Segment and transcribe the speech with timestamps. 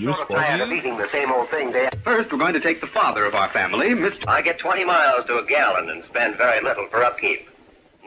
[0.00, 0.36] Useful.
[0.36, 1.88] Tired of eating the same old thing day.
[2.04, 4.28] First, we're going to take the father of our family, Mr.
[4.28, 7.48] I get 20 miles to a gallon and spend very little for upkeep.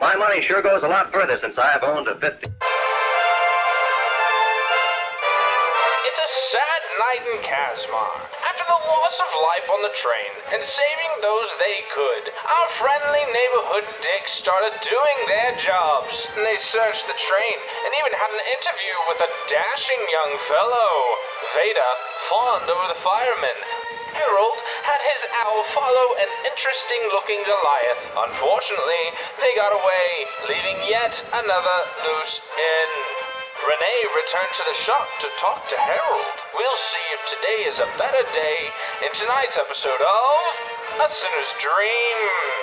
[0.00, 2.24] My money sure goes a lot further since I've owned a 50.
[2.24, 2.50] It's a
[6.48, 8.24] sad night in Kazmar.
[8.40, 13.24] After the loss of life on the train and saving those they could, our friendly
[13.30, 16.10] neighborhood dicks started doing their jobs.
[16.34, 20.90] And they searched the train and even had an interview with a dashing young fellow.
[21.54, 21.90] Veda
[22.26, 23.58] fawned over the fireman.
[24.18, 28.02] Harold had his owl follow an interesting looking Goliath.
[28.26, 29.04] Unfortunately,
[29.38, 30.06] they got away,
[30.50, 32.94] leaving yet another loose end.
[33.62, 36.26] Renee returned to the shop to talk to Harold.
[36.50, 38.58] We'll see if today is a better day
[39.06, 42.62] in tonight's episode of A Sinner's Dream.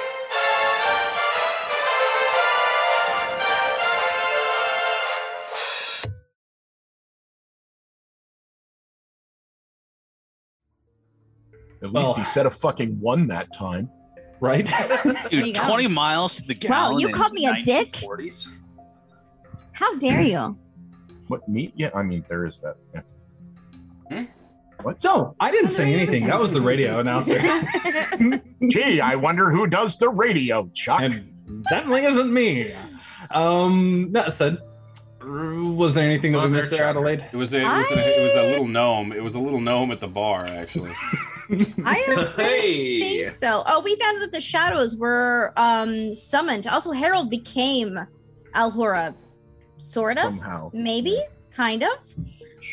[11.82, 12.24] At least he oh.
[12.24, 13.90] said a fucking one that time.
[14.40, 14.70] Right?
[15.04, 15.68] There you Dude, go.
[15.68, 16.94] 20 miles to the gallon.
[16.94, 17.92] Wow, you called me a dick?
[17.92, 18.48] 1940s?
[19.74, 20.58] How dare you?
[21.28, 21.74] What me?
[21.76, 22.76] Yeah, I mean there is that.
[22.94, 23.02] Yeah.
[24.82, 25.02] What?
[25.02, 26.26] So I didn't say anything.
[26.28, 27.40] That was the radio announcer.
[28.70, 31.02] Gee, I wonder who does the radio, Chuck.
[31.02, 31.34] And
[31.70, 32.74] definitely isn't me.
[33.32, 34.58] Um, that said,
[35.22, 37.26] was there anything that we missed there, Adelaide?
[37.32, 39.12] It was a, it was a, it was a little gnome.
[39.12, 40.92] It was a little gnome at the bar, actually.
[41.84, 43.00] I don't really Hey.
[43.20, 43.64] think so.
[43.68, 46.68] Oh, we found that the shadows were um summoned.
[46.68, 47.98] Also, Harold became
[48.56, 49.14] Alhora,
[49.80, 50.72] sort of, Somehow.
[50.74, 51.98] maybe, kind of.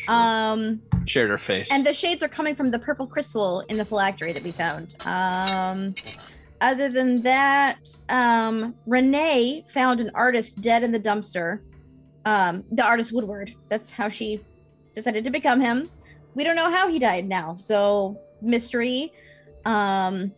[0.07, 1.71] Um, Shared her face.
[1.71, 4.95] and the shades are coming from the purple crystal in the phylactery that we found.
[5.05, 5.95] Um,
[6.61, 11.61] other than that, um, Renee found an artist dead in the dumpster.
[12.25, 13.53] Um, the artist Woodward.
[13.69, 14.43] That's how she
[14.95, 15.89] decided to become him.
[16.35, 19.13] We don't know how he died now, so mystery.
[19.65, 20.31] Um,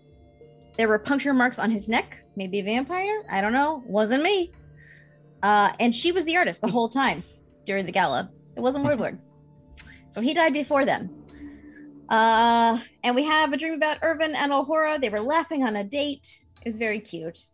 [0.78, 2.24] there were puncture marks on his neck.
[2.36, 3.26] Maybe a vampire.
[3.30, 3.84] I don't know.
[3.86, 4.52] Wasn't me.
[5.42, 7.24] Uh, and she was the artist the whole time
[7.66, 8.30] during the gala.
[8.56, 9.20] It wasn't Woodward.
[10.10, 11.10] So he died before them.
[12.10, 15.00] Uh, and we have a dream about Irvin and Alhora.
[15.00, 16.42] They were laughing on a date.
[16.62, 17.46] It was very cute.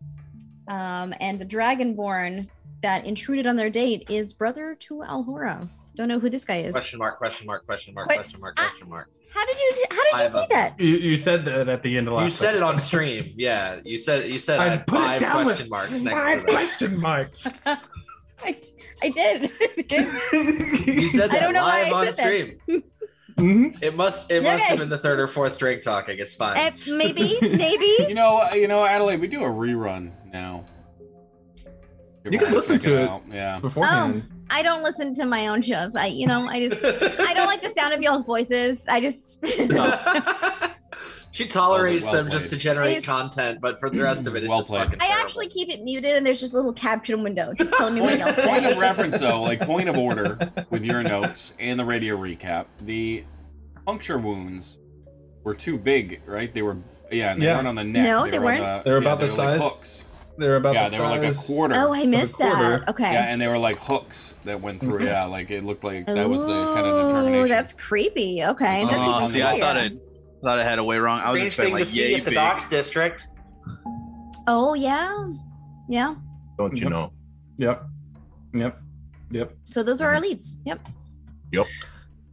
[0.70, 2.48] Um, and the dragonborn
[2.82, 5.68] that intruded on their date is brother to Alhora.
[5.96, 6.74] Don't know who this guy is.
[6.74, 9.10] Question mark, question mark, question mark, Wait, question mark, question mark.
[9.34, 9.86] How did you?
[9.90, 10.80] How did I you have say a- that?
[10.80, 12.24] You, you said that at the end of last.
[12.24, 13.34] You said it on stream.
[13.38, 16.24] Yeah, you said you said I I had put it down question with marks next
[16.24, 16.46] to that.
[16.48, 17.48] question marks.
[18.44, 18.60] I,
[19.78, 20.88] I did.
[20.88, 22.58] You said I that don't know why live I on said that.
[22.68, 22.84] stream.
[23.38, 23.84] Mhm.
[23.84, 24.64] It must it must Okay.
[24.64, 26.08] have been the third or fourth drink talk.
[26.10, 26.56] I guess fine.
[26.58, 27.96] Eh, maybe, maybe.
[28.08, 30.66] You know, you know, Adelaide, we do a rerun now.
[32.30, 33.60] You can listen to it out, Yeah.
[33.60, 34.26] beforehand.
[34.50, 35.96] I don't listen to my own shows.
[35.96, 38.88] I, you know, I just, I don't like the sound of y'all's voices.
[38.88, 39.40] I just,
[41.35, 44.44] she tolerates Well them just to generate It's- content, but for the rest of it,
[44.44, 44.84] it's Well just played.
[44.85, 45.25] fucking I terrible.
[45.25, 48.12] actually keep it muted, and there's just a little caption window just telling me what
[48.18, 48.79] Point, y'all point of say.
[48.79, 50.38] reference, though, like point of order
[50.69, 52.68] with your notes and the radio recap.
[52.81, 53.25] The
[53.85, 54.79] puncture wounds
[55.44, 56.53] were too big, right?
[56.53, 56.78] They were,
[57.12, 57.56] yeah, and they Yeah.
[57.56, 58.03] weren't on the neck.
[58.03, 58.84] No, they were on weren't.
[58.85, 59.62] the- They were yeah, about the they were like size?
[59.72, 60.03] hooks.
[60.38, 61.75] They're about Yeah, the they were like a quarter.
[61.75, 62.79] Oh, I missed quarter.
[62.79, 62.90] that.
[62.90, 63.12] Okay.
[63.12, 65.00] Yeah, and they were like hooks that went through.
[65.00, 65.06] Mhm.
[65.07, 67.44] Yeah, like it looked like that was the kind of determination.
[67.44, 68.44] Oh, that's creepy.
[68.44, 68.84] Okay.
[68.84, 70.02] Oh, that's even see, I thought it
[70.44, 71.19] thought I had a way wrong.
[71.19, 72.35] I was Strange expecting thing like to see yay at the big.
[72.35, 73.28] docks district.
[74.47, 75.29] Oh yeah,
[75.90, 76.16] yeah.
[76.57, 76.90] Don't you Yep.
[76.91, 77.12] know?
[77.57, 77.84] Yep.
[78.53, 78.81] Yep.
[79.31, 79.56] Yep.
[79.63, 80.62] So those are our leads.
[80.66, 80.88] Yep.
[81.51, 81.66] Yep.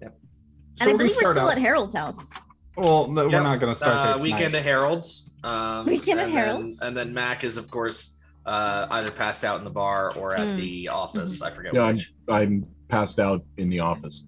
[0.02, 0.12] Yep.
[0.12, 2.28] And So I we believe we're still out- at Harold's house.
[2.76, 3.32] Well, no, Yep.
[3.32, 4.22] we're not going to start uh, there tonight.
[4.24, 5.34] weekend at Harold's.
[5.44, 6.80] Um, Weekend at and then- Harold's.
[6.82, 10.40] and then Mac is of course uh, either passed out in the bar or at
[10.46, 10.56] Mm.
[10.56, 11.40] the office.
[11.42, 12.12] I forget Yeah, I'm, which.
[12.28, 14.24] I'm passed out in the office,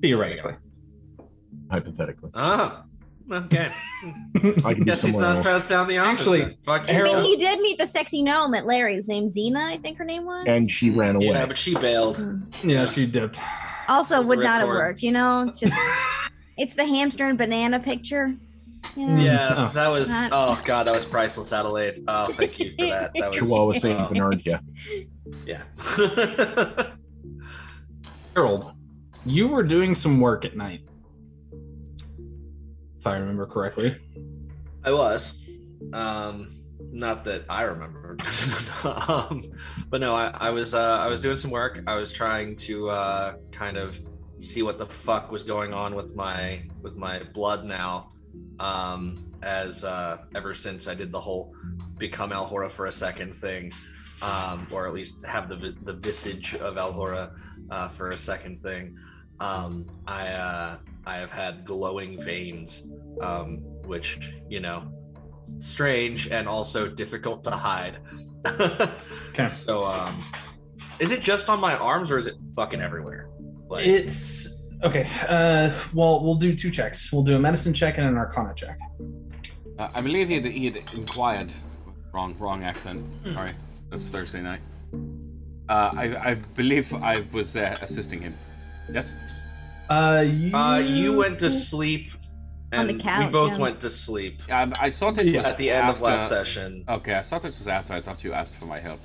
[0.00, 0.54] Theoretically.
[1.70, 2.30] Hypothetically.
[2.34, 2.84] Ah,
[3.30, 3.70] okay.
[4.64, 5.46] I can Guess he's not else.
[5.46, 6.20] passed out in the office.
[6.20, 6.56] Actually, then.
[6.64, 7.02] fuck I you.
[7.04, 10.24] mean, he did meet the sexy gnome at Larry's name, Xena, I think her name
[10.24, 10.44] was.
[10.48, 11.26] And she ran away.
[11.28, 12.22] Yeah, but she bailed.
[12.62, 13.38] Yeah, she dipped.
[13.88, 15.02] also would not have worked.
[15.02, 15.74] You know, it's just
[16.56, 18.34] it's the hamster and banana picture.
[18.94, 19.22] You know?
[19.22, 19.72] Yeah, Oh.
[19.74, 20.08] that was.
[20.08, 22.04] Not- Oh god, that was priceless, Adelaide.
[22.06, 23.10] Oh, thank you for that.
[23.14, 23.38] That was.
[23.40, 24.60] Chihuahua Saint uh, Bernard, yeah.
[25.44, 25.62] Yeah.
[28.34, 28.72] Harold,
[29.24, 30.82] you were doing some work at night.
[33.06, 33.96] If I remember correctly.
[34.82, 35.48] I was.
[35.92, 36.48] Um,
[36.90, 38.16] not that I remember.
[38.84, 39.44] um,
[39.88, 40.74] but no, I, I was.
[40.74, 41.84] Uh, I was doing some work.
[41.86, 44.00] I was trying to uh, kind of
[44.40, 48.10] see what the fuck was going on with my with my blood now.
[48.58, 51.54] Um, as uh, ever since I did the whole
[51.98, 53.72] become Alhora for a second thing,
[54.20, 57.30] um, or at least have the the visage of Alhora
[57.70, 58.98] uh, for a second thing.
[59.38, 62.92] Um, I uh, I have had glowing veins,
[63.22, 64.82] um, which you know,
[65.60, 67.98] strange and also difficult to hide.
[69.30, 69.48] Okay.
[69.48, 70.14] So, um,
[71.00, 73.28] is it just on my arms or is it fucking everywhere?
[73.68, 75.06] Like, It's okay.
[75.28, 77.12] Uh, well, we'll do two checks.
[77.12, 78.78] We'll do a medicine check and an arcana check.
[79.78, 81.50] Uh, I believe he had, he had inquired.
[82.14, 83.04] Wrong, wrong accent.
[83.34, 83.50] Sorry,
[83.90, 84.60] that's Thursday night.
[85.68, 88.34] Uh, I, I believe I was uh, assisting him.
[88.90, 89.12] Yes.
[89.88, 92.10] Uh, you, uh, you went to sleep,
[92.72, 93.58] On and the couch, we both yeah.
[93.58, 96.84] went to sleep Um, I thought it was at the end after, of last session.
[96.88, 97.92] Okay, I thought it was after.
[97.92, 99.00] I thought you asked for my help.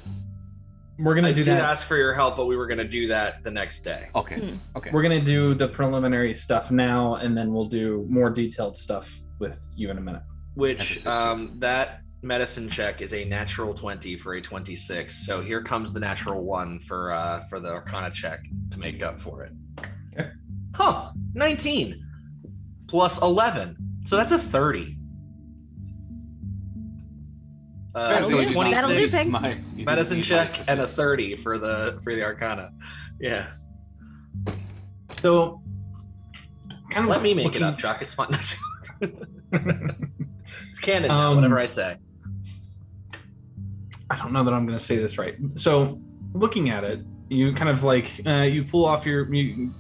[0.98, 1.64] We're gonna I do did that.
[1.64, 4.10] ask for your help, but we were gonna do that the next day.
[4.14, 4.40] Okay.
[4.40, 4.56] Hmm.
[4.76, 4.92] Okay.
[4.92, 9.68] We're gonna do the preliminary stuff now, and then we'll do more detailed stuff with
[9.76, 10.22] you in a minute.
[10.54, 15.26] Which um, that medicine check is a natural twenty for a twenty-six.
[15.26, 18.42] So here comes the natural one for uh, for the Arcana check
[18.72, 19.54] to make up for it.
[20.76, 20.84] Okay.
[20.84, 21.12] Huh?
[21.34, 22.06] Nineteen
[22.88, 23.76] plus eleven,
[24.06, 24.98] so that's a thirty.
[27.94, 29.28] Uh, so a 26 That'll do, Peg.
[29.28, 32.72] My- medicine need my check and a 30 for the for the arcana
[33.20, 33.48] yeah
[35.22, 35.62] So,
[36.90, 38.30] kind of let me make it up chuck it's fine
[39.52, 41.98] it's canon now, Um, whatever i say
[44.10, 45.36] I don't know that I'm going to say this right.
[45.56, 46.02] So,
[46.34, 49.74] looking at it, you kind of like uh, you pull off your you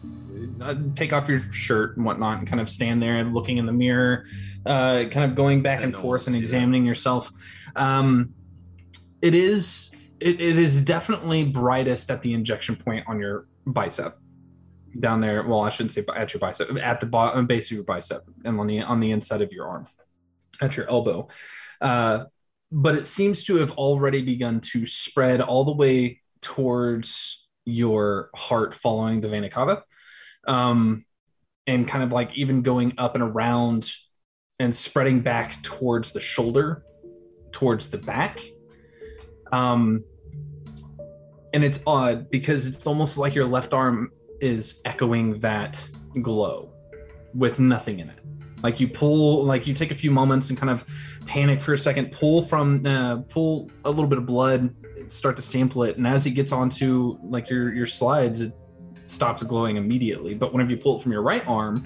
[0.95, 3.73] take off your shirt and whatnot, and kind of stand there and looking in the
[3.73, 4.25] mirror,
[4.65, 6.45] uh, kind of going back and forth and see that.
[6.45, 7.29] examining yourself.
[7.75, 8.33] Um,
[9.21, 14.17] it is it, it is definitely brightest at the injection point on your bicep
[14.99, 15.43] down there.
[15.43, 18.59] Well, I shouldn't say at your bicep, at the bottom base of your bicep and
[18.59, 19.87] on the on the inside of your arm,
[20.61, 21.27] at your elbow.
[21.79, 22.25] Uh,
[22.71, 28.73] but it seems to have already begun to spread all the way towards your heart
[28.73, 29.83] following the vena cava
[30.51, 31.05] um,
[31.65, 33.89] and kind of like even going up and around
[34.59, 36.83] and spreading back towards the shoulder
[37.53, 38.41] towards the back.
[39.53, 40.03] Um,
[41.53, 44.11] and it's odd because it's almost like your left arm
[44.41, 45.85] is echoing that
[46.21, 46.73] glow
[47.33, 48.19] with nothing in it.
[48.61, 50.85] Like you pull like you take a few moments and kind of
[51.25, 54.75] panic for a second pull from uh, pull a little bit of blood
[55.07, 55.97] start to sample it.
[55.97, 58.53] And as it gets onto like your your slides it
[59.11, 61.85] stops glowing immediately but whenever you pull it from your right arm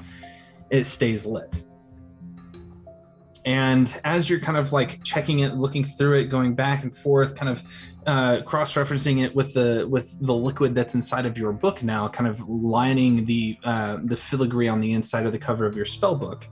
[0.71, 1.61] it stays lit.
[3.45, 7.35] And as you're kind of like checking it looking through it going back and forth
[7.35, 7.63] kind of
[8.07, 12.27] uh, cross-referencing it with the with the liquid that's inside of your book now kind
[12.27, 16.15] of lining the uh, the filigree on the inside of the cover of your spell
[16.15, 16.47] book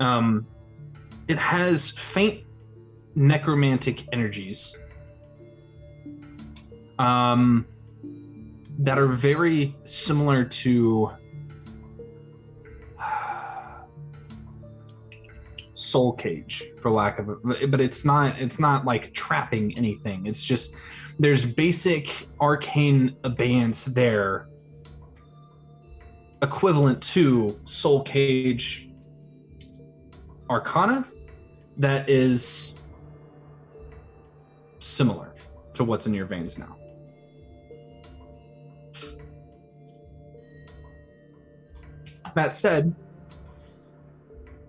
[0.00, 0.46] um,
[1.28, 2.44] it has faint
[3.14, 4.76] necromantic energies.
[6.98, 7.66] Um,
[8.80, 11.10] that are very similar to
[15.74, 17.36] soul cage for lack of a
[17.66, 20.26] but it's not it's not like trapping anything.
[20.26, 20.74] It's just
[21.18, 24.48] there's basic arcane abeyance there
[26.42, 28.88] equivalent to soul cage
[30.48, 31.06] arcana
[31.76, 32.78] that is
[34.78, 35.34] similar
[35.74, 36.79] to what's in your veins now
[42.34, 42.94] that said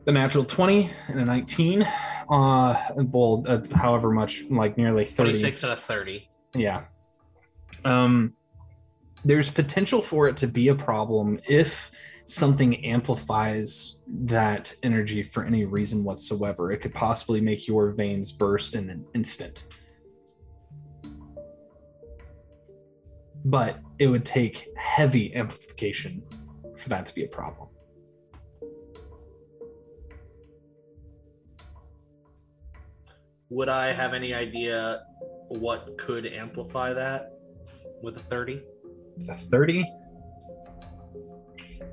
[0.05, 5.63] the natural 20 and a 19 uh well uh, however much like nearly 30 26
[5.63, 6.83] and a 30 yeah.
[7.85, 8.33] Um
[9.23, 11.91] there's potential for it to be a problem if
[12.25, 16.71] something amplifies that energy for any reason whatsoever.
[16.71, 19.63] It could possibly make your veins burst in an instant.
[23.45, 26.23] But it would take heavy amplification
[26.81, 27.69] for that to be a problem.
[33.49, 35.03] Would i have any idea
[35.49, 37.33] what could amplify that
[38.01, 38.61] with a 30
[39.17, 39.85] the 30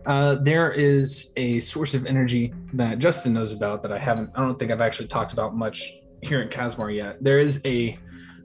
[0.07, 4.41] uh, there is a source of energy that justin knows about that i haven't i
[4.41, 5.93] don't think i've actually talked about much
[6.23, 7.23] here in Casmar yet.
[7.23, 7.99] There is a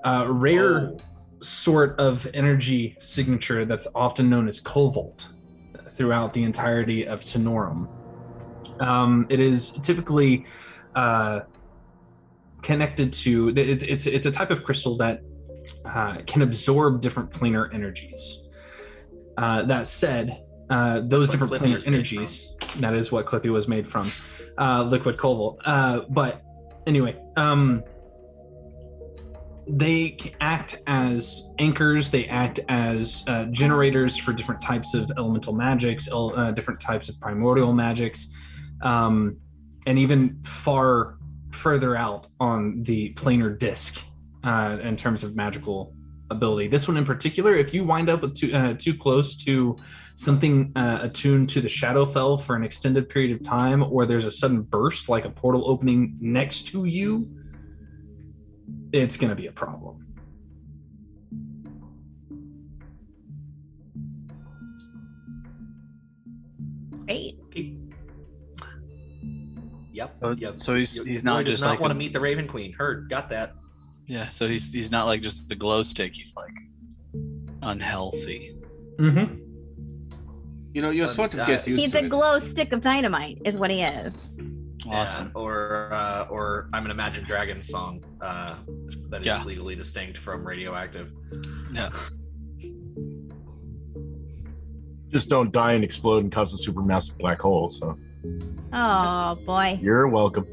[0.04, 0.98] uh, rare Oh.
[1.42, 5.33] sort of energy signature that's often known as covalt
[5.94, 7.88] throughout the entirety of tenorum
[8.80, 10.46] um, it is typically
[10.96, 11.42] uh,
[12.62, 15.22] connected to it, it's it's a type of crystal that
[15.86, 18.44] uh, can absorb different planar energies
[19.38, 23.88] uh, that said, uh, those That's different planar energies, that is what Clippy was made
[23.88, 24.12] from,
[24.58, 25.60] uh, liquid cobalt.
[25.66, 26.42] Uh, but
[26.86, 27.84] anyway, um,
[29.68, 32.10] they act as anchors.
[32.10, 37.20] They act as uh, generators for different types of elemental magics, uh, different types of
[37.20, 38.34] primordial magics,
[38.82, 39.38] um,
[39.86, 41.18] and even far
[41.52, 44.04] further out on the planar disc
[44.44, 45.94] uh, in terms of magical
[46.30, 46.68] ability.
[46.68, 49.78] This one in particular, if you wind up too, uh, too close to
[50.16, 54.32] something uh, attuned to the Shadowfell for an extended period of time, or there's a
[54.32, 57.30] sudden burst like a portal opening next to you,
[58.94, 60.06] it's going to be a problem.
[67.06, 67.38] Great.
[69.94, 70.16] Yep.
[70.22, 70.58] So- yep.
[70.60, 72.20] so he's- Your- he's your not boy does just not like want to meet the
[72.20, 72.74] Raven Queen.
[72.74, 73.10] Heard.
[73.10, 73.54] Got that.
[74.06, 76.14] Yeah, so he's he's not like just the glow stick.
[76.14, 76.52] He's like
[77.62, 78.58] unhealthy.
[79.00, 79.36] Mm-hmm.
[80.74, 83.58] You know, you sort of uh, get used He's a glow stick of dynamite, is
[83.58, 84.46] what he is.
[84.90, 85.26] Awesome.
[85.28, 88.54] Yeah, or uh, or I'm an Imagine Dragons song uh,
[89.10, 89.44] that is Yeah.
[89.44, 91.12] legally distinct from radioactive.
[91.74, 91.90] Yeah.
[95.10, 97.70] Just don't die and explode and cause a supermassive black hole.
[97.70, 97.96] So
[98.74, 99.80] Oh boy.
[99.82, 100.48] you're welcome.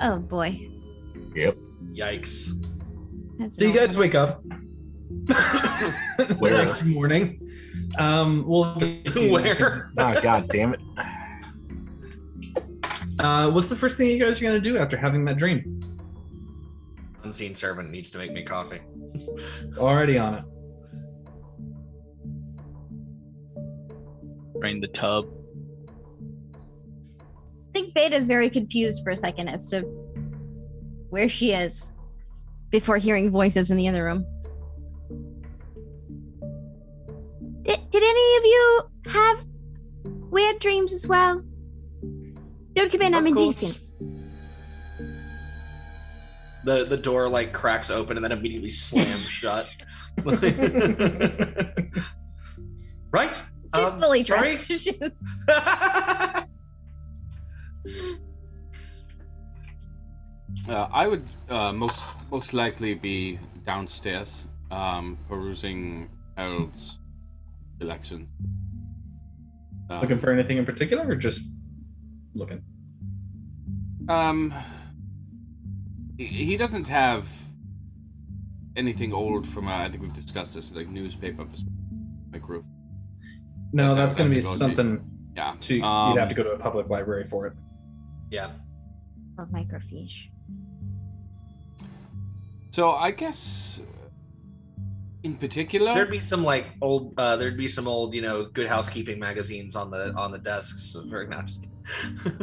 [0.00, 0.68] Oh boy.
[1.34, 1.56] Yep.
[1.92, 2.50] Yikes.
[3.38, 4.42] That's So you guys wake up
[5.26, 6.52] the Where?
[6.58, 7.40] next morning.
[7.98, 9.90] Um, we'll get to- Where?
[9.98, 10.80] Ah, god damn it.
[13.18, 15.80] Uh, what's the first thing you guys are gonna do after having that dream?
[17.24, 18.80] Unseen servant needs to make me coffee.
[19.78, 20.44] Already on it.
[24.60, 25.26] Drain the tub.
[27.68, 29.82] I think Fade is very confused for a second as to
[31.10, 31.92] where she is
[32.70, 34.24] before hearing voices in the other room.
[37.62, 39.44] Did, did any of you have
[40.30, 41.42] weird dreams as well?
[42.78, 43.80] Don't come in, I'm indecent.
[46.64, 49.68] The the door like cracks open and then immediately slams shut.
[53.10, 53.32] right?
[53.74, 54.66] She's Um, fully dressed.
[54.70, 55.10] She's-
[60.68, 66.98] Uh, I would uh, most most likely be downstairs, um, perusing Harold's
[67.78, 68.28] collections.
[69.90, 71.40] Um, Looking for anything in particular, or just
[72.34, 72.62] looking?
[74.08, 74.54] Um,
[76.16, 77.28] he, he doesn't have
[78.76, 79.68] anything old from.
[79.68, 81.46] Uh, I think we've discussed this, like newspaper,
[82.32, 82.64] like roof.
[83.72, 85.04] No, That's that's going to be to something.
[85.36, 85.54] Yeah.
[85.60, 87.52] To you'd Um, have to go to a public library for it.
[88.30, 88.50] yeah.
[89.36, 90.30] Or microfiche.
[92.70, 93.80] So I guess,
[95.22, 98.68] in particular, There'd be some like old uh there'd be some old, you know, good
[98.68, 101.66] housekeeping magazines on the on the desks for no, just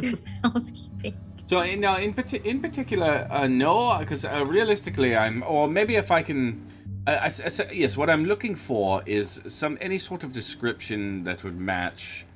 [0.00, 0.18] kidding.
[0.44, 1.14] Housekeeping.
[1.48, 5.94] So in uh, in, parti- in particular, uh, no, because uh, realistically, I'm or maybe
[5.94, 6.66] if I can,
[7.06, 7.28] uh, I, I,
[7.68, 12.26] I- yes, what I'm looking for is some any sort of description that would match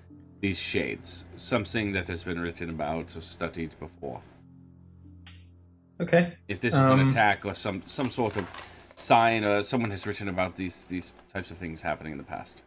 [0.40, 4.22] these shades, something that has been written about or studied before.
[6.00, 6.34] Okay.
[6.48, 8.44] If this is an Um, attack or some some sort of
[9.00, 12.62] sign or someone has written about these these types of things happening in the past.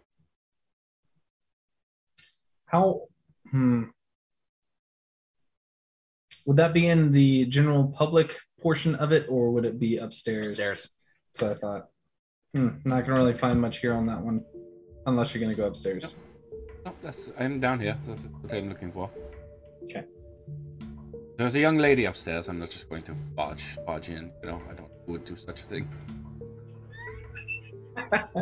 [2.65, 3.07] How?
[3.51, 3.83] Hmm.
[6.45, 10.51] Would that be in the general public portion of it, or would it be upstairs?
[10.51, 10.95] Upstairs.
[11.35, 11.87] So I thought.
[12.53, 12.69] Hmm.
[12.83, 14.43] Not gonna really find much here on that one,
[15.05, 16.15] unless you're gonna go upstairs.
[16.85, 17.97] No, that's I'm down here.
[18.05, 19.09] That's what I'm looking for.
[19.83, 20.05] Okay.
[21.37, 22.47] There's a young lady upstairs.
[22.47, 24.31] I'm not just going to barge barge in.
[24.41, 25.89] You know, I don't would do such a thing.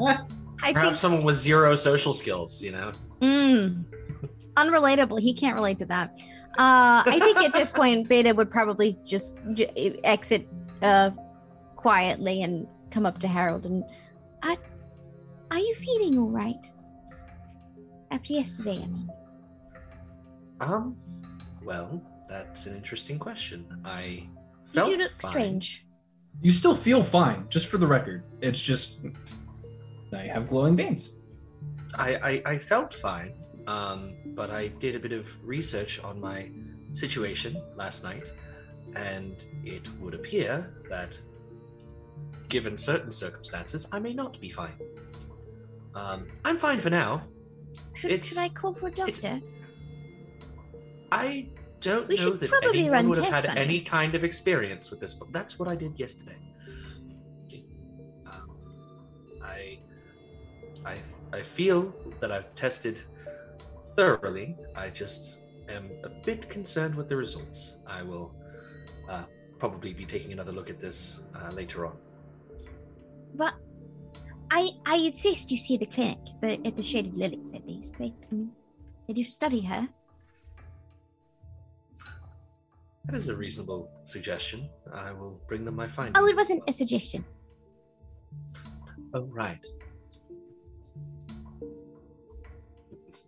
[0.63, 2.91] I Perhaps think someone with zero social skills, you know.
[3.21, 3.83] Mm.
[4.57, 5.19] Unrelatable.
[5.19, 6.19] He can't relate to that.
[6.57, 10.47] Uh, I think at this point, Veda would probably just j- exit
[10.81, 11.11] uh,
[11.75, 13.83] quietly and come up to Harold and,
[14.43, 14.55] uh,
[15.49, 16.69] "Are you feeling all right
[18.11, 19.09] after yesterday?" I mean,
[20.59, 20.97] Um
[21.63, 23.65] well, that's an interesting question.
[23.85, 24.29] I you
[24.73, 25.31] felt do look fine.
[25.31, 25.85] strange.
[26.41, 28.23] You still feel fine, just for the record.
[28.41, 28.99] It's just
[30.11, 31.13] now you have glowing veins.
[31.95, 33.33] I, I, I felt fine,
[33.67, 36.49] um, but I did a bit of research on my
[36.93, 38.31] situation last night,
[38.95, 41.17] and it would appear that,
[42.49, 44.77] given certain circumstances, I may not be fine.
[45.95, 47.23] Um, I'm fine for now.
[47.93, 49.41] Should, It's- should I call for a doctor?
[51.11, 51.49] I
[51.81, 54.15] don't We know should that probably anyone run would have tests had on any kind
[54.15, 56.37] of experience with this, but that's what I did yesterday.
[60.85, 60.97] I,
[61.33, 63.01] I feel that I've tested
[63.95, 64.57] thoroughly.
[64.75, 65.37] I just
[65.69, 67.75] am a bit concerned with the results.
[67.87, 68.33] I will
[69.09, 69.23] uh,
[69.59, 71.97] probably be taking another look at this uh, later on.
[73.35, 73.53] But
[74.49, 77.97] I I insist you see the clinic, the at the Shaded Lilies at least.
[77.97, 78.51] They I mean,
[79.07, 79.87] they do study her.
[83.05, 84.69] That is a reasonable suggestion.
[84.93, 86.17] I will bring them my findings.
[86.19, 87.25] Oh, it wasn't a suggestion.
[89.13, 89.65] Oh, right.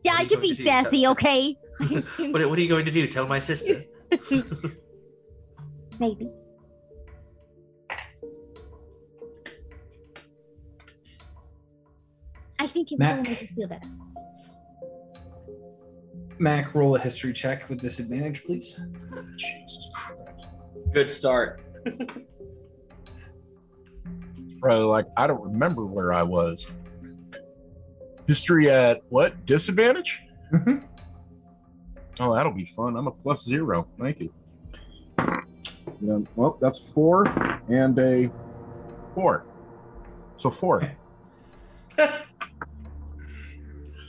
[0.04, 0.64] Yeah, I can be to do?
[0.64, 1.58] sassy, okay?
[1.80, 3.08] What, what are you going to do?
[3.08, 3.84] Tell my sister.
[6.00, 6.32] Maybe.
[12.60, 13.24] I think it will Mac.
[13.24, 13.88] make us feel better.
[16.40, 18.80] Mac, roll a history check with disadvantage, please.
[19.36, 20.22] Jesus Christ.
[20.94, 21.62] Good start.
[24.60, 26.68] Bro, like I don't remember where I was.
[28.28, 29.46] History at what?
[29.46, 30.22] Disadvantage?
[30.52, 30.84] Mhm.
[32.20, 32.96] Oh, that'll be fun.
[32.96, 33.88] I'm a plus zero.
[34.00, 34.32] Thank you.
[36.02, 37.26] Yeah, well, that's four
[37.70, 38.30] and a
[39.16, 39.46] four.
[40.38, 40.92] So four.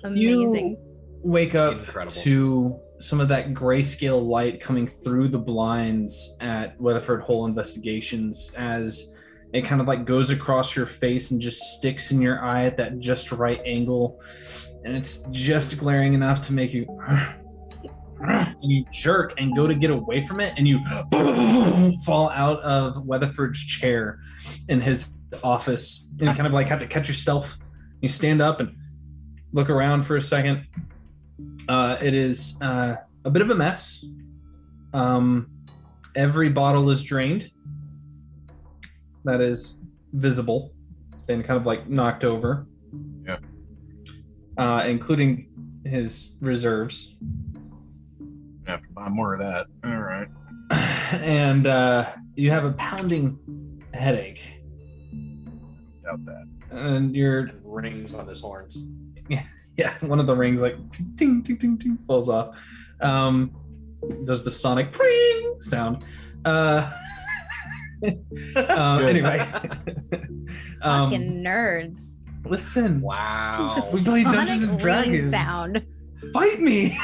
[0.05, 0.77] Amazing.
[1.23, 2.13] Wake up Incredible.
[2.23, 9.14] to some of that grayscale light coming through the blinds at Weatherford Hole Investigations as
[9.55, 12.77] it kind of like goes across your face and just sticks in your eye at
[12.77, 14.21] that just right angle.
[14.85, 16.87] And it's just glaring enough to make you.
[18.27, 20.83] And you jerk and go to get away from it, and you
[22.07, 24.21] fall out of Weatherford's chair
[24.71, 25.11] in his
[25.43, 26.09] office.
[26.21, 27.59] And kind of like have to catch yourself.
[28.01, 28.75] You stand up and
[29.53, 30.67] look around for a second.
[31.69, 32.97] Uh, it is uh,
[33.27, 34.03] a bit of a mess.
[34.95, 35.51] Um,
[36.15, 37.51] every bottle is drained.
[39.25, 40.73] That is visible
[41.29, 42.67] and kind of like knocked over.
[43.27, 43.39] Yeah.
[44.57, 45.49] Uh, including
[45.85, 47.17] his reserves.
[48.67, 49.67] have to buy more of that.
[49.85, 50.29] All right.
[51.23, 53.39] and uh, you have a pounding
[53.93, 54.61] headache.
[56.05, 56.49] Doubt that.
[56.71, 58.79] And you're rings on his horns.
[59.77, 60.77] yeah, one of the rings like
[61.17, 62.59] ting ting ting ting falls off.
[63.01, 63.55] Um,
[64.25, 66.05] does the sonic pring sound?
[66.45, 66.91] Uh,
[68.69, 69.39] um, anyway,
[70.83, 72.17] um, Fucking nerds.
[72.47, 73.77] listen, Wow.
[73.95, 75.31] we play Sonic Dungeons and Dragons.
[75.31, 75.87] sound.
[76.33, 76.97] Fight me.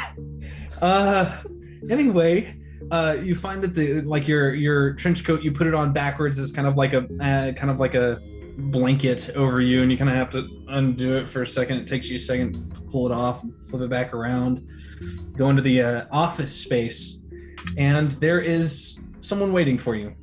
[0.82, 1.40] Uh,
[1.90, 2.54] anyway,
[2.90, 6.38] uh, you find that the like your your trench coat, you put it on backwards
[6.38, 8.18] is kind of like a uh, kind of like a
[8.58, 11.78] blanket over you, and you kind of have to undo it for a second.
[11.78, 14.66] It takes you a second to pull it off, and flip it back around,
[15.36, 17.20] go into the uh, office space,
[17.76, 20.14] and there is someone waiting for you,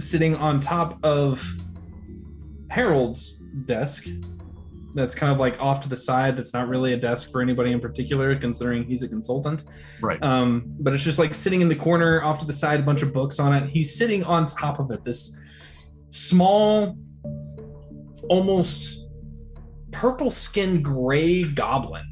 [0.00, 1.46] sitting on top of
[2.70, 4.06] Harold's desk.
[4.94, 6.36] That's kind of like off to the side.
[6.36, 9.62] That's not really a desk for anybody in particular, considering he's a consultant.
[10.00, 10.20] Right.
[10.22, 13.02] Um, but it's just like sitting in the corner, off to the side, a bunch
[13.02, 13.70] of books on it.
[13.70, 15.04] He's sitting on top of it.
[15.04, 15.38] This
[16.08, 16.98] small,
[18.28, 19.08] almost
[19.92, 22.06] purple-skinned gray goblin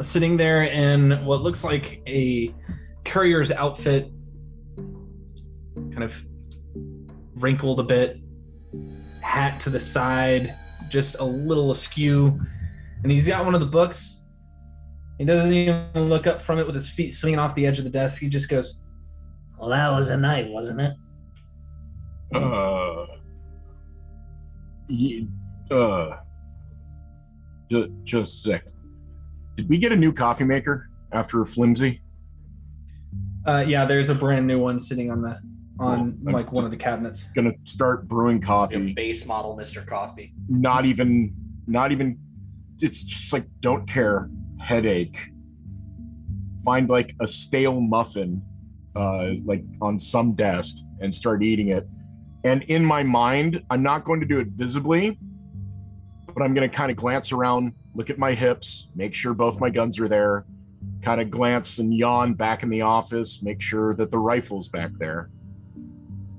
[0.00, 2.52] sitting there in what looks like a
[3.04, 4.10] courier's outfit,
[6.02, 6.26] kind of
[7.34, 8.20] wrinkled a bit,
[9.20, 10.54] hat to the side,
[10.88, 12.40] just a little askew.
[13.02, 14.26] And he's got one of the books.
[15.18, 17.84] He doesn't even look up from it with his feet swinging off the edge of
[17.84, 18.20] the desk.
[18.20, 18.80] He just goes,
[19.58, 20.92] Well, that was a night, wasn't it?
[22.34, 23.06] Uh.
[25.70, 26.16] Uh.
[27.70, 28.66] Just, just sec.
[29.56, 32.00] Did we get a new coffee maker after a flimsy?
[33.46, 35.38] Uh, yeah, there's a brand new one sitting on the
[35.78, 37.30] on I'm like one of the cabinets.
[37.32, 38.92] Gonna start brewing Your coffee.
[38.92, 39.86] base model Mr.
[39.86, 40.34] Coffee.
[40.48, 41.34] Not even.
[41.66, 42.18] Not even.
[42.80, 44.30] It's just like don't care.
[44.60, 45.18] Headache.
[46.64, 48.42] Find like a stale muffin,
[48.94, 51.86] uh, like on some desk, and start eating it.
[52.44, 55.18] And in my mind, I'm not going to do it visibly,
[56.32, 59.60] but I'm going to kind of glance around, look at my hips, make sure both
[59.60, 60.44] my guns are there,
[61.02, 64.90] kind of glance and yawn back in the office, make sure that the rifle's back
[64.98, 65.30] there.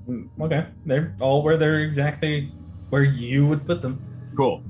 [0.08, 2.52] Mm, Okay, they're all where they're exactly
[2.90, 4.02] where you would put them.
[4.36, 4.62] Cool.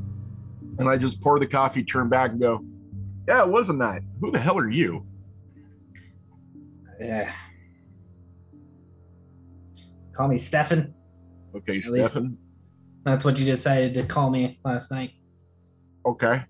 [0.78, 2.64] And I just pour the coffee, turn back, and go,
[3.28, 4.02] Yeah, it was a night.
[4.20, 5.06] Who the hell are you?
[7.00, 7.32] Yeah.
[10.12, 10.94] Call me Stefan.
[11.56, 12.38] Okay, At Stefan.
[13.04, 15.10] That's what you decided to call me last night.
[16.06, 16.42] Okay.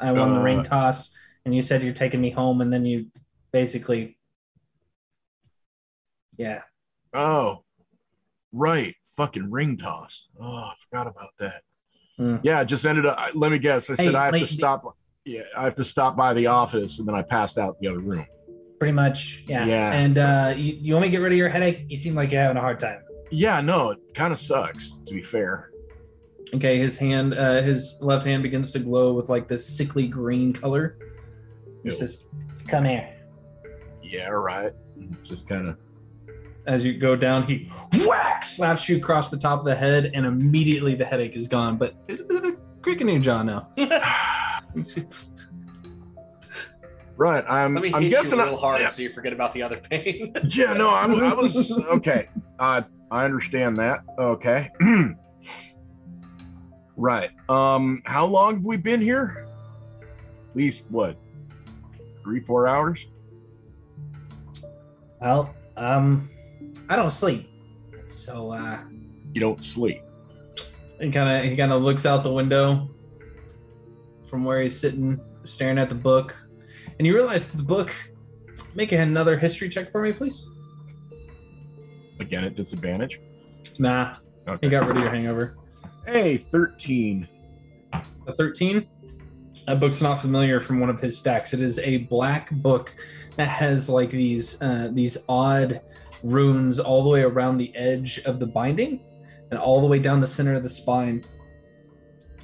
[0.00, 2.84] I won the Uh, ring toss, and you said you're taking me home, and then
[2.84, 3.06] you
[3.52, 4.18] basically,
[6.36, 6.62] yeah.
[7.12, 7.64] Oh,
[8.52, 8.94] right.
[9.16, 10.28] Fucking ring toss.
[10.40, 11.62] Oh, I forgot about that.
[12.16, 12.36] Hmm.
[12.42, 13.18] Yeah, just ended up.
[13.34, 13.90] Let me guess.
[13.90, 14.96] I said Hey, I have late- to stop.
[15.24, 17.88] Yeah, I have to stop by the office, and then I passed out in the
[17.88, 18.26] other room.
[18.78, 19.66] Pretty much, yeah.
[19.66, 19.92] Yeah.
[19.92, 21.84] And uh, you, you want me to get rid of your headache?
[21.88, 23.02] You seem like you're having a hard time.
[23.30, 25.00] Yeah, no, it kind of sucks.
[25.04, 25.70] To be fair.
[26.54, 30.52] Okay, his hand, uh, his left hand begins to glow with like this sickly green
[30.52, 30.96] color.
[31.84, 32.26] He says,
[32.68, 33.14] "Come here."
[34.02, 34.72] Yeah, right.
[35.24, 35.76] Just kind of.
[36.68, 37.70] As you go down, he
[38.06, 41.78] whack slaps you across the top of the head, and immediately the headache is gone.
[41.78, 42.52] But there's a bit of a
[42.82, 43.70] crick in your jaw now.
[47.16, 47.44] Right.
[47.50, 47.74] I'm.
[47.74, 48.38] Let me I'm hit guessing.
[48.38, 48.88] you I- real hard yeah.
[48.90, 50.32] so you forget about the other pain.
[50.44, 52.28] Yeah, no, I, I was okay.
[52.60, 54.04] I I understand that.
[54.20, 54.70] Okay.
[56.96, 57.30] right.
[57.50, 59.48] Um, how long have we been here?
[60.00, 61.18] At least what?
[62.22, 63.04] Three, four hours?
[65.20, 66.30] Well, um,
[66.88, 67.48] I don't sleep,
[68.08, 68.78] so uh,
[69.34, 70.02] You don't sleep.
[71.00, 72.90] and kind of he kind of looks out the window
[74.28, 76.34] from where he's sitting, staring at the book,
[76.98, 77.94] and you realize the book.
[78.74, 80.48] Make another history check for me, please.
[82.20, 83.20] Again at disadvantage.
[83.78, 84.16] Nah,
[84.48, 84.58] Okay.
[84.66, 85.56] you got rid of your hangover.
[86.06, 87.28] Hey, thirteen.
[88.26, 88.86] A 13.
[89.66, 91.54] That book's not familiar from one of his stacks.
[91.54, 92.94] It is a black book
[93.36, 95.80] that has like these uh, these odd
[96.22, 99.00] runes all the way around the edge of the binding
[99.50, 101.24] and all the way down the center of the spine.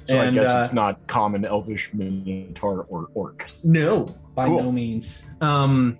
[0.05, 3.47] So I guess uh, it's not common elvish minotaur or orc.
[3.63, 4.63] No, by Cool.
[4.63, 5.25] no means.
[5.41, 5.97] Um,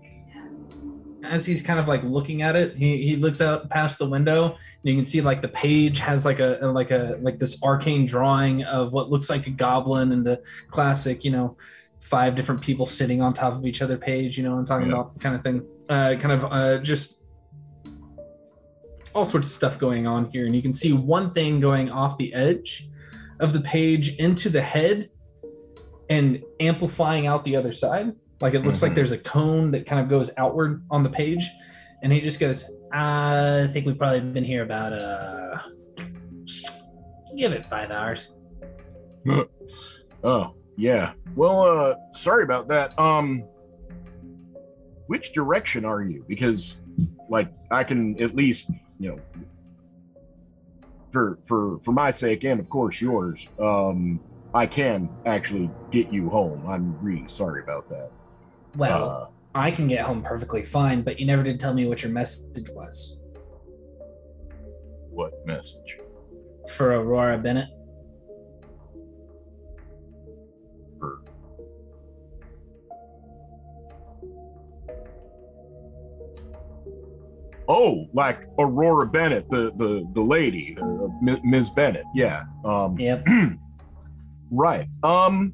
[1.24, 4.46] as he's kind of like looking at it, he, he looks out past the window
[4.52, 8.06] and you can see like the page has like a like a like this arcane
[8.06, 11.58] drawing of what looks like a goblin and the classic, you know,
[12.00, 14.94] five different people sitting on top of each other page, you know, I'm talking Yeah.
[15.00, 15.66] about kind of thing.
[15.90, 17.24] Uh, kind of uh, just
[19.15, 20.45] all sorts of stuff going on here.
[20.45, 22.89] And you can see one thing going off the edge
[23.39, 25.10] of the page into the head
[26.10, 28.13] and amplifying out the other side.
[28.41, 28.95] Like it looks like Mhm.
[28.95, 31.49] there's a cone that kind of goes outward on the page.
[32.04, 35.58] And he just goes, I think we've probably been here about uh
[37.38, 38.34] give it five hours.
[40.23, 41.13] Oh, yeah.
[41.36, 42.97] Well, uh, sorry about that.
[42.97, 43.43] Um,
[45.06, 46.25] which direction are you?
[46.28, 46.82] Because,
[47.30, 49.18] like, I can at least, you know,
[51.12, 54.20] for for for my sake and of course yours, um,
[54.54, 56.66] I can actually get you home.
[56.68, 58.12] I'm really sorry about that.
[58.76, 59.28] Well, Uh,
[59.58, 62.70] I can get home perfectly fine, but you never did tell me what your message
[62.76, 63.20] was
[65.10, 65.98] what message?
[66.72, 67.70] for Aurora Bennett.
[77.67, 81.69] Oh, like Aurora Bennett, the the the lady, M- Ms.
[81.71, 82.06] Bennett.
[82.13, 82.43] Yeah.
[82.63, 83.25] Um, Yep.
[84.51, 84.88] right.
[85.04, 85.54] Um,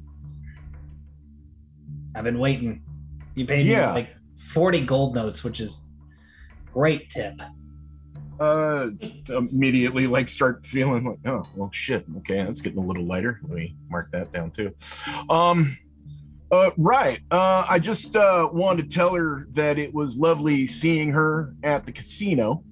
[2.14, 2.82] I've been waiting.
[3.34, 5.88] You paid me like 40 gold notes, which is
[6.72, 7.40] great tip.
[8.40, 8.88] uh,
[9.28, 12.04] immediately like start feeling like, oh, well, shit.
[12.18, 13.40] Okay, that's getting a little lighter.
[13.44, 14.74] Let me mark that down too.
[15.30, 15.78] Um,
[16.52, 17.20] uh, right.
[17.30, 21.86] Uh, I just uh, wanted to tell her that it was lovely seeing her at
[21.86, 22.62] the casino,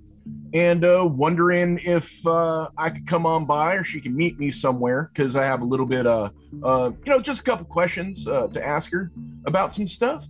[0.53, 4.51] and uh, wondering if uh, I could come on by or she can meet me
[4.51, 6.31] somewhere because I have a little bit, uh,
[6.63, 9.11] uh, you know, just a couple questions uh, to ask her
[9.47, 10.27] about some stuff.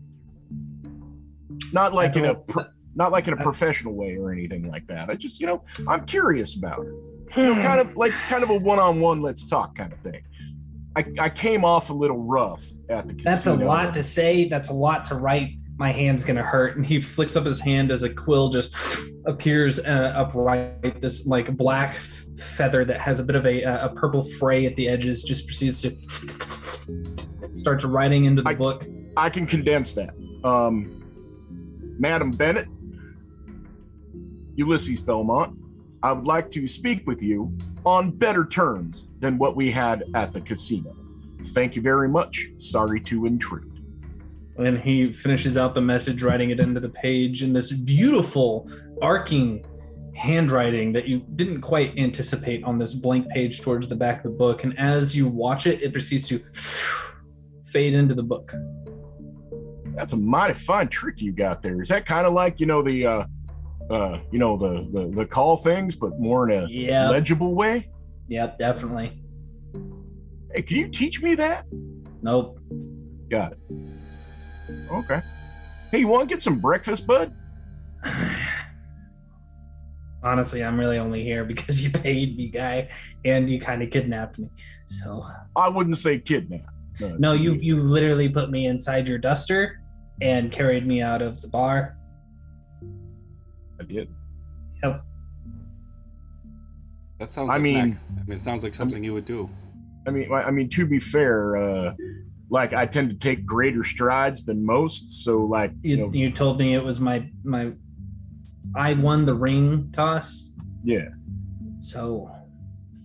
[1.73, 2.35] Not like in a.
[2.35, 5.11] Pro- not like in a professional way or anything like that.
[5.11, 6.93] I just, you know, I'm curious about her.
[7.37, 10.23] You know, kind of like kind of a one-on-one let's talk kind of thing.
[11.01, 13.31] I, I came off a little rough at the casino.
[13.31, 14.49] That's a lot to say.
[14.49, 15.55] That's a lot to write.
[15.77, 16.77] My hand's gonna hurt.
[16.77, 18.77] And he flicks up his hand as a quill just
[19.25, 21.01] appears uh, upright.
[21.01, 24.89] This like black feather that has a bit of a, a purple fray at the
[24.89, 25.91] edges just proceeds to
[27.57, 28.87] starts writing into the I- book.
[29.17, 30.15] I can condense that.
[30.45, 30.97] Um,
[31.99, 32.69] Madam Bennett,
[34.55, 35.59] Ulysses Belmont,
[36.03, 40.33] I would like to speak with you on better terms than what we had at
[40.33, 40.97] the casino.
[41.47, 42.49] Thank you very much.
[42.59, 43.67] Sorry to intrude.
[44.59, 49.65] And he finishes out the message, writing it into the page in this beautiful, arcing
[50.15, 54.37] handwriting that you didn't quite anticipate on this blank page towards the back of the
[54.37, 54.65] book.
[54.65, 56.39] And as you watch it, it proceeds to
[57.65, 58.53] fade into the book.
[59.95, 61.81] That's a mighty fine trick you got there.
[61.81, 63.25] Is that kind of like you know the, uh,
[63.91, 67.11] uh, you know the, the the call things, but more in a Yeah.
[67.11, 67.91] legible way?
[68.29, 69.23] Yep, definitely.
[70.55, 71.65] Hey, can you teach me that?
[72.23, 72.59] Nope.
[73.31, 73.59] Got it.
[74.93, 75.21] Okay.
[75.93, 77.33] Hey, you want to get some breakfast, bud?
[80.23, 82.91] Honestly, I'm really only here because you paid me, guy,
[83.25, 84.49] and you kind of kidnapped me.
[84.87, 85.25] So
[85.57, 86.61] I wouldn't say kidnap.
[87.01, 89.81] no, you you literally put me inside your duster
[90.21, 91.97] and carried me out of the bar.
[93.81, 94.09] I did.
[94.83, 95.05] Yep.
[97.19, 97.51] That sounds.
[97.51, 97.99] I like mean- Mac.
[98.19, 99.49] I mean, it sounds like something you would do.
[100.07, 101.95] I mean, I I mean, to be fair, uh,
[102.51, 105.25] like I tend to take greater strides than most.
[105.25, 107.73] So, like, you, You, know, you told me it was my my.
[108.75, 110.51] I won the ring toss,
[110.85, 111.09] yeah,
[111.81, 112.31] so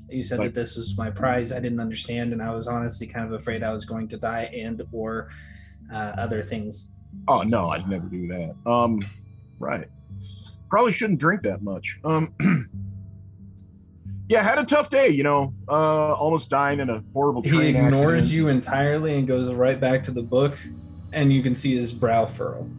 [0.09, 1.51] you said Like- that this was my prize.
[1.51, 4.43] I didn't understand, and I was honestly kind of afraid I was going to die
[4.55, 5.29] and or
[5.91, 6.93] uh, other things.
[7.27, 8.55] Oh no, I'd never do that.
[8.69, 8.99] Um,
[9.59, 9.88] right.
[10.69, 11.99] Probably shouldn't drink that much.
[12.04, 12.34] Um,
[14.30, 15.10] yeah, had a tough day.
[15.10, 18.32] You know, uh, almost dying in a horrible He ignores accident.
[18.32, 20.58] you entirely and goes right back to the book,
[21.13, 22.69] and you can see his brow furrow.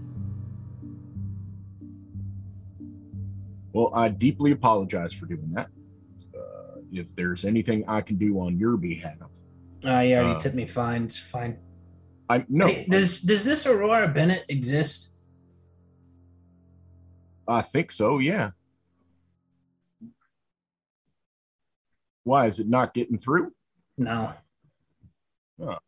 [3.72, 5.68] Well, I deeply apologize for doing that.
[6.34, 9.16] Uh, if there's anything I can do on your behalf,
[9.84, 11.04] Uh, yeah, Uh, you tipped me fine.
[11.04, 11.58] It's fine.
[12.28, 15.12] I no, Hey, does does this Aurora Bennett exist?
[17.48, 18.18] I think so.
[18.18, 18.50] Yeah.
[22.24, 23.52] Why is it not getting through?
[23.96, 24.32] No.
[25.60, 25.78] Oh.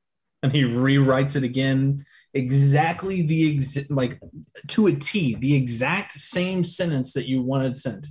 [0.43, 4.21] And he rewrites it again, exactly the ex- like
[4.69, 8.07] to a T, the exact same sentence that you wanted sent,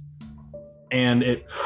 [0.91, 1.49] and it.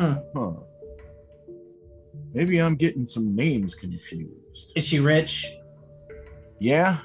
[0.00, 0.14] Hmm.
[0.34, 0.52] Huh.
[2.32, 4.72] Maybe I'm getting some names confused.
[4.74, 5.46] Is she rich?
[6.58, 6.98] Yeah.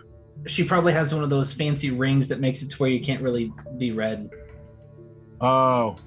[0.45, 3.21] She probably has one of those fancy rings that makes it to where you can't
[3.21, 4.29] really be read.
[5.41, 5.97] Oh.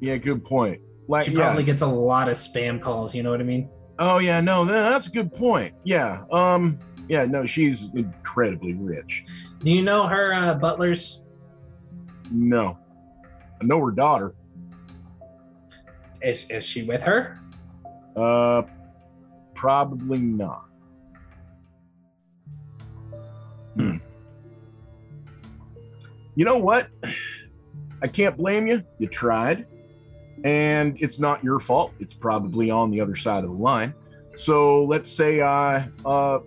[0.00, 0.16] Yeah.
[0.16, 0.80] Good point.
[1.08, 1.44] Like, She yeah.
[1.44, 3.14] probably gets a lot of spam calls.
[3.14, 3.70] You know what I mean?
[3.98, 5.74] Oh yeah, no, that's a good point.
[5.84, 6.24] Yeah.
[6.30, 6.78] Um.
[7.08, 7.24] Yeah.
[7.24, 9.24] No, she's incredibly rich.
[9.62, 11.24] Do you know her uh, butlers?
[12.30, 12.76] No,
[13.60, 14.34] I know her daughter.
[16.20, 17.40] Is is she with her?
[18.14, 18.62] Uh,
[19.54, 20.65] probably not.
[23.76, 23.96] Hmm.
[26.34, 26.88] You know what?
[28.02, 28.82] I can't blame you.
[28.98, 29.66] You tried,
[30.44, 31.92] and it's not your fault.
[31.98, 33.94] It's probably on the other side of the line.
[34.34, 36.40] So let's say I uh,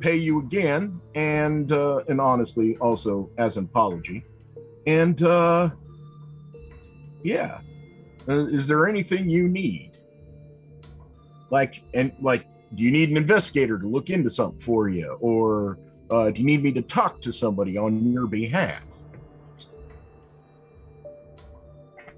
[0.00, 4.24] pay you again, and uh, and honestly, also as an apology,
[4.86, 5.70] and uh,
[7.22, 7.60] yeah.
[8.28, 9.90] Uh, is there anything you need?
[11.50, 15.78] Like, and like, do you need an investigator to look into something for you, or
[16.10, 18.82] uh, do you need me to talk to somebody on your behalf?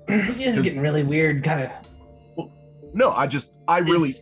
[0.06, 1.42] this is getting really weird.
[1.42, 2.48] Kind of.
[2.92, 4.12] No, I just, I really,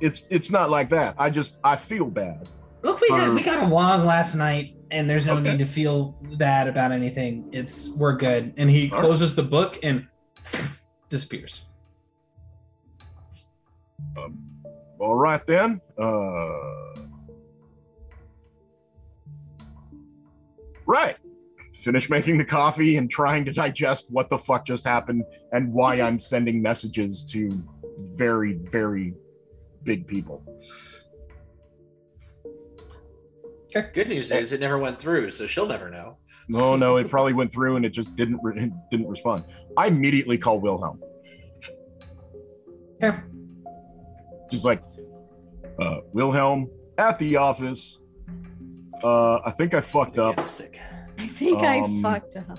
[0.00, 1.14] it's, it's not like that.
[1.18, 2.46] I just, I feel bad.
[2.82, 5.50] Look, we got Um, we got along last night, and there's no Okay.
[5.52, 7.48] need to feel bad about anything.
[7.52, 8.52] It's we're good.
[8.56, 9.00] And he All right.
[9.04, 10.06] closes the book and
[11.08, 11.64] disappears.
[14.16, 14.38] Um,
[14.98, 15.80] all right then.
[15.98, 17.00] Uh,
[20.86, 21.16] right.
[21.74, 26.00] Finish making the coffee and trying to digest what the fuck just happened and why
[26.00, 27.62] I'm sending messages to
[28.16, 29.14] very, very
[29.84, 30.42] big people.
[33.72, 36.18] Good news is it never went through, so she'll never know.
[36.48, 39.44] No, no, it probably went through and it just didn't re- didn't respond.
[39.76, 41.00] I immediately call Wilhelm.
[43.02, 43.18] Okay.
[44.50, 44.82] Just like
[45.80, 48.00] uh, Wilhelm at the office.
[49.02, 50.36] Uh, I think I fucked up.
[50.36, 50.78] Candlestick.
[51.18, 52.58] I think Um, I fucked up.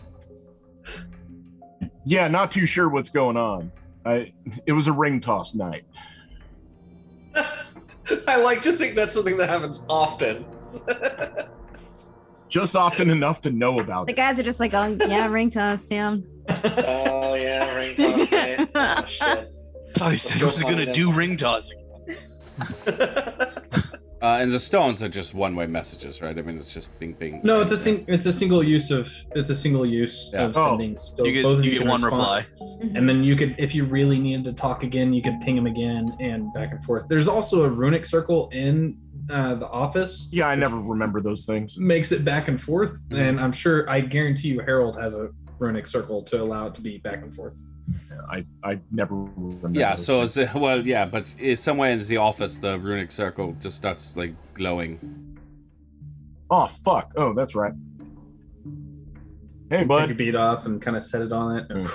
[2.05, 3.71] Yeah, not too sure what's going on.
[4.05, 4.33] I
[4.65, 5.83] it was a ring toss night.
[8.27, 10.45] I like to think that's something that happens often.
[12.49, 14.05] Just often enough to know about it.
[14.07, 14.15] The it.
[14.15, 16.17] guys are just like, oh yeah, ring toss, yeah.
[16.49, 18.69] oh yeah, ring toss night.
[18.75, 19.53] Oh shit.
[19.95, 21.83] I thought he said he was gonna do ring tossing.
[24.21, 26.37] Uh, and the stones are just one-way messages, right?
[26.37, 27.39] I mean, it's just bing, bing.
[27.41, 30.47] No, it's a sing, it's a single use of it's a single use Yeah.
[30.47, 30.71] of Oh.
[30.71, 30.97] sending.
[30.97, 32.45] So You get both of you get one respond.
[32.51, 32.91] reply.
[32.95, 35.67] and then you could if you really needed to talk again you could ping him
[35.67, 38.97] again and back and forth there's also a runic circle in
[39.29, 41.77] uh, the office Yeah, I never remember those things.
[41.77, 45.87] makes it back and forth and i'm sure i guarantee you harold has a runic
[45.87, 47.57] circle to allow it to be back and forth
[48.29, 49.69] I I never remember.
[49.71, 50.37] Yeah, so things.
[50.37, 54.15] it's, uh, well, yeah, but it's somewhere in the office, the runic circle just starts
[54.15, 54.99] like glowing.
[56.51, 57.11] oh fuck.
[57.15, 57.73] Oh, that's right.
[59.69, 60.17] Hey, take a bud.
[60.17, 61.85] beat off and kind of set it on it and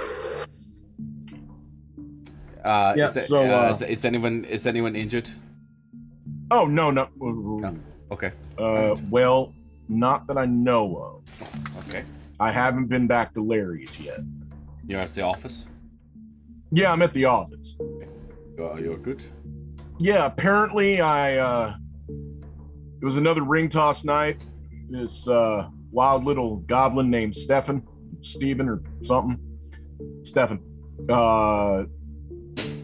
[2.65, 5.29] Uh, Yeah, is, it- so, uh, uh, is, is anyone is anyone injured?
[6.51, 7.09] Oh no, no.
[8.11, 9.53] Okay, Uh, well,
[9.89, 11.87] not that I know of.
[11.89, 12.05] okay.
[12.41, 14.21] I haven't been back to Larry's yet.
[14.87, 15.67] You're at the office.
[16.75, 17.79] Yeah, I'm at the office.
[18.59, 19.25] Uh, you're good.
[19.99, 21.75] Yeah, apparently I uh
[23.01, 24.43] it was another ring toss night.
[24.91, 27.87] This uh wild little goblin named Stefan
[28.23, 29.39] Stephen or something.
[30.25, 30.61] Stefan.
[31.09, 31.85] Uh,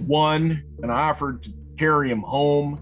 [0.06, 2.78] one, and I offered to carry him home.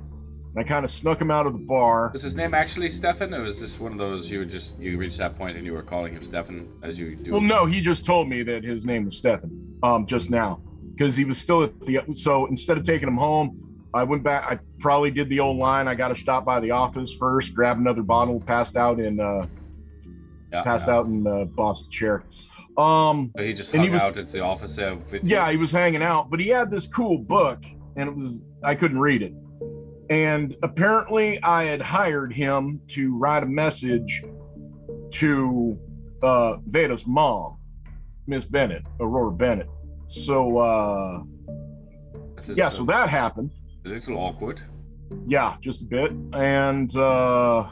[0.55, 2.11] And I kind of snuck him out of the bar.
[2.13, 4.99] Was his name actually Stefan, or was this one of those you were just you
[4.99, 7.33] reached that point and you were calling him Stefan as you do?
[7.33, 9.79] Well, no, he just told me that his name was Stefan.
[9.83, 10.61] Um, just now
[10.99, 12.01] because he was still at the.
[12.13, 14.45] So instead of taking him home, I went back.
[14.51, 15.87] I probably did the old line.
[15.89, 19.21] I got to stop by the office first, grab another bottle, passed out in.
[19.21, 19.47] Uh,
[20.53, 20.95] Yeah, passed yeah.
[20.95, 22.25] out in uh, Boston chair.
[22.79, 25.21] Um, So he just hung he was- out at the office there with you?
[25.25, 27.65] yeah, he was hanging out, but he had this cool book,
[27.97, 29.35] and it was I couldn't read it.
[30.11, 34.25] And apparently, I had hired him to write a message
[35.21, 35.79] to
[36.23, 37.59] uh, Veda's mom,
[38.27, 39.69] Miss Bennett, Aurora Bennett.
[40.09, 41.23] So uh,
[42.55, 43.51] yeah, uh, so that happened.
[43.85, 44.61] a little awkward.
[45.27, 46.13] Yeah, just a bit.
[46.33, 47.69] And uh,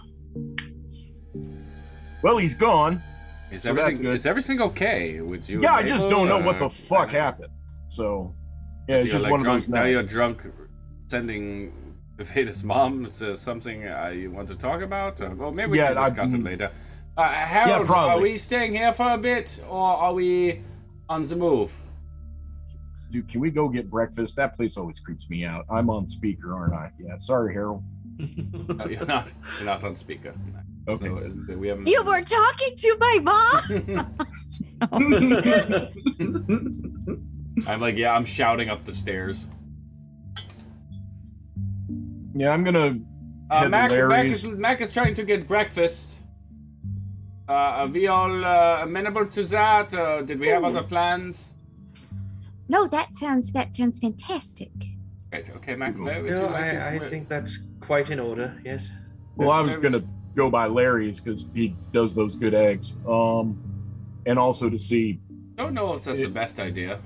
[2.23, 3.03] well, he's gone.
[3.51, 4.15] Is So everything good.
[4.15, 5.63] is everything okay with you?
[5.63, 7.53] Yeah, I just don't know what the fuck happened.
[7.89, 8.35] So
[8.89, 10.47] yeah, So it's just like one drunk, of those Now you're drunk,
[11.09, 11.73] sending
[12.19, 15.21] Veda's mom says something I want to talk about.
[15.21, 16.71] Uh, well, maybe we Yeah, can I- discuss it later.
[17.17, 20.61] Uh, Harold, Yeah, are we staying here for a bit, or are we
[21.09, 21.73] on the move?
[23.09, 24.37] Dude, can we go get breakfast?
[24.37, 25.65] That place always creeps me out.
[25.71, 26.91] I'm on speaker, aren't I?
[26.99, 27.83] Yeah, sorry, Harold.
[28.19, 29.33] No, you're not.
[29.59, 30.35] You're not on speaker.
[30.89, 31.07] Okay.
[31.07, 31.87] So is, we haven't.
[31.87, 34.17] You were talking to my mom.
[37.67, 39.49] I'm like, yeah, I'm shouting up the stairs.
[42.35, 42.99] Yeah, I'm gonna.
[43.51, 46.23] Uh, Mac, Mac, is, Mac is trying to get breakfast.
[47.49, 49.95] Uh, are we all uh, amenable to that?
[49.95, 51.55] Uh, did we have other plans?
[52.69, 54.71] No, that sounds that sounds fantastic.
[55.33, 55.99] Right, okay, Mac.
[55.99, 58.61] Where would No, you like to- I, I think that's quite in order.
[58.65, 58.93] Yes.
[59.37, 60.03] Well, I was gonna
[60.35, 62.93] go by Larry's because he does those good eggs.
[63.09, 63.63] Um,
[64.27, 65.21] and also to see.
[65.57, 67.01] don't know if that's the best idea.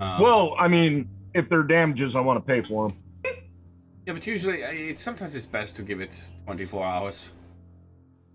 [0.00, 2.98] Um, Well, I mean, if they're damages, I want to pay for them.
[4.06, 7.32] yeah, but usually uh, it's sometimes it's best to give it 24 hours.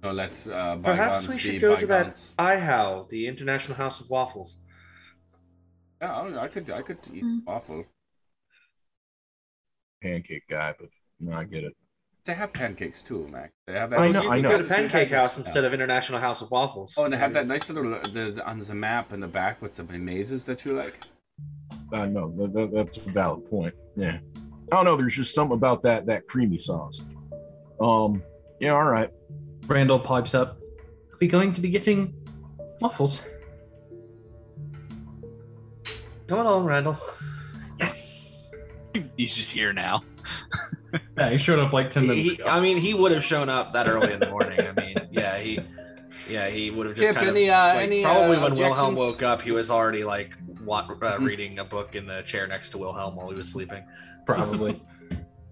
[0.03, 2.35] No, let uh, bygones Perhaps we be should go to that bygones.
[2.39, 4.57] IHOW, the International House of Waffles.
[6.01, 7.45] Yeah, I- I could, I could eat Mm.
[7.45, 7.85] waffle.
[10.01, 11.75] Pancake guy, but no, I get it.
[12.25, 13.51] They have pancakes too, Mac.
[13.65, 13.91] They have.
[13.93, 14.49] I know- You I can know.
[14.51, 16.95] go to Pancake House instead of International House of Waffles.
[16.97, 19.61] Oh, and they have that nice little uh, there's on the map in the back
[19.61, 20.99] with some mazes that you like.
[21.91, 23.73] I know that, that, that's a valid point.
[23.95, 24.19] Yeah,
[24.71, 24.95] I don't know.
[24.95, 27.01] There's just something about that that creamy sauce.
[27.81, 28.21] Um,
[28.59, 29.09] yeah, all right.
[29.65, 30.57] Randall pipes up.
[31.11, 32.13] Are we going to be getting
[32.79, 33.21] waffles?
[36.29, 36.95] Come along, Randall.
[37.79, 38.63] Yes.
[39.17, 40.03] He's just here now.
[41.15, 42.45] Yeah, he showed up like ten minutes He, ago.
[42.47, 44.59] I mean, he would have shown up that early in the morning.
[44.59, 45.59] I mean, yeah, he,
[46.27, 48.53] yeah, he would have just Kip, kind any, of uh, like, any, probably uh, when
[48.55, 50.31] Wilhelm woke up, he was already like
[50.63, 53.83] wa- uh, reading a book in the chair next to Wilhelm while he was sleeping.
[54.25, 54.81] Probably.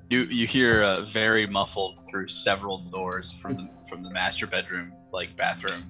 [0.09, 4.93] You you hear uh, very muffled through several doors from the from the master bedroom
[5.11, 5.83] like bathroom.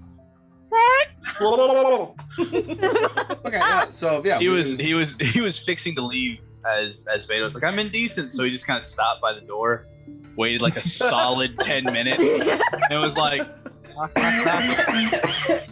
[3.46, 3.90] Okay, yeah.
[3.90, 7.56] So yeah, He was he was he was fixing to leave as as Veda was
[7.56, 9.88] like I'm indecent, so he just kind of stopped by the door,
[10.36, 13.40] waited like a solid ten minutes, and it was like
[13.96, 15.70] knock knock knock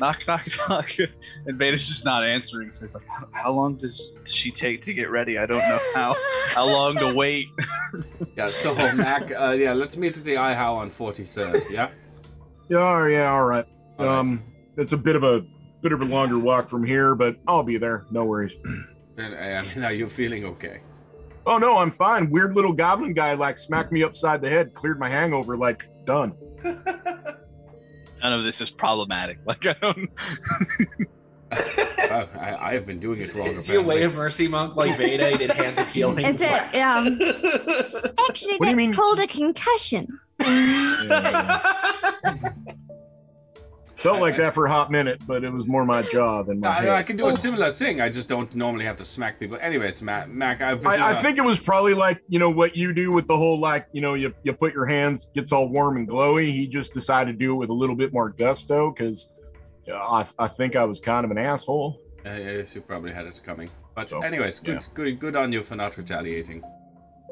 [0.00, 0.90] knock knock knock,
[1.46, 2.70] and Veda's just not answering.
[2.72, 5.38] So he's like, how, how long does, does she take to get ready?
[5.38, 6.16] I don't know how
[6.48, 7.48] how long to wait.
[8.36, 8.48] yeah.
[8.48, 11.70] So Mac, uh, yeah, let's meet at the IHOW on 43rd.
[11.70, 11.90] Yeah.
[12.68, 13.66] Yeah, yeah, all right.
[13.98, 14.18] All right.
[14.18, 14.42] Um,
[14.76, 15.44] it's a bit of a
[15.82, 18.06] bit of a longer walk from here, but I'll be there.
[18.10, 18.56] No worries.
[19.16, 20.80] And, I mean, are you feeling okay?
[21.46, 22.30] Oh no, I'm fine.
[22.30, 26.34] Weird little goblin guy like smacked me upside the head, cleared my hangover, like done.
[26.64, 29.38] None of this is problematic.
[29.46, 30.10] Like I don't.
[31.52, 33.48] I, I have been doing it wrong.
[33.48, 35.30] Is he a way of mercy monk like Veda?
[35.30, 36.24] He did hands of healing.
[36.24, 36.74] It's it.
[36.76, 37.20] Um,
[38.28, 40.18] actually, What that's called a concussion.
[44.04, 46.68] Felt like that for a hot minute, but it was more my jaw than my
[46.68, 46.88] I, head.
[46.90, 48.02] I can do a similar thing.
[48.02, 49.56] I just don't normally have to smack people.
[49.60, 52.92] Anyways, Mac, Mac, I've I, I think it was probably like you know what you
[52.92, 55.96] do with the whole like you know you you put your hands gets all warm
[55.96, 56.52] and glowy.
[56.52, 59.32] He just decided to do it with a little bit more gusto because
[59.90, 61.98] I I think I was kind of an asshole.
[62.26, 63.70] Uh, yes, you probably had it coming.
[63.94, 64.86] But So, anyways, good, yeah.
[64.92, 66.62] good, good on you for not retaliating.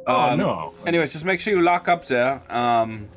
[0.06, 0.74] Oh Um, no!
[0.86, 2.40] Anyways, just make sure you lock up there.
[2.50, 3.08] Um,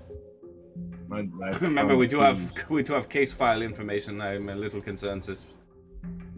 [1.62, 2.56] Remember, we do please.
[2.56, 4.22] have we do have case file information.
[4.22, 5.46] I'm a little concerned this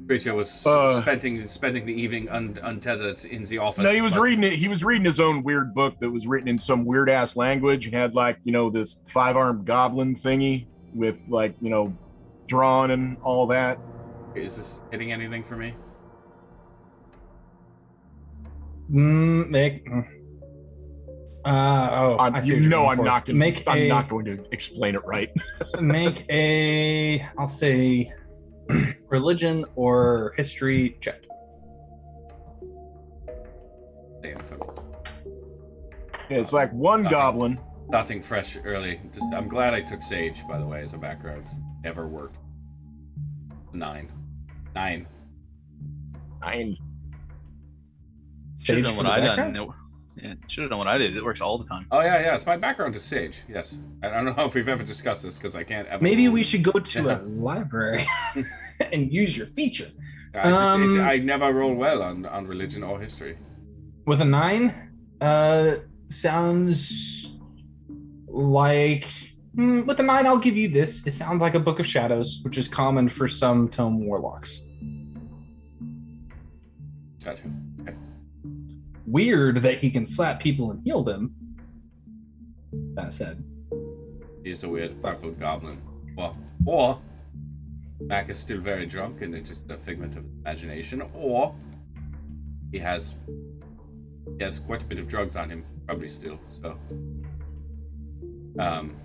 [0.07, 3.83] creature was Uh, spending spending the evening un- untethered in the office.
[3.83, 4.53] No, he was but- reading it.
[4.53, 7.85] He was reading his own weird book that was written in some weird ass language
[7.87, 11.93] and had like you know this five armed goblin thingy with like you know
[12.47, 13.77] drawn and all that.
[14.35, 15.73] Is this hitting anything for me?
[18.91, 19.85] Mm, make.
[21.47, 23.37] Uh, oh, I'm, I see you know I'm not going.
[23.37, 25.31] make I'm a, not going to explain it right.
[25.79, 27.25] make a.
[27.37, 28.11] I'll say,
[29.07, 31.23] religion or history check.
[34.21, 34.59] Damn, if I'm
[36.29, 37.17] Yeah, it's like one Nothing.
[37.17, 37.59] goblin.
[37.87, 38.99] starting fresh early.
[39.13, 41.43] Just, I'm glad I took Sage, by the way, as a background.
[41.45, 42.39] It's never worked.
[43.71, 44.11] Nine.
[44.75, 45.07] Nine.
[46.41, 46.75] Nine.
[48.59, 49.27] Should Sage have done what I done.
[49.53, 49.57] background?
[49.57, 49.86] It-
[50.21, 51.15] Yeah, should have done what I did.
[51.15, 51.85] It works all the time.
[51.91, 52.45] Oh yeah, yes.
[52.45, 53.43] My background is Sage.
[53.47, 53.79] Yes.
[54.03, 56.03] I don't know if we've ever discussed this because I can't ever.
[56.03, 58.05] Maybe we should go to a library
[58.91, 59.89] and use your feature.
[60.33, 63.37] I, just, it's, Um, I never roll well on on religion or history.
[64.05, 64.73] With a nine,
[65.21, 65.75] uh,
[66.09, 67.37] sounds
[68.27, 69.07] like.
[69.55, 71.05] Hmm, with a nine, I'll give you this.
[71.07, 74.59] It sounds like a Book of Shadows, which is common for some tome warlocks.
[77.23, 77.41] Gotcha.
[79.07, 79.11] Okay.
[79.11, 81.33] Weird that he can slap people and heal them.
[82.95, 83.43] That said,
[84.43, 85.81] He's a weird purple goblin.
[86.15, 86.35] Well,
[86.65, 86.99] or
[88.01, 91.53] Mac is still very drunk and it's just a figment of imagination, or
[92.71, 93.15] he has
[94.37, 96.39] he has quite a bit of drugs on him, probably still.
[96.61, 96.77] So,
[98.59, 98.95] um,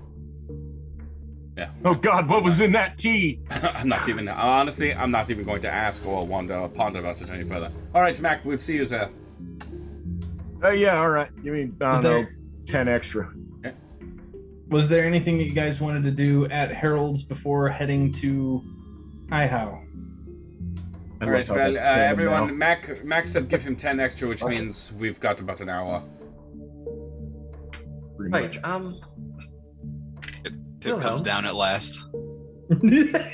[1.57, 1.71] yeah.
[1.85, 3.41] Oh God, what was in that tea?
[3.51, 4.95] I'm not even honestly.
[4.95, 7.71] I'm not even going to ask or wonder or ponder about it any further.
[7.95, 8.45] All right, Mac.
[8.45, 9.11] We'll see you there.
[10.63, 11.29] Oh yeah, all right.
[11.43, 12.27] Give me I don't know,
[12.67, 13.33] ten extra.
[14.69, 18.63] was there anything that you guys wanted to do at Harold's before heading to
[19.31, 19.79] Ihow?
[21.21, 22.49] All right, well, uh, everyone.
[22.49, 22.55] now.
[22.55, 24.57] Mac Mac said give him ten extra, which Okay.
[24.57, 26.03] means we've got about an hour.
[28.17, 28.55] Pretty Right.
[28.55, 28.59] much.
[28.65, 28.95] Um.
[30.45, 30.55] It,
[30.85, 31.01] Wilhelm?
[31.03, 31.99] comes down at last.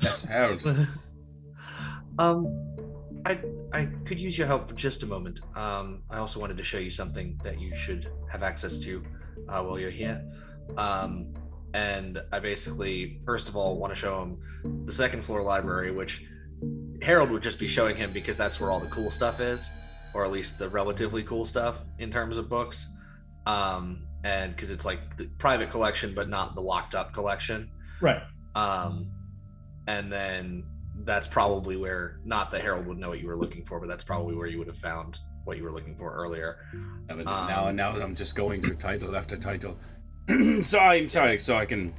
[0.00, 0.62] Yes, Harold.
[2.18, 2.46] um.
[3.24, 3.40] I
[3.72, 5.40] I could use your help for just a moment.
[5.56, 6.02] Um.
[6.10, 9.02] I also wanted to show you something that you should have access to
[9.48, 10.24] uh, while you're here.
[10.76, 11.34] Um.
[11.74, 16.24] And I basically, first of all, want to show him the second floor library, which
[17.02, 19.72] Harold would just be showing him because that's where all the cool stuff is,
[20.14, 22.88] or at least the relatively cool stuff in terms of books.
[23.46, 27.70] Um, and because it's like the private collection, but not the locked up collection.
[28.00, 28.22] right.
[28.54, 29.10] Um,
[29.88, 30.64] and then
[31.02, 34.04] that's probably where, not the Harold would know what you were looking for, but that's
[34.04, 36.58] probably where you would have found what you were looking for earlier.
[37.06, 39.76] But Um, now, now I'm just going through title after title.
[40.62, 41.38] so I'm sorry.
[41.38, 41.92] So I can,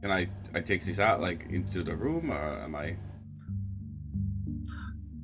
[0.00, 2.96] can I, I take these out like into the room, or am I?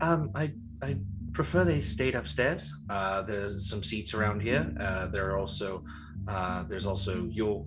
[0.01, 0.53] Um, I
[0.83, 0.97] I
[1.33, 2.73] prefer they stayed upstairs.
[2.91, 4.75] Uh, there's some seats around here.
[4.79, 5.85] Uh, there are also
[6.29, 7.65] uh, there's also your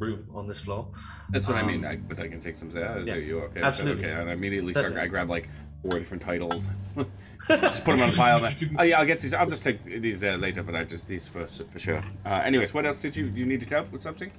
[0.00, 0.88] room on this floor.
[1.30, 1.84] That's what I mean.
[1.84, 2.70] Um, I, but I can take some.
[2.70, 3.60] Yeah, yeah, you okay?
[3.62, 4.04] absolutely.
[4.06, 4.86] Okay, and I immediately start.
[4.94, 5.06] Definitely.
[5.06, 5.48] I grab like
[5.82, 6.68] four different titles.
[7.48, 8.44] just put them on a pile.
[8.44, 9.34] and- Oh yeah, I'll get these.
[9.34, 12.02] I'll just take these uh, later, but I just these first for sure.
[12.24, 14.32] Uh, anyways, what else did you you needed help with something?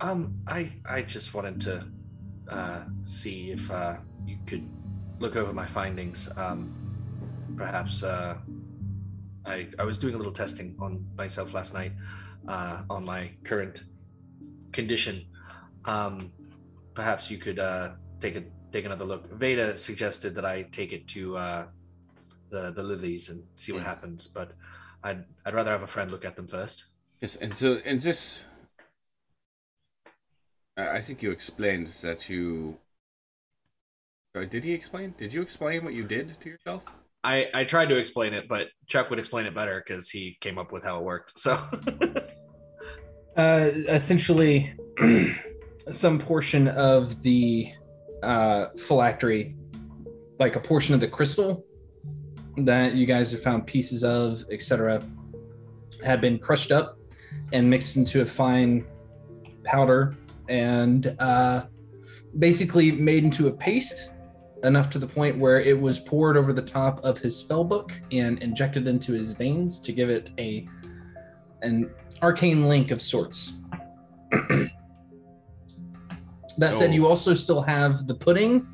[0.00, 1.86] Um, I I just wanted to
[2.48, 4.68] uh, see if uh, you could
[5.18, 6.28] look over my findings.
[6.36, 6.74] Um,
[7.56, 8.36] perhaps uh,
[9.46, 11.92] I I was doing a little testing on myself last night
[12.46, 13.84] uh, on my current
[14.74, 15.26] condition.
[15.84, 16.32] Um,
[16.94, 19.32] perhaps you could uh, take a take another look.
[19.32, 21.66] Veda suggested that I take it to uh,
[22.50, 24.52] the the lilies and see what happens, but
[25.02, 26.84] I'd I'd rather have a friend look at them first.
[27.20, 28.44] Yes, and so and this.
[30.76, 32.78] I I think you explained that you.
[34.36, 35.14] Uh, did he explain?
[35.16, 36.84] Did you explain what you did to yourself?
[37.24, 40.58] I, I tried to explain it, but Chuck would explain it better because he came
[40.58, 41.38] up with how it worked.
[41.38, 41.56] So
[43.36, 44.72] uh, essentially
[45.90, 47.72] some portion of the
[48.22, 49.56] uh, phylactery,
[50.38, 51.64] like a portion of the crystal
[52.56, 55.02] that you guys have found pieces of, etc.,
[56.04, 56.98] had been crushed up
[57.52, 58.86] and mixed into a fine
[59.64, 60.14] powder
[60.48, 61.66] and uh,
[62.38, 64.12] basically made into a paste
[64.62, 67.92] enough to the point where it was poured over the top of his spell book
[68.12, 70.66] and injected into his veins to give it a
[71.62, 71.90] an
[72.22, 73.60] arcane link of sorts.
[76.58, 76.92] that said, Oh.
[76.92, 78.66] you also still have the pudding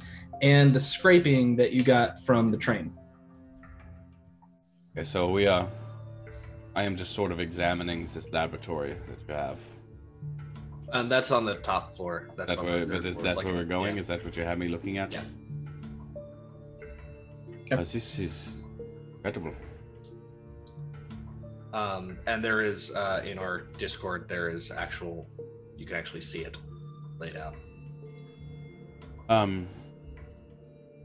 [0.42, 2.92] and the scraping that you got from the train.
[4.94, 5.66] Okay, so we uh,
[6.74, 9.58] I am just sort of examining this laboratory that you have.
[10.92, 12.28] and that's on the top floor.
[12.36, 13.22] That's, That's on where, the third but is floor.
[13.24, 13.94] that It's like where a- we're going?
[13.94, 14.00] yeah.
[14.00, 15.12] Is that what you have me looking at?
[15.12, 15.22] Yeah.
[17.62, 17.74] Okay.
[17.74, 18.64] Uh, this is
[19.16, 19.52] incredible.
[21.72, 25.28] Um, and there is uh, in our Discord there is actual.
[25.76, 26.56] You can actually see it
[27.18, 27.54] laid out.
[29.28, 29.68] Um.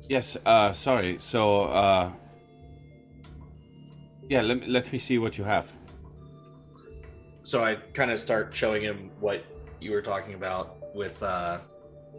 [0.10, 0.38] Yes.
[0.46, 0.72] Uh.
[0.74, 1.18] Sorry.
[1.20, 1.66] So.
[1.66, 2.12] Uh.
[4.30, 4.42] Yeah.
[4.42, 5.72] Let me Let me see what you have.
[7.44, 9.46] So I kind of start showing him what
[9.80, 11.60] you were talking about with, uh,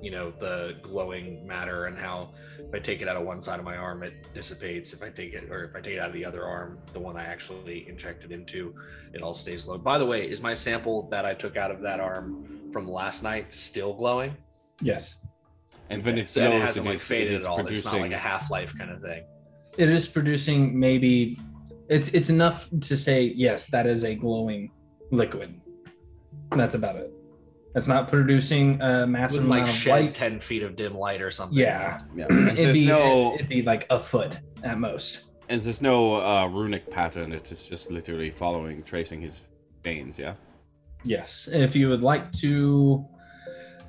[0.03, 3.59] you know, the glowing matter and how if I take it out of one side
[3.59, 4.93] of my arm, it dissipates.
[4.93, 7.01] If I take it, or if I take it out of the other arm, the
[7.01, 8.75] one I actually injected into,
[9.13, 9.83] it all stays glowing.
[9.83, 13.23] By the way, is my sample that I took out of that arm from last
[13.23, 14.37] night still glowing?
[14.81, 15.23] Yes.
[15.91, 17.59] And when it So and it hasn't it like is, faded is at all.
[17.61, 18.03] It's not producing.
[18.03, 19.25] like a half life kind of thing.
[19.77, 21.39] It is producing maybe
[21.89, 24.71] it's it's enough to say yes, that is a glowing
[25.11, 25.61] liquid.
[26.51, 27.13] That's about it.
[27.77, 30.15] It's not producing a massive Wouldn't like amount of shed light.
[30.15, 31.59] ten feet of dim light or something.
[31.59, 32.01] Yeah.
[32.17, 32.27] yeah.
[32.31, 33.35] And It'd there's be, no.
[33.35, 35.25] it'd be like a foot at most.
[35.51, 37.33] And there's no uh, runic pattern.
[37.33, 39.47] It is just literally following, tracing his
[39.85, 40.19] veins.
[40.19, 40.35] Yeah.
[41.05, 41.49] Yes.
[41.53, 43.05] If you would like to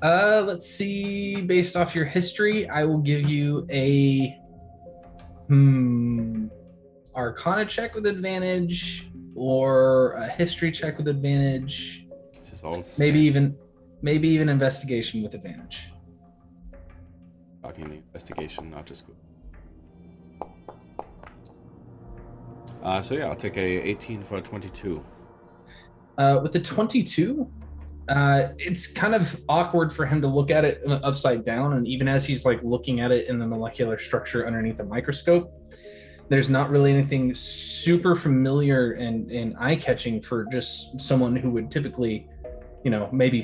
[0.02, 4.36] uh let's see, based off your history, I will give you a
[5.48, 6.46] hmm
[7.16, 12.06] arcana check with advantage or a history check with advantage.
[12.34, 13.56] It is all Maybe even
[14.02, 15.90] maybe even investigation with advantage.
[17.62, 19.16] Talking investigation, not just good.
[22.82, 25.04] Uh, so yeah, I'll take a 18 for a 22.
[26.16, 27.50] Uh, with the 22,
[28.08, 31.74] uh, it's kind of awkward for him to look at it upside down.
[31.74, 35.52] And even as he's like looking at it in the molecular structure underneath a microscope,
[36.28, 41.70] there's not really anything super familiar and, and eye catching for just someone who would
[41.70, 42.28] typically,
[42.84, 43.42] you know, maybe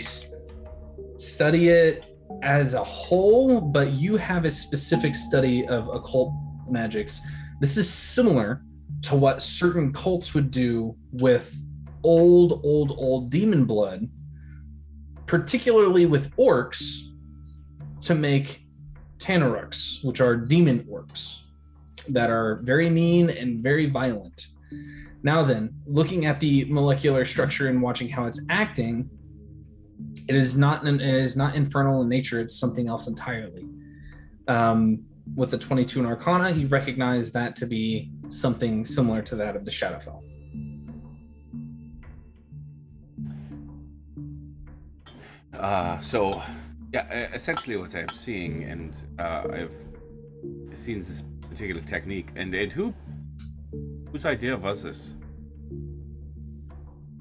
[1.16, 2.04] study it
[2.42, 6.32] as a whole, but you have a specific study of occult
[6.68, 7.20] magics.
[7.60, 8.62] This is similar
[9.02, 11.54] to what certain cults would do with
[12.02, 14.08] old, old, old demon blood,
[15.26, 17.00] particularly with orcs,
[18.00, 18.66] to make
[19.18, 21.44] Tanarukks, which are demon orcs
[22.08, 24.48] that are very mean and very violent.
[25.22, 29.08] Now, then, looking at the molecular structure and watching how it's acting,
[30.28, 32.40] it is not it is not infernal in nature.
[32.40, 33.66] It's something else entirely.
[34.48, 39.56] Um, with the 22 in Arcana, he recognized that to be something similar to that
[39.56, 40.22] of the Shadowfell.
[45.58, 46.42] Uh, so,
[46.92, 52.72] yeah, uh, essentially what I'm seeing, and uh, I've seen this particular technique, and, and
[52.72, 52.92] who,
[54.10, 55.14] whose idea was this?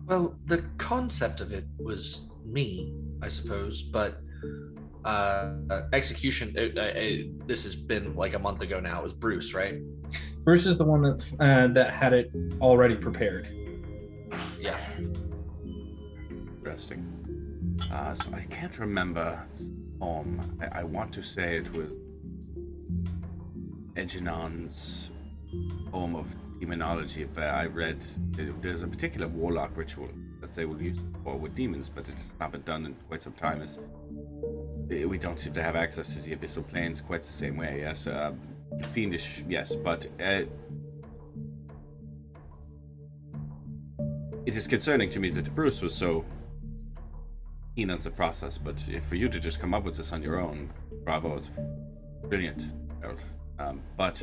[0.05, 4.19] Well, the concept of it was me, I suppose, but
[5.05, 5.53] uh,
[5.91, 6.55] execution.
[6.57, 6.93] Uh, uh,
[7.45, 8.99] this has been like a month ago now.
[8.99, 9.75] It was Bruce, right?
[10.43, 12.27] Bruce is the one that uh, that had it
[12.61, 13.47] already prepared.
[14.59, 14.79] Yeah.
[16.57, 17.79] Interesting.
[17.91, 19.69] Uh, so I can't remember its
[19.99, 20.57] poem.
[20.61, 21.91] I, I want to say it was
[23.95, 25.11] Eginon's
[25.91, 27.25] poem of demonology.
[27.25, 27.99] Where I read
[28.61, 30.09] there's a particular warlock ritual
[30.43, 33.21] that they will use for with demons, but it has not been done in quite
[33.21, 33.61] some time.
[33.61, 33.79] As
[34.89, 37.79] we don't seem to have access to the abyssal planes quite the same way.
[37.79, 38.33] Yes, uh,
[38.91, 39.43] fiendish.
[39.47, 40.05] Yes, but.
[40.21, 40.43] Uh,
[44.45, 46.25] it is concerning to me that Bruce was so
[47.77, 48.77] keen on the process, but
[49.07, 50.69] for you to just come up with this on your own,
[51.05, 51.49] bravo, is
[52.27, 52.67] brilliant.
[53.59, 54.21] Um, but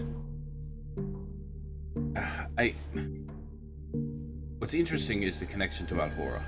[2.17, 2.75] uh, I,
[4.61, 6.43] what's interesting is the connection to Alhora,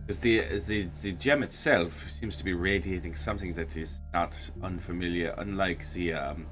[0.00, 0.38] because the,
[0.68, 6.14] the the gem itself seems to be radiating something that is not unfamiliar, unlike the
[6.14, 6.46] um,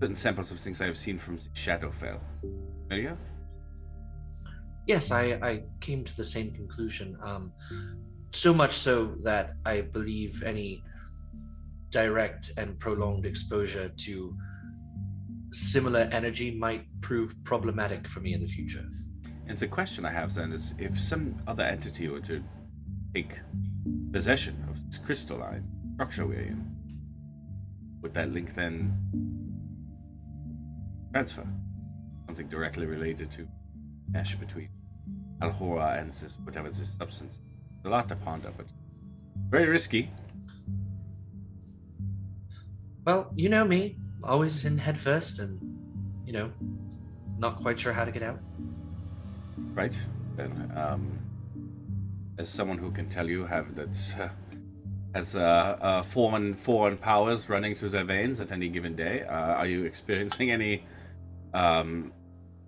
[0.00, 2.18] certain samples of things I have seen from Shadowfell.
[2.88, 3.16] Familiar?
[4.88, 7.16] Yes, I, I came to the same conclusion.
[7.22, 7.52] Um,
[8.32, 10.82] so much so that I believe any
[11.90, 14.36] direct and prolonged exposure to
[15.56, 18.84] similar energy might prove problematic for me in the future.
[19.46, 22.42] And the question I have then is if some other entity were to
[23.14, 23.40] take
[24.12, 26.76] possession of this crystalline structure we're in,
[28.02, 28.96] would that link then
[31.12, 31.46] transfer?
[32.26, 33.48] Something directly related to
[34.10, 34.68] mesh between
[35.40, 37.38] Alhora and this whatever this substance.
[37.78, 38.66] It's a lot to ponder, but
[39.48, 40.10] very risky.
[43.04, 43.96] Well, you know me,
[44.26, 45.58] always in head first and,
[46.24, 46.50] you know,
[47.38, 48.40] not quite sure how to get out.
[49.72, 49.98] Right.
[50.38, 51.18] Um,
[52.38, 54.28] as someone who can tell you have that uh,
[55.14, 59.54] has uh, uh, foreign foreign powers running through their veins at any given day, uh,
[59.54, 60.84] are you experiencing any
[61.54, 62.12] um,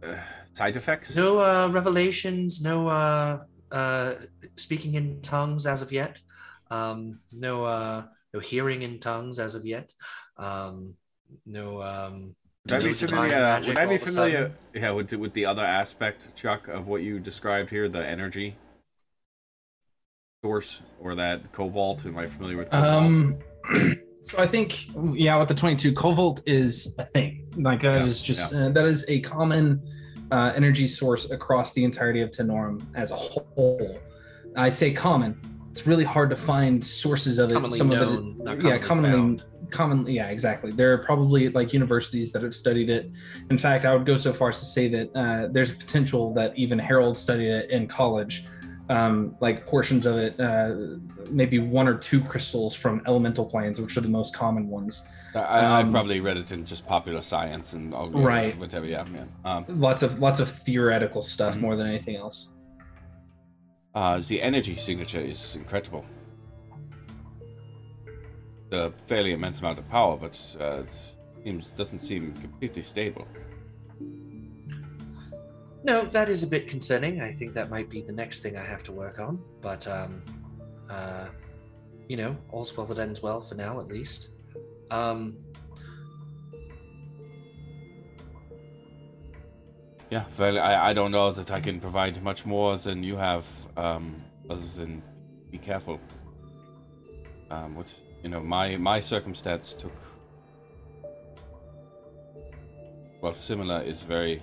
[0.03, 0.15] uh,
[0.53, 1.17] side effects?
[1.17, 3.41] No uh, revelations, no uh,
[3.71, 4.15] uh,
[4.57, 6.21] speaking in tongues as of yet.
[6.71, 9.93] Um, no uh, no hearing in tongues as of yet.
[10.37, 10.95] Um,
[11.47, 11.83] no.
[11.83, 12.35] Um,
[12.67, 13.61] Would I be familiar?
[13.67, 14.53] would I be familiar?
[14.75, 18.57] Yeah, with the- with the other aspect, Chuck, of what you described here, the energy
[20.45, 22.07] source or that cobalt.
[22.07, 23.03] Am I familiar with cobalt?
[23.03, 23.39] Um,
[24.23, 27.47] so I think yeah, with the 22, cobalt is a thing.
[27.57, 29.83] Like that is Yeah, just uh, that is a common
[30.31, 33.99] uh, energy source across the entirety of Tenorum as a whole.
[34.57, 35.41] I say common.
[35.71, 37.55] It's really hard to find sources of it.
[37.55, 40.73] Commonly Some known, of not it, yeah, commonly commonly, commonly, yeah, exactly.
[40.73, 43.11] There are probably like universities that have studied it.
[43.51, 46.57] In fact, I would go so far as to say that uh, there's potential that
[46.57, 48.45] even Harold studied it in college.
[48.91, 50.75] Um, like portions of it, uh,
[51.31, 55.03] maybe one or two crystals from elemental planes, which are the most common ones.
[55.35, 58.57] I, I've um, probably read it in just popular science and all, Right.
[58.59, 58.87] whatever.
[58.87, 59.25] Yeah, yeah.
[59.45, 61.61] Um, Lots of lots of theoretical stuff Mhm.
[61.61, 62.49] more than anything else.
[63.95, 66.05] uh, the energy signature is incredible.
[68.71, 73.27] A fairly immense amount of power, but uh, it seems doesn't seem completely stable.
[75.85, 77.23] No, that is a bit concerning.
[77.23, 79.43] I think that might be the next thing I have to work on.
[79.63, 80.23] But, um,
[80.91, 81.27] uh,
[82.09, 84.31] you know, all's well that ends well for now, at least.
[84.91, 85.37] Um,
[90.11, 93.47] Yeah, well, I, I don't know that I can provide much more than you have,
[93.77, 95.03] um, other than
[95.51, 96.01] be careful.
[97.51, 97.93] Um, what
[98.23, 99.93] you know, my my circumstance took.
[103.21, 104.43] Well, similar is very.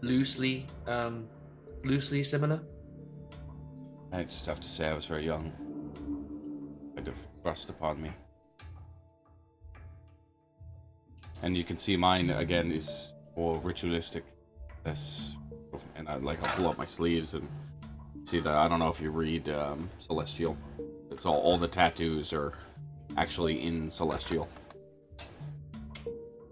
[0.00, 1.28] loosely, um,
[1.84, 2.60] loosely similar.
[4.12, 5.52] I just have to say I was very young.
[6.94, 8.10] Kind of thrust upon me.
[11.42, 14.24] And you can see mine again is more ritualistic.
[14.84, 15.36] This,
[15.96, 17.48] and I like I'll pull up my sleeves and
[18.28, 18.54] see that.
[18.54, 20.56] I don't know if you read um, Celestial.
[21.10, 22.52] It's all all the tattoos are
[23.16, 24.48] actually in Celestial.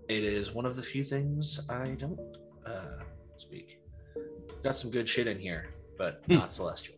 [0.09, 2.19] It is one of the few things I don't
[2.65, 3.03] uh,
[3.37, 3.79] speak.
[4.63, 5.69] Got some good shit in here,
[5.99, 6.37] but Hmm.
[6.37, 6.95] not celestial.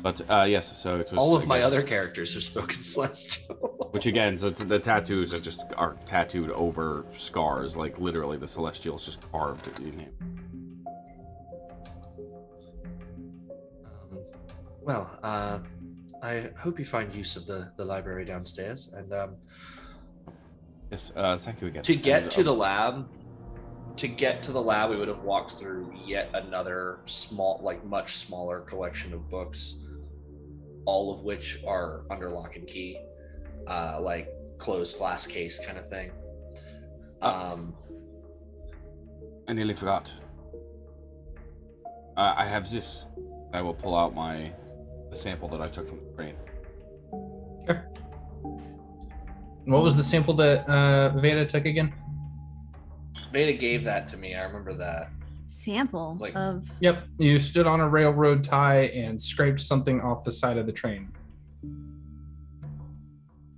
[0.00, 3.88] But uh, yes, so it was All of my other characters are spoken celestial.
[3.90, 8.46] Which again, so the, the tattoos are just are tattooed over scars, like literally the
[8.46, 10.37] Celestial's just carved in him.
[14.88, 15.58] Well, uh,
[16.22, 18.94] I hope you find use of the, the library downstairs.
[18.96, 19.36] And um,
[20.90, 21.82] Yes, uh, thank you again.
[21.82, 23.08] to get And, to um, the lab,
[23.98, 28.16] to get to the lab, we would have walked through yet another small, like much
[28.16, 29.74] smaller collection of books,
[30.86, 32.98] all of which are under lock and key,
[33.66, 36.10] uh, like closed glass case kind of thing.
[37.20, 37.74] Um,
[39.46, 40.14] I nearly forgot.
[42.16, 43.04] Uh, I have this.
[43.52, 44.50] I will pull out my
[45.10, 46.34] the sample that I took from the brain.
[49.64, 51.92] What was the sample that uh, Veda took again?
[53.32, 54.34] Veda gave that to me.
[54.34, 55.10] I remember that.
[55.46, 60.32] Sample Like- of Yep, you stood on a railroad tie and scraped something off the
[60.32, 61.12] side of the train.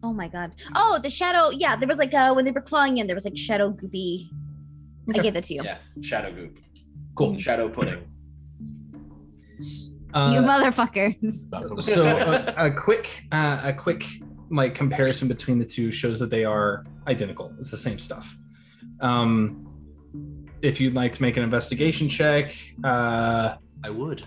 [0.02, 0.52] oh my god.
[0.74, 1.50] Oh, the shadow.
[1.50, 4.30] Yeah, there was like uh when they were clawing in, there was like shadow goopy.
[5.14, 5.62] I gave that to you.
[5.64, 6.58] Yeah, shadow goop,
[7.14, 7.38] Cool.
[7.38, 8.02] shadow pudding.
[10.14, 11.82] Uh, you motherfuckers.
[11.82, 14.04] so a, a quick uh, a quick
[14.50, 18.36] like comparison between the two shows that they are identical it's the same stuff
[19.00, 19.66] um
[20.62, 22.54] if you'd like to make an investigation check
[22.84, 23.54] uh
[23.84, 24.24] I would.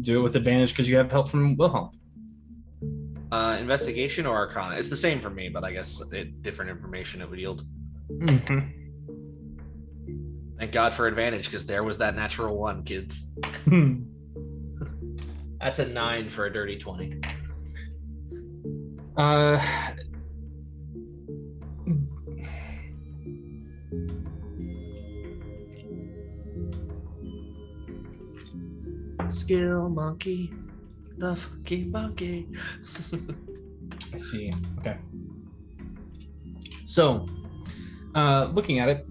[0.00, 1.90] do it with advantage because you have help from wilhelm
[3.32, 4.76] Uh, investigation or arcana?
[4.76, 7.64] It's the same for me, but I guess it, different information it would yield.
[8.10, 8.60] mm-hmm.
[10.62, 13.26] Thank God for advantage, because there was that natural one, kids.
[15.60, 17.20] That's a nine for a dirty twenty.
[19.16, 19.60] uh
[29.30, 30.52] Skill monkey,
[31.18, 32.46] the funky monkey.
[34.14, 34.52] I see.
[34.78, 34.96] Okay.
[36.84, 37.28] So,
[38.14, 39.06] uh, looking at it,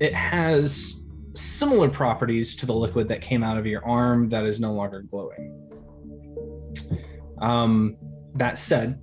[0.00, 1.02] it has
[1.34, 5.02] similar properties to the liquid that came out of your arm that is no longer
[5.02, 5.68] glowing.
[7.40, 7.96] Um,
[8.34, 9.00] that said,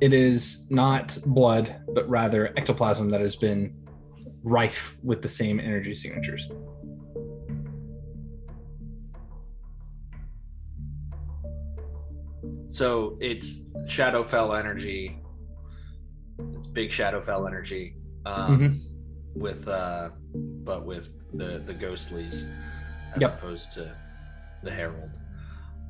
[0.00, 3.74] it is not blood, but rather ectoplasm that has been
[4.42, 6.50] rife with the same energy signatures.
[12.68, 15.20] So it's Shadowfell energy.
[16.56, 17.96] It's big Shadowfell energy.
[18.24, 18.80] Um,
[19.34, 20.10] with uh
[20.64, 22.50] but with the the ghostlies.
[23.14, 23.34] as Yep.
[23.38, 23.94] opposed to
[24.62, 25.10] the Herald.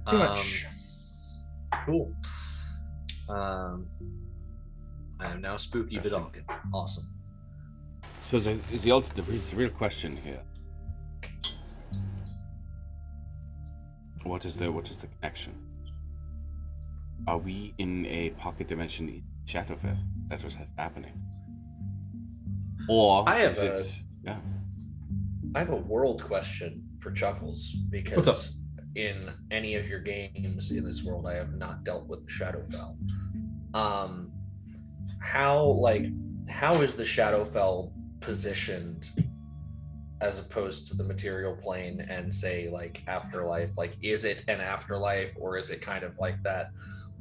[0.07, 0.66] Pretty Um, much.
[1.86, 2.14] Cool.
[3.28, 3.86] Um,
[5.20, 6.24] I am now spooky Interesting.
[6.24, 6.45] Vedalken.
[6.74, 7.07] Awesome.
[8.24, 10.43] So is, the- is the ultimate is the real question here?
[14.24, 15.53] What is the what is the connection?
[17.26, 19.97] Are we in a pocket dimension in Shadowfell?
[20.28, 21.12] That's what's happening.
[22.89, 24.41] Or I have is a- it yeah.
[25.55, 28.55] I have a world question for Chuckles because What's up?
[28.95, 32.97] in any of your games in this world, I have not dealt with the Shadowfell.
[33.74, 34.30] Um,
[35.20, 36.07] how like
[36.49, 39.11] how is the Shadowfell positioned
[40.20, 43.76] as opposed to the material plane and say like afterlife?
[43.76, 46.70] Like, is it an afterlife or is it kind of like that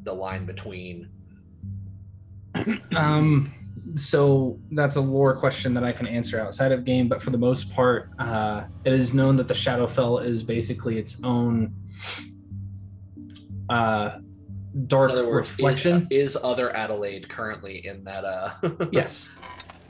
[0.03, 1.09] the line between?
[2.95, 3.51] Um,
[3.95, 7.37] so that's a lore question that I can answer outside of game, but for the
[7.37, 11.73] most part, uh, it is known that the Shadowfell is basically its own
[13.69, 14.17] uh,
[14.87, 16.07] dark In other words, is, reflection.
[16.09, 18.25] is other Adelaide currently in that?
[18.25, 18.51] Uh,
[18.91, 19.35] yes,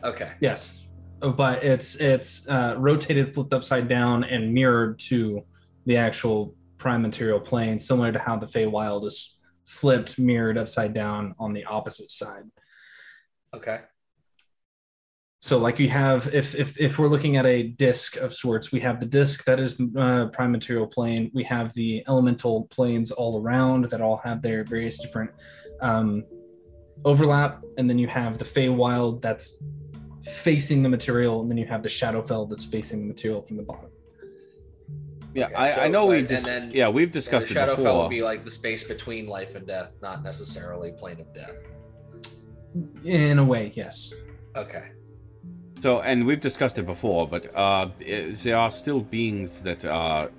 [0.03, 0.33] okay.
[0.39, 0.85] yes,
[1.19, 5.43] but it's it's uh, rotated, flipped upside down, and mirrored to
[5.85, 11.35] the actual prime material plane, similar to how the Feywild is flipped, mirrored upside down
[11.39, 12.43] on the opposite side.
[13.53, 13.81] Okay.
[15.43, 18.79] So like you have if if if we're looking at a disk of sorts we
[18.79, 23.11] have the disk that is the uh, prime material plane we have the elemental planes
[23.11, 25.31] all around that all have their various different
[25.81, 26.23] um,
[27.05, 29.63] overlap and then you have the Feywild that's
[30.25, 33.63] facing the material and then you have the Shadowfell that's facing the material from the
[33.63, 33.89] bottom
[35.33, 37.49] Yeah, Okay, I, I so, know we but- just and then- yeah we've And discussed
[37.49, 38.01] the it Shadowfell before.
[38.03, 41.65] would be like the space between life and death, not necessarily plane of death.
[43.03, 44.13] in a way yes
[44.55, 44.91] Okay.
[45.81, 50.29] So, and we've discussed it before, but uh, there are still beings that are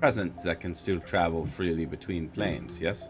[0.00, 2.80] present that can still travel freely between planes.
[2.80, 3.08] Yes,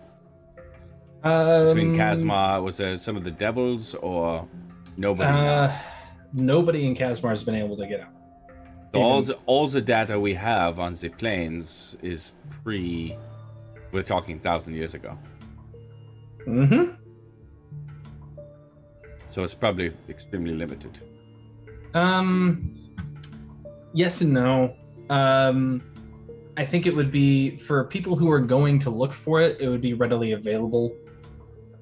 [1.23, 4.47] between um, Kazma, was there some of the devils or
[4.99, 5.31] nobody?
[5.31, 5.73] uh,
[6.35, 8.13] nobody in Kazmar has been able to get out
[8.93, 13.17] So all the, all the data we have on the planes is pre.
[13.93, 15.19] We're talking thousand years ago,
[16.47, 16.97] mm-hmm
[19.33, 21.01] so it's probably extremely limited.
[21.95, 22.75] Um,
[23.93, 24.77] yes and no.
[25.11, 25.83] Um,
[26.57, 29.61] I think it would be for people who are going to look for it.
[29.61, 30.95] It would be readily available.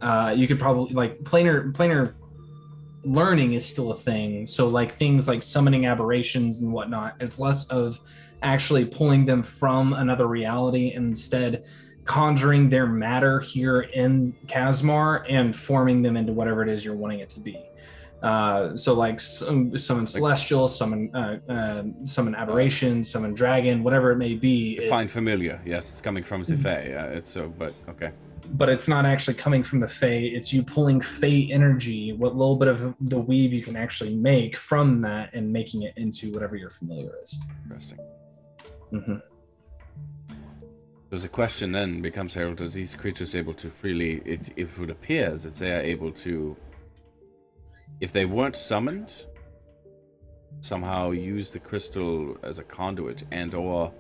[0.01, 2.15] Uh, you could probably like planar planar
[3.05, 4.47] learning is still a thing.
[4.47, 7.17] So like things like summoning aberrations and whatnot.
[7.21, 7.99] It's less of
[8.43, 11.65] actually pulling them from another reality and instead
[12.05, 17.21] conjuring their matter here in Kazmar and forming them into whatever it is you're wanting
[17.21, 17.59] it to be.
[18.23, 24.17] Uh, so like some, summon celestial, summon uh, uh, summon aberration, summon dragon, whatever it
[24.17, 24.77] may be.
[24.79, 25.61] it- Find familiar.
[25.65, 26.63] Yes, it's coming from the Mm-hmm.
[26.63, 26.93] Fae.
[26.93, 28.11] Uh, it's so, but okay.
[28.53, 30.07] but it's not actually coming from the Fae.
[30.37, 34.57] It's you pulling Fae energy, what little bit of the weave you can actually make
[34.57, 37.39] from that, and making it into whatever your familiar is.
[37.65, 37.99] Interesting.
[38.91, 39.17] hmm
[41.11, 44.21] So the question then becomes, Harold, are these creatures able to freely?
[44.25, 46.57] It, it would appear that they are able to,
[48.01, 49.27] if they weren't summoned,
[50.61, 53.93] somehow use the crystal as a conduit and/or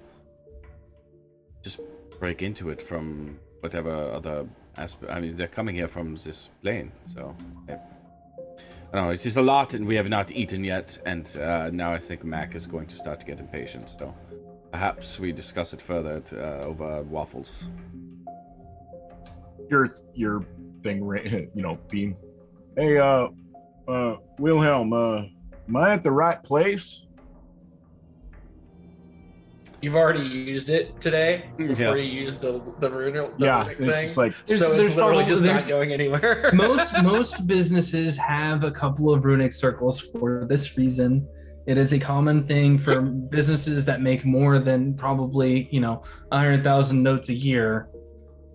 [1.62, 1.80] just
[2.18, 4.46] break into it from whatever other
[4.76, 5.12] aspect.
[5.12, 7.36] I mean, they're coming here from this plane, so.
[7.68, 7.72] I,
[8.92, 9.10] I don't know.
[9.12, 12.24] It's just a lot, and we have not eaten yet, and uh, now I think
[12.24, 13.88] Mac is going to start to get impatient.
[13.88, 14.12] So.
[14.72, 17.68] Perhaps we discuss it further uh, over waffles.
[19.68, 20.44] Your your
[20.82, 21.00] thing,
[21.54, 22.16] you know, beam.
[22.76, 23.28] Hey, uh,
[23.90, 25.22] uh, Wilhelm, uh,
[25.68, 27.02] am I at the right place?
[29.82, 32.04] You've already used it today before Yeah.
[32.04, 34.02] you used the the runic, the yeah, runic it's thing.
[34.04, 36.50] just like There's- so it's there's literally probably- just not going anywhere.
[36.54, 41.26] most most businesses have a couple of runic circles for this reason.
[41.66, 46.36] It is a common thing for businesses that make more than probably you know a
[46.38, 47.88] hundred thousand notes a year,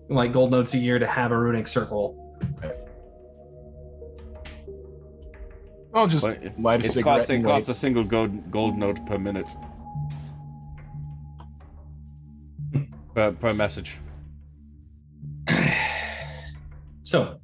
[0.08, 2.22] like gold notes a year, to have a runic circle.
[5.96, 7.18] I'll just But it- light a It's cigarette.
[7.20, 7.76] costing and costs wait.
[7.76, 9.56] a single gold gold note per minute.
[13.14, 13.98] Per, per message.
[17.02, 17.38] So,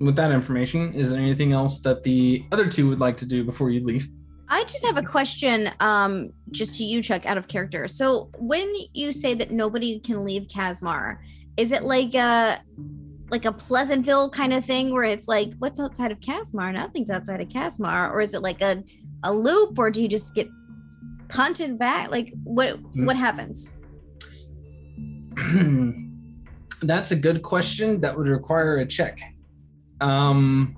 [0.00, 3.42] with that information, is there anything else that the other two would like to do
[3.42, 4.06] before you leave?
[4.50, 7.88] I just have a question, um, just to you, Chuck, out of character.
[7.88, 11.20] So when you say that nobody can leave Kazmar,
[11.56, 12.60] is it like a
[13.30, 16.72] like a Pleasantville kind of thing where it's like, what's outside of Casmar?
[16.72, 18.10] Nothing's outside of Casmar.
[18.12, 18.82] or is it like a
[19.22, 20.48] a loop, or do you just get
[21.28, 22.10] punted back?
[22.10, 23.06] Like what Mm.
[23.06, 23.76] what happens?
[26.82, 28.00] That's a good question.
[28.00, 29.20] That would require a check.
[30.00, 30.76] Um,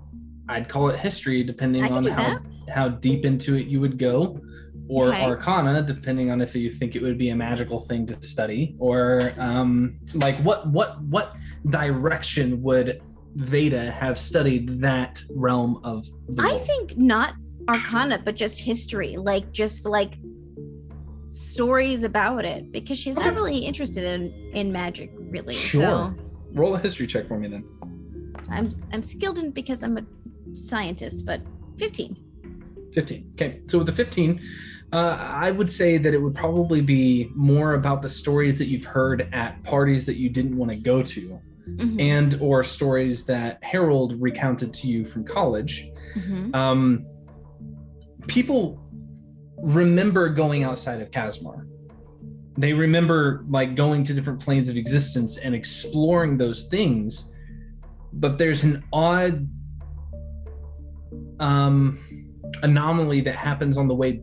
[0.48, 4.40] I'd call it history, depending on how how deep into it you would go,
[4.88, 5.24] or Okay.
[5.24, 9.32] Arcana, depending on if you think it would be a magical thing to study, or
[9.38, 11.36] um, like what what what
[11.68, 13.00] direction would
[13.34, 16.06] Veda have studied that realm of?
[16.38, 17.34] I think not
[17.68, 19.16] arcana, but just history.
[19.16, 20.14] Like just like
[21.30, 22.70] stories about it.
[22.72, 25.54] Because she's not really interested in in magic really.
[25.54, 26.14] Sure.
[26.52, 27.64] Roll a history check for me then.
[28.50, 30.04] I'm I'm skilled in because I'm a
[30.54, 31.40] scientist, but
[31.78, 32.16] 15.
[32.92, 33.32] 15.
[33.34, 33.60] Okay.
[33.64, 34.40] So with the 15,
[34.92, 38.84] uh, I would say that it would probably be more about the stories that you've
[38.84, 43.62] heard at parties that you didn't want to go to Mhm, and or stories that
[43.62, 45.88] Harold recounted to you from college.
[46.14, 46.54] mhm.
[46.54, 47.06] Um,
[48.26, 48.80] people
[49.62, 51.66] remember going outside of Casmar.
[52.58, 57.32] They remember like going to different planes of existence and exploring those things.
[58.12, 59.48] But there's an odd
[61.38, 61.98] um,
[62.62, 64.22] anomaly that happens on the way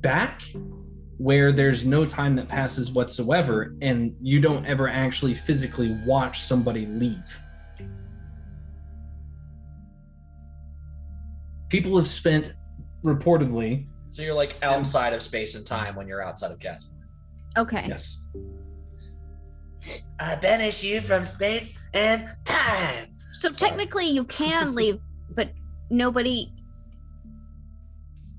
[0.00, 0.42] back
[1.18, 6.86] where there's no time that passes whatsoever and you don't ever actually physically watch somebody
[6.86, 7.40] leave.
[11.68, 12.52] People have spent
[13.04, 16.94] reportedly So you're like outside of space and time when you're outside of Casper.
[17.58, 17.84] Okay.
[17.88, 18.22] yes
[20.18, 23.16] I banish you from space and time.
[23.32, 23.70] So Sorry.
[23.70, 24.98] technically you can leave,
[25.30, 25.50] but
[25.90, 26.52] nobody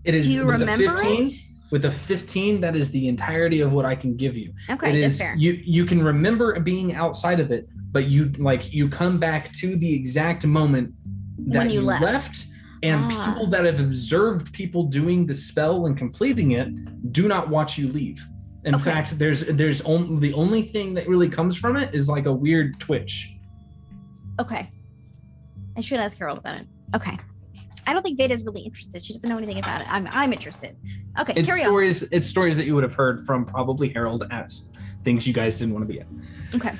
[0.04, 1.34] it is do you remember 15 it?
[1.72, 4.96] with a 15 that is the entirety of what i can give you Okay, it
[4.96, 5.36] is fair.
[5.38, 9.76] you you can remember being outside of it but you like you come back to
[9.76, 10.94] the exact moment
[11.48, 12.04] that When you you, left.
[12.04, 12.46] left,
[12.84, 13.26] and Ah.
[13.34, 16.70] people that have observed people doing the spell and completing it
[17.12, 18.20] do not watch you leave
[18.66, 18.84] in Okay.
[18.92, 22.34] fact there's there's only the only thing that really comes from it is like a
[22.34, 23.34] weird twitch
[24.40, 24.70] Okay.
[25.78, 26.68] I should ask Harold about it.
[26.96, 27.18] Okay.
[27.88, 29.02] I don't think Veda's really interested.
[29.04, 29.92] She doesn't know anything about it.
[29.92, 30.76] I'm I'm interested.
[31.20, 34.70] Okay, it's carry stories it's stories that you would have heard from probably harold as
[35.04, 36.08] things you guys didn't want to be at.
[36.56, 36.76] Okay.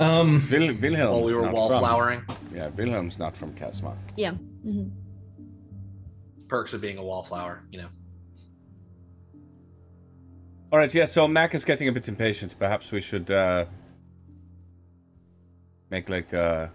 [0.00, 1.54] um Wil- Wilhelm's While we were not from.
[1.54, 2.22] wallflowering.
[2.54, 3.94] Yeah, Wilhelm's not from Casma.
[4.16, 4.90] Mhm.
[6.48, 7.88] Perks of being a wallflower, you know.
[10.72, 11.04] All right, yeah.
[11.04, 12.56] So Mac is getting a bit impatient.
[12.58, 13.66] Perhaps we should uh,
[15.90, 16.68] make like uh,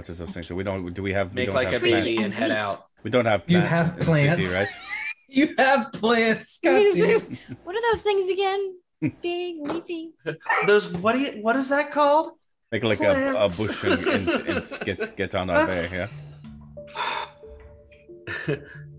[0.00, 0.46] what is those things?
[0.46, 0.94] So we don't.
[0.94, 1.34] Do we have?
[1.34, 2.86] we Make don't like a have baby and head out.
[3.02, 4.40] We don't have You plants have plants.
[4.40, 4.68] city, right?
[5.28, 7.38] you have plants Scotty.
[7.64, 8.78] What are those things again?
[9.22, 10.12] Big, leafy.
[10.66, 12.32] Those what do you what is that called?
[12.72, 13.56] Make like a, a Plants.
[13.58, 15.88] bush and, and, and get get on our way.
[15.92, 16.08] Yeah.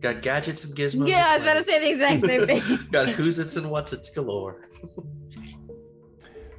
[0.01, 1.07] Got gadgets and gizmos.
[1.07, 2.87] Yeah, I was about to say the exact same thing.
[2.91, 4.67] Got who's its and what's its galore.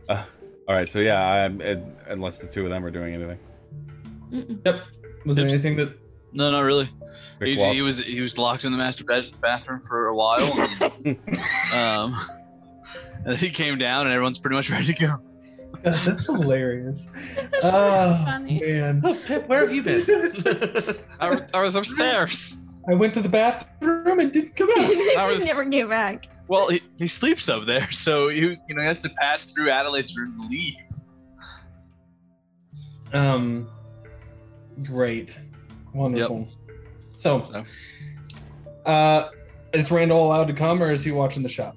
[0.08, 0.24] All
[0.68, 0.88] right.
[0.88, 1.74] So yeah, I'm, uh,
[2.08, 3.38] unless the two of them are doing anything.
[4.32, 4.60] Mm-mm.
[4.64, 4.86] yep
[5.26, 5.96] was there anything that
[6.32, 6.88] No, not really.
[7.40, 10.52] He, he was he was locked in the master bed, bathroom for a while.
[11.04, 11.18] And,
[11.74, 12.16] um,
[13.16, 15.08] and then he came down, and everyone's pretty much ready to go.
[15.84, 18.60] God, that's hilarious That's oh funny.
[18.60, 20.04] man Oh, Pip, where have you been?
[21.20, 22.56] I, I was upstairs.
[22.88, 26.28] i went to the bathroom and didn't come out I was- never came back.
[26.48, 29.44] Well, he, he sleeps up there, so he was, you know, he has to pass
[29.44, 30.74] through Adelaide's room to leave.
[33.12, 33.68] um
[34.86, 35.38] great
[35.94, 36.48] wonderful
[37.16, 37.64] so So
[38.90, 39.28] uh
[39.72, 41.76] is randall allowed to come or is he watching the shop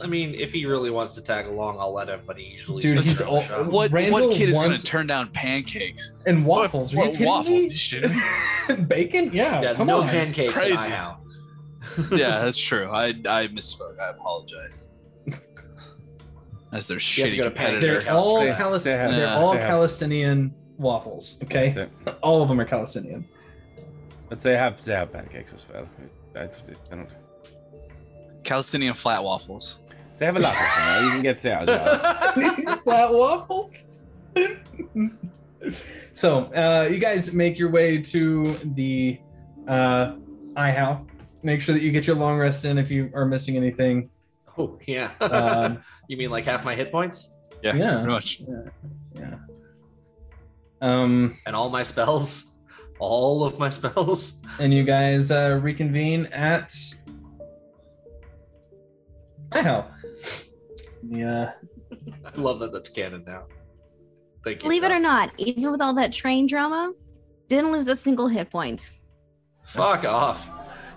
[0.00, 2.20] I mean, if he really wants to tag along, I'll let him.
[2.24, 5.08] But he usually Dude, sits he's all- what Randall what kid is going to turn
[5.08, 6.20] down pancakes?
[6.24, 7.48] and waffles are What- you kidding waffles?
[7.48, 10.88] me You bacon yeah, yeah, come no on pancakes Crazy.
[10.92, 11.16] yeah,
[12.44, 12.88] that's true.
[12.92, 13.98] I I misspoke.
[14.00, 14.92] I apologize.
[16.70, 17.80] As their You have to shitty competitor.
[18.04, 21.88] they're all They- Calis- they have- they're Yeah, all they have- Calistinian waffles okay So,
[22.22, 23.24] all of them are Calistinian
[24.28, 25.88] but they have they have pancakes as well.
[26.36, 26.48] I, I
[26.90, 27.16] don't.
[28.44, 29.80] Calistinian flat waffles.
[30.18, 31.04] They have a lot of them.
[31.04, 31.56] You can get there.
[31.58, 32.76] as well.
[32.84, 34.04] flat waffles.
[36.14, 39.18] so uh, you guys make your way to the
[39.66, 40.12] uh,
[40.56, 41.06] IHOW.
[41.42, 44.10] Make sure that you get your long rest in if you are missing anything.
[44.58, 45.12] Oh yeah.
[45.20, 47.94] Um, you mean like half my hit points Yeah, Yeah.
[47.94, 48.42] pretty much.
[49.14, 49.36] yeah.
[50.80, 52.56] Um, and all my spells,
[52.98, 54.40] all of my spells.
[54.58, 56.74] and you guys uh, reconvene at
[59.52, 59.86] I IHOW.
[61.08, 61.52] Yeah.
[62.24, 63.44] I love that that's canon now.
[64.44, 64.68] Thank you.
[64.68, 66.92] Believe it or not, even with all that train drama,
[67.48, 68.90] didn't lose a single hit point.
[69.64, 70.48] Fuck off.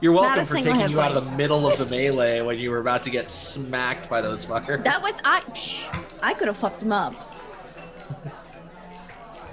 [0.01, 2.71] You're welcome for taking hit you out of the middle of the melee when you
[2.71, 4.83] were about to get smacked by those fuckers.
[4.83, 5.41] That was I.
[5.41, 7.13] Psh, I could have fucked him up.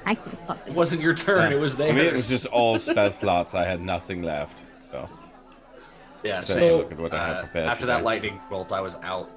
[0.08, 1.52] I could have It wasn't your turn.
[1.52, 1.94] It was I theirs.
[1.94, 3.54] mean, it was just all spell slots.
[3.54, 4.64] I had nothing left.
[4.90, 5.08] So
[6.24, 6.40] yeah.
[6.40, 7.92] so So, look at what I had uh, after today.
[7.92, 9.30] that lightning bolt, I was out.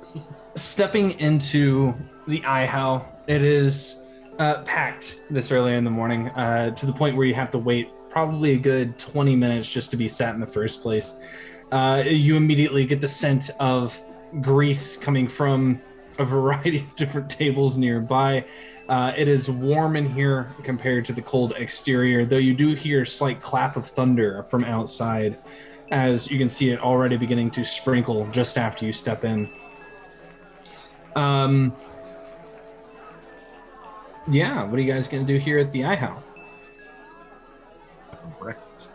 [0.55, 1.93] stepping into
[2.25, 4.05] the IHOW, it is
[4.39, 7.57] uh, packed this early in the morning uh, to the point where you have to
[7.57, 11.19] wait probably a good 20 minutes just to be sat in the first place.
[11.71, 14.01] Uh, you immediately get the scent of
[14.41, 15.81] grease coming from
[16.19, 18.45] a variety of different tables nearby.
[18.91, 23.03] Uh, it is warm in here compared to the cold exterior, though you do hear
[23.03, 25.39] a slight clap of thunder from outside
[25.91, 29.49] as you can see it already beginning to sprinkle just after you step in.
[31.15, 31.73] Um.
[34.27, 36.21] Yeah, what are you guys gonna do here at the IHOW?
[38.39, 38.89] Breakfast.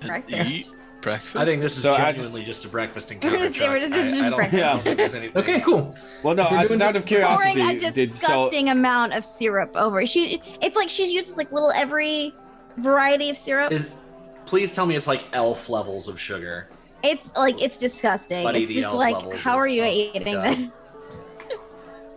[0.00, 0.70] Breakfast.
[1.04, 1.36] Eat breakfast.
[1.36, 2.64] I think this is So I genuinely just...
[2.64, 3.38] a breakfast We're encounter.
[3.38, 3.80] just- we're Chuck.
[3.80, 4.82] just- I- it's I just don't breakfast.
[4.82, 5.94] think there's anything- Okay, cool.
[6.22, 8.68] well, no, If you're just doing out this- of curiosity, Pouring a did so disgusting
[8.70, 10.06] amount of syrup over.
[10.06, 12.34] She, it's like she uses like little every
[12.78, 13.70] variety of syrup.
[13.72, 13.88] Is,
[14.46, 16.68] please tell me it's like elf levels of sugar.
[17.02, 18.44] It's like it's disgusting.
[18.44, 20.56] Buddy, it's the just elf like, levels how of- are you of eating God.
[20.56, 20.80] this?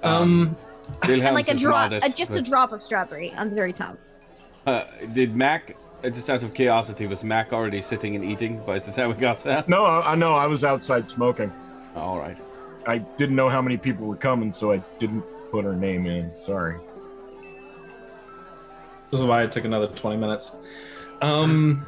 [0.04, 0.56] Um,
[1.04, 3.50] Wilhelm's And like a is drop, modest, uh, just a but, drop of strawberry on
[3.50, 3.98] the very top.
[4.66, 4.84] uh,
[5.14, 5.76] did Mac?
[6.04, 9.38] Just out of curiosity, was Mac already sitting and eating by the time we got
[9.38, 9.64] there?
[9.68, 10.34] No, I, I know.
[10.36, 11.52] I was outside smoking.
[11.96, 12.38] All right.
[12.86, 16.36] I didn't know how many people were coming, so I didn't put her name in.
[16.38, 16.78] Sorry.
[19.12, 20.56] this is why it took another 20 minutes.
[21.22, 21.86] Um,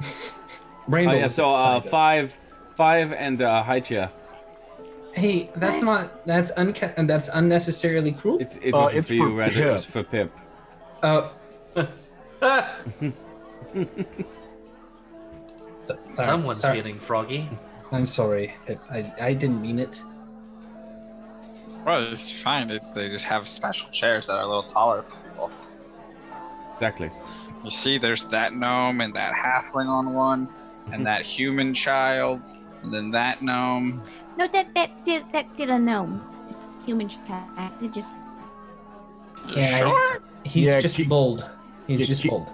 [0.86, 1.14] Rainbow.
[1.14, 2.36] Oh, yeah, so uh, five,
[2.74, 3.80] five, and uh, high.
[5.14, 8.38] Hey, that's not that's unca- and that's unnecessarily cruel.
[8.40, 9.50] It, it Uh, wasn't it's for you, for Red.
[9.52, 9.72] It Pip.
[9.72, 10.32] was for Pip.
[11.02, 11.30] Uh,
[12.40, 12.58] so-
[15.82, 16.76] sorry, Someone's sorry.
[16.78, 17.48] feeling froggy.
[17.92, 18.54] I'm sorry.
[18.66, 18.80] Pip.
[18.90, 20.00] I I didn't mean it.
[21.84, 22.68] Well, it's fine.
[22.68, 25.50] They, they just have special chairs that are a little taller for people.
[26.74, 27.10] Exactly.
[27.64, 30.48] You see, there's that gnome and that halfling on one,
[30.92, 31.04] and mhm.
[31.04, 32.40] that human child,
[32.82, 34.02] and then that gnome.
[34.36, 36.20] No, that that's still that's still a gnome.
[36.86, 37.72] Human child.
[37.80, 38.14] They just
[39.48, 41.48] Yeah, I- He's Yeah, just keep- bold.
[41.86, 42.48] He's yeah, just keep- bold.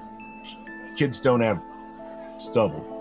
[0.97, 1.63] Kids don't have
[2.39, 2.93] stubble.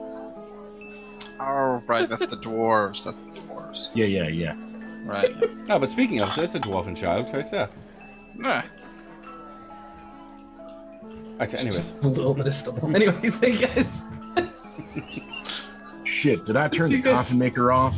[1.40, 2.10] Oh, right.
[2.10, 3.04] That's the dwarves.
[3.04, 3.90] That's the dwarves.
[3.94, 4.56] Yeah, yeah, yeah.
[5.06, 5.32] Right.
[5.70, 7.70] Oh, but speaking of, there's a dwarven child right there.
[8.36, 8.62] Nah.
[11.40, 11.92] Right, anyways.
[11.92, 12.96] Just a little bit of stubble.
[12.96, 14.04] Anyways, I guess.
[16.04, 17.98] Shit, did I turn See the this- coffee maker off?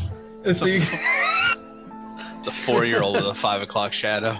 [0.53, 4.37] So you, It's a four-year-old with a five o'clock shadow.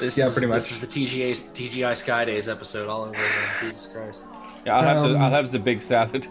[0.00, 3.24] This Yeah, is, pretty This is the TGA TGI Sky Days episode all over again.
[3.60, 4.24] Jesus Christ.
[4.64, 5.18] Yeah, I'll have Um, to.
[5.20, 6.26] I'll have the big salad.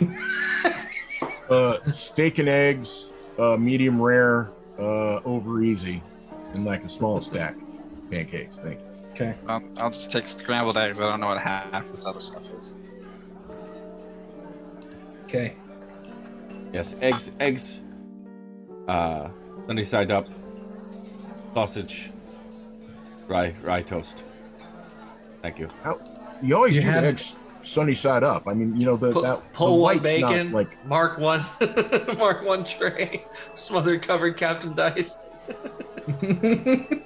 [1.50, 6.02] Uh, steak and eggs, uh, medium rare, uh, over easy,
[6.54, 7.54] and like a small stack.
[8.10, 8.86] Pancakes, thank you.
[9.12, 9.34] okay.
[9.46, 10.98] I'll, I'll just take scrambled eggs.
[11.00, 12.78] I don't know what half this other stuff is.
[15.24, 15.54] Okay.
[16.72, 17.82] Yes, eggs, eggs.
[18.88, 19.28] Uh,
[19.66, 20.26] sunny side up.
[21.52, 22.10] Sausage.
[23.26, 24.24] Rye, rye toast.
[25.42, 25.68] Thank you.
[26.42, 28.46] You always You do had- the eggs sunny side up.
[28.46, 31.18] I mean, you know the Pull, that pull the one white's not, bacon, like mark
[31.18, 31.44] one,
[32.18, 35.26] mark one tray, smothered covered Captain Diced.
[36.20, 37.02] Do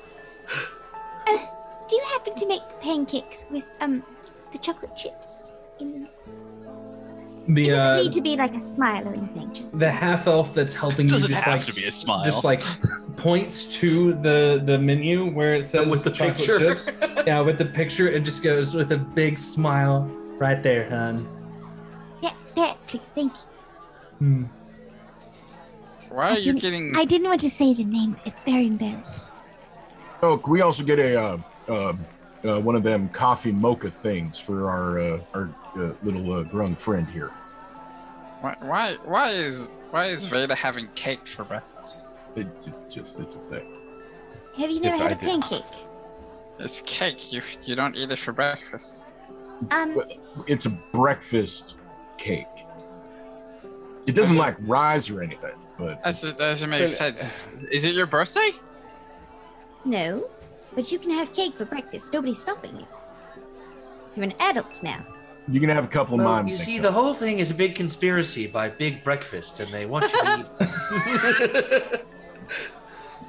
[1.96, 4.02] you happen to make pancakes with um
[4.52, 6.08] the chocolate chips in them?
[7.48, 9.52] The it doesn't uh, need to be like a smile or anything.
[9.54, 12.22] Just the half elf that's helping you Doesn't just have like to be a smile.
[12.24, 12.62] just like
[13.16, 16.58] points to the the menu where it says With the chocolate picture.
[16.58, 16.90] chips.
[17.26, 20.02] Yeah, with the picture, it just goes with a big smile
[20.38, 21.26] right there, hon.
[22.22, 23.46] that, that, please, thank you.
[24.18, 24.44] Hmm.
[26.10, 26.96] Why I are you didn't- getting?
[26.96, 28.16] I didn't want to say the name.
[28.24, 29.22] It's very embarrassing.
[30.22, 31.38] oh, can we also get a uh,
[31.68, 31.92] uh,
[32.44, 36.78] uh, one of them coffee mocha things for our uh, our uh, little uh, grung
[36.78, 37.28] friend here?
[38.40, 38.96] Why, why?
[39.04, 39.68] Why is?
[39.90, 42.06] Why is Veda having cake for breakfast?
[42.36, 43.66] It, it just it's a thing.
[44.56, 45.28] Have you Yeah, never but had I a did.
[45.42, 45.64] pancake?
[46.58, 47.32] It's cake.
[47.32, 49.10] You you don't eat it for breakfast.
[49.72, 50.00] Um,
[50.46, 51.74] It's a breakfast
[52.16, 52.46] cake.
[54.06, 57.48] It doesn't like rise or anything, but That's, it's- it doesn't make sense.
[57.70, 58.52] Is it your birthday?
[59.84, 60.28] no,
[60.78, 62.12] but you can have cake for breakfast.
[62.12, 62.86] Nobody's stopping you.
[64.14, 65.04] You're an adult now.
[65.48, 66.46] you can have a couple of Well, mine.
[66.46, 70.04] you see, the whole thing is a big conspiracy by Big Breakfast, and they want
[70.04, 72.00] you to eat.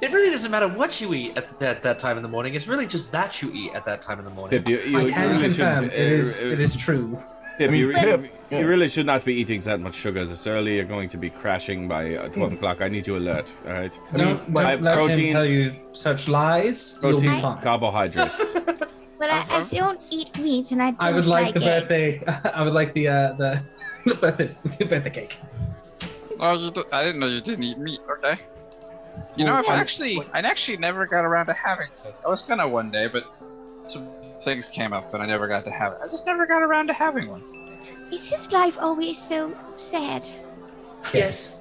[0.00, 2.54] it really doesn't matter what you eat at that, that time in the morning.
[2.54, 4.62] It's really just that you eat at that time in the morning.
[4.62, 5.92] Pip, you, you, I can really confirm should.
[5.92, 7.20] it is uh, it is true.
[7.60, 8.58] Pip, I mean, you, re- Pip, you- yeah.
[8.60, 10.76] you really should not be eating that much sugar this early.
[10.76, 12.80] You're going to be crashing by uh, 12 o'clock.
[12.80, 13.98] I need you alert, all right?
[14.14, 16.98] Don't, I- don't let protein- him tell you such lies.
[17.02, 17.62] You'll be Protein, fine.
[17.62, 18.56] carbohydrates.
[19.20, 20.92] But I, I don't eat meat, and I.
[20.92, 21.82] Don't I would like the eggs.
[21.82, 22.24] birthday.
[22.54, 23.62] I would like the uh, the
[24.06, 25.36] the birthday, the birthday cake.
[26.40, 28.00] Oh, you do- I didn't know you didn't eat meat.
[28.12, 28.40] Okay.
[29.36, 32.14] You know, I've actually, I actually never got around to having it.
[32.24, 33.24] I was gonna one day, but
[33.88, 34.08] some
[34.42, 35.98] things came up but I never got to have it.
[36.02, 37.42] I just never got around to having one.
[38.12, 40.26] Is his life always so sad?
[41.14, 41.56] Yes.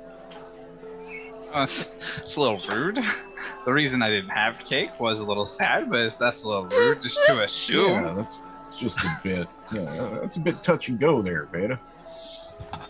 [1.54, 3.00] Uh, it's, it's a little rude.
[3.66, 7.02] the reason I didn't have cake was a little sad, but that's a little rude
[7.02, 8.04] just to assume.
[8.04, 8.40] Yeah, that's
[8.78, 9.48] just a bit.
[9.72, 11.80] Yeah, that's a bit touch and go there, Veda.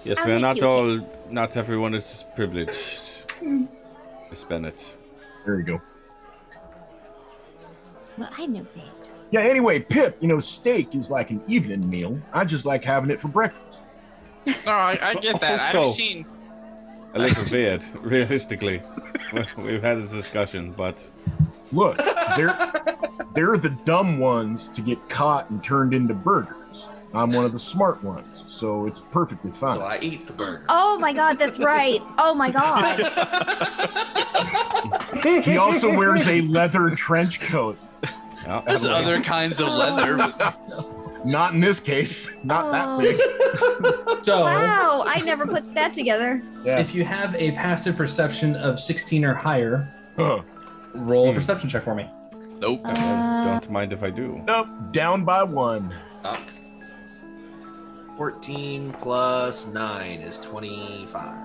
[0.04, 3.26] Yes, I'll we're not you a all, not everyone is privileged.
[4.30, 4.98] Miss Bennett.
[5.46, 5.82] There you go.
[8.18, 8.99] Well, I know that.
[9.32, 9.42] Yeah.
[9.42, 12.20] Anyway, Pip, you know, steak is like an evening meal.
[12.34, 13.82] I just like having it for breakfast.
[14.46, 15.76] No, I, I get that.
[15.76, 16.26] I've seen.
[17.14, 18.82] A little bit, realistically.
[19.58, 21.10] We've had this discussion, but
[21.72, 21.98] Look,
[22.36, 22.72] they're
[23.36, 26.88] they're the dumb ones to get caught and turned into burgers.
[27.14, 29.82] I'm one of the smart ones, so it's perfectly So fine.
[29.82, 30.66] I eat the burger.
[30.70, 32.02] Oh my god, that's right.
[32.18, 33.00] Oh my god.
[35.44, 37.78] He also wears a leather trench coat.
[38.44, 40.18] Yeah, There's other kinds of leather.
[40.18, 40.56] But
[41.26, 42.30] Not in this case.
[42.44, 42.72] Not Oh.
[42.72, 43.20] that big.
[44.24, 46.42] So Wow, I never put that together.
[46.64, 46.80] Yeah.
[46.80, 50.42] if you have a passive perception of 16 or higher, Huh.
[50.94, 52.10] roll a perception check for me.
[52.60, 52.82] nope.
[52.84, 54.42] Uh, don't mind if I do.
[54.46, 54.68] Nope.
[54.92, 55.94] Down by one.
[56.24, 56.40] Up.
[58.18, 61.36] 14 plus 9 is 25.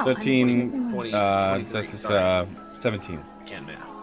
[0.00, 3.20] oh, 13, was 20, Uh, that's uh, 17.
[3.46, 3.93] Can't math.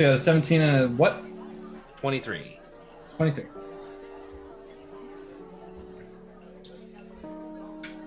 [0.00, 1.22] So you got a 17 and a what?
[1.98, 2.58] 23.
[3.16, 3.44] 23.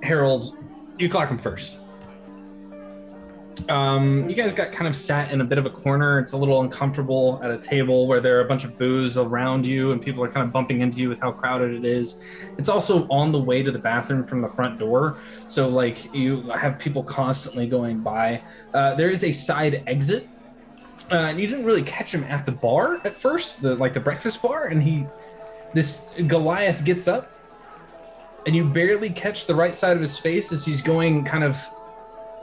[0.02, 0.58] Harold,
[0.98, 1.78] you clock him first.
[3.70, 6.18] Um, you guys got kind of sat in a bit of a corner.
[6.18, 9.64] It's a little uncomfortable at a table where there are a bunch of booze around
[9.64, 12.24] you and people are kind of bumping into you with how crowded it is.
[12.58, 15.20] It's also on the way to the bathroom from the front door.
[15.48, 18.42] So, like, you have people constantly going by.
[18.74, 20.28] Uh, there is a side exit
[21.12, 24.00] uh, and you didn't really catch him at the bar at first, the like the
[24.00, 25.06] breakfast bar, and he,
[25.74, 27.32] this Goliath gets up,
[28.46, 31.62] and you barely catch the right side of his face as he's going kind of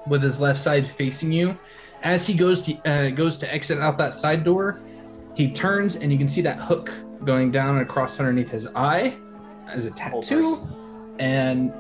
[0.07, 1.59] with his left side facing you.
[2.03, 4.81] As he goes to uh, goes to exit out that side door,
[5.35, 6.93] he turns and you can see that hook
[7.25, 9.15] going down and across underneath his eye
[9.69, 10.69] as a tattoo,
[11.19, 11.73] and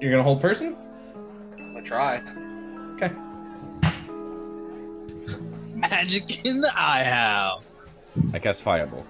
[0.00, 0.76] you're gonna hold person.
[1.76, 2.41] I try.
[5.82, 7.62] Magic in the eye how.
[8.32, 9.06] I cast Fireball.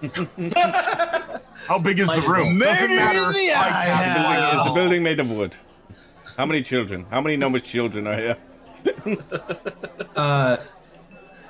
[0.00, 2.58] How big is the room?
[2.58, 3.32] Doesn't matter.
[3.32, 5.56] the I cast Is the building- is the building made of wood?
[6.36, 7.04] How many children?
[7.10, 8.36] How many numbers children are here?
[10.14, 10.56] Uh,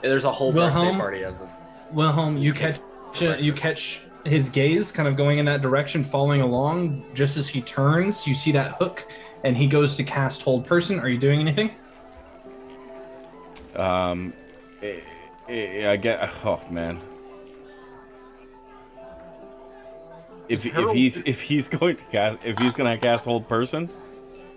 [0.02, 0.86] There's a whole Wilhelm?
[0.86, 1.48] birthday party of them.
[1.92, 2.80] Wilhelm, you catch
[3.20, 7.04] you catch his gaze kind of going in that direction, following along.
[7.14, 9.06] Just as he turns, you see that hook,
[9.44, 10.98] and he goes to cast hold person.
[11.00, 11.72] Are you doing anything?
[13.78, 14.32] Um,
[14.82, 15.00] eh,
[15.48, 16.18] eh, I get.
[16.44, 17.00] Oh man.
[20.48, 23.88] If, if he's if he's going to cast if he's gonna cast hold person,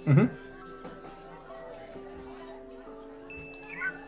[0.06, 0.26] Hmm.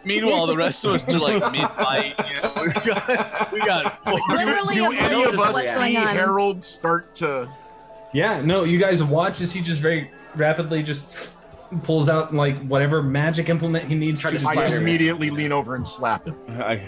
[0.06, 2.16] Meanwhile, the rest of us are like mid-fight.
[2.28, 4.20] You know, we got we got four.
[4.36, 6.08] Literally Do any of us see on.
[6.08, 7.48] Harold start to?
[8.14, 8.42] Yeah.
[8.42, 8.64] No.
[8.66, 11.06] You guys watch as he just very rapidly just
[11.82, 14.40] pulls out like whatever magic implement he needs Try to.
[14.40, 16.36] to I just immediately lean over and slap him.
[16.50, 16.82] I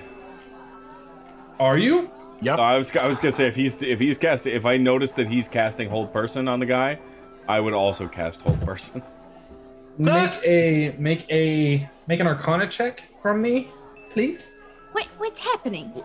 [1.59, 2.09] Are you?
[2.41, 2.59] Yep.
[2.59, 5.27] I was I was gonna say if he's if he's casting if I notice that
[5.27, 6.99] he's casting hold person on the guy,
[7.47, 9.01] I would also cast hold person.
[9.97, 13.69] Make a make a make an Arcana check from me,
[14.09, 14.59] please.
[14.91, 16.03] What, what's happening?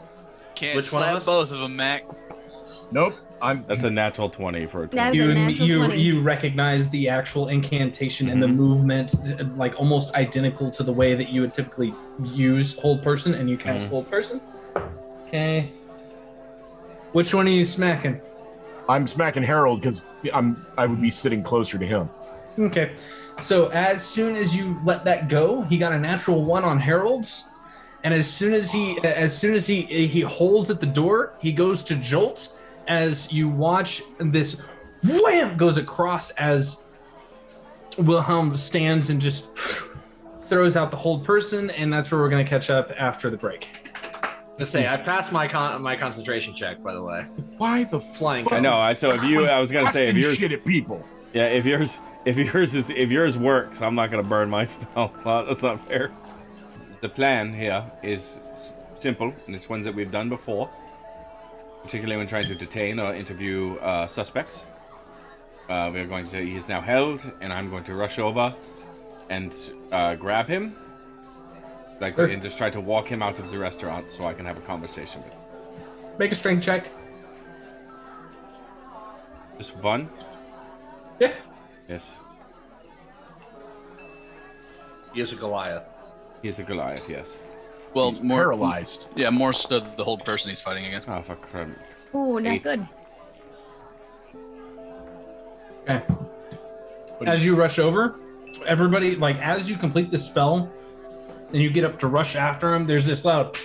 [0.54, 1.26] Can't Which one of slap us?
[1.26, 2.04] both of them, Mac.
[2.92, 3.14] Nope.
[3.42, 3.64] I'm.
[3.66, 5.18] That's a natural twenty for a That 20.
[5.20, 6.00] was a you natural you 20.
[6.02, 9.14] you recognize the actual incantation and the movement
[9.56, 11.92] like almost identical to the way that you would typically
[12.24, 13.90] use hold person and you cast Mhm.
[13.90, 14.40] hold person
[15.26, 15.70] okay
[17.12, 18.20] which one are you smacking
[18.88, 20.04] I'm smacking Harold because
[20.34, 20.66] I'm.
[20.76, 22.08] I would be sitting closer to him.
[22.58, 22.92] okay
[23.40, 27.44] so as soon as you let that go he got a natural one on harold's
[28.04, 31.52] and as soon as he as soon as he he holds at the door he
[31.52, 32.56] goes to jolt
[32.90, 34.60] as you watch this
[35.04, 36.84] wham goes across as
[37.98, 39.46] wilhelm stands and just
[40.42, 43.36] throws out the hold person and that's where we're going to catch up after the
[43.36, 43.68] break
[44.58, 47.22] To say, I passed my con- my concentration check, by the way.
[47.56, 48.44] Why the Flying.
[48.44, 48.52] fuck?
[48.54, 48.74] I know.
[48.74, 51.02] I so if you, I was gonna say if yours, shit at people.
[51.32, 55.14] yeah, if yours, if yours is, if yours works, I'm not gonna burn my spell.
[55.14, 56.10] So that's not fair.
[57.00, 58.40] The plan here is
[58.94, 60.68] simple, and it's ones that we've done before,
[61.82, 64.66] particularly when trying to detain or interview uh, suspects.
[65.68, 66.30] Uh, we're going to.
[66.30, 68.54] Say he's now held, and I'm going to rush over
[69.28, 69.54] and
[69.92, 70.74] uh, grab him,
[72.00, 72.26] like, Sure.
[72.26, 74.60] and just try to walk him out of the restaurant so I can have a
[74.62, 75.40] conversation with him.
[76.18, 76.88] Make a strength check.
[79.58, 80.10] Just one.
[81.20, 81.34] Yeah.
[81.88, 82.18] Yes.
[85.14, 85.92] He is a Goliath.
[86.42, 87.44] He's a Goliath, yes.
[87.94, 89.08] Well, He's more paralyzed.
[89.16, 91.08] Yeah, more so the hold person he's fighting against.
[91.10, 91.68] Oh, for crap.
[92.14, 92.62] Oh, not Eight.
[92.62, 92.86] good.
[95.88, 96.02] Okay.
[97.26, 98.16] As you rush over,
[98.66, 100.70] everybody like as you complete the spell,
[101.52, 102.86] and you get up to rush after him.
[102.86, 103.58] There's this loud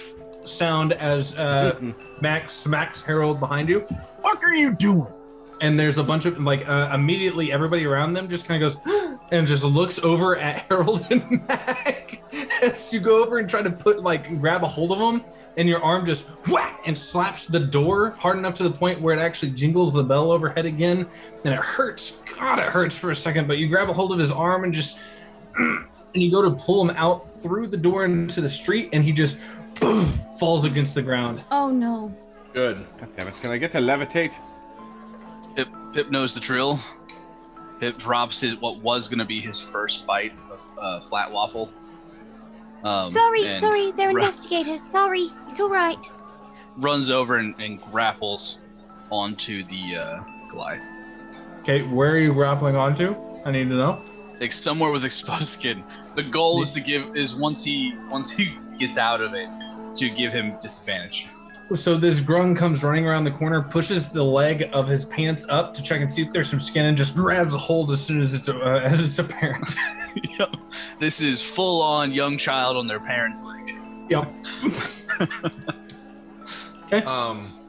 [0.44, 1.76] sound as uh,
[2.22, 3.80] Max smacks Harold behind you,
[4.22, 5.12] What are you doing?
[5.62, 9.18] And there's a bunch of like uh, immediately everybody around them just kind of goes
[9.32, 12.22] and just looks over at Harold and Mac
[12.62, 15.24] as you go over and try to put like grab a hold of them,
[15.58, 19.18] and your arm just whack and slaps the door hard enough to the point where
[19.18, 21.08] it actually jingles the bell overhead again,
[21.44, 22.22] and it hurts.
[22.38, 24.74] God, it hurts for a second, but you grab a hold of his arm and
[24.74, 24.98] just
[25.58, 29.12] and you go to pull him out through the door into the street, and he
[29.12, 29.40] just
[29.80, 30.06] boom,
[30.40, 31.44] falls against the ground.
[31.52, 32.16] Oh no.
[32.54, 32.86] Good.
[32.98, 33.40] God damn it.
[33.42, 34.40] Can I get to levitate?
[35.56, 36.80] Pip, Pip knows the drill.
[37.80, 41.70] Pip drops his what was gonna be his first bite of uh, flat waffle.
[42.84, 44.82] Um, sorry, sorry, they're ru- investigators.
[44.82, 45.98] Sorry, it's all right.
[46.78, 48.62] runs over and, and grapples
[49.10, 50.82] onto the uh, Goliath.
[51.62, 53.16] Okay, where are you grappling onto?
[53.44, 54.02] I need to know.
[54.40, 55.84] Like somewhere with exposed skin.
[56.16, 59.50] The goal is to give is once he once he gets out of it
[59.96, 61.28] to give him disadvantage.
[61.74, 65.74] So this grung comes running around the corner, pushes the leg of his pants up
[65.74, 68.22] to check and see if there's some skin, and just grabs a hold as soon
[68.22, 69.74] as it's uh, as it's apparent.
[70.40, 70.56] Yep.
[70.98, 73.78] This is full on young child on their parents' leg.
[74.10, 74.34] yep.
[76.86, 77.04] Okay.
[77.04, 77.60] Um,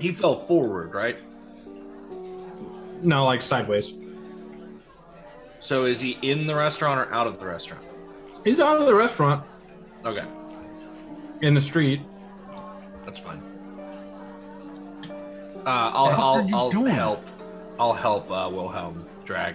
[0.00, 1.18] he fell forward, right?
[3.02, 3.92] No, like sideways.
[5.60, 7.84] So is he in the restaurant or out of the restaurant?
[8.42, 9.44] He's out of the restaurant
[10.06, 10.24] Okay,
[11.42, 12.00] in the street.
[13.04, 13.40] that's fine.
[15.66, 16.92] Uh, I'll The hell I'll, I'll doing?
[16.92, 17.26] help.
[17.78, 19.54] I'll help uh, Wilhelm drag.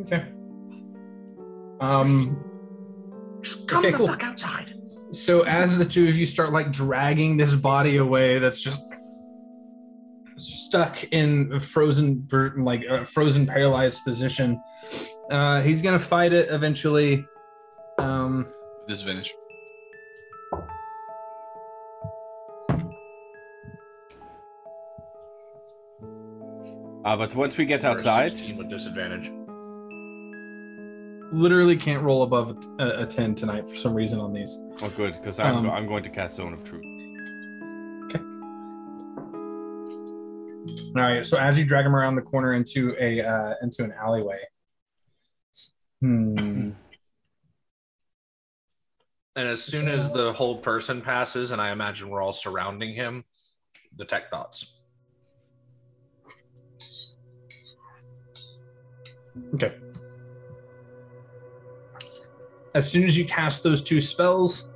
[0.00, 0.24] Okay.
[1.80, 2.42] Um.
[3.66, 4.06] Come Okay, the cool.
[4.08, 4.74] fuck outside.
[5.12, 8.82] So as the two of you start like dragging this body away, that's just
[10.38, 12.26] stuck in a frozen,
[12.56, 14.60] like a frozen, paralyzed position.
[15.30, 17.24] Uh, he's gonna fight it eventually.
[17.98, 18.46] Um,
[18.86, 19.34] Disadvantage.
[27.04, 29.30] Uh, but once we get Or outside, 16 with disadvantage.
[31.32, 34.56] literally can't roll above a, a ten tonight for some reason on these.
[34.82, 36.84] oh good, because I'm, Um, I'm going to cast Zone of Truth.
[38.06, 38.20] Okay.
[40.96, 41.26] All right.
[41.26, 44.40] So as you drag him around the corner into a uh, into an alleyway.
[46.00, 46.70] Hmm.
[49.36, 53.24] And as soon as the hold person passes, and I imagine we're all surrounding him,
[53.96, 54.72] detect thoughts.
[59.54, 59.74] Okay.
[62.74, 64.70] As soon as you cast those two spells,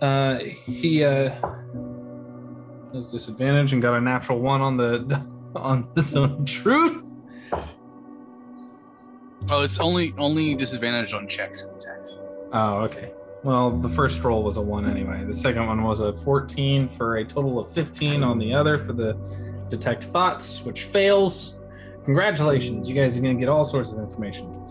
[0.00, 1.30] uh, he uh,
[2.94, 5.22] has disadvantage and got a natural one on the
[5.54, 7.02] on the zone of truth.
[9.50, 12.14] Oh, it's only only disadvantage on checks and attacks.
[12.52, 13.12] Oh, okay.
[13.42, 15.24] Well, the first roll was a one anyway.
[15.24, 18.92] The second one was a 14 for a total of 15 on the other for
[18.92, 19.16] the
[19.68, 21.58] detect thoughts, which fails.
[22.04, 24.64] Congratulations, you guys are going to get all sorts of information.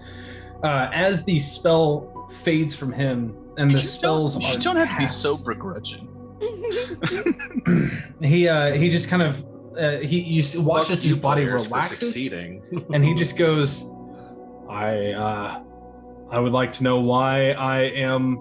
[0.64, 4.76] Uh, as the spell fades from him and the you spells don't, are you don't
[4.76, 6.08] have to be so begrudging.
[8.22, 9.46] he uh, he just kind of
[9.78, 12.16] uh, he you s- watch as his body players relaxes
[12.94, 13.84] and he just goes,
[14.70, 15.64] "I uh,
[16.30, 18.40] I would like to know why I am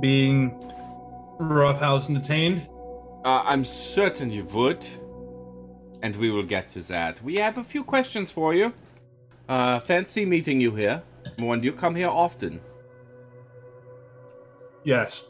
[0.00, 0.50] being
[1.40, 2.68] roughhoused and detained."
[3.24, 4.86] Uh, I'm certain you would.
[6.06, 7.20] And we will get to that.
[7.20, 8.72] We have a few questions for you.
[9.48, 11.02] Uh, fancy meeting you here.
[11.40, 12.60] When do you come here often?
[14.84, 15.24] Yes,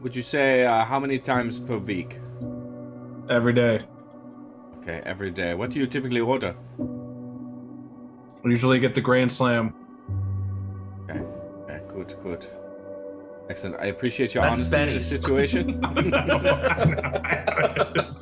[0.00, 2.18] Would you say uh, how many times per week?
[3.28, 3.78] every day.
[4.78, 5.54] Okay, every day.
[5.54, 6.56] What do you typically order?
[8.42, 9.72] We usually get the grand slam.
[11.04, 12.44] Okay, okay good, good.
[13.48, 13.76] Excellent.
[13.78, 15.08] I appreciate your That's honesty in Benny's.
[15.08, 15.80] this situation.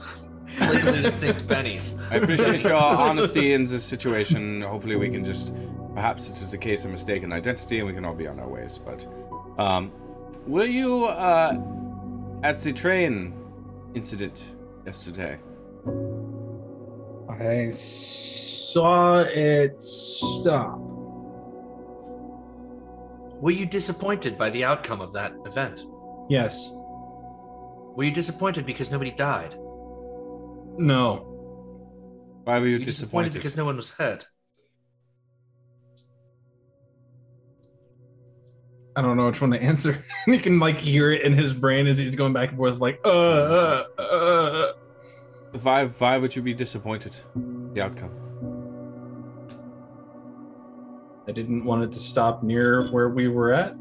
[0.61, 1.99] Legally distinct bennies.
[2.11, 2.75] I appreciate your
[3.09, 4.63] honesty in this situation.
[4.63, 5.55] Hopefully, we can just.
[5.95, 8.39] Perhaps it is just a case of mistaken identity, and we can all be on
[8.39, 8.79] our ways.
[8.79, 9.05] But,
[9.59, 9.91] um,
[10.47, 11.59] were you uh,
[12.45, 13.35] at the train
[13.95, 14.55] incident
[14.87, 15.39] yesterday?
[17.29, 20.79] I saw it stop.
[23.41, 25.83] Were you disappointed by the outcome of that event?
[26.29, 26.73] Yes.
[27.95, 29.57] Were you disappointed because nobody died?
[30.79, 31.25] No.
[32.45, 33.35] Why were you Were disappointed?
[33.35, 34.27] because no one was hurt?
[38.97, 40.05] I don't know which one to answer.
[40.27, 43.01] you can like hear it in his brain as he's going back and forth, like,
[43.05, 44.73] uh, uh, uh.
[45.63, 47.15] Why, why would you be disappointed?
[47.75, 48.13] The outcome.
[51.29, 53.77] I didn't want it to stop near where we were at.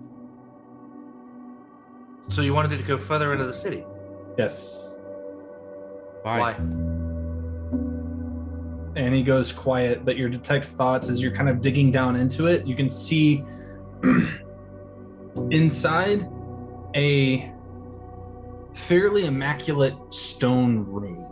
[2.28, 3.86] So you wanted it to go further into the city?
[4.38, 4.87] Yes.
[6.28, 6.40] Why?
[6.40, 6.78] Why?
[8.98, 12.48] and he goes quiet but your detect thoughts as you're kind of digging down into
[12.48, 13.44] it you can see
[15.52, 16.28] inside
[16.96, 17.52] a
[18.74, 21.24] fairly immaculate stone room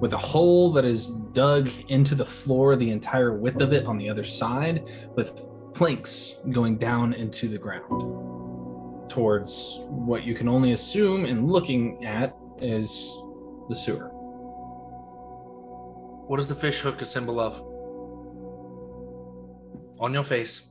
[0.00, 3.98] with a hole that is dug into the floor the entire width of it on
[3.98, 5.44] the other side with
[5.74, 12.34] planks going down into the ground towards what you can only assume in looking at
[12.60, 13.14] is
[13.68, 14.08] the sewer
[16.26, 17.60] What is the fish hook a symbol of?
[20.00, 20.70] On your face.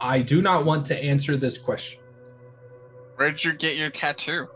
[0.00, 2.00] I do not want to answer this question.
[3.16, 4.48] Where'd you get your tattoo?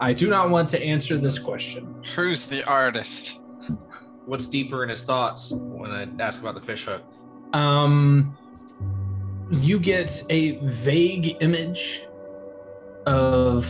[0.00, 2.02] I do not want to answer this question.
[2.16, 3.40] Who's the artist?
[4.26, 7.02] What's deeper in his thoughts when I ask about the fish hook?
[7.52, 8.36] Um,
[9.50, 12.06] you get a vague image
[13.06, 13.66] of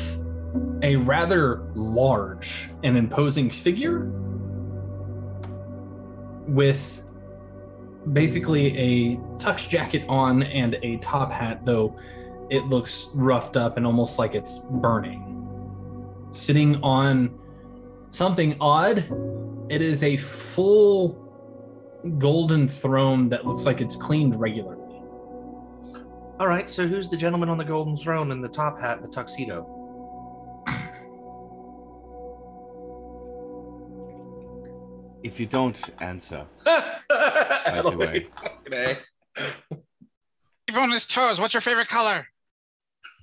[0.82, 4.10] a rather large and imposing figure
[6.46, 7.04] with
[8.12, 11.96] basically a tux jacket on and a top hat, though
[12.50, 15.26] it looks roughed up and almost like it's burning.
[16.30, 17.38] Sitting on
[18.10, 18.98] something odd,
[19.68, 21.26] it is a full
[22.18, 24.79] golden throne that looks like it's cleaned regularly.
[26.40, 29.08] All right, so who's the gentleman on the golden throne in the top hat the
[29.08, 29.66] tuxedo?
[35.22, 38.26] If you don't answer, I see why.
[40.66, 41.38] Keep on his toes.
[41.38, 42.26] What's your favorite color?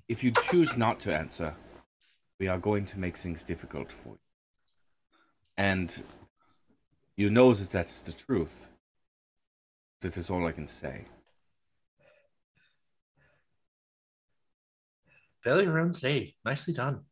[0.08, 1.56] If you choose not to answer,
[2.40, 4.20] we are going to make things difficult for you.
[5.58, 6.04] And
[7.16, 8.70] you know that that's the truth.
[10.02, 11.06] This is all I can say.
[15.48, 16.34] Failure round save.
[16.44, 17.04] Nicely done.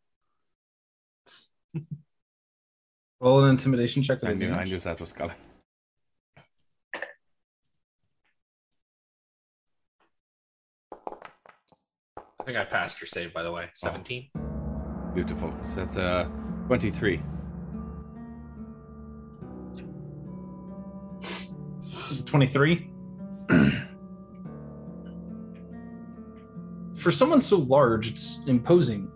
[3.22, 5.38] Roll an intimidation check I knew, I knew that was coming.
[6.94, 7.00] I
[12.46, 13.70] think I passed your save, by the way.
[13.74, 14.30] 17.
[15.14, 15.54] Beautiful.
[15.64, 16.28] So that's uh,
[16.68, 17.22] 23.
[22.26, 22.92] Twenty-three.
[27.06, 29.12] For someone so large, it's imposing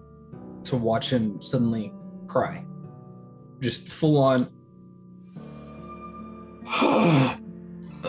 [0.65, 1.91] to watch him suddenly
[2.27, 2.63] cry.
[3.61, 4.47] Just full on,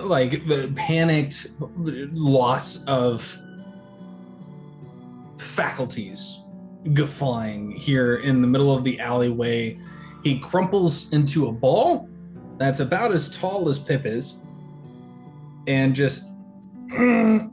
[0.02, 0.42] like
[0.76, 1.46] panicked
[2.12, 3.38] loss of
[5.38, 6.40] faculties
[6.92, 9.80] guffawing here in the middle of the alleyway.
[10.22, 12.06] He crumples into a ball
[12.58, 14.42] that's about as tall as Pip is
[15.66, 16.24] and just.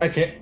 [0.00, 0.34] Can't.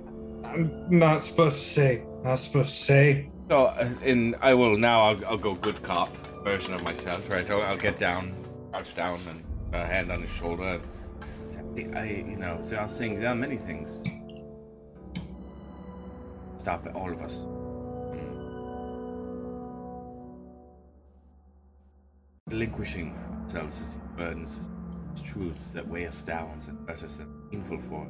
[0.45, 2.03] I'm not supposed to say.
[2.23, 3.31] Not supposed to say.
[3.49, 5.01] So, uh, in I will now.
[5.01, 6.15] I'll, I'll go good cop
[6.45, 7.49] version of myself, right?
[7.51, 8.35] I'll, I'll get down,
[8.73, 9.45] crouch down, and
[9.75, 10.81] a hand on his shoulder.
[11.77, 13.21] And I, you know, there are things.
[13.21, 14.03] There are many things.
[16.57, 17.47] Stop it, all of us.
[18.15, 18.35] Mm.
[22.47, 24.71] Relinquishing ourselves as burdens,
[25.23, 28.09] truths that weigh us down and hurt us and painful for.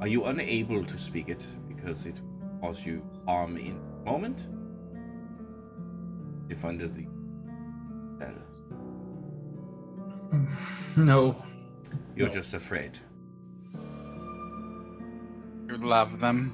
[0.00, 2.20] Are you unable to speak it because it
[2.60, 4.48] cause you harm in the moment?
[6.48, 7.06] If under the
[8.16, 8.34] spell,
[10.96, 11.36] No.
[12.16, 12.98] you're just afraid.
[15.68, 16.52] You love them.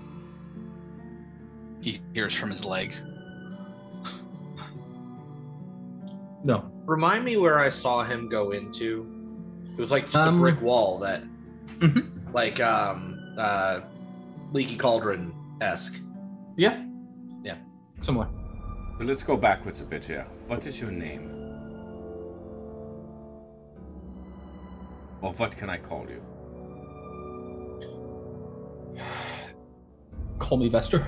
[1.82, 2.94] He hears from his leg.
[6.44, 6.70] No.
[6.86, 9.06] Remind me where I saw him go into
[9.76, 11.22] It was like just Um, a brick wall that,
[11.78, 12.32] Mhm.
[12.34, 13.09] like um,
[13.40, 13.80] uh,
[14.52, 15.98] leaky cauldron esque.
[16.56, 16.82] Yeah.
[17.42, 17.56] Yeah.
[17.98, 18.28] Similar.
[18.98, 20.26] But let's go backwards a bit here.
[20.46, 21.36] What is your name?
[25.22, 26.22] Or what can I call you?
[30.38, 31.06] Call me Vester.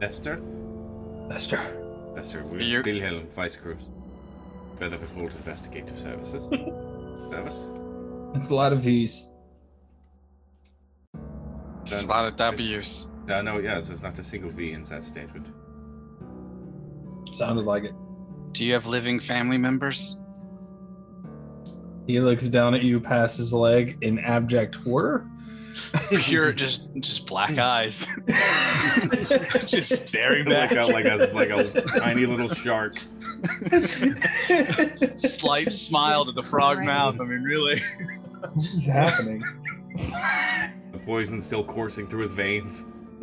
[0.00, 0.36] Esther?
[1.28, 1.60] Vester.
[2.16, 3.90] Esther, You're- Wilhelm Weisskreuz.
[4.78, 6.44] Bedford Holt Investigative Services.
[7.30, 7.66] Service?
[8.34, 9.30] It's a lot of V's.
[11.88, 13.06] There's a lot of W's.
[13.28, 15.52] Uh, no, yes, there's not a single V in that statement.
[17.32, 17.94] Sounded like it.
[18.52, 20.16] Do you have living family members?
[22.06, 25.28] He looks down at you past his leg in abject horror.
[26.08, 28.06] Pure, just just black eyes.
[29.66, 30.72] just staring back.
[30.72, 31.70] like a, like a like a
[32.00, 32.96] tiny little shark.
[35.16, 37.20] Slight smile to the frog mouth.
[37.20, 37.80] I mean, really.
[38.40, 39.42] what is happening?
[41.08, 42.84] The poison still coursing through his veins.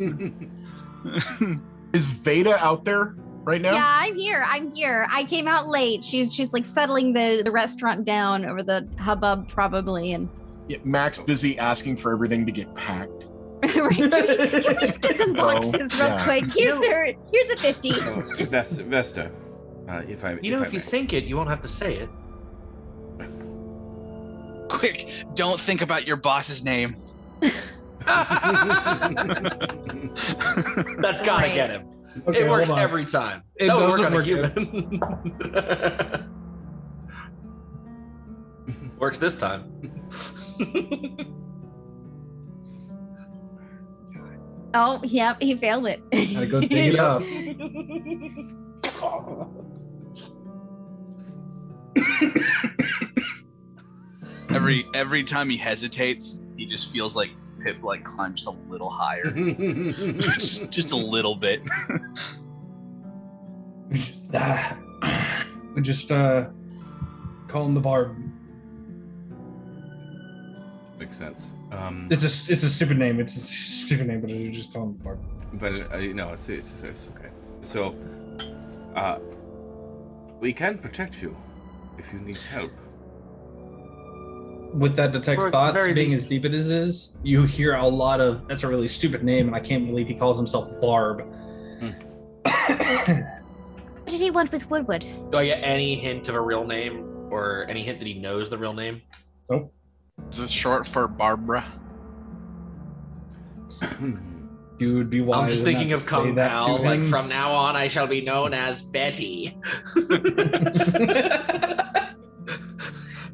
[1.92, 3.14] Is Veda out there
[3.44, 3.74] right now?
[3.74, 4.44] Yeah, I'm here.
[4.44, 5.06] I'm here.
[5.08, 6.02] I came out late.
[6.02, 10.28] She's she's like settling the the restaurant down over the hubbub probably and
[10.66, 13.28] Yeah, Mac's busy asking for everything to get packed.
[13.62, 13.72] right.
[13.72, 14.10] Can we, can
[14.66, 16.24] we just get some boxes real yeah.
[16.24, 16.44] quick?
[16.52, 17.92] Here's a here's a fifty.
[17.94, 19.30] Oh, Ves- Vesta,
[19.88, 20.84] uh, if I You know, if, if I you may.
[20.84, 22.08] think it, you won't have to say it.
[24.68, 26.96] Quick, don't think about your boss's name.
[31.00, 31.54] That's gotta Right.
[31.54, 31.88] get him.
[32.26, 33.42] Okay, it works every time.
[33.56, 35.00] It that would doesn't work a work human.
[38.98, 39.72] works this time.
[44.78, 46.02] Oh, yep, he failed it.
[46.10, 47.22] Gotta go dig it up.
[54.50, 57.30] Every every time he hesitates, he just feels like
[57.62, 61.62] Pip like clenched a little higher, just, just a little bit.
[63.88, 64.76] We just, ah,
[65.76, 66.48] we just uh,
[67.46, 68.16] call him the Barb.
[70.98, 71.54] Makes sense.
[71.70, 73.20] Um, It's a it's a stupid name.
[73.20, 75.20] It's a stupid name, but we just call him the Barb.
[75.52, 77.30] but uh, no, it's, it's it's okay.
[77.62, 77.94] So,
[78.96, 79.18] uh,
[80.40, 81.36] we can protect you
[81.98, 82.72] if you need help.
[84.74, 87.74] With that detect Or thoughts being least- as deep as it is, is, you hear
[87.74, 90.68] a lot of that's a really stupid name, and I can't believe he calls himself
[90.80, 91.22] Barb.
[91.80, 91.90] Hmm.
[94.06, 95.04] What did he want with Woodward?
[95.32, 98.48] Do I get any hint of a real name or any hint that he knows
[98.48, 99.02] the real name?
[99.50, 99.74] Nope.
[100.30, 101.66] Is this short for Barbara?
[104.78, 105.42] You would be wise.
[105.44, 106.76] I'm just thinking of say Kung that Pao.
[106.76, 109.56] to Like from now on, I shall be known as Betty.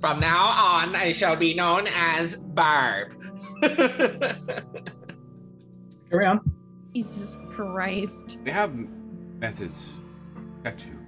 [0.03, 3.13] from now on, I shall be known as Barb.
[6.11, 6.41] Carry on.
[6.93, 8.39] Jesus Christ.
[8.45, 8.77] We have
[9.39, 10.01] methods
[10.35, 10.99] to protect you.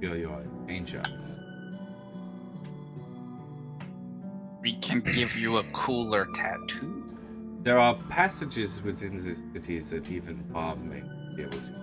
[0.00, 1.00] Feel you are in danger.
[4.60, 7.16] We can give you a cooler tattoo.
[7.62, 11.00] There are passages within the cities that even Bob may
[11.36, 11.82] be able to.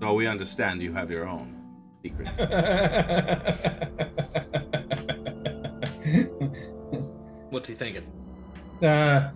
[0.00, 1.61] So we understand you have your own
[2.02, 2.38] secrets.
[7.50, 8.06] What's he thinking?
[8.82, 9.30] uh,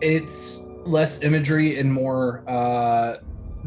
[0.00, 3.18] it's less imagery and more uh,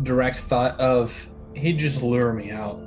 [0.04, 2.80] direct thought of he'd just lure me out.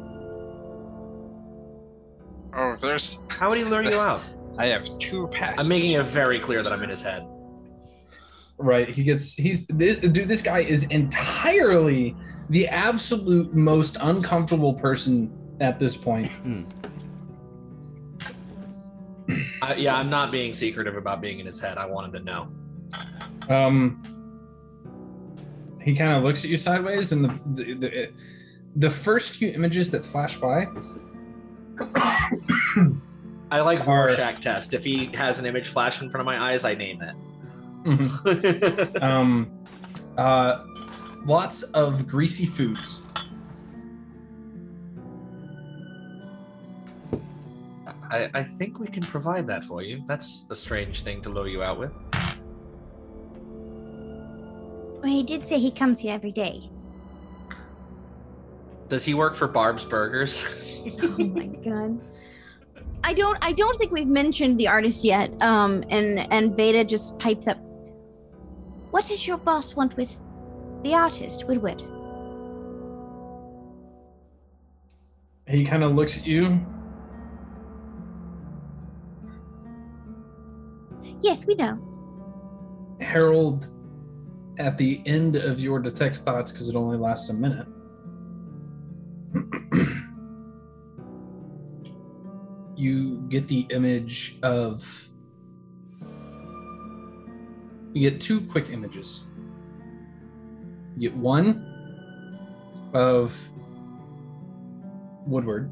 [2.54, 3.18] Oh, there's.
[3.28, 4.22] How would he lure you out?
[4.58, 5.60] I have two passes.
[5.60, 7.26] I'm making it very clear that I'm in his head.
[8.58, 8.88] Right.
[8.88, 12.16] He gets he's this dude, this guy is entirely
[12.48, 15.30] the absolute most uncomfortable person
[15.60, 16.30] at this point.
[19.60, 21.76] I, yeah, I'm not being secretive about being in his head.
[21.76, 22.48] I want him to know.
[23.54, 24.02] Um
[25.84, 28.08] he kind of looks at you sideways and the the, the
[28.76, 30.66] the first few images that flash by
[33.50, 34.74] I like Are- Rorschach test.
[34.74, 37.14] If he has an image flash in front of my eyes, I name it.
[39.00, 39.50] um
[40.18, 40.64] uh
[41.24, 43.02] lots of greasy foods.
[48.10, 50.02] I, I think we can provide that for you.
[50.06, 51.92] That's a strange thing to lure you out with.
[55.02, 56.70] Well, he did say he comes here every day.
[58.88, 60.44] Does he work for Barb's Burgers?
[61.02, 62.00] oh my god.
[63.02, 65.30] I don't I don't think we've mentioned the artist yet.
[65.42, 67.58] Um and and Veda just pipes up.
[68.96, 70.16] What does your boss want with
[70.82, 71.82] the artist, Woodward?
[75.46, 76.64] He kind of looks at you.
[81.20, 81.78] Yes, we know.
[83.02, 83.66] Harold,
[84.58, 87.68] at the end of your detect thoughts, because it only lasts a minute.
[92.76, 95.10] you get the image of
[97.96, 99.24] you get two quick images.
[100.98, 101.64] You get one
[102.92, 103.34] of
[105.26, 105.70] Woodward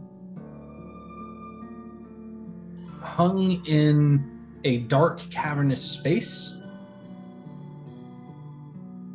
[3.02, 6.56] hung in a dark cavernous space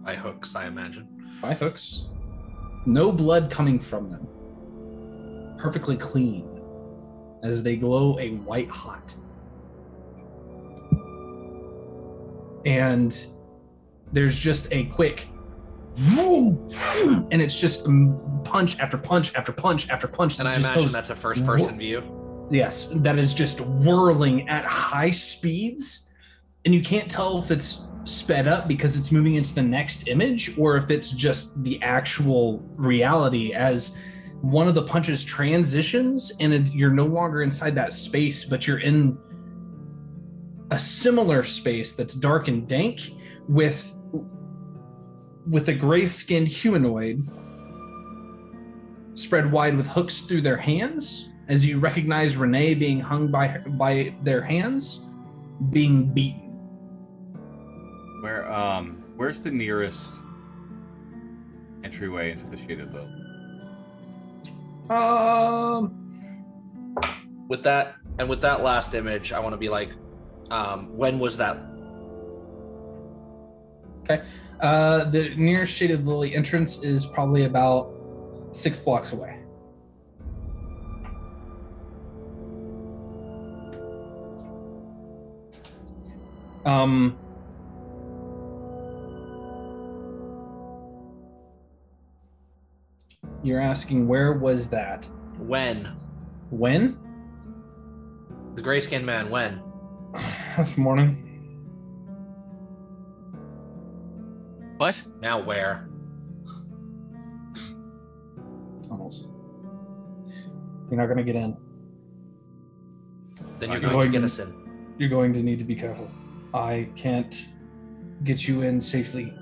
[0.04, 1.08] By hooks, I imagine.
[1.42, 2.06] by hooks.
[2.86, 5.58] No blood coming from them.
[5.58, 6.48] Perfectly clean
[7.42, 9.16] as they glow a white hot.
[12.66, 13.26] And
[14.12, 15.28] there's just a quick
[15.98, 17.86] and it's just
[18.44, 20.40] punch after punch after punch after punch.
[20.40, 22.04] And I imagine goes- that's a first person view.
[22.52, 26.12] Yes, that is just whirling at high speeds,
[26.66, 30.58] and you can't tell if it's sped up because it's moving into the next image
[30.58, 33.96] or if it's just the actual reality as
[34.42, 38.80] one of the punches transitions and it, you're no longer inside that space, but you're
[38.80, 39.16] in
[40.72, 43.12] a similar space that's dark and dank
[43.48, 43.96] with
[45.48, 47.28] with a gray-skinned humanoid
[49.16, 54.16] spread wide with hooks through their hands as you recognize Renee being hung by by
[54.22, 55.08] their hands,
[55.72, 56.52] being beaten.
[58.22, 60.14] Where um where's the nearest
[61.84, 63.12] entryway into the shaded lily?
[64.90, 65.96] Um,
[67.48, 69.92] With that and with that last image, I want to be like,
[70.52, 71.58] um, when was that?
[74.10, 74.26] okay.
[74.60, 77.94] Uh, the nearest shaded lily entrance is probably about
[78.52, 79.38] six blocks away.
[86.66, 87.18] Um,
[93.44, 95.06] you're asking where was that?
[95.38, 95.86] When?
[96.50, 96.98] When?
[98.56, 99.62] The gray skinned man, when?
[100.58, 101.26] This morning.
[104.78, 105.02] What?
[105.22, 105.88] Now where?
[108.88, 109.28] Tunnels.
[110.90, 111.56] You're not gonna get in.
[113.60, 114.96] Then you're You're going to going get us in.
[114.98, 116.10] You're going to need to be careful.
[116.54, 117.48] I can't
[118.24, 119.34] get you in safely.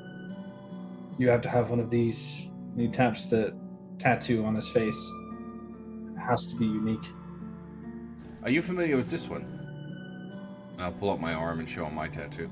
[1.19, 2.47] You have to have one of these.
[2.71, 3.55] And he taps the
[3.99, 4.99] tattoo on his face.
[6.15, 7.07] It has to be unique.
[8.43, 9.56] Are you familiar with this one?
[10.77, 12.47] And I'll pull up my arm and show him my tattoo.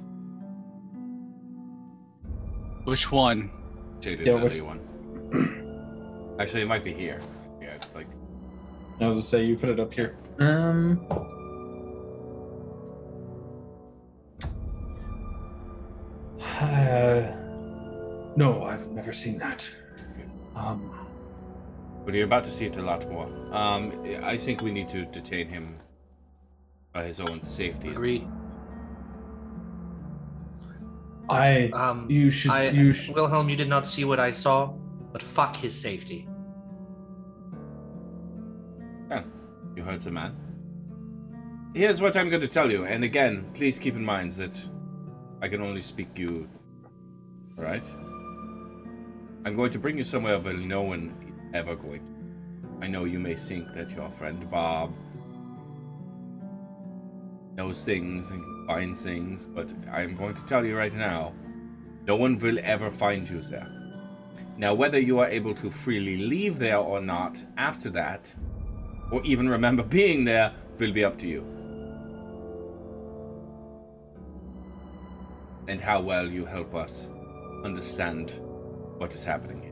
[2.85, 3.52] Which one?
[4.02, 4.80] Shaded Yeah, which- one.
[6.39, 7.19] Actually, it might be here.
[7.61, 8.07] Yeah, it's like
[8.99, 10.18] I was gonna say you put it up here.
[10.39, 11.06] Um.
[16.41, 17.22] Uh,
[18.35, 19.68] no, I've never seen that.
[20.56, 20.91] Um,
[22.06, 23.26] But you're about to see it a lot more.
[23.52, 23.91] Um,
[24.23, 25.77] I think we need to detain him
[26.95, 27.89] by his own safety.
[27.89, 28.26] Agreed.
[31.30, 31.69] I.
[31.73, 32.51] Um, You should.
[32.51, 33.13] I, you should.
[33.13, 34.67] Wilhelm, you did not see what I saw,
[35.11, 36.27] but fuck his safety.
[39.11, 39.23] Yeah,
[39.76, 40.35] you heard the man.
[41.76, 44.57] Here's what I'm going to tell you, and again, please keep in mind that
[45.41, 46.47] I can only speak you.
[47.57, 47.88] Right?
[49.45, 52.03] I'm going to bring you somewhere where no one is ever going.
[52.81, 54.93] I know you may think that your friend Bob
[57.56, 61.34] knows things and can find things, but I'm going to tell you right now,
[62.06, 63.68] no one will ever find you there.
[64.57, 68.34] Now, whether you are able to freely leave there or not after that,
[69.11, 71.45] or even remember being there, will be up to you.
[75.68, 77.10] And how well you help us
[77.64, 78.40] understand
[78.98, 79.72] what is happening here.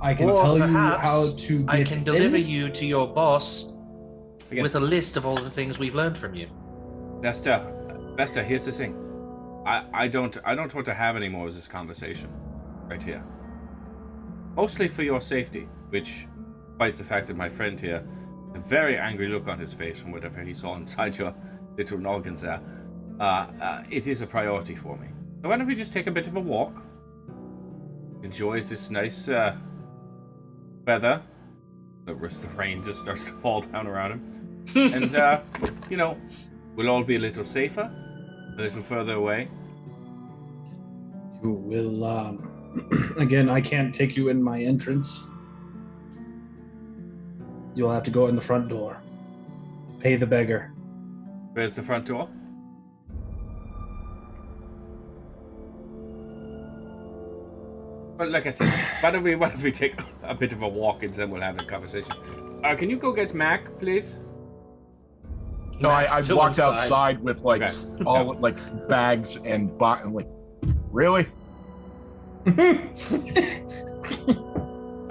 [0.00, 2.46] I can Or tell you how to get I can deliver in.
[2.46, 3.73] you to your boss
[4.54, 6.46] Again, with a list of all the things we've learned from you.
[7.20, 7.74] Vesta,
[8.16, 8.94] Vesta, here's the thing.
[9.66, 12.30] I, I don't I don't want to have any more of this conversation
[12.88, 13.24] right here.
[14.54, 16.28] Mostly for your safety, which,
[16.68, 18.06] despite the fact that my friend here,
[18.54, 21.34] a very angry look on his face from whatever he saw inside your
[21.76, 22.62] little noggins there,
[23.18, 25.08] uh, uh, it is a priority for me.
[25.42, 26.80] So why don't we just take a bit of a walk?
[28.22, 29.56] Enjoy this nice uh,
[30.86, 31.20] weather.
[32.04, 34.43] The rest the rain just starts to fall down around him
[34.74, 35.40] and, uh,
[35.88, 36.18] you know,
[36.76, 37.90] we'll all be a little safer,
[38.58, 39.48] a little further away.
[41.42, 45.24] You will, um, again, I can't take you in my entrance.
[47.74, 49.00] You'll have to go in the front door.
[50.00, 50.72] Pay the beggar.
[51.52, 52.28] Where's the front door?
[58.16, 60.68] But like I said, why don't we why don't we take a bit of a
[60.68, 62.14] walk and then we'll have a conversation.
[62.62, 64.20] Uh, can you go get Mac, please?
[65.80, 66.64] No, I, I walked one side.
[66.64, 68.04] outside with like Okay.
[68.06, 68.56] all like
[68.88, 70.28] bags and bo- I'm like,
[70.90, 71.26] really?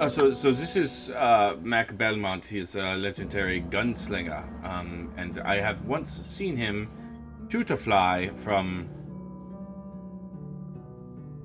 [0.00, 2.44] Uh, so, so this is uh, Mac Belmont.
[2.44, 6.90] He's a legendary gunslinger, um, and I have once seen him
[7.48, 8.88] shoot a fly from.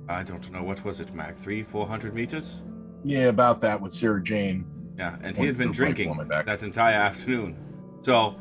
[0.10, 1.38] I don't know what was it, Mac?
[1.38, 2.64] Three, four hundred meters.
[3.04, 4.66] Yeah, about that with Sarah Jane.
[4.98, 7.56] Yeah, and he had been drinking that entire afternoon.
[8.02, 8.36] So,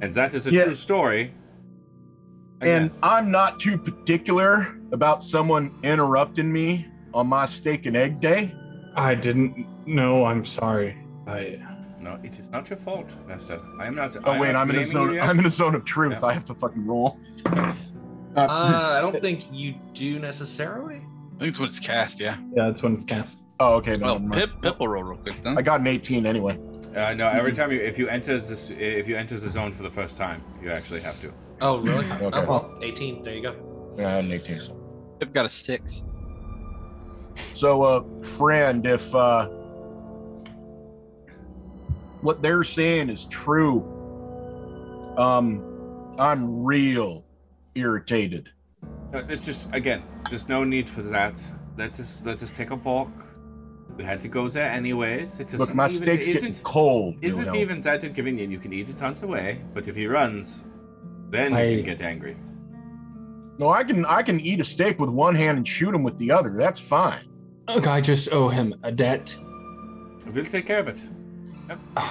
[0.00, 0.64] and that is a Yeah.
[0.64, 1.32] true story.
[2.60, 8.54] And I'm not too particular about someone interrupting me on my steak and egg day.
[8.94, 10.24] I didn't know.
[10.24, 10.96] I'm sorry.
[11.26, 11.58] I.
[12.00, 13.60] no, it is not your fault, Vesta.
[13.78, 14.16] I am not.
[14.16, 15.14] Oh I am wait, not I'm in a zone.
[15.14, 15.24] yet.
[15.28, 16.18] I'm in a zone of truth.
[16.22, 16.26] Yeah.
[16.28, 17.18] I have to fucking roll.
[18.36, 20.96] Uh, I don't think you do necessarily.
[20.96, 22.36] I think it's when it's cast, yeah.
[22.54, 23.46] Yeah, that's when it's cast.
[23.60, 23.96] Oh, okay.
[23.96, 24.34] No, Well, never.
[24.46, 25.56] Pip, Pip will roll real quick then.
[25.56, 26.58] I got an 18 anyway.
[26.96, 29.82] Uh, no, every time you, if you enter this, if you enter the zone for
[29.82, 31.30] the first time, you actually have to.
[31.60, 32.06] Oh, really?
[32.22, 32.38] Okay.
[32.38, 33.22] Oh, well, 18.
[33.22, 33.94] There you go.
[33.98, 34.62] Yeah, I had an 18.
[34.62, 34.72] So,
[35.20, 36.04] Pip got a six.
[37.52, 39.48] so uh, friend, if uh,
[42.22, 43.82] what they're saying is true,
[45.18, 47.26] um, I'm real
[47.74, 48.48] irritated.
[49.12, 51.42] It's just again, there's no need for that.
[51.76, 53.25] Let us just let us just take a walk.
[53.96, 55.40] We had to go there anyways.
[55.40, 57.16] It Look, isn't my even, steak's getting isn't cold.
[57.22, 57.54] isn't know.
[57.54, 58.52] even that inconvenient.
[58.52, 60.64] You can eat it on the way, but if he runs,
[61.30, 62.36] then you I- can get angry.
[63.58, 66.18] No, I can I can eat a steak with one hand and shoot him with
[66.18, 66.50] the other.
[66.58, 67.24] That's fine.
[67.74, 69.34] Look, I just owe him a debt.
[70.32, 71.00] We'll take care of it.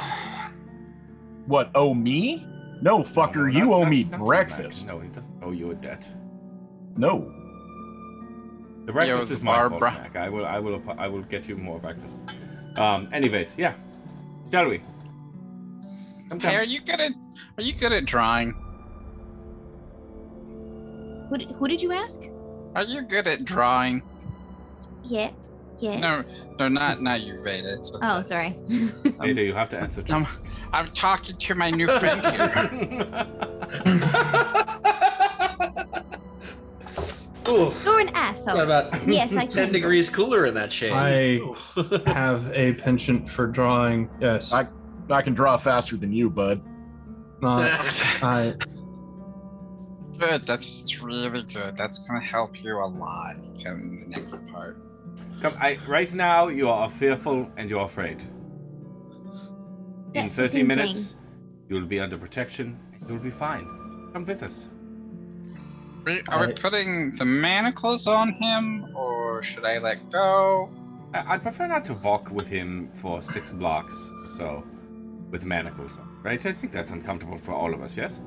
[1.45, 1.69] What?
[1.75, 2.43] Owe me?
[2.81, 3.35] No, fucker.
[3.35, 4.87] No, no, you not- owe not- me not breakfast.
[4.87, 6.07] No, he doesn't owe you a debt.
[6.97, 7.31] No.
[8.85, 9.93] The breakfast was is my fault, Barbara.
[9.93, 10.15] Mac.
[10.15, 12.19] I will, I will, I will get you more breakfast.
[12.77, 13.09] Um.
[13.11, 13.73] Anyways, yeah.
[14.51, 14.81] Shall we?
[16.29, 17.11] Come, Hey, are you good at
[17.57, 18.53] are you good at drawing?
[21.29, 22.21] Who did, who did you ask?
[22.75, 24.03] Are you good at drawing?
[25.03, 25.31] Yeah.
[25.79, 25.99] Yes.
[26.01, 26.23] No,
[26.59, 27.73] no, not not you, Veda.
[27.73, 27.99] It's okay.
[28.07, 28.55] Oh, sorry.
[29.21, 30.03] Ada, you have to answer.
[30.09, 30.27] I'm,
[30.73, 32.51] I'm talking to my new friend here.
[37.47, 38.55] Ooh, You're an asshole.
[38.55, 39.51] got about Yes, I can.
[39.55, 40.91] 10 degrees cooler in that shade.
[40.93, 41.39] I
[42.07, 44.09] have a penchant for drawing.
[44.19, 44.51] Yes.
[44.53, 44.67] I-
[45.11, 46.63] I can draw faster than you, bud.
[47.39, 47.69] Not,
[48.23, 48.55] I.
[50.17, 50.47] good.
[50.47, 51.77] That's that's really good.
[51.77, 54.80] That's gonna help you a lot in the next part.
[55.41, 58.23] Come, I, right now you are fearful and you're afraid.
[60.15, 61.15] In That's the 30 same minutes,
[61.69, 64.09] you'll be under protection and you'll be fine.
[64.13, 64.69] Come with us.
[66.07, 70.69] Are, are we putting the manacles on him, or should I let go?
[71.14, 74.64] I, I'd prefer not to walk with him for six blocks or so
[75.32, 76.44] with manacles on, right?
[76.45, 78.22] I think that's uncomfortable for all of us, yes?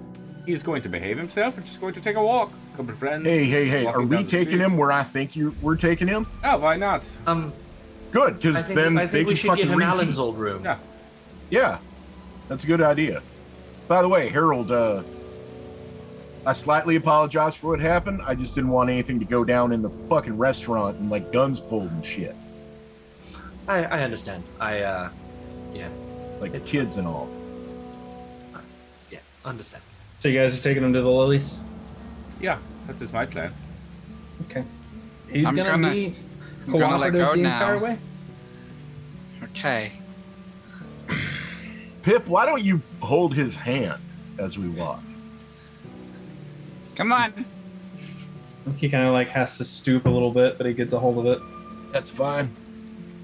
[0.44, 2.50] He's going to behave himself and just going to take a walk.
[2.76, 3.24] Couple of friends.
[3.26, 3.86] Hey, hey, hey!
[3.86, 4.60] Are we taking street.
[4.60, 6.26] him where I think you we're taking him?
[6.44, 7.06] Oh, why not?
[7.26, 7.52] um,
[8.10, 9.90] Good, I because think, then I they think we can should fucking give him repeat.
[9.90, 10.64] Alan's old room.
[10.64, 10.78] Yeah.
[11.50, 11.78] Yeah,
[12.48, 13.22] that's a good idea.
[13.88, 15.02] By the way, Harold, uh,
[16.46, 18.22] I slightly apologize for what happened.
[18.24, 21.60] I just didn't want anything to go down in the fucking restaurant and like guns
[21.60, 22.34] pulled and shit,
[23.66, 24.44] I, I understand.
[24.58, 25.10] I, uh,
[25.74, 25.88] yeah.
[26.40, 27.28] like It's kids and all.
[29.10, 29.82] yeah, understand.
[30.20, 31.58] So you guys are taking him to the lilies?
[32.40, 33.52] Yeah, that is just my plan.
[34.42, 34.64] Okay.
[35.30, 36.16] He's I'm gonna, gonna- be
[36.66, 37.52] I'm gonna let cooperative go the now.
[37.52, 37.98] entire way.
[39.44, 39.92] Okay.
[42.02, 44.00] Pip, why don't you hold his hand
[44.38, 45.02] as we walk?
[46.98, 47.44] Come on.
[48.76, 51.18] He kind of like has to stoop a little bit, but he gets a hold
[51.18, 51.40] of it.
[51.92, 52.50] That's fine.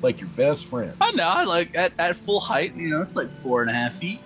[0.01, 0.95] Like your best friend.
[1.01, 3.75] I know, I like at, at full height, you know, it's like four and a
[3.75, 4.21] half feet.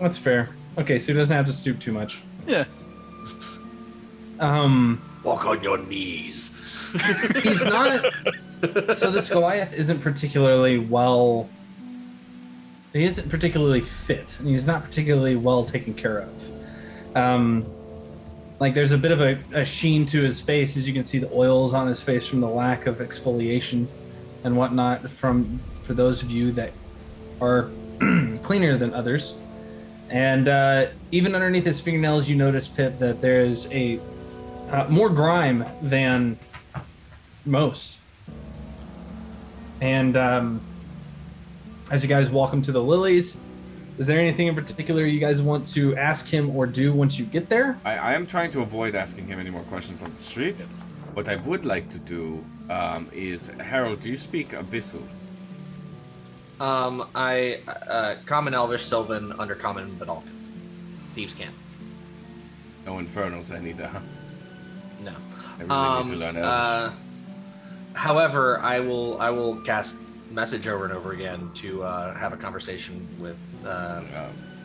[0.00, 0.50] That's fair.
[0.76, 2.20] Okay, so he doesn't have to stoop too much.
[2.48, 2.64] Yeah.
[4.40, 6.58] Um, Walk on your knees.
[7.42, 8.12] he's not.
[8.96, 11.48] so this Goliath isn't particularly well.
[12.92, 17.16] He isn't particularly fit, and he's not particularly well taken care of.
[17.16, 17.66] Um,
[18.58, 21.18] like there's a bit of a, a sheen to his face, as you can see
[21.18, 23.86] the oils on his face from the lack of exfoliation
[24.44, 25.08] and whatnot.
[25.10, 26.72] From for those of you that
[27.40, 27.70] are
[28.42, 29.34] cleaner than others,
[30.10, 33.98] and uh, even underneath his fingernails, you notice Pip that there is a
[34.70, 36.38] uh, more grime than
[37.44, 37.98] most.
[39.80, 40.60] And um,
[41.90, 43.38] as you guys walk him to the lilies,
[44.02, 47.24] is there anything in particular you guys want to ask him or do once you
[47.24, 47.78] get there?
[47.84, 50.60] I, I am trying to avoid asking him any more questions on the street.
[51.14, 54.00] what I would like to do um, is Harold.
[54.00, 55.02] Do you speak Abyssal?
[56.58, 60.24] Um, I uh, common Elvish, Sylvan, undercommon, but all
[61.14, 61.54] thieves' cant.
[62.84, 64.00] No Infernals then either, huh?
[65.04, 65.12] No.
[65.58, 66.42] I really Um, need to learn Elvish.
[66.44, 66.90] uh,
[67.94, 69.96] however, I will I will cast
[70.32, 73.38] message over and over again to uh, have a conversation with.
[73.64, 74.02] Uh,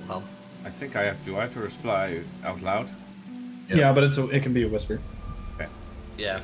[0.08, 0.24] well,
[0.66, 1.24] I think I have.
[1.26, 2.90] Do I have to reply out loud?
[3.70, 5.00] Yeah, but it's a, it can be a whisper.
[5.56, 5.68] Okay.
[6.18, 6.40] yeah.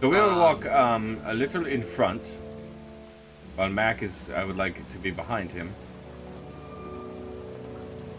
[0.00, 2.38] So we'll Um, walk um, a little in front,
[3.56, 4.30] while Mac is.
[4.30, 5.70] I would like to be behind him.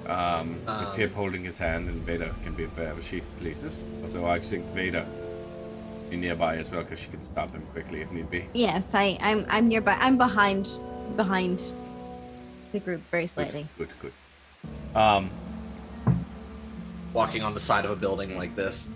[0.08, 3.86] Um, with Um, Pip holding his hand, and Veda can be wherever she pleases.
[4.04, 5.04] Also, I think Veda
[6.10, 8.46] be nearby as well, because she can stop him quickly if need be.
[8.54, 9.98] Yes, I, I'm I'm nearby.
[10.00, 10.68] I'm behind
[11.16, 11.72] behind
[12.76, 13.68] the group very slightly.
[13.78, 14.14] Good, good.
[14.96, 15.30] Um,
[17.14, 18.90] walking on the side of a building like this.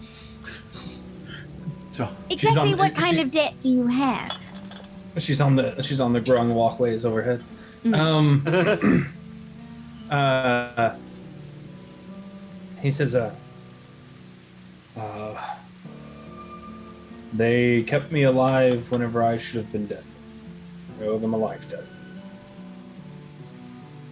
[1.92, 4.38] So Exactly on- what kind she- of debt do you have?
[5.18, 7.44] She's on the she's on the growing walkways overhead.
[7.84, 7.98] Mm.
[7.98, 9.12] Um,
[10.12, 10.96] uh,
[12.82, 13.34] he says, uh,
[14.98, 15.56] uh,
[17.34, 20.04] they kept me alive whenever I should have been dead.
[21.02, 21.84] I owe them a life debt.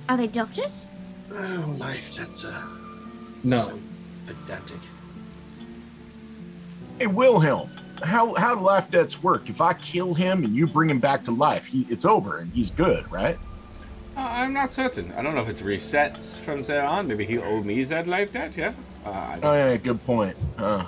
[0.10, 0.90] Are they doctors?
[1.32, 2.64] Oh, life, that's uh,
[3.44, 3.78] No,
[4.26, 4.78] pedantic.
[6.98, 7.70] Hey, Wilhelm,
[8.04, 9.50] how how do life debts work?
[9.50, 12.52] If I kill him and you bring him back to life, he it's over and
[12.54, 13.38] he's good, right?
[14.16, 15.12] uh, I'm not certain.
[15.18, 17.08] I don't know if it's resets from there on.
[17.08, 18.56] Maybe he owed me that life debt.
[18.58, 18.74] Yeah.
[19.06, 20.38] Uh, Oh yeah, good point.
[20.58, 20.84] Uh,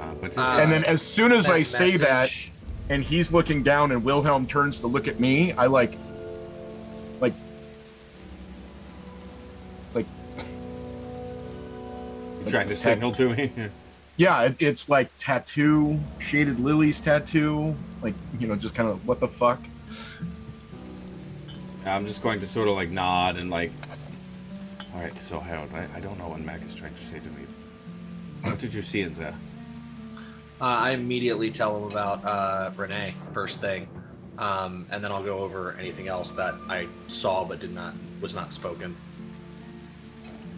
[0.00, 2.30] uh, but Uh, and then as soon as I that say that,
[2.90, 5.98] and he's looking down, and Wilhelm turns to look at me, I like, like,
[12.48, 13.52] trying to signal to me.
[14.16, 19.20] yeah, it, it's like tattoo, shaded lilies tattoo, like you know, just kind of what
[19.20, 19.60] the fuck.
[21.86, 23.72] I'm just going to sort of like nod and like.
[24.94, 27.28] All right, so Harold, I, I don't know what Mac is trying to say to
[27.30, 27.42] me.
[28.42, 29.34] What did you see in there?
[30.60, 33.88] Uh, I immediately tell him about uh, Renee first thing,
[34.38, 38.34] um, and then I'll go over anything else that I saw but did not was
[38.34, 38.96] not spoken.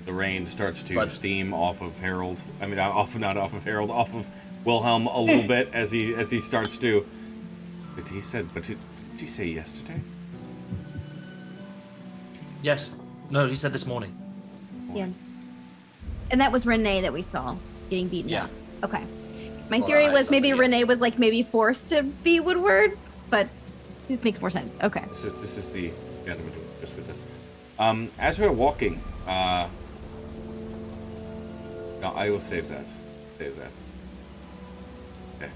[0.06, 2.42] The rain starts to But- steam off of Harold.
[2.60, 4.26] I mean, off not off of Harold, off of
[4.64, 7.04] Wilhelm a little bit as he as he starts to.
[7.96, 8.78] But he said, but did,
[9.12, 10.00] did he say yesterday?
[12.62, 12.90] Yes.
[13.30, 14.16] No, he said this morning.
[14.94, 15.08] Yeah.
[16.30, 17.56] And that was Renee that we saw
[17.90, 18.44] getting beaten Yeah.
[18.44, 18.50] up.
[18.84, 19.02] Okay.
[19.56, 22.40] 'Cause my Well, theory I was maybe the- Renee was like maybe forced to be
[22.40, 22.96] Woodward,
[23.30, 23.48] but
[24.08, 24.78] this makes more sense.
[24.82, 25.02] Okay.
[25.08, 25.90] This is this is the
[26.24, 27.22] gentleman who was with us.
[27.78, 29.66] Um, as we're walking, uh,
[32.01, 32.93] no, I will save that.
[33.39, 33.70] Save that.
[35.36, 35.51] Okay.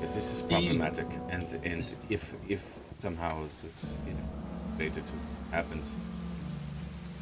[0.00, 4.28] Yes, this is problematic, and and if if somehow this is you know
[4.76, 5.88] related to what happened,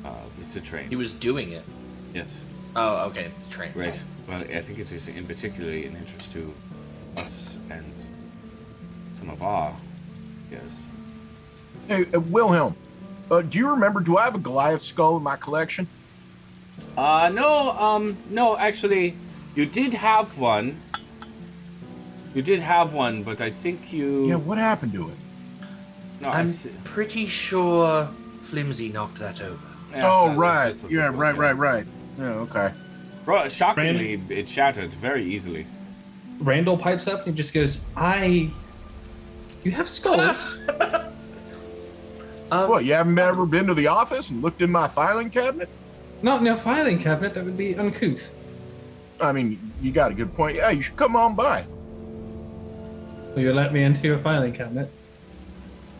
[0.04, 0.88] uh, with the train.
[0.88, 1.64] He was doing it.
[2.14, 2.44] Yes.
[2.74, 3.30] Oh, okay.
[3.46, 3.72] The train.
[3.74, 4.02] Right.
[4.28, 6.52] Well, I think it is in particularly an interest to
[7.16, 8.04] us and
[9.14, 9.74] some of our
[10.50, 10.86] yes.
[11.88, 12.76] Hey, uh, Wilhelm,
[13.30, 14.00] uh, do you remember?
[14.00, 15.86] Do I have a Goliath skull in my collection?
[16.96, 19.14] Uh, no, um, no, actually,
[19.54, 20.80] you did have one.
[22.34, 24.28] You did have one, but I think you.
[24.28, 25.16] Yeah, what happened to it?
[26.20, 28.06] No, I I'm see- pretty sure
[28.44, 29.58] Flimsy knocked that over.
[29.90, 30.64] yeah, oh, that- right.
[30.68, 31.86] that's what Yeah, it was, right, right, right.
[32.18, 32.72] Yeah, okay.
[33.24, 35.66] Bro, shockingly, it shattered very easily.
[36.38, 38.50] Randall pipes up and he just goes, "I,
[39.64, 40.58] you have skulls."
[42.50, 45.68] Um, What, you haven't ever been to the office and looked in my filing cabinet?
[46.22, 47.34] Not in a filing cabinet.
[47.34, 48.34] That would be uncouth.
[49.20, 50.56] I mean, you got a good point.
[50.56, 51.64] Yeah, you should come on by.
[53.34, 54.90] Will you let me into your filing cabinet,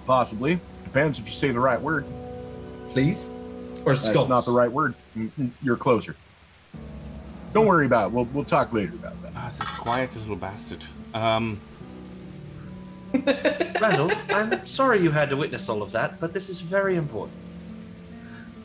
[0.07, 0.59] Possibly.
[0.85, 2.07] Depends if you say the right word.
[2.91, 3.31] please?
[3.85, 4.95] Or That's not the right word.
[5.17, 6.17] Mm, mm, You're closer.
[7.53, 8.13] Don't worry about it.
[8.13, 9.33] We'll, we'll talk later about that.
[9.37, 10.85] Ah, such a quiet little bastard.
[11.15, 11.59] Um,
[13.13, 17.39] Randall, I'm sorry you had to witness all of that, but this is very important.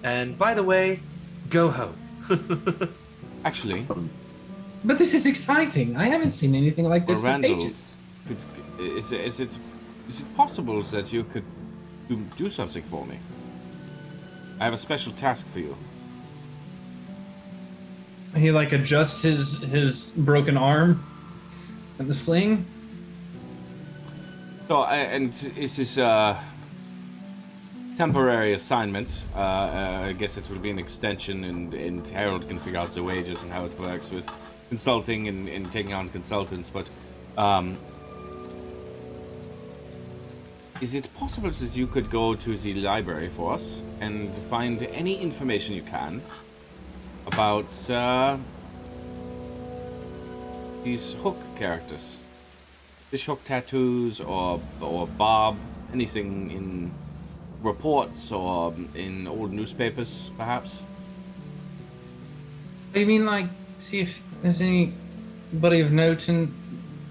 [0.03, 0.99] And by the way,
[1.51, 1.95] go home.
[3.45, 3.85] actually,
[4.83, 5.95] But this is exciting.
[5.97, 7.97] I haven't seen anything like this Well, in ages.
[8.27, 8.37] could,
[8.79, 9.57] is, is it
[10.07, 11.43] is it possible that you could
[12.09, 13.17] do, do something for me?
[14.59, 15.75] I have a special task for you.
[18.35, 21.03] He like adjusts his his broken arm
[21.99, 22.65] and the sling.
[24.69, 26.37] Oh, so, I and this is a
[27.97, 29.25] temporary assignment.
[29.35, 32.91] Uh, uh, I guess it will be an extension, and, and Harold can figure out
[32.91, 34.29] the wages and how it works with
[34.69, 36.89] consulting and, and taking on consultants, but
[37.37, 37.77] um,
[40.81, 45.19] is it possible that you could go to the library for us and find any
[45.21, 46.21] information you can
[47.27, 48.37] about uh,
[50.83, 52.23] these hook characters?
[53.09, 55.57] Fish hook tattoos or or Bob,
[55.93, 56.91] anything in
[57.61, 60.83] reports or in old newspapers, perhaps?
[62.93, 63.45] You mean like
[63.77, 66.53] see if there's anybody of note in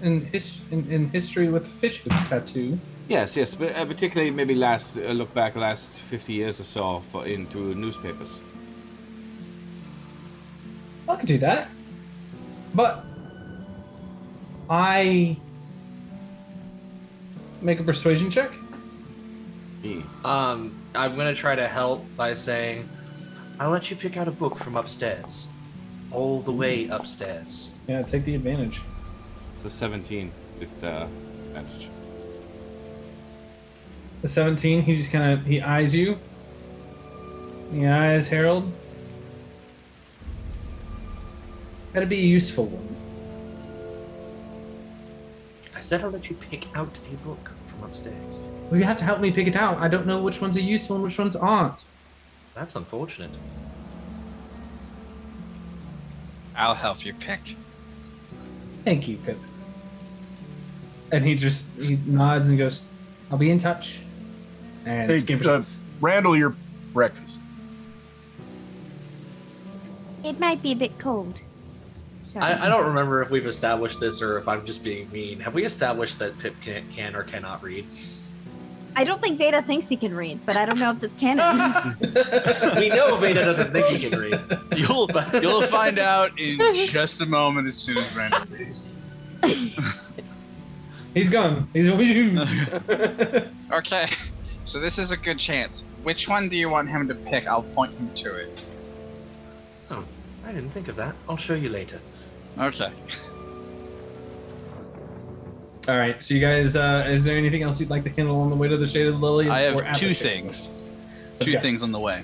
[0.01, 2.79] in, his, in, in history with the fish tattoo?
[3.07, 6.99] Yes, yes, but uh, particularly maybe last uh, look back last fifty years or so
[7.11, 8.39] for, into newspapers.
[11.09, 11.69] I could do that,
[12.73, 13.03] but
[14.69, 15.35] I
[17.61, 18.51] make a persuasion check.
[19.83, 20.03] Me.
[20.23, 22.87] Um, I'm gonna try to help by saying,
[23.59, 25.47] "I'll let you pick out a book from upstairs,
[26.11, 28.81] all the way upstairs." Yeah, take the advantage.
[29.55, 31.07] So seventeen with uh,
[31.47, 31.89] advantage.
[34.21, 36.19] The 17, he just kind of he eyes you.
[37.73, 38.71] He eyes Harold.
[41.91, 42.95] Gotta be a useful one.
[45.75, 48.39] I said I'll let you pick out a book from upstairs.
[48.71, 49.79] Well, you have to help me pick it out.
[49.79, 51.83] I don't know which ones are useful and which ones aren't.
[52.55, 53.31] That's unfortunate.
[56.55, 57.41] I'll help you pick.
[58.85, 59.37] Thank you, Pip.
[61.11, 62.81] And he just he nods and goes,
[63.29, 63.99] "I'll be in touch."
[64.85, 65.77] And Hey, scampers uh, off.
[65.99, 66.55] Randall, your
[66.93, 67.39] breakfast.
[70.23, 71.41] It might be a bit cold.
[72.27, 72.45] Sorry.
[72.45, 75.41] I, I don't remember if we've established this or if I'm just being mean.
[75.41, 77.85] Have we established that Pip can, can or cannot read?
[78.95, 81.95] I don't think Veda thinks he can read, but I don't know if that's canon.
[82.77, 84.39] we know Veda doesn't think he can read.
[84.75, 85.09] You'll
[85.41, 86.57] you'll find out in
[86.87, 88.91] just a moment as soon as Randall leaves.
[91.13, 91.67] He's gone.
[91.73, 91.87] He's
[93.71, 94.09] Okay,
[94.65, 95.83] so this is a good chance.
[96.03, 97.47] Which one do you want him to pick?
[97.47, 98.63] I'll point him to it.
[99.89, 100.03] Oh,
[100.45, 101.15] I didn't think of that.
[101.27, 101.99] I'll show you later.
[102.57, 102.91] Okay.
[105.87, 106.21] All right.
[106.21, 108.67] So you guys, uh, is there anything else you'd like to handle on the way
[108.67, 109.49] to the Shaded Lilies?
[109.49, 110.87] I have or at the two things.
[111.39, 111.59] Two Okay.
[111.59, 112.23] things on the way.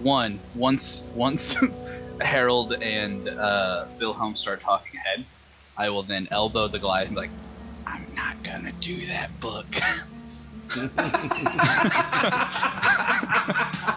[0.00, 1.54] One, once once
[2.20, 5.24] Harold and uh, Wilhelm start talking ahead,
[5.76, 7.30] I will then elbow the Goliath and be like,
[7.86, 9.66] "I'm not gonna do that book."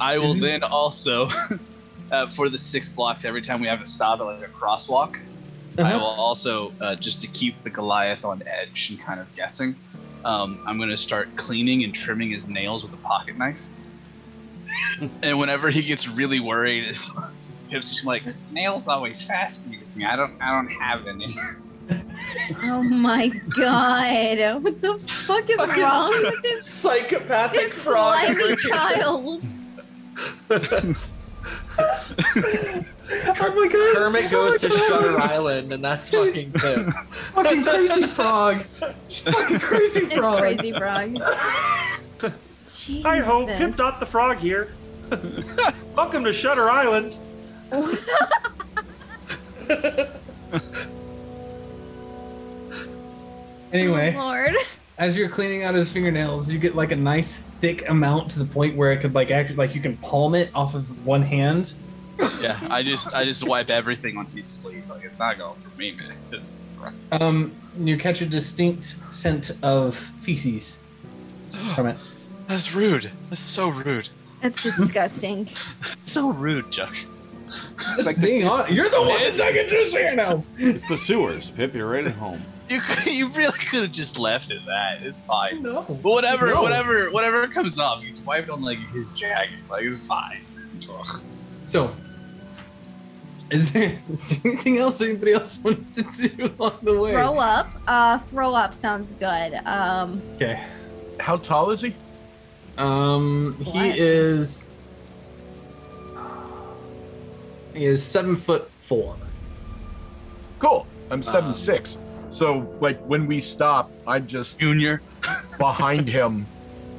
[0.00, 1.28] I will then also,
[2.12, 5.14] uh, for the six blocks, every time we have to stop at like a crosswalk,
[5.78, 5.98] I Uh-huh.
[5.98, 9.76] will also, uh, just to keep the Goliath on edge and kind of guessing,
[10.24, 13.60] um, I'm going to start cleaning and trimming his nails with a pocket knife.
[15.22, 17.10] and whenever he gets really worried, it's
[17.70, 20.04] Pip's just like, nails always fascinate me.
[20.04, 21.26] I don't, I don't have any.
[22.64, 24.62] oh my god.
[24.62, 28.18] What the fuck is Fucking wrong with this, Psychopathic this frog.
[28.26, 29.44] slimy child?
[33.12, 33.96] Oh my god!
[33.96, 36.86] Kermit oh goes to Shutter Island, and that's fucking Pip.
[37.34, 38.62] Fucking crazy frog.
[38.62, 40.04] Fucking crazy frog.
[40.04, 40.38] It's frog.
[40.40, 41.18] crazy frog.
[43.02, 44.72] Hi ho, Pip Dot the Frog here.
[45.96, 47.16] Welcome to Shutter Island.
[53.72, 54.54] Anyway, Oh, Lord.
[54.98, 58.44] as you're cleaning out his fingernails, you get like a nice thick amount to the
[58.44, 61.72] point where it could like act like you can palm it off of one hand.
[62.42, 64.88] yeah, I just, I just wipe everything on his sleeve.
[64.88, 66.12] Like it's not going for me, man.
[66.30, 67.08] This is gross.
[67.12, 70.80] Um, you catch a distinct scent of feces
[71.74, 71.96] from it.
[72.46, 73.10] That's rude.
[73.28, 74.08] That's so rude.
[74.42, 75.48] That's disgusting.
[76.04, 76.94] So rude, Chuck.
[77.98, 80.50] It's like Being the, honest, you're the one that's digging into his fingernails.
[80.58, 81.74] it's the sewers, Pip.
[81.74, 82.40] You're right at home.
[82.68, 85.02] You could, you really could have just left it that.
[85.02, 85.60] It's fine.
[85.62, 85.82] No.
[85.88, 86.62] But whatever, No.
[86.62, 89.58] whatever, whatever comes up, it's wiped on like his jacket.
[89.68, 90.42] Like it's fine.
[90.88, 91.20] Ugh.
[91.64, 91.94] So,
[93.50, 97.12] is there, is there anything else anybody else wanted to do along the way?
[97.12, 97.68] throw up.
[97.86, 99.54] Uh, throw up sounds good.
[99.66, 100.62] Um, Okay.
[101.18, 101.94] How tall is he?
[102.78, 104.70] Um, he is.
[107.74, 109.16] He is seven foot four.
[110.58, 110.86] Cool.
[111.10, 111.98] I'm seven Um, six.
[112.30, 115.02] So like when we stop, I just Junior.
[115.58, 116.46] behind him,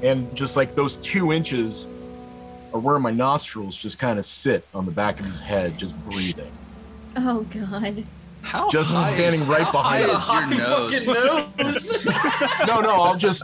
[0.04, 1.88] and just like those two inches
[2.74, 5.98] are where my nostrils just kind of sit on the back of his head, just
[6.10, 6.52] breathing.
[7.18, 8.04] oh god.
[8.44, 10.94] How Just high standing is- right how behind high him.
[10.94, 12.06] is your nose?
[12.68, 13.44] No, no, I'll just,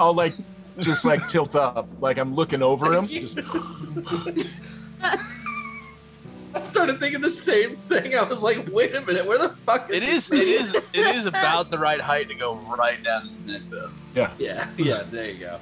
[0.00, 0.32] I'll like,
[0.78, 3.06] just like tilt up, like I'm looking over him.
[3.06, 3.38] Just,
[6.54, 8.14] I started thinking the same thing.
[8.16, 10.40] I was like, wait a minute, where the fuck is It is this?
[10.40, 13.90] it is it is about the right height to go right down his neck, though.
[14.14, 14.30] Yeah.
[14.38, 15.58] Yeah, yeah, there you go.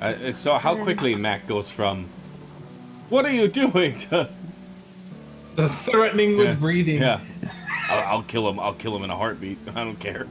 [0.00, 2.08] Uh, so how quickly Mac goes from
[3.14, 3.96] "What are you doing?"
[5.56, 7.00] to threatening with breathing.
[7.00, 7.20] yeah,
[7.88, 8.58] I'll, I'll kill him.
[8.58, 9.56] I'll kill him in a heartbeat.
[9.68, 10.26] I don't care.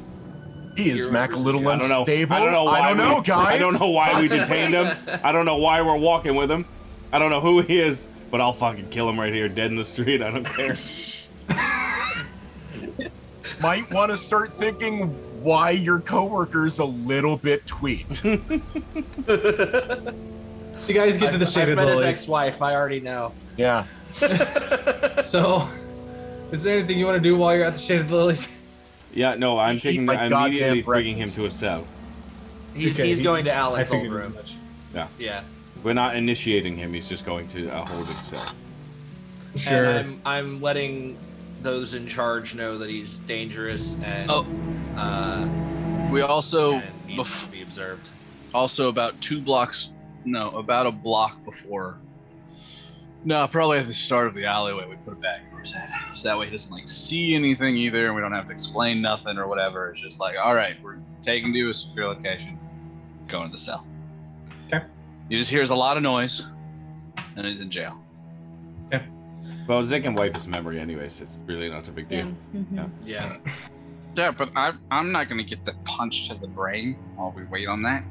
[0.76, 2.00] He is Mac a little I don't know.
[2.00, 2.36] unstable.
[2.36, 2.80] I don't know why.
[2.82, 3.48] I don't know, we, guys.
[3.48, 4.98] I don't know why we detained him.
[5.24, 6.66] I don't know why we're walking with him.
[7.14, 9.78] I don't know who he is, but I'll fucking kill him right here, dead in
[9.78, 10.22] the street.
[10.22, 10.76] I don't care.
[13.62, 15.08] Might want to start thinking
[15.42, 18.24] why your coworker's a little bit tweaked.
[20.88, 22.62] You guys get to the I've, shaded I've met his ex-wife.
[22.62, 23.32] I already know.
[23.58, 23.86] yeah.
[25.24, 25.68] So,
[26.52, 28.48] is there anything you want to do while you're at the shaded lilies?
[29.14, 30.06] Yeah, no, I'm taking.
[30.06, 31.40] my I'm goddamn immediately bringing him breakfast.
[31.40, 31.88] to a cell.
[32.76, 34.34] He's, Okay, he's he- going to I Alan's figured as room.
[34.36, 34.54] much.
[34.94, 35.44] Yeah, Yeah.
[35.84, 36.94] we're not initiating him.
[36.94, 38.46] He's just going to a holding cell.
[39.56, 39.86] Sure.
[39.86, 41.18] And I'm I'm letting
[41.62, 44.46] those in charge know that he's dangerous and Oh.
[44.98, 45.48] uh,
[46.12, 48.08] We also, and needs bef- to be observed.
[48.54, 49.90] also about two blocks.
[50.26, 51.98] No, about a block before.
[53.26, 55.90] No, probably at the start of the alleyway, we put a bag over his head,
[56.14, 59.02] so that way he doesn't like see anything either, and we don't have to explain
[59.02, 59.90] nothing or whatever.
[59.90, 62.60] It's just like, all right, we're taking you to a secure location,
[63.28, 63.88] going to the cell.
[64.68, 64.84] Okay.
[65.30, 66.45] He just hears a lot of noise,
[67.38, 67.98] and he's in jail.
[68.91, 69.04] Yeah.
[69.68, 71.22] Well, they can wipe his memory anyways.
[71.22, 72.26] It's really not a big deal.
[72.54, 72.90] Mhm.
[73.06, 73.38] Yeah.
[74.16, 77.70] Yeah, but I, I'm not gonna get the punch to the brain while we wait
[77.70, 78.04] on that.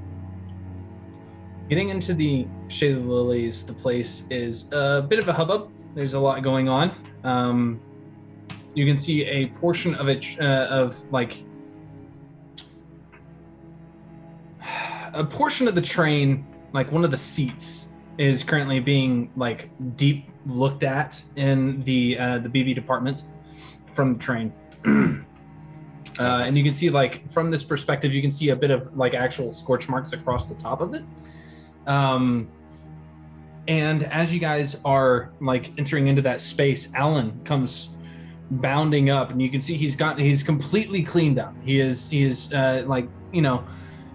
[1.72, 5.70] Getting into the Shade of the Lilies, the place is a bit of a hubbub.
[5.94, 6.94] There's a lot going on.
[7.24, 7.80] Um,
[8.74, 11.42] you can see a portion of it, uh, of like
[15.14, 17.88] a portion of the train, like one of the seats,
[18.18, 23.24] is currently being like deep looked at in the uh, the BB department
[23.94, 24.52] from the train.
[26.18, 28.94] Uh, and you can see like from this perspective you can see a bit of
[28.94, 31.02] like actual scorch marks across the top of it
[31.86, 32.48] um
[33.68, 37.92] and as you guys are like entering into that space alan comes
[38.60, 41.54] bounding up and you can see he's got he's completely cleaned up.
[41.64, 43.64] He is he is uh like you know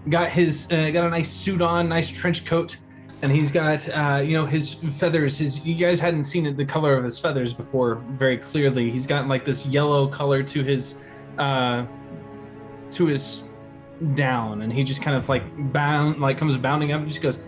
[0.08, 2.76] got his uh, got a nice suit on nice trench coat
[3.22, 5.38] and he's got uh you know his feathers.
[5.38, 8.90] His you guys hadn't seen it, the color of his feathers before very clearly.
[8.90, 11.02] He's got like this yellow color to his
[11.38, 11.84] uh
[12.92, 13.42] to his
[14.14, 15.42] down and he just kind of like
[15.72, 17.40] bound like comes bounding up and just goes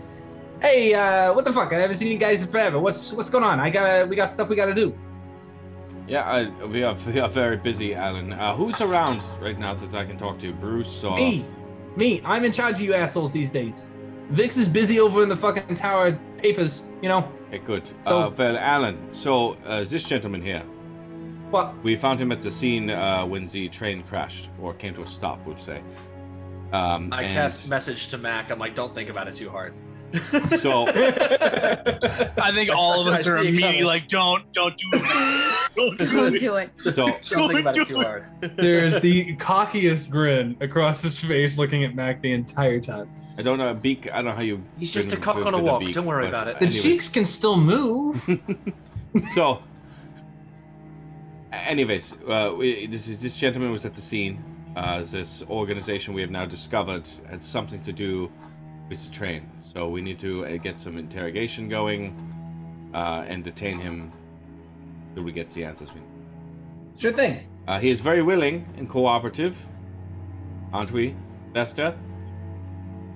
[0.61, 3.43] hey uh what the fuck i haven't seen you guys in forever what's what's going
[3.43, 4.93] on i gotta we got stuff we gotta do
[6.07, 8.33] Yeah, I, we are we are very busy, Alan.
[8.33, 10.51] Uh, who's around right now that I can talk to?
[10.53, 11.45] Bruce or me
[11.95, 13.89] me i'm in charge of you assholes these days
[14.29, 17.21] vix is busy over in the fucking tower papers you know
[17.53, 17.85] Okay, good.
[18.03, 18.97] So- uh, well, Alan.
[19.13, 20.63] So uh, this gentleman here,
[21.49, 25.01] what we found him at the scene uh, when the train crashed or came to
[25.01, 25.37] a stop.
[25.45, 25.81] We'll say.
[26.71, 28.51] Um, I and cast message to Mac.
[28.51, 29.73] I'm like, don't think about it too hard.
[30.59, 33.83] So I think all of saw- I us see are it immediately coming.
[33.85, 35.57] like, don't, don't do it.
[35.75, 36.39] Don't do Don't it.
[36.39, 36.69] do it.
[36.77, 38.25] so Don't think about it too hard.
[38.57, 43.57] there's the cockiest grin across his face looking at mac the entire time I don't
[43.57, 44.11] know beak.
[44.11, 44.61] I don't know how you.
[44.77, 45.79] He's just a cock on a with walk.
[45.79, 46.59] beak, Don't worry about it.
[46.59, 48.27] the cheeks can still move
[49.29, 49.63] So,
[51.51, 54.43] anyways, uh, we, this is this gentleman was at the scene.
[54.75, 58.31] Uh, this organization we have now discovered had something to do
[58.89, 59.49] with the train.
[59.73, 62.13] So we need to uh, get some interrogation going
[62.93, 64.11] uh, and detain him
[65.15, 66.99] till we get the answers we need.
[66.99, 69.55] sure thing Uh, he is very willing and cooperative,
[70.73, 71.15] aren't we,
[71.53, 71.95] Vesta?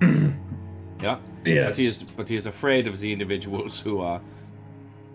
[1.02, 1.18] yeah.
[1.44, 4.20] But he is, but he is afraid of the individuals who are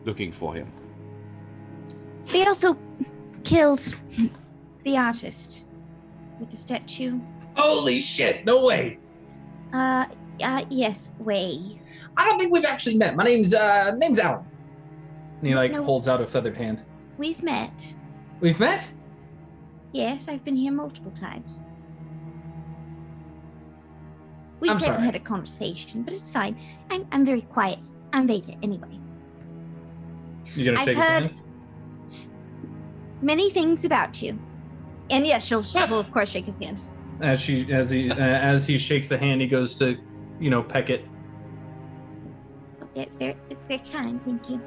[0.05, 0.67] looking for him.
[2.31, 2.77] They also
[3.43, 3.95] killed
[4.83, 5.65] the artist
[6.39, 7.19] with the statue.
[7.55, 8.97] holy shit no way
[9.73, 10.05] Uh,
[10.43, 11.79] uh yes, we.
[12.17, 13.15] I don't think we've actually met.
[13.15, 14.45] My name's uh name's Alan.
[15.39, 15.81] And he like No.
[15.83, 16.83] holds out a feathered hand.
[17.17, 17.93] We've met.
[18.39, 18.87] We've met?
[19.93, 21.61] Yes, I've been here multiple times.
[24.59, 25.05] We I'm just haven't sorry.
[25.05, 26.57] had a conversation, but it's fine.
[26.89, 27.79] I'm I'm very quiet.
[28.13, 28.99] I'm Veda anyway.
[30.55, 31.35] You gonna I've shake his heard- hand?
[33.21, 34.37] Many things about you.
[35.11, 36.81] And yes, she'll, she'll of course shake his hand.
[37.21, 39.97] As she as he uh, as he shakes the hand, he goes to,
[40.41, 41.05] you know, peck it.
[42.95, 44.59] It's very it's very kind, thank you.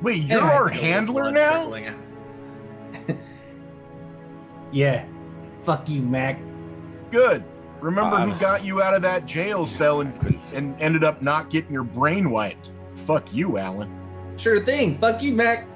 [0.00, 1.70] Wait, you're Anyway, our handler now?
[4.72, 5.04] Yeah.
[5.62, 6.40] Fuck you, Mac.
[7.12, 7.44] Good.
[7.80, 10.12] Remember Uh, who got you out of that jail cell and,
[10.52, 12.70] and ended up not getting your brain wiped?
[13.06, 13.88] Fuck you, Alan.
[14.36, 14.98] Sure thing.
[14.98, 15.68] Fuck you, Mac.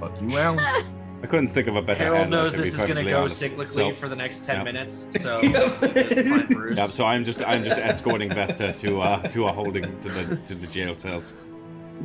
[0.00, 0.84] Fuck you, Alan.
[1.26, 3.10] I couldn't think of a better Harold handler, knows to be this is going to
[3.10, 3.42] go honest.
[3.42, 4.64] cyclically So- for the next 10 Yep.
[4.64, 5.08] minutes.
[5.20, 6.78] So just Bruce.
[6.78, 10.36] Yeah, so I'm just I'm just escorting Vesta to uh to a holding to the
[10.36, 11.34] to the jail cells.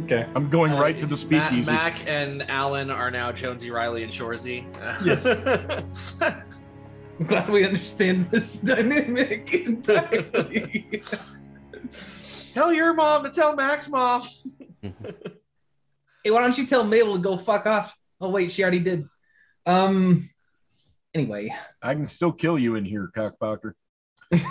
[0.05, 0.25] Okay.
[0.33, 1.71] I'm going right to the Mac, speakeasy.
[1.71, 4.65] Mac and Alan are now Jonesy, Reilly, and Shoresy.
[5.05, 5.27] Yes.
[7.19, 11.03] I'm glad we understand this dynamic entirely.
[12.53, 14.23] tell your mom to tell Mac's mom.
[14.81, 17.95] hey, why don't you tell Mabel to go fuck off?
[18.19, 19.05] Oh wait, she already did.
[19.65, 20.29] Um.
[21.13, 23.73] Anyway, I can still kill you in here, cockblocker.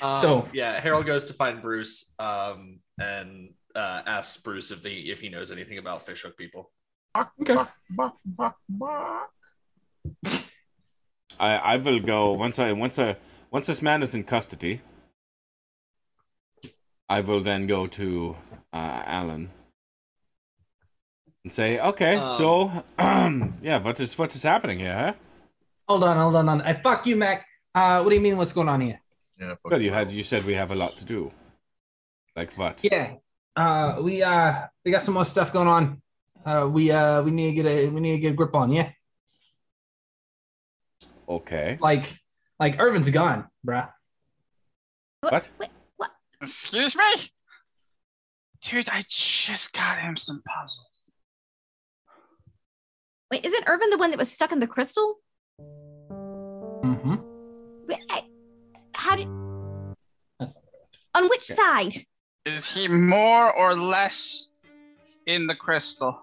[0.00, 4.94] Um, So- yeah, Harold goes to find Bruce um, and uh, asks Bruce if they
[4.94, 6.70] if he knows anything about fishhook people.
[7.16, 7.56] Okay.
[11.38, 13.16] I I will go once I once I
[13.50, 14.80] once this man is in custody.
[17.08, 18.36] I will then go to
[18.72, 19.50] uh, Alan
[21.44, 22.84] and say, okay, Um, so
[23.62, 24.94] yeah, what is what is happening here?
[24.94, 25.12] Huh?
[25.88, 26.66] hold on, hold on, hold on.
[26.66, 27.46] I fuck you, Mac.
[27.74, 28.36] Uh, what do you mean?
[28.36, 29.00] What's going on here?
[29.38, 31.32] Yeah, Well, you had you said we have a lot to do.
[32.36, 32.82] Like what?
[32.84, 33.14] Yeah.
[33.56, 36.00] Uh, we uh, we got some more stuff going on.
[36.44, 38.72] Uh, we uh, we need to get a we need to get a grip on.
[38.72, 38.90] Yeah.
[41.28, 41.78] Okay.
[41.80, 42.18] Like,
[42.58, 43.88] like Irvin's gone, bruh.
[45.20, 45.50] What?
[45.96, 46.10] What?
[46.40, 47.04] Excuse me?
[48.62, 50.91] Dude, I just got him some puzzles.
[53.32, 55.18] Wait, isn't Irvin the one that was stuck in the crystal?
[56.84, 57.14] Mm-hmm.
[57.88, 58.26] Wait, I-
[58.94, 59.26] How did?
[60.38, 60.58] That's
[61.14, 61.54] On which Okay.
[61.54, 62.06] side?
[62.44, 64.48] Is he more or less
[65.26, 66.20] in the crystal?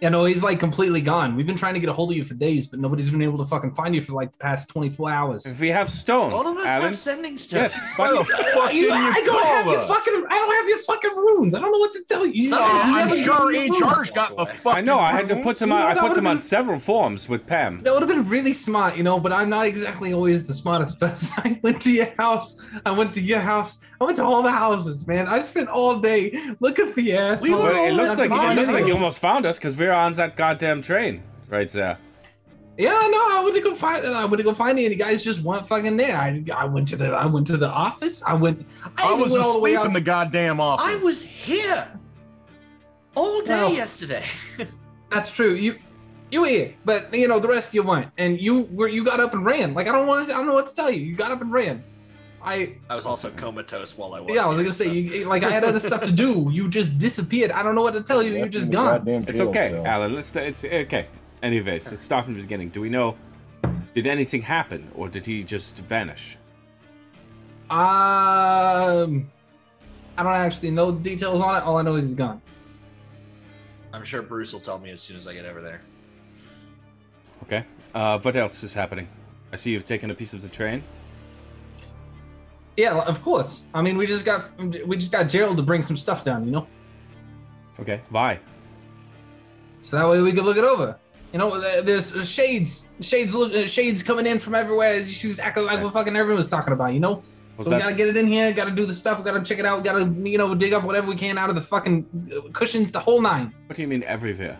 [0.00, 1.36] Yeah, know, he's like completely gone.
[1.36, 3.38] We've been trying to get a hold of you for days, but nobody's been able
[3.38, 5.44] to fucking find you for like the past 24 hours.
[5.46, 6.82] If we have stones, All of us Alan.
[6.88, 7.72] have sending stones.
[7.74, 7.92] Yes.
[7.98, 10.24] Why the fuck- fuck You- you I don't have call your fucking.
[10.30, 11.54] I don't have your fucking runes.
[11.54, 12.32] I don't know what to tell you.
[12.44, 12.48] you.
[12.48, 13.98] Some- I'm sure give me your runes.
[13.98, 14.78] HR's got the fucking.
[14.78, 14.98] I know.
[14.98, 15.82] I had to put them You on.
[15.82, 17.82] I put would've them on several forms with Pam.
[17.82, 20.98] That would have been really smart, you know, but I'm not exactly always the smartest
[21.00, 21.28] person.
[21.36, 22.56] I went to your house.
[22.86, 23.80] I went to your house.
[24.00, 25.28] I went to all the houses, man.
[25.28, 27.42] I spent all day looking for your ass.
[27.42, 29.89] We were Well, it looks like it looks like you almost found us because we're
[29.92, 31.98] on that goddamn train right there.
[32.78, 34.96] Yeah, no, I went to go find I went to go find it, and the
[34.96, 36.16] guys just weren't fucking there.
[36.16, 38.22] I, I went to the I went to the office.
[38.22, 38.66] I went.
[38.96, 39.86] I, I was went all the way asleep out.
[39.88, 40.86] in the goddamn office.
[40.86, 41.86] I was here
[43.14, 44.24] all day Well- yesterday.
[45.10, 45.54] That's true.
[45.54, 45.76] You
[46.30, 49.04] you were here, but you know the rest of you weren't, and you were you
[49.04, 49.74] got up and ran.
[49.74, 50.32] Like I don't want to.
[50.34, 51.04] I don't know what to tell you.
[51.04, 51.82] You got up and ran.
[52.42, 54.34] I I was also comatose while I was.
[54.34, 56.48] yeah, I was here, gonna say you like I had other stuff to do.
[56.50, 57.50] You just disappeared.
[57.50, 58.32] I don't know what to tell you.
[58.32, 59.06] You're just gone.
[59.06, 59.86] It's jail okay, cell.
[59.86, 60.14] Alan.
[60.14, 60.34] Let's.
[60.34, 61.06] It's okay.
[61.42, 62.70] Anyways, let's start from the beginning.
[62.70, 63.16] Do we know?
[63.94, 66.38] Did anything happen, or did he just vanish?
[67.68, 69.30] Um,
[70.16, 71.62] I don't actually know the details on it.
[71.62, 72.40] All I know is he's gone.
[73.92, 75.80] I'm sure Bruce will tell me as soon as I get over there.
[77.42, 77.64] Okay.
[77.94, 79.08] Uh, what else is happening?
[79.52, 80.82] I see you've taken a piece of the train.
[82.80, 83.64] Yeah, of course.
[83.74, 84.40] I mean, we just got
[84.86, 86.46] we just got Gerald to bring some stuff down.
[86.46, 86.66] You know.
[87.78, 88.00] Okay.
[88.08, 88.40] Why?
[89.82, 90.96] So that way we could look it over.
[91.32, 95.04] You know, there's uh, shades, shades, uh, shades coming in from everywhere.
[95.04, 96.94] She's acting like what fucking everyone was talking about.
[96.94, 97.22] You know.
[97.56, 98.50] Well, so we gotta get it in here.
[98.54, 99.18] Gotta do the stuff.
[99.18, 99.84] We gotta check it out.
[99.84, 103.00] Gotta, you know, dig up whatever we can out of the fucking uh, cushions, the
[103.00, 103.52] whole nine.
[103.66, 104.56] What do you mean everywhere?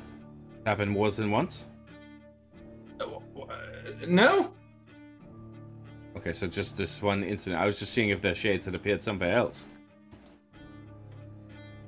[0.66, 1.64] Happened more than once?
[4.06, 4.52] No.
[6.20, 7.62] Okay, so just this one incident.
[7.62, 9.66] I was just seeing if the shades had appeared somewhere else.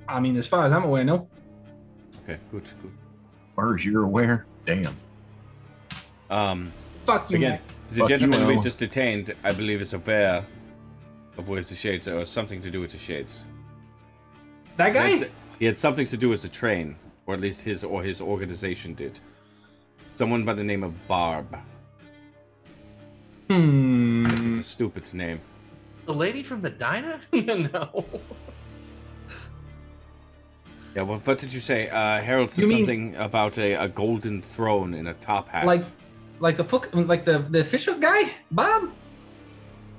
[0.09, 1.29] I mean, as far as I'm aware, no.
[2.25, 2.93] Okay, good, good.
[2.93, 4.97] As far as you're aware, damn.
[6.31, 6.73] Um,
[7.05, 7.61] Fuck you, again, Mac.
[7.89, 10.47] the Fuck you, gentleman we just detained, I believe, is aware
[11.37, 13.45] of where the shades are, or something to do with the shades.
[14.77, 15.13] That guy.
[15.13, 16.97] That's- He had something to do with the train,
[17.27, 19.21] or at least his or his organization did.
[20.15, 21.55] Someone by the name of Barb.
[23.49, 24.29] Hmm.
[24.29, 25.41] This is a stupid name.
[26.07, 27.21] The lady from the diner?
[27.33, 28.05] no.
[30.95, 31.89] Yeah, well, what did you say?
[31.89, 35.65] Uh, Harold said You mean- something about a, a golden throne in a top hat.
[35.65, 35.81] Like,
[36.41, 38.91] like the fuck, like the the official guy, Bob.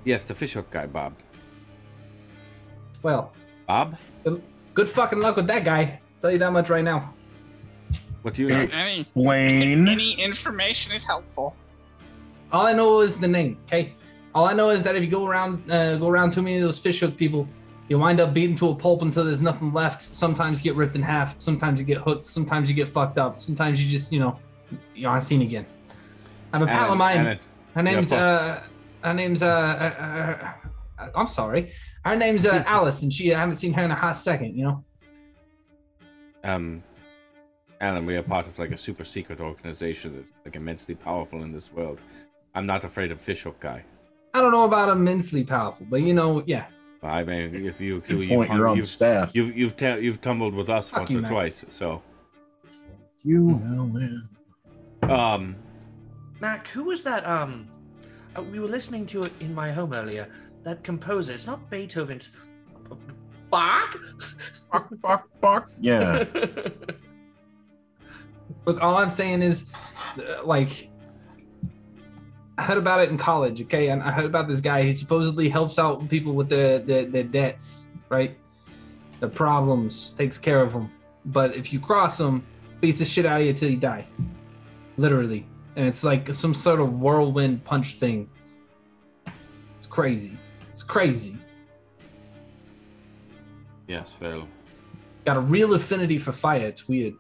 [0.04, 1.14] yes, the fishhook guy, Bob.
[3.02, 3.34] Well,
[3.68, 3.98] Bob?
[4.24, 4.44] good,
[4.74, 6.00] good fucking luck with that guy.
[6.22, 7.14] Tell you that much right now.
[8.22, 8.68] What do you know?
[8.72, 9.88] Any, Explain.
[9.88, 11.56] any information is helpful.
[12.54, 13.58] All I know is the name.
[13.66, 13.96] Okay.
[14.36, 16.62] All I know is that if you go around, uh, go around too many of
[16.62, 17.48] those fish hook people,
[17.90, 20.02] you wind up beaten to a pulp until there's nothing left.
[20.02, 21.40] Sometimes you get ripped in half.
[21.40, 22.26] Sometimes you get hooked.
[22.26, 23.42] Sometimes you get fucked up.
[23.42, 24.40] Sometimes you just, you know,
[24.96, 25.66] you're on scene again.
[26.54, 27.40] I have a pal of mine.
[27.74, 28.62] Her name's uh,
[29.04, 31.72] her name's uh, uh, uh, uh, I'm sorry.
[32.06, 34.56] Her name's uh, Alice, and she I haven't seen her in a hot second.
[34.56, 34.86] You know.
[36.44, 36.84] um,
[37.82, 41.52] Alan, we are part of like a super secret organization that's like immensely powerful in
[41.52, 42.04] this world.
[42.56, 43.84] I'm not afraid of Fishhook guy.
[44.34, 46.66] I don't know about immensely powerful, but you know, yeah.
[47.02, 49.36] I mean, if you Good you've, point, you're on you've, staff.
[49.36, 51.30] you've you've ta- you've tumbled with us Fuck once or Matt.
[51.32, 52.02] twice, so
[53.24, 54.30] You Alan.
[55.04, 55.56] um,
[56.40, 57.26] Mac, who was that?
[57.28, 57.68] Um,
[58.38, 60.30] uh, we were listening to it in my home earlier.
[60.64, 61.34] That composer.
[61.34, 62.30] It's not Beethoven's.
[63.50, 63.98] Bach.
[64.72, 65.72] Buck, buck, buck.
[65.80, 66.24] Yeah.
[68.66, 69.72] Look, all I'm saying is,
[70.18, 70.90] uh, like,
[72.58, 73.62] I heard about it in college.
[73.62, 74.84] Okay, and I heard about this guy.
[74.84, 78.38] He supposedly helps out people with their their, their debts, right?
[79.20, 80.92] The problems, takes care of them.
[81.26, 82.46] But if you cross him,
[82.82, 84.06] beats the shit out of you till you die,
[84.98, 85.48] literally.
[85.76, 88.30] And it's like some sort of whirlwind punch thing.
[89.78, 90.38] It's crazy.
[90.70, 91.38] It's crazy.
[93.88, 94.48] yes, Phil.
[95.26, 96.68] Got a real affinity for fire.
[96.68, 97.16] It's weird.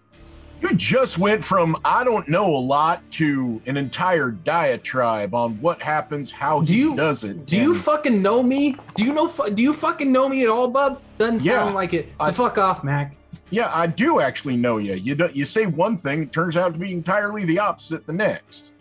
[0.61, 5.81] You just went from I don't know a lot to an entire diatribe on what
[5.81, 7.45] happens, how Do he you- does it.
[7.45, 8.77] Do you fucking know me?
[8.95, 9.31] Do you know?
[9.53, 11.01] Do you fucking know me at all, bub?
[11.17, 12.09] Doesn't Yeah, sound like it.
[12.19, 13.15] So I- fuck off, Mac.
[13.49, 14.93] yeah, I do actually know you.
[14.93, 18.13] You don't, you say one thing, it turns out to be entirely the opposite the
[18.13, 18.71] next.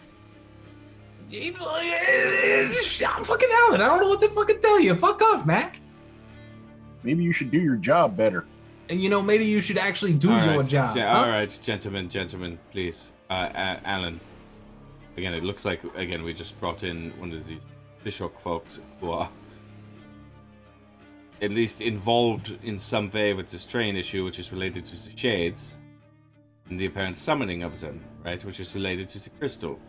[1.34, 3.80] I'm fucking Alan.
[3.80, 4.94] I don't know what to fucking tell you.
[4.94, 5.78] Fuck off, Mac.
[7.02, 8.44] Maybe you should do your job better.
[8.92, 10.94] And you know, maybe you should actually do All your right, job.
[10.94, 11.06] huh?
[11.06, 13.14] All right, gentlemen, gentlemen, please.
[13.30, 14.20] Uh, uh, Alan.
[15.16, 17.64] Again, it looks like again we just brought in one of these
[18.04, 19.30] Fishhook folks who are
[21.40, 25.16] at least involved in some way with this train issue, which is related to the
[25.16, 25.78] shades
[26.68, 28.44] and the apparent summoning of them, right?
[28.44, 29.80] Which is related to the crystal.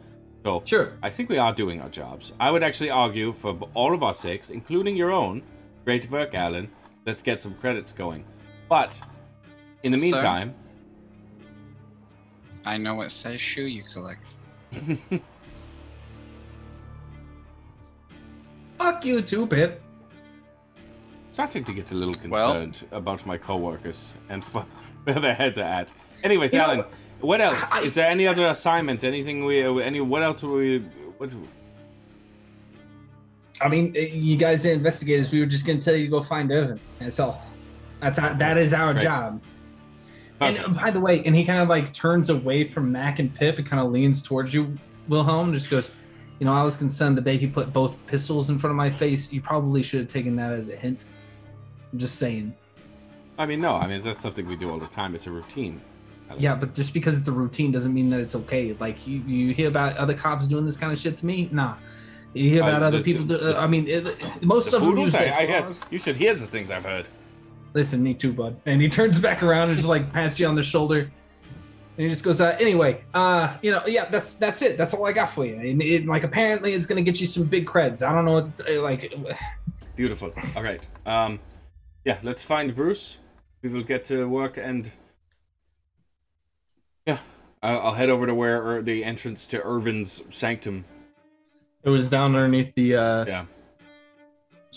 [0.46, 0.94] So Sure.
[1.04, 2.32] I think we are doing our jobs.
[2.40, 5.44] I would actually argue for all of our sakes, including your own,
[5.84, 6.70] great work, Alan.
[7.06, 8.24] Let's get some credits going.
[8.69, 8.99] But
[9.84, 10.03] in the Sir?
[10.03, 10.53] meantime,
[12.65, 14.35] I know what size shoe you collect.
[18.77, 19.81] Fuck you too, Pip.
[21.31, 24.65] starting to get a little Well- concerned about my coworkers and f-
[25.03, 25.91] where their heads are at.
[26.23, 26.85] Anyways, You know, Alan,
[27.22, 27.72] what else?
[27.72, 29.03] I- Is there any other assignment?
[29.03, 29.81] Anything we?
[29.81, 30.02] Any?
[30.02, 30.80] What else were we?
[31.18, 31.30] What?
[33.61, 35.31] I mean, eh, you guys are investigators.
[35.31, 36.80] We were just gonna tell you to go find Irvin.
[36.99, 37.41] That's all.
[38.04, 39.02] That's our, that is our Right.
[39.04, 39.42] job.
[40.42, 40.78] And Perfect.
[40.78, 43.58] uh, by the way, and he kind of like turns away from Mac and Pip
[43.60, 44.76] and kind of leans towards you,
[45.08, 45.50] Wilhelm.
[45.50, 45.96] and Just goes,
[46.40, 48.90] you know, I was concerned the day he put both pistols in front of my
[48.90, 49.32] face.
[49.32, 51.06] You probably should have taken that as a hint.
[51.94, 52.54] I'm just saying.
[53.40, 53.76] I mean, no.
[53.76, 55.16] I mean, that's something we do all the time.
[55.16, 55.80] It's a routine.
[56.38, 58.76] Yeah, but just because it's a routine doesn't mean that it's okay.
[58.80, 61.48] Like you, you hear about other cops doing this kind of shit to me.
[61.52, 61.76] Nah.
[62.34, 63.26] You hear Uh, about other this- people.
[63.26, 65.14] Do, this- I mean, it, most of them poodles.
[65.16, 67.08] I, I hear, you should hear the things I've heard.
[67.74, 68.60] Listen, me too, bud.
[68.66, 71.00] And he turns back around and just like pats you on the shoulder.
[71.00, 74.78] And he just goes, uh, anyway, uh, you know, yeah, that's that's it.
[74.78, 75.56] That's all I got for you.
[75.56, 78.02] And it, like, apparently, it's gonna get you some big creds.
[78.08, 79.14] I don't know what, to, like,
[79.95, 80.34] Beautiful.
[80.56, 80.86] All right.
[81.06, 81.40] Um,
[82.04, 82.20] yeah.
[82.24, 83.20] Let's find Bruce.
[83.62, 84.91] We will get to work and.
[87.06, 87.20] Yeah,
[87.62, 90.86] I'll, head over to where er, the entrance to Irvin's sanctum.
[91.84, 92.95] it was down underneath the.
[92.95, 93.45] uh Yeah.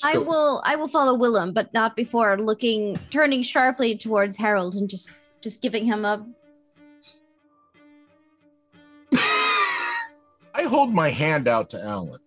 [0.05, 4.89] I will I will follow Wilhelm, but not before looking turning sharply towards Harold and
[4.89, 6.27] just just giving him a
[9.14, 12.20] I hold my hand out to Alan.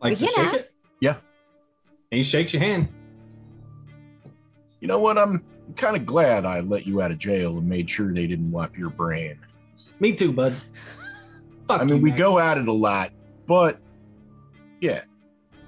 [0.00, 0.72] Like We to can shake it.
[1.00, 1.16] Yeah.
[2.10, 2.88] And he shakes your hand.
[4.80, 5.16] You know what?
[5.16, 5.44] I'm
[5.76, 8.76] kind of glad I let you out of jail and made sure they didn't wipe
[8.76, 9.38] your brain.
[10.00, 10.52] Me too, bud.
[11.68, 12.18] Fuck I mean, you, we Mac.
[12.18, 13.12] go at it a lot,
[13.46, 13.78] but
[14.80, 15.02] yeah,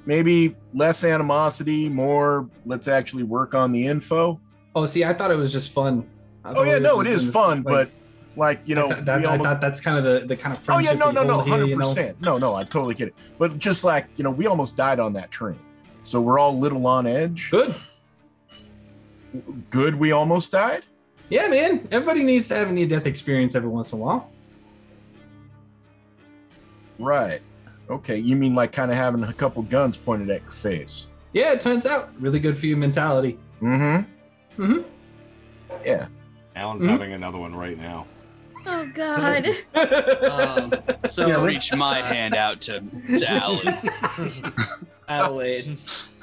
[0.06, 4.40] maybe less animosity, more let's actually work on the info.
[4.74, 6.08] Oh, see, I thought it was just fun.
[6.44, 7.90] Oh yeah, no, it is fun, like- but
[8.36, 10.62] like you know, I, thought- that, I almost- that's kind of the, the kind of
[10.62, 10.90] friendship.
[10.90, 11.88] oh yeah, no, no, no, hundred you know?
[11.88, 13.14] percent, no, no, I totally get it.
[13.38, 15.58] But just like you know, we almost died on that train,
[16.02, 17.48] so we're all a little on edge.
[17.50, 17.74] Good.
[19.70, 20.84] Good, we almost died.
[21.28, 21.88] Yeah, man.
[21.90, 24.30] Everybody needs to have a near death experience every once in a while.
[26.98, 27.40] Right.
[27.90, 31.06] Okay, you mean like kind of having a couple guns pointed at your face?
[31.32, 33.38] Yeah, it turns out really good for your mentality.
[33.60, 34.62] Mm-hmm.
[34.62, 34.82] Mm-hmm.
[35.84, 36.06] Yeah.
[36.56, 36.90] Alan's Mhm.
[36.90, 38.06] having another one right now.
[38.66, 39.48] Oh god.
[39.74, 40.72] Um,
[41.10, 42.80] so I reach my hand out to,
[43.18, 43.78] to Alan.
[45.08, 45.76] Adelaide.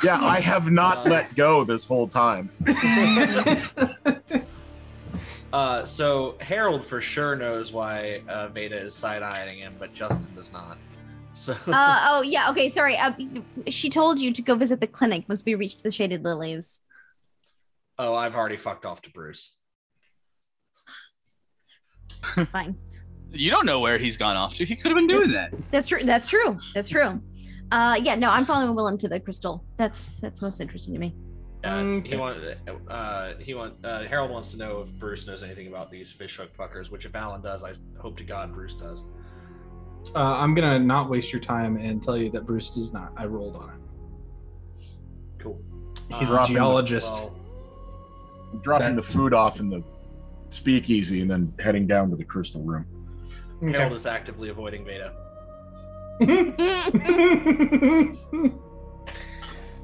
[0.03, 2.49] Yeah, I have not Uh, let go this whole time.
[5.53, 10.33] Uh, so Harold for sure knows why uh, Veda is side eyeing him, but Justin
[10.33, 10.77] does not.
[11.33, 12.97] So Uh, oh yeah, okay, sorry.
[12.97, 13.13] Uh,
[13.67, 16.81] she told you to go visit the clinic once we reached the Shaded Lilies.
[17.97, 19.55] Oh, I've already fucked off to Bruce.
[22.51, 22.75] Fine.
[23.31, 24.65] You don't know where he's gone off to.
[24.65, 25.53] He could have been doing that.
[25.71, 25.99] That's true.
[26.03, 26.59] That's true.
[26.73, 27.21] That's true.
[27.71, 29.63] Uh, yeah, no, I'm following Wilhelm to the crystal.
[29.77, 31.15] That's that's most interesting to me.
[31.63, 32.39] Uh, He want,
[32.89, 36.35] uh, he want, uh, Harold wants to know if Bruce knows anything about these fish
[36.37, 36.89] hook fuckers.
[36.91, 39.05] Which, if Alan does, I hope to God Bruce does.
[40.15, 43.13] Uh, I'm gonna not waste your time and tell you that Bruce does not.
[43.17, 43.75] I rolled on it.
[45.39, 45.59] Cool.
[46.19, 47.11] He's Uh, a dropping the- geologist.
[47.13, 47.33] Well,
[48.61, 49.81] dropping the food off in the
[50.49, 52.85] speakeasy and then heading down to the crystal room.
[53.61, 55.13] Harold is actively avoiding Veda.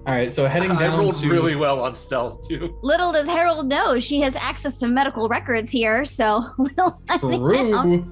[0.06, 0.84] All right, so heading down.
[0.84, 2.78] I rolled to really well on stealth too.
[2.82, 7.02] Little does Harold know she has access to medical records here, so we'll.
[7.20, 8.10] True.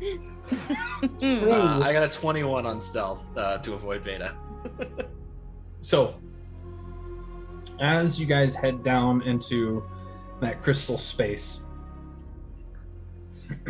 [0.51, 4.35] Uh, I got a 21 on stealth uh, to avoid Veda.
[5.85, 6.15] So,
[7.79, 9.83] as you guys head down into
[10.41, 11.63] that crystal space,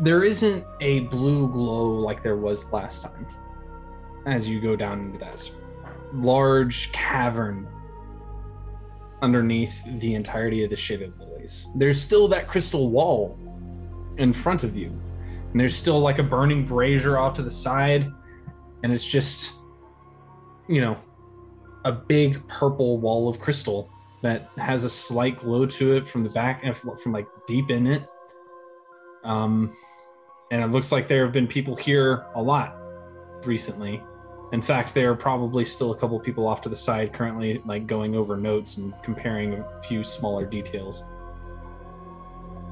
[0.00, 3.26] there isn't a blue glow like there was last time.
[4.24, 5.50] As you go down into that
[6.12, 7.66] large cavern
[9.20, 13.36] underneath the entirety of the Shaded Lilies, there's still that crystal wall
[14.18, 14.88] in front of you.
[15.50, 18.10] And there's still like a burning brazier off to the side
[18.82, 19.54] and it's just
[20.68, 20.96] you know
[21.84, 23.90] a big purple wall of crystal
[24.22, 27.86] that has a slight glow to it from the back and from like deep in
[27.86, 28.08] it
[29.24, 29.74] um
[30.50, 32.76] and it looks like there have been people here a lot
[33.44, 34.02] recently
[34.52, 37.86] in fact there are probably still a couple people off to the side currently like
[37.86, 41.02] going over notes and comparing a few smaller details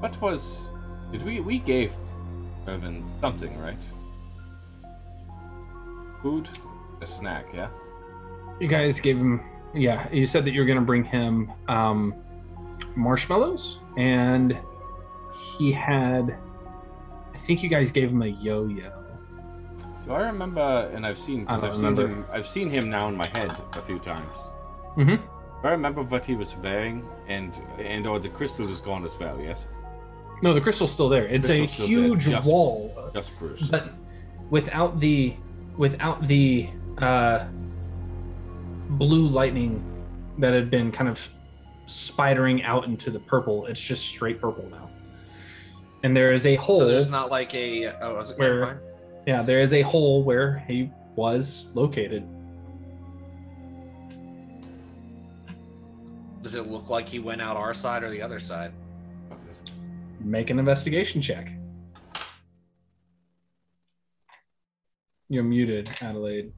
[0.00, 0.69] What was?
[1.12, 1.92] Did we we gave
[2.68, 3.82] Irvin something, right?
[6.22, 6.48] Food,
[7.00, 7.68] a snack, yeah.
[8.60, 9.40] you guys gave him
[9.72, 12.12] yeah you said that you were going to bring him um
[12.96, 14.58] marshmallows and
[15.56, 16.36] he had
[17.32, 18.90] i think you guys gave him a yo-yo
[20.04, 20.90] Do I remember?
[20.92, 22.14] And I've seen because I've don't seen remember.
[22.14, 22.36] him.
[22.36, 24.38] I've seen him now in my head a few times.
[24.96, 25.16] mm-hmm.
[25.62, 26.96] Do I remember what he was wearing,
[27.28, 29.36] and and or the crystal is gone as well.
[29.40, 29.68] Yes.
[30.42, 33.68] No the crystal's still there it's Crystal's a still there, huge just- wall Just Bruce.
[33.70, 33.90] but
[34.50, 35.34] without the
[35.76, 36.68] without the
[36.98, 37.44] uh
[38.90, 39.82] blue lightning
[40.38, 41.28] that had been kind of
[41.86, 44.88] spidering out into the purple it's just straight purple now
[46.02, 47.88] and there is a hole So there's not like a.
[48.02, 48.82] Oh, was it Where- never
[49.26, 52.26] yeah there is a hole where he was located
[56.42, 58.72] Does it look like he went out our side or the other side?
[60.22, 61.50] Make an investigation check
[65.28, 66.52] you're muted adelaide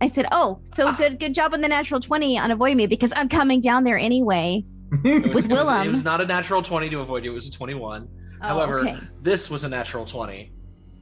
[0.00, 3.12] I said, "Oh, so good, good job on the natural twenty on avoiding me because
[3.16, 4.64] I'm coming down there anyway."
[5.04, 5.88] It was, With it was- Wilhelm.
[5.88, 7.32] it was not a natural 20 to avoid you.
[7.32, 8.06] It was a 21.
[8.42, 8.98] Oh, However, okay.
[9.20, 10.52] this was a natural 20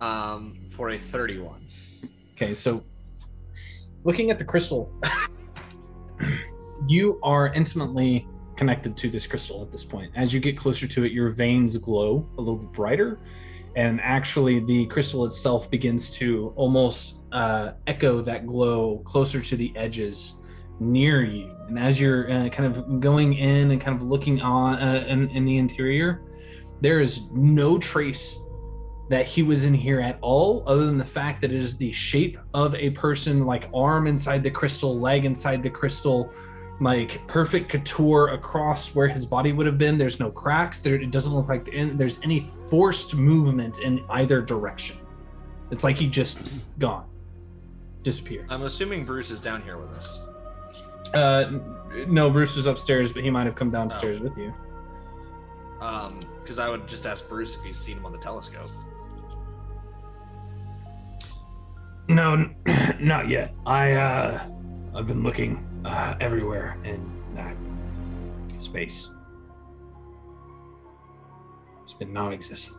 [0.01, 1.67] um, for a 31.
[2.35, 2.83] Okay, so
[4.05, 4.91] looking at the crystal,
[6.89, 8.27] you are intimately
[8.57, 10.13] connected to this crystal at this point.
[10.15, 13.19] As you get closer to it, your veins glow a little bit brighter,
[13.77, 19.73] and actually, the crystal itself begins to almost uh, echo that glow closer to the
[19.77, 20.39] edges
[20.79, 21.57] near you.
[21.69, 25.29] And as you're uh, kind of going in and kind of looking on uh, in,
[25.31, 26.23] in the interior,
[26.81, 28.39] there is no trace
[29.11, 31.93] that he was in here at all, other than the fact that it is the
[31.93, 36.33] shape of a person, like arm inside the crystal, leg inside the crystal,
[36.81, 39.97] like perfect couture across where his body would have been.
[39.97, 40.81] There's no cracks.
[40.81, 44.97] There, it doesn't look like in, there's any forced movement in either direction.
[45.71, 47.07] It's like he just gone,
[48.03, 48.47] disappeared.
[48.51, 50.21] I'm assuming Bruce is down here with us.
[51.15, 51.59] Uh,
[52.09, 54.53] no, Bruce was upstairs, but he might have come downstairs with you.
[55.81, 58.67] Um, because I would just ask Bruce if he's seen him on the telescope.
[62.09, 63.55] No, n- not yet.
[63.65, 64.41] I uh
[64.95, 67.01] I've been looking uh everywhere in
[67.35, 67.57] that
[68.59, 69.15] space.
[71.85, 72.79] It's been non-existent.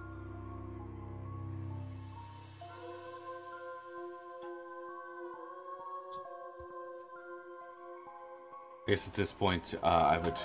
[8.87, 10.37] I guess at this point, uh, I would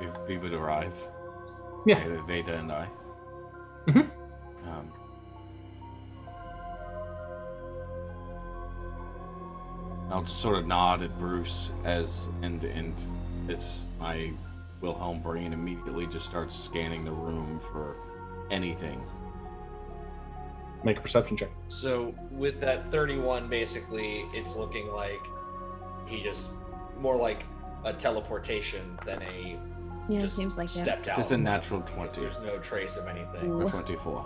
[0.00, 0.94] we, we would arrive.
[1.86, 2.04] Yeah.
[2.26, 2.88] Veda, and I.
[3.86, 4.10] Mhm.
[4.66, 4.92] Um,
[10.10, 12.94] I'll just sort of nod at Bruce as and and
[13.48, 14.32] as my
[14.80, 17.96] Wilhelm brain immediately just starts scanning the room for
[18.50, 19.02] anything.
[20.84, 21.50] Make a perception check.
[21.68, 25.20] So with that 31, basically, it's looking like
[26.06, 26.52] he just
[26.98, 27.44] more like
[27.84, 29.58] a teleportation than a
[30.08, 30.82] Yeah, it seems like it.
[30.82, 31.16] stepped out.
[31.16, 32.20] Just a natural 20.
[32.20, 33.50] There's no trace of anything.
[33.50, 33.62] Ooh.
[33.62, 34.24] Or 24.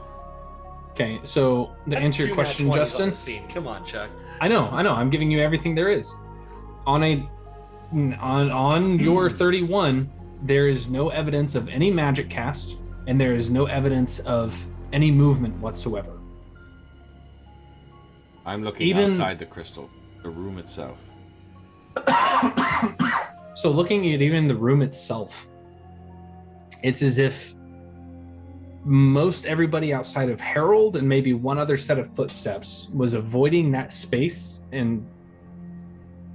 [0.90, 3.48] Okay, so to That's answer your question, Justin, the scene.
[3.48, 4.11] Come on, Chuck.
[4.40, 4.94] I know, I know.
[4.94, 6.12] I'm giving you everything there is.
[6.86, 7.28] On a
[7.92, 10.10] on on your 31,
[10.42, 12.76] there is no evidence of any magic cast,
[13.06, 16.18] and there is no evidence of any movement whatsoever.
[18.46, 19.90] I'm looking Even- outside the crystal,
[20.22, 20.98] the room itself.
[23.60, 25.46] So looking at even the room itself,
[26.82, 27.54] it's as if
[28.85, 33.93] most everybody outside of Harold and maybe one other set of footsteps was avoiding that
[33.93, 35.07] space and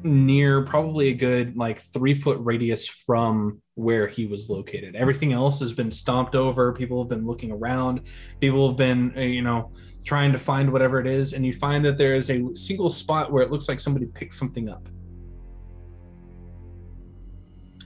[0.04, 4.96] near probably a good like three foot radius from where he was located.
[4.96, 6.72] Everything else has been stomped over.
[6.72, 8.02] People have been looking around.
[8.40, 9.74] People have been, uh, you know,
[10.06, 11.34] trying to find whatever it is.
[11.34, 14.34] And you find that there is a single spot where it looks like somebody picked
[14.34, 14.88] something up.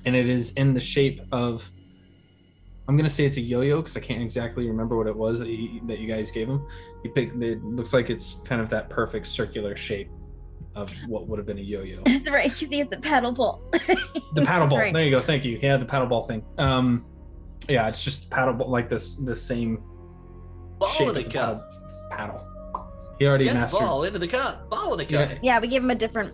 [0.06, 1.72] And it is in the shape of,
[2.90, 5.48] I'm gonna say it's a yo-yo because I can't exactly remember what it was that
[5.48, 6.66] you, that you guys gave him.
[7.03, 7.41] You picked.
[7.41, 10.10] It looks like it's kind of that perfect circular shape
[10.76, 12.02] of what would have been a yo-yo.
[12.06, 13.61] That's right, because he had the paddle ball.
[14.36, 14.78] The paddle ball.
[14.80, 14.94] right.
[14.94, 15.20] There you go.
[15.20, 15.60] Thank you.
[15.61, 16.44] Yeah, the paddle ball thing.
[16.57, 17.06] Um,
[17.68, 19.16] yeah, it's just paddle ball like this.
[19.16, 19.84] The same
[20.80, 21.72] Ball shape in a cup.
[22.11, 22.45] paddle.
[23.20, 23.80] He already Get the mastered.
[23.82, 24.70] ball into the cup.
[24.70, 25.30] Ball in the cup.
[25.32, 26.34] Yeah, yeah, we gave him a different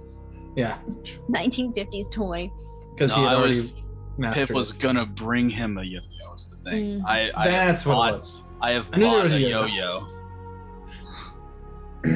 [0.56, 0.78] yeah,
[1.32, 2.50] 1950s toy.
[2.94, 3.74] because No, he had I already was-
[4.18, 4.48] mastered.
[4.48, 6.34] Pip was gonna bring him a yo-yo.
[6.34, 7.02] Is the thing.
[7.02, 7.06] Mm.
[7.06, 8.42] I, I have That's what bought, it was.
[8.62, 9.66] I have I knew there bought a a yo-yo.
[9.66, 10.08] yo-yo.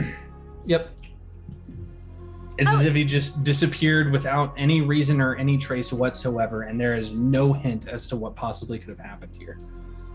[0.66, 1.00] Yep.
[2.60, 6.96] It's as if he just disappeared without any reason or any trace whatsoever, and there
[6.96, 9.58] is no hint as to what possibly could have happened here.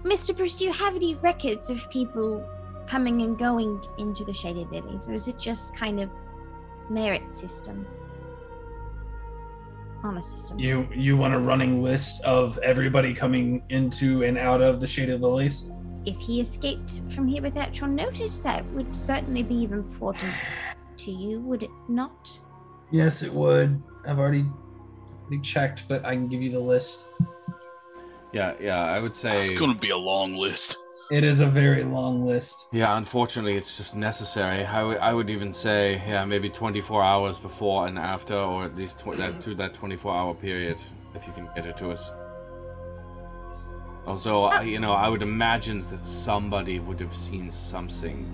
[0.05, 0.37] Mr.
[0.37, 2.47] Bruce, do you have any records of people
[2.87, 6.13] coming and going into the Shaded Lilies, or is it just kind of
[6.91, 7.87] merit system?
[10.05, 10.59] Honor system.
[10.59, 15.21] You you want a running list of everybody coming into and out of the Shaded
[15.21, 15.71] Lilies?
[16.05, 20.59] If he escaped from here without your notice, that would certainly be of importance
[20.99, 22.39] to you, would it not?
[22.91, 23.83] Yes, it would.
[24.07, 24.45] I've already,
[25.23, 27.09] already checked, but I can give you the list.
[28.33, 29.45] Yeah, yeah, I would say.
[29.45, 30.84] It's gonna be a long list.
[31.11, 32.69] It is a very long list.
[32.73, 34.65] Yeah, unfortunately, it's just necessary.
[34.65, 38.77] I would- I would even say, yeah, maybe 24 hours before and after, or at
[38.77, 40.81] least tw- that to that 24-hour period,
[41.15, 42.13] if you can get it to us.
[44.07, 48.27] Also, I, you know, I would imagine that somebody would have seen something.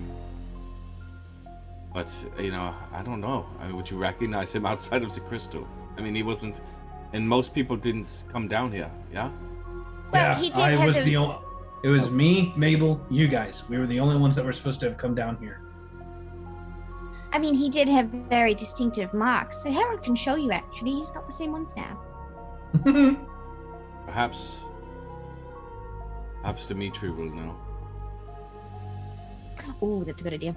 [1.93, 2.09] But
[2.39, 3.45] you know, I don't know.
[3.59, 5.67] I mean, would you recognize him outside of the crystal?
[5.97, 6.61] I mean, he wasn't,
[7.13, 8.91] and most people didn't come down here.
[9.11, 9.29] Yeah.
[10.13, 11.35] Well, he did I have was the only.
[11.83, 12.11] It was oh.
[12.11, 13.67] me, Mabel, you guys.
[13.67, 15.61] We were the only ones that were supposed to have come down here.
[17.33, 19.63] I mean, he did have very distinctive marks.
[19.63, 20.51] So Harold can show you.
[20.51, 21.99] Actually, he's got the same ones now.
[24.05, 24.65] Perhaps.
[26.41, 27.57] Perhaps Dimitri will know.
[29.81, 30.55] Oh, that's a good idea.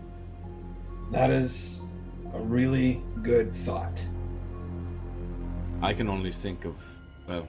[1.10, 1.82] That is
[2.34, 4.02] a really good thought.
[5.80, 6.82] I can only think of
[7.28, 7.46] well.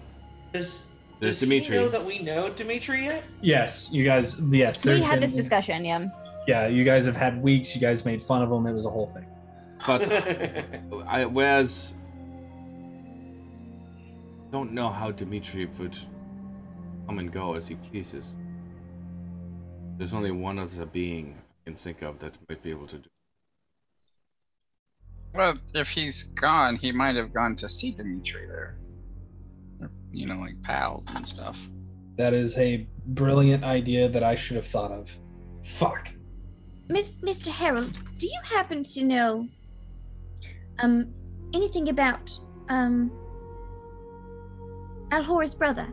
[0.54, 0.84] Does,
[1.26, 1.76] There's does he Dimitri.
[1.78, 3.24] know that we know Dimitri yet?
[3.42, 4.40] Yes, you guys.
[4.40, 6.08] Yes, we there's had been- this discussion, yeah.
[6.48, 7.74] Yeah, you guys have had weeks.
[7.76, 8.68] You guys made fun of him.
[8.68, 9.26] It was a whole thing.
[9.86, 10.12] But
[11.08, 11.94] I whereas
[14.52, 15.98] don't know how Dimitri would
[17.08, 18.38] come and go as he pleases.
[19.98, 23.10] There's only one other being I can think of that might be able to do.
[25.34, 28.78] Well, if he's gone, he might have gone to see Dimitri there.
[30.12, 31.68] You know, like pals and stuff.
[32.18, 35.12] That is a brilliant idea that I should have thought of.
[35.64, 36.10] Fuck.
[36.90, 37.48] Miss, Mr.
[37.48, 39.48] Harold, do you happen to know
[40.80, 41.08] um
[41.54, 42.32] anything about
[42.70, 43.12] um
[45.12, 45.88] Alhora's brother?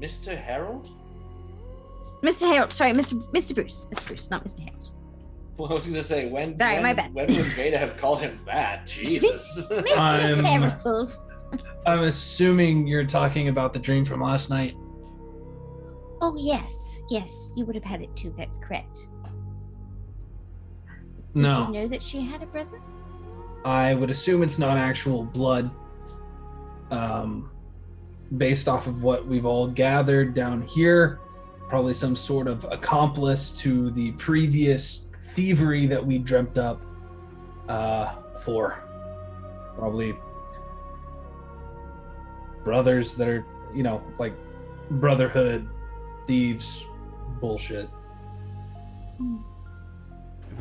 [0.00, 0.36] Mr.
[0.36, 0.88] Harold?
[2.22, 2.46] Mr.
[2.48, 3.14] Harold, sorry, Mr.
[3.32, 3.54] Mr.
[3.54, 3.86] Bruce.
[3.92, 4.06] Mr.
[4.06, 4.60] Bruce, not Mr.
[4.60, 4.90] Harold.
[5.58, 6.56] Well, I was gonna say when.
[6.56, 7.12] Sorry, when, my bad.
[7.12, 8.86] When would Veda have called him that?
[8.86, 9.60] Jesus.
[9.96, 10.72] I'm-
[11.84, 14.74] I'm assuming you're talking about the dream from last night.
[16.22, 18.32] Oh yes, yes, you would have had it too.
[18.38, 19.08] That's correct.
[21.34, 21.66] No.
[21.66, 22.80] Did you know that she had a brother?
[23.64, 25.70] I would assume it's not actual blood.
[26.90, 27.50] Um,
[28.36, 31.20] based off of what we've all gathered down here,
[31.68, 36.82] probably some sort of accomplice to the previous thievery that we dreamt up
[37.68, 38.78] uh, for.
[39.76, 40.14] Probably
[42.64, 43.44] brothers that are,
[43.74, 44.34] you know, like
[44.90, 45.68] brotherhood,
[46.26, 46.84] thieves,
[47.40, 47.88] bullshit.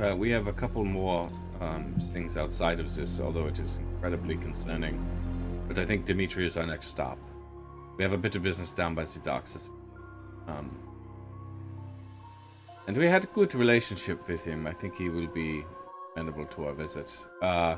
[0.01, 1.29] Uh, we have a couple more
[1.59, 5.03] um, things outside of this, although it is incredibly concerning.
[5.67, 7.19] But I think Dimitri is our next stop.
[7.97, 9.73] We have a bit of business down by the docks.
[10.47, 10.71] Um,
[12.91, 14.67] and we had a good relationship with him.
[14.67, 15.63] I think he will be
[16.17, 17.25] amenable to our visit.
[17.41, 17.77] Uh,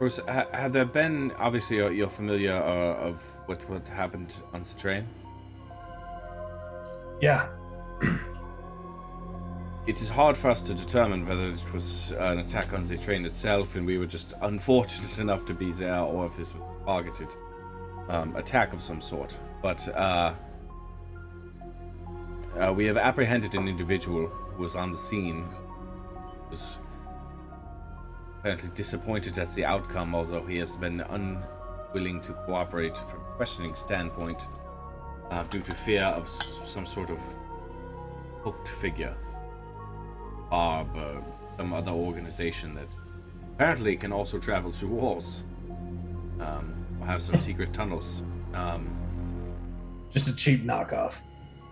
[0.00, 4.62] Bruce, ha- have there been obviously you're, you're familiar uh, of what what happened on
[4.62, 5.06] the train?
[7.20, 7.48] Yeah.
[9.86, 13.24] It is hard for us to determine whether it was an attack on the train
[13.24, 16.84] itself, and we were just unfortunate enough to be there, or if this was a
[16.84, 17.34] targeted
[18.10, 19.38] um, attack of some sort.
[19.62, 20.34] But uh,
[22.58, 25.44] uh, we have apprehended an individual who was on the scene.
[26.50, 26.78] Was
[28.40, 33.74] apparently disappointed at the outcome, although he has been unwilling to cooperate from a questioning
[33.74, 34.48] standpoint
[35.30, 37.18] uh, due to fear of some sort of
[38.42, 39.14] hooked figure.
[40.50, 41.20] Barb, uh,
[41.58, 42.88] some other organization that
[43.54, 45.44] apparently can also travel through walls.
[46.40, 46.74] Um,
[47.04, 48.22] have some secret tunnels.
[48.54, 48.88] Um,
[50.10, 51.22] Just a cheap knockoff.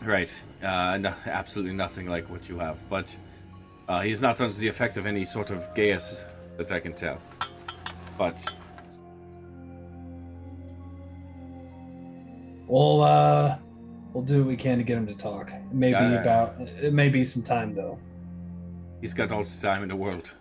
[0.02, 0.43] Right.
[0.62, 2.89] Uh, no, absolutely nothing like what you have.
[2.89, 3.16] But
[3.89, 6.24] uh, he's not under the effect of any sort of gas
[6.56, 7.20] that I can tell.
[8.18, 8.44] But
[12.66, 13.59] We'll uh,
[14.12, 15.52] we'll do what we can to get him to talk.
[15.73, 16.60] Maybe may Yeah, be yeah, about.
[16.60, 17.98] It may be some time though.
[19.01, 20.35] he's got all the time in the world.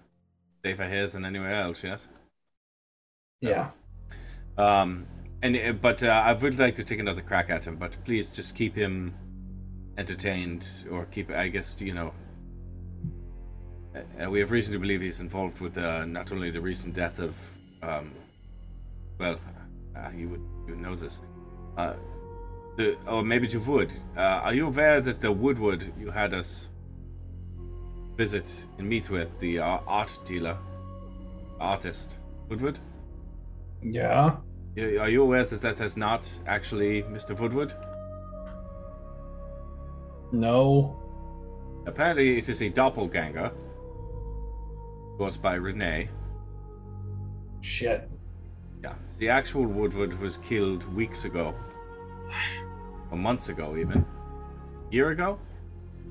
[0.66, 2.08] Safer here than anywhere else, yes?
[3.42, 3.72] Yeah.
[4.58, 5.08] Um,
[5.42, 8.32] and uh, but uh, I would like to take another crack at him, but please
[8.32, 9.14] just keep him
[9.98, 12.14] entertained, or keep, I guess, you know.
[13.96, 17.20] Uh, we have reason to believe he's involved with uh, not only the recent death
[17.20, 17.38] of,
[17.82, 18.12] um,
[19.18, 19.40] well,
[19.96, 21.22] uh, you would you know this,
[21.78, 21.94] uh,
[22.76, 23.94] the or maybe you would.
[24.18, 26.68] Uh, are you aware that the Woodward you had us
[28.18, 30.58] visit and meet with the uh, art dealer,
[31.60, 32.18] artist
[32.50, 32.80] Woodward?
[33.82, 34.36] Yeah.
[34.78, 37.40] Are you aware that that is not actually Mr.
[37.40, 37.74] Woodward?
[40.32, 40.98] No.
[41.86, 43.52] Apparently, it is a doppelganger.
[45.18, 46.10] Caused by Renee.
[47.62, 48.10] Shit.
[48.84, 48.96] Yeah.
[49.18, 51.56] The actual Woodward was killed weeks ago.
[53.12, 54.06] Or months ago, even.
[54.92, 55.40] Year ago?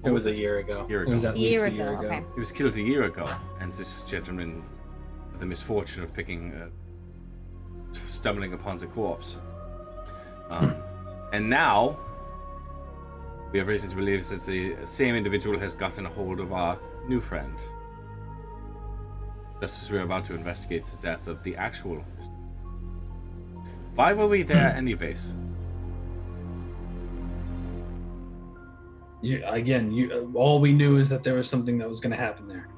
[0.05, 0.86] It was a year ago.
[0.89, 1.11] Year ago.
[1.11, 2.07] It was at Year least a year ago, ago.
[2.09, 2.24] okay.
[2.35, 3.27] He was killed a year ago,
[3.61, 4.62] and this gentleman
[5.32, 6.69] had the misfortune of picking, uh,
[7.93, 9.39] stumbling upon the corpse.
[10.51, 10.74] Um,
[11.32, 11.97] and now,
[13.55, 16.77] we have reason to believe that the same individual has gotten a hold of our
[17.07, 17.65] new friend.
[19.61, 22.05] Just as we're about to investigate the death of the actual.
[23.95, 25.37] Why were we there, anyways?
[29.23, 29.93] You again.
[29.93, 32.49] You uh, all we knew is that there was something that was going to happen
[32.49, 32.69] there.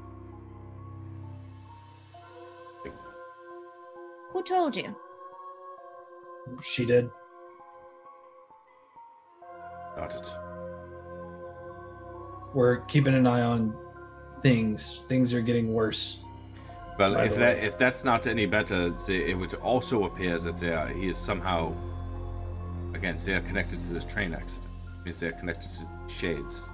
[4.33, 4.95] Who told you?
[6.63, 7.09] She did.
[9.97, 10.46] Got it.
[12.57, 13.77] We're keeping an eye on
[14.41, 15.05] things.
[15.11, 16.21] Things are getting worse.
[16.99, 17.67] Well, if that way.
[17.67, 21.77] if that's not any better, it would also appear that they are, he is somehow
[22.95, 24.73] again they are connected to this train accident.
[25.05, 26.71] Means they are connected to the shades.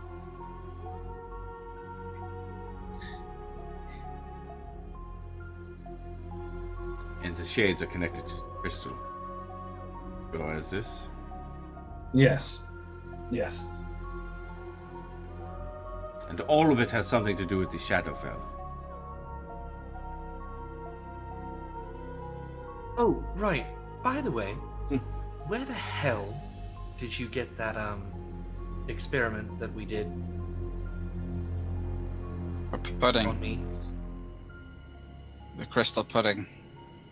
[7.25, 8.97] And the shades are connected to the crystal.
[10.33, 11.09] Is this?
[12.15, 12.61] Yes.
[13.33, 13.65] Yes.
[16.33, 18.41] And all of it has something to do with the Shadowfell.
[22.97, 23.67] Oh, right.
[24.03, 24.53] By the way,
[25.47, 26.35] where the hell
[26.99, 28.03] did you get that um
[28.89, 30.11] experiment that we did
[32.83, 33.27] P- Pudding.
[33.27, 33.61] on me?
[35.59, 36.47] The crystal pudding.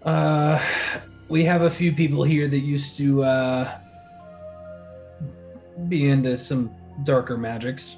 [0.02, 0.59] Uh,
[1.28, 3.78] we have a few people here that used to uh,
[5.88, 6.70] be into some
[7.05, 7.97] darker magics,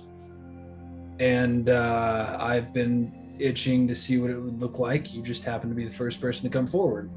[1.18, 5.12] and uh, I've been itching to see what it would look like.
[5.12, 7.10] You just happen to be the first person to come forward.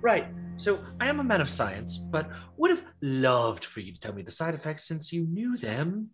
[0.00, 0.26] Right.
[0.56, 4.12] So I am a man of science, but would have loved for you to tell
[4.12, 6.10] me the side effects since you knew them.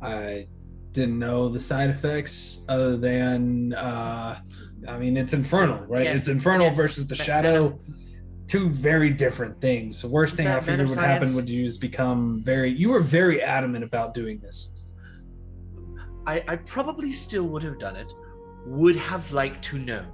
[0.00, 0.48] I
[0.92, 4.38] didn't know the side effects other than uh,
[4.88, 6.04] I mean it's infernal, right?
[6.04, 6.14] Yeah.
[6.14, 6.74] It's infernal Yeah.
[6.74, 7.78] versus the shadow.
[8.46, 10.00] Two very different things.
[10.00, 12.70] The worst thing I figured would happen would you is become very.
[12.70, 14.70] You were very adamant about doing this.
[16.28, 18.12] I, I probably still would have done it.
[18.66, 20.04] Would have liked to know.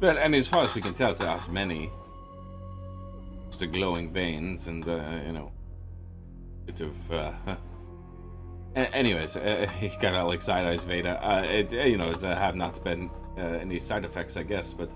[0.00, 1.90] Well, I mean, as far as we can tell, there aren't many.
[3.48, 5.50] Just the glowing veins and, uh, you know,
[6.64, 7.32] bit of uh,
[8.76, 11.26] anyways, uh, he kind of like side eyes Veda.
[11.26, 14.42] Uh, it uh, you know it's, uh, have not been uh, any side effects, I
[14.42, 14.92] guess, but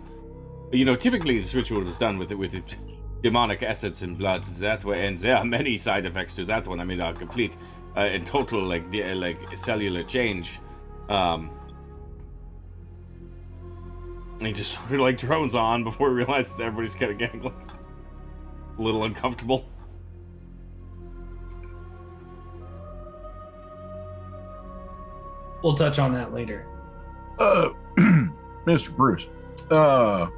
[0.73, 2.63] you know typically this ritual is done with with
[3.23, 6.81] demonic essence and blood that way, and there are many side effects to that one.
[6.81, 7.57] I mean, are complete
[7.97, 10.61] uh, and total like the, like cellular change.
[11.09, 11.51] Um,
[14.41, 17.53] he just sort of like drones on before he realizes everybody's kind of getting like
[18.79, 19.67] a little uncomfortable.
[25.63, 26.67] We'll touch on that later.
[27.39, 27.71] Uh,
[28.67, 28.97] Mr.
[28.97, 29.27] Bruce,
[29.71, 30.29] uh,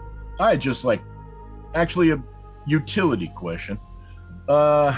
[0.41, 1.03] I just like
[1.75, 2.23] actually a
[2.67, 3.79] utility question.
[4.49, 4.97] Uh,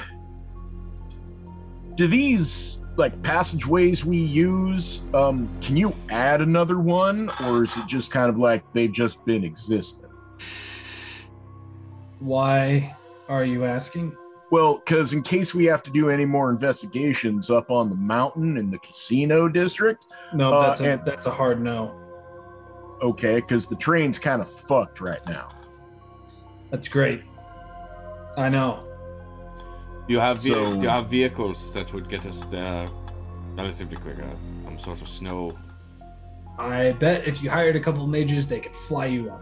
[1.95, 7.87] do these like passageways we use, um, can you add another one, or is it
[7.89, 10.09] just kind of like they've just been existing?
[12.21, 12.95] Why
[13.29, 14.17] are you asking?
[14.51, 18.57] Well, because in case we have to do any more investigations up on the mountain
[18.57, 21.93] in the casino district, No, Uh, that's a, and- that's a hard no.
[23.03, 25.49] okay, because the train's kind of fucked right now.
[26.71, 27.23] That's great.
[28.37, 28.85] I know.
[30.07, 32.87] Do you have ve- So- do you have vehicles that would get us there
[33.57, 34.29] relatively quicker?
[34.65, 35.53] Some sort of snow.
[36.59, 39.41] I bet if you hired a couple of mages, they could fly you up.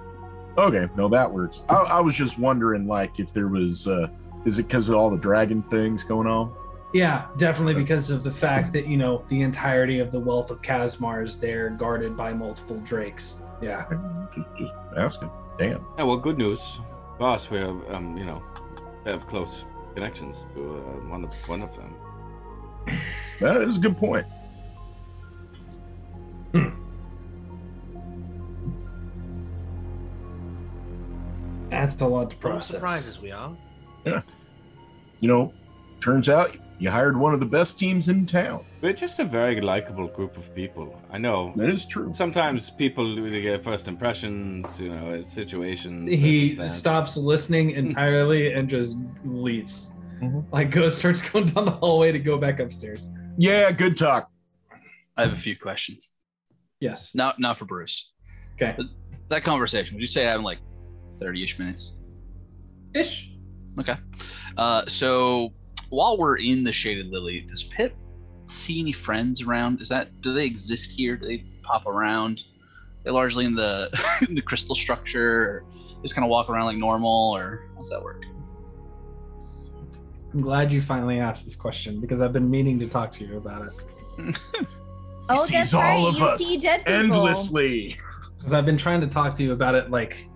[0.57, 1.63] Okay, no, that works.
[1.69, 4.09] I, I was just wondering, like, if there was, uh,
[4.45, 6.53] is it because of all the dragon things going on?
[6.95, 10.61] Yeah, definitely because of the fact that you know the entirety of the wealth of
[10.61, 13.41] Casmar is there, guarded by multiple drakes.
[13.63, 13.87] Yeah.
[14.35, 15.31] Just, just asking.
[15.59, 15.85] Damn.
[15.97, 16.81] Yeah, well, good news.
[17.17, 18.43] For us, we have, um, you know,
[19.05, 19.65] we have close
[19.95, 21.95] connections to uh, one of one of them.
[23.41, 24.27] That is a good point.
[31.71, 32.77] That's a lot to of process.
[32.77, 33.57] surprises we are.
[34.05, 34.21] Yeah.
[35.21, 35.53] You know,
[36.01, 38.65] turns out you hired one of the best teams in town.
[38.81, 41.01] We're just a very likable group of people.
[41.13, 41.53] I know.
[41.55, 42.13] That is true.
[42.13, 46.11] Sometimes people they get first impressions, you know, it's situations.
[46.11, 49.93] He stops listening entirely and just leaves.
[50.21, 50.45] Mhm.
[50.53, 53.11] Like goes starts going down the hallway to go back upstairs.
[53.39, 54.29] Yeah, good talk.
[55.17, 56.15] I have a few questions.
[56.81, 57.15] Yes.
[57.15, 58.11] Not not for Bruce.
[58.55, 58.75] Okay.
[58.77, 58.87] But
[59.29, 60.59] that conversation, would you say it happened like
[61.21, 62.01] 30-ish minutes?
[62.93, 63.31] Ish.
[63.79, 63.95] Okay.
[64.57, 65.53] Uh, so
[65.93, 67.95] while we're in the Shaded Lily, does Pip
[68.47, 69.81] see any friends around?
[69.83, 71.17] Is that do they exist here?
[71.17, 72.45] Do they pop around?
[73.05, 73.91] They're largely in the
[74.29, 75.65] in the crystal structure, or
[76.01, 78.25] just kind of walk around like normal, or how's that work?
[80.33, 83.37] I'm glad you finally asked this question because I've been meaning to talk to you
[83.37, 83.69] about
[84.19, 84.41] it.
[85.29, 86.09] Oh, sees that's all right.
[86.09, 86.93] of you us see dead people.
[86.93, 87.97] Endlessly.
[88.37, 90.29] Because I've been trying to talk to you about it like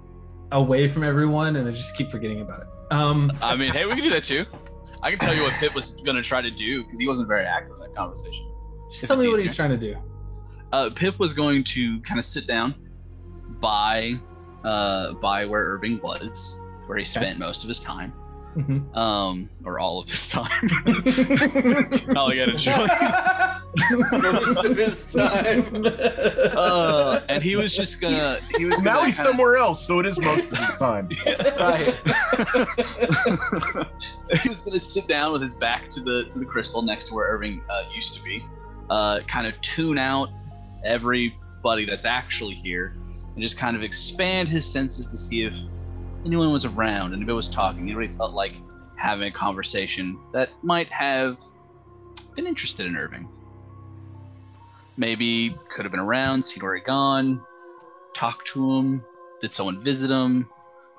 [0.52, 2.92] away from everyone and I just keep forgetting about it.
[2.92, 4.46] Um I mean, hey, we can do that too.
[5.02, 7.44] I can tell you what Pip was gonna try to do because he wasn't very
[7.44, 8.46] active in that conversation.
[8.90, 9.46] just tell me it's what easier.
[9.48, 9.96] he's trying to do.
[10.72, 12.74] uh, Pip was going to kind of sit down
[13.60, 14.14] by
[14.64, 18.12] uh, by where Irving was, where he spent most of his time,
[18.56, 18.96] Mhm.
[18.96, 20.48] um, or all of his time.
[22.08, 24.12] Not like I had a choice.
[24.22, 25.84] Most of his time.
[26.56, 28.38] Uh, and he was just gonna.
[28.56, 31.08] He was Now gonna he's kinda- somewhere else, so it is most of his time.
[31.58, 31.94] right.
[34.40, 37.14] he was gonna sit down with his back to the to the crystal next to
[37.14, 38.44] where Irving uh, used to be,
[38.90, 40.30] uh, kind of tune out
[40.84, 42.94] everybody that's actually here,
[43.32, 45.54] and just kind of expand his senses to see if
[46.26, 48.54] anyone was around, and if it was talking, anybody felt like
[48.96, 51.38] having a conversation that might have
[52.34, 53.28] been interested in Irving.
[54.96, 57.40] Maybe could have been around, seen where he gone,
[58.14, 59.04] talked to him.
[59.40, 60.48] Did someone visit him?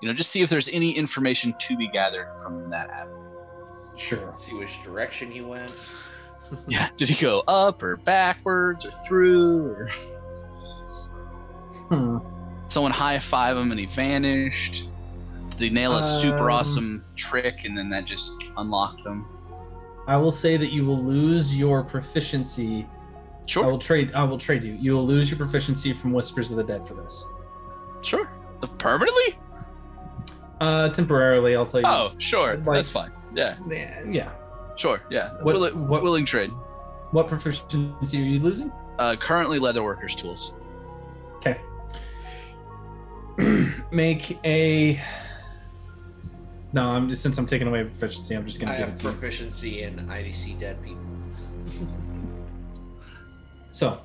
[0.02, 3.24] You know, just see if there's any information to be gathered from that avenue.
[3.98, 4.32] Sure.
[4.38, 5.74] See which direction he went.
[6.70, 9.90] Yeah, did he go up or backwards or through or
[11.90, 12.18] Hmm.
[12.70, 14.86] someone high five him and he vanished?
[15.60, 19.26] He nail a super Um, awesome trick and then that just unlocked them.
[20.08, 22.88] I will say that you will lose your proficiency.
[23.48, 23.64] Sure.
[23.66, 24.74] I will trade I will trade you.
[24.74, 27.26] You will lose your proficiency from Whispers of the Dead for this.
[28.02, 28.30] sure.
[28.77, 29.38] Permanently?
[30.61, 31.86] Uh temporarily, I'll tell you.
[31.88, 32.58] Oh, sure.
[32.58, 33.11] Like- That's fine.
[33.36, 34.32] Yeah, Yeah, yeah.
[34.77, 35.02] sure.
[35.11, 35.34] Yeah.
[35.44, 36.52] What- what- willing trade.
[37.11, 38.72] What proficiency are you losing?
[39.00, 40.53] Uh, currently, leatherworkers tools.
[41.38, 41.60] Okay.
[43.92, 45.00] Make a.
[46.74, 49.02] No, I'm just since I'm taking away proficiency, I'm just gonna I give have it
[49.02, 49.12] to you.
[49.12, 51.02] proficiency in IDC dead people.
[53.72, 54.02] So.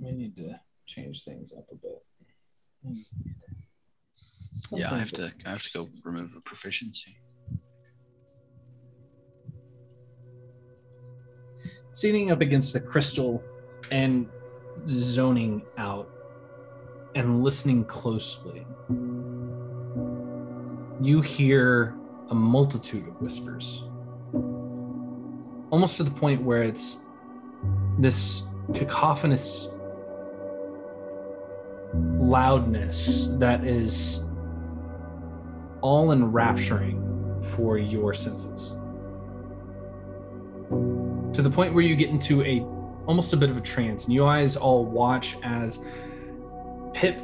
[0.00, 2.02] We need to change things up a bit.
[4.72, 5.32] Yeah, I have to.
[5.46, 7.16] I have to go remove a proficiency.
[11.92, 13.42] Sitting up against the crystal
[13.90, 14.28] and
[14.90, 16.08] zoning out
[17.14, 18.66] and listening closely,
[21.00, 21.94] you hear
[22.30, 23.84] a multitude of whispers.
[25.70, 26.98] Almost to the point where it's
[27.98, 28.42] this
[28.74, 29.68] cacophonous
[31.94, 34.24] loudness that is
[35.80, 37.04] all enrapturing
[37.40, 38.76] for your senses
[41.38, 42.60] to the point where you get into a
[43.08, 45.82] almost a bit of a trance and you guys all watch as
[46.92, 47.18] pip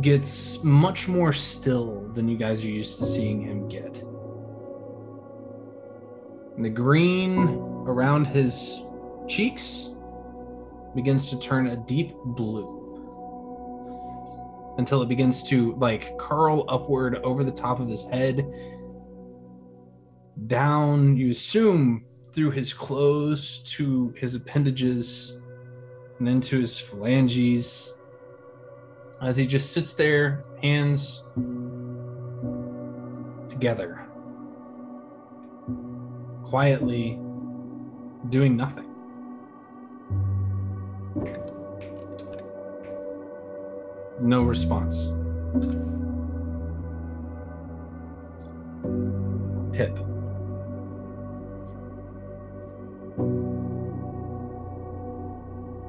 [0.00, 3.98] gets much more still than you guys are used to seeing him get.
[6.54, 7.38] And the green
[7.86, 8.84] around his
[9.28, 9.90] cheeks
[10.94, 12.74] begins to turn a deep blue
[14.78, 18.46] until it begins to like curl upward over the top of his head.
[20.46, 22.05] Down you assume
[22.36, 25.38] through his clothes to his appendages
[26.18, 27.94] and into his phalanges.
[29.22, 31.26] As he just sits there hands
[33.48, 34.06] together
[36.44, 37.18] quietly
[38.28, 38.84] doing nothing.
[44.20, 45.08] No response.
[49.72, 50.05] Pip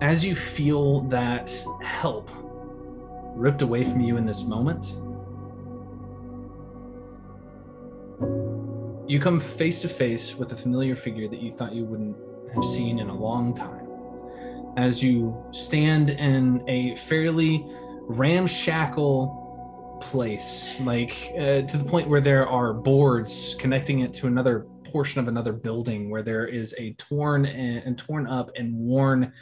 [0.07, 1.51] as you feel that
[1.83, 2.29] help
[3.35, 4.93] ripped away from you in this moment,
[9.05, 12.15] you come face to face with a familiar figure that you thought you wouldn't
[12.55, 13.85] have seen in a long time.
[14.77, 17.65] As you stand in a fairly
[18.03, 24.67] ramshackle place, like uh, to the point where there are boards connecting it to another
[24.85, 29.33] portion of another building, where there is a torn and, and torn up and worn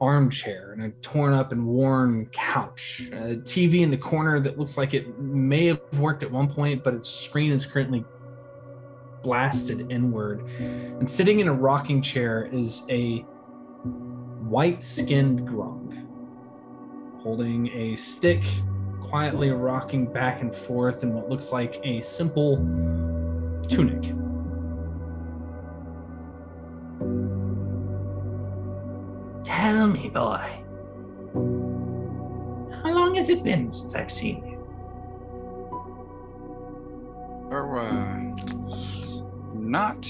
[0.00, 4.78] armchair and a torn up and worn couch, a TV in the corner that looks
[4.78, 8.04] like it may have worked at one point, but its screen is currently
[9.22, 10.46] blasted inward.
[10.58, 13.18] And sitting in a rocking chair is a
[14.48, 16.06] white skinned grung
[17.22, 18.42] holding a stick,
[19.02, 22.56] quietly rocking back and forth in what looks like a simple
[23.68, 24.14] tunic.
[29.60, 30.64] Tell me, boy.
[32.82, 34.58] How long has it been since I've seen you?
[37.52, 40.08] Oh, uh, not,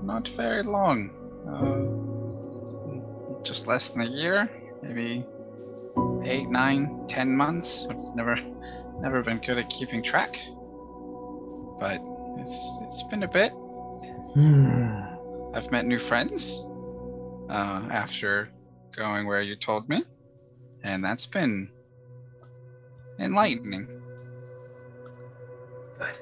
[0.00, 1.10] not very long.
[1.44, 4.48] Uh, just less than a year,
[4.80, 5.26] maybe
[6.22, 7.88] eight, nine, ten months.
[7.90, 8.36] I've never,
[9.00, 10.38] never been good at keeping track,
[11.80, 12.00] but
[12.38, 13.50] it's it's been a bit.
[14.34, 14.86] Hmm.
[15.52, 16.64] I've met new friends
[17.50, 18.50] uh, after
[18.96, 20.04] going where you told me,
[20.82, 21.70] and that's been
[23.18, 23.86] enlightening.
[25.98, 26.18] Good.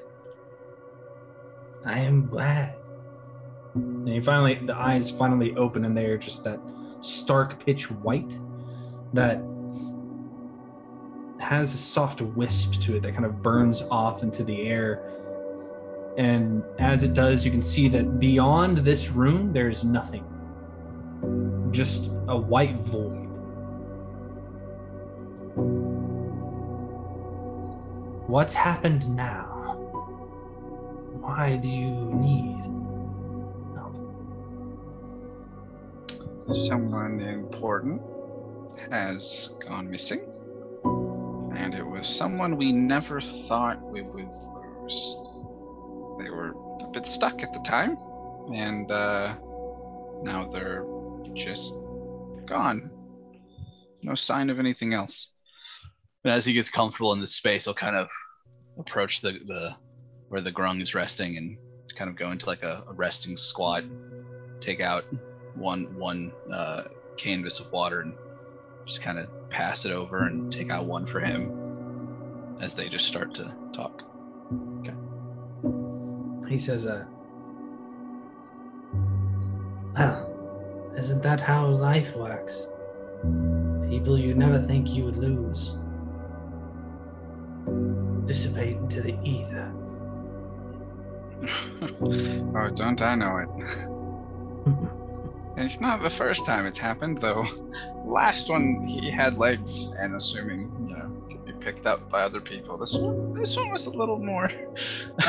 [1.85, 2.75] I am glad.
[3.75, 6.59] And you finally, the eyes finally open, and they're just that
[7.01, 8.37] stark pitch white
[9.13, 9.43] that
[11.39, 15.03] has a soft wisp to it that kind of burns off into the air.
[16.17, 20.23] And as it does, you can see that beyond this room, there is nothing.
[21.73, 23.27] Just a white void.
[28.27, 29.75] What's happened now?
[31.19, 32.63] Why do you need
[36.49, 38.01] Someone important
[38.91, 40.19] has gone missing,
[41.55, 45.15] and it was someone we never thought we would lose.
[46.19, 47.97] They were a bit stuck at the time,
[48.53, 49.35] and uh,
[50.21, 50.85] now they're
[51.33, 51.73] just
[52.45, 52.91] gone.
[54.01, 55.29] No sign of anything else.
[56.23, 58.09] And as he gets comfortable in this space, he'll kind of
[58.77, 59.75] approach the, the
[60.29, 61.57] where the grung is resting and
[61.95, 63.83] kind of go into like a, a resting squat,
[64.59, 65.05] take out
[65.55, 66.83] one one uh,
[67.17, 68.13] canvas of water and
[68.85, 73.05] just kind of pass it over and take out one for him as they just
[73.05, 74.03] start to talk.
[76.49, 77.05] He says, uh,
[79.95, 80.32] Well,
[80.95, 82.67] isn't that how life works?
[83.89, 85.75] People you never think you would lose
[88.25, 89.71] dissipate into the ether.
[92.55, 93.49] oh, don't I know it?
[95.57, 97.45] it's not the first time it's happened, though.
[98.05, 102.39] Last one, he had legs, and assuming, you know, could be picked up by other
[102.39, 102.77] people.
[102.77, 104.49] This one, this one was a little more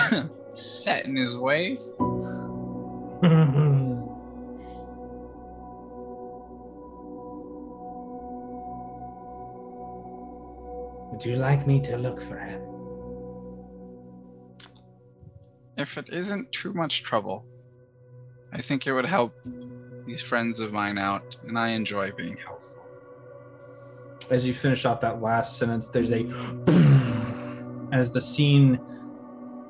[0.50, 1.96] set in his ways.
[11.14, 12.60] Would you like me to look for him?
[15.78, 17.46] If it isn't too much trouble,
[18.52, 19.32] I think it would help
[20.06, 22.84] these friends of mine out, and I enjoy being helpful.
[24.28, 26.24] As you finish off that last sentence, there's a
[27.92, 28.80] as the scene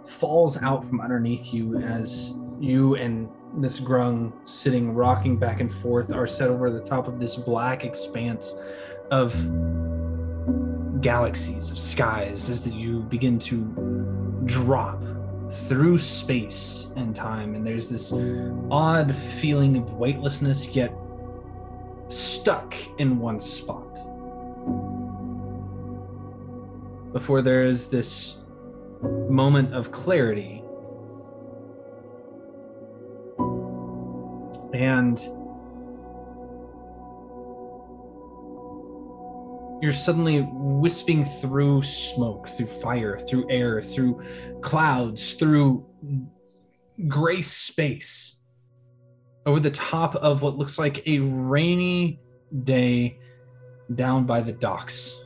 [0.06, 6.10] falls out from underneath you as you and this grung sitting rocking back and forth
[6.10, 8.55] are set over the top of this black expanse
[9.10, 9.34] of
[11.05, 13.60] galaxies of skies as you begin to
[14.47, 15.05] drop
[15.52, 18.10] through space and time and there's this
[18.70, 20.94] odd feeling of weightlessness yet
[22.08, 23.92] stuck in one spot.
[27.12, 28.39] Before there is this
[29.28, 30.65] moment of clarity.
[34.73, 35.20] And
[39.85, 44.19] you're suddenly wisping through smoke, through fire, through air, through
[44.63, 45.85] clouds, through
[47.07, 48.37] gray space
[49.45, 52.19] over the top of what looks like a rainy
[52.63, 53.19] day
[53.95, 55.21] down by the docks.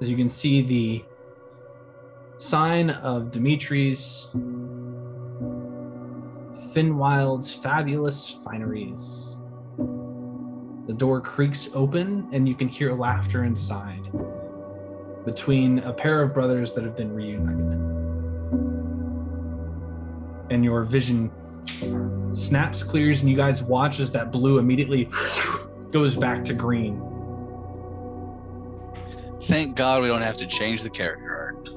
[0.00, 1.04] As you can see, the
[2.38, 4.30] sign of Dimitri's
[6.72, 9.38] Finwild's fabulous fineries.
[10.86, 14.02] The door creaks open, and you can hear laughter inside
[15.24, 17.72] between a pair of brothers that have been reunited.
[20.50, 21.32] And your vision
[22.32, 25.08] snaps, clears, and you guys watch as that blue immediately
[25.90, 27.02] goes back to green.
[29.42, 31.68] Thank God we don't have to change the character art.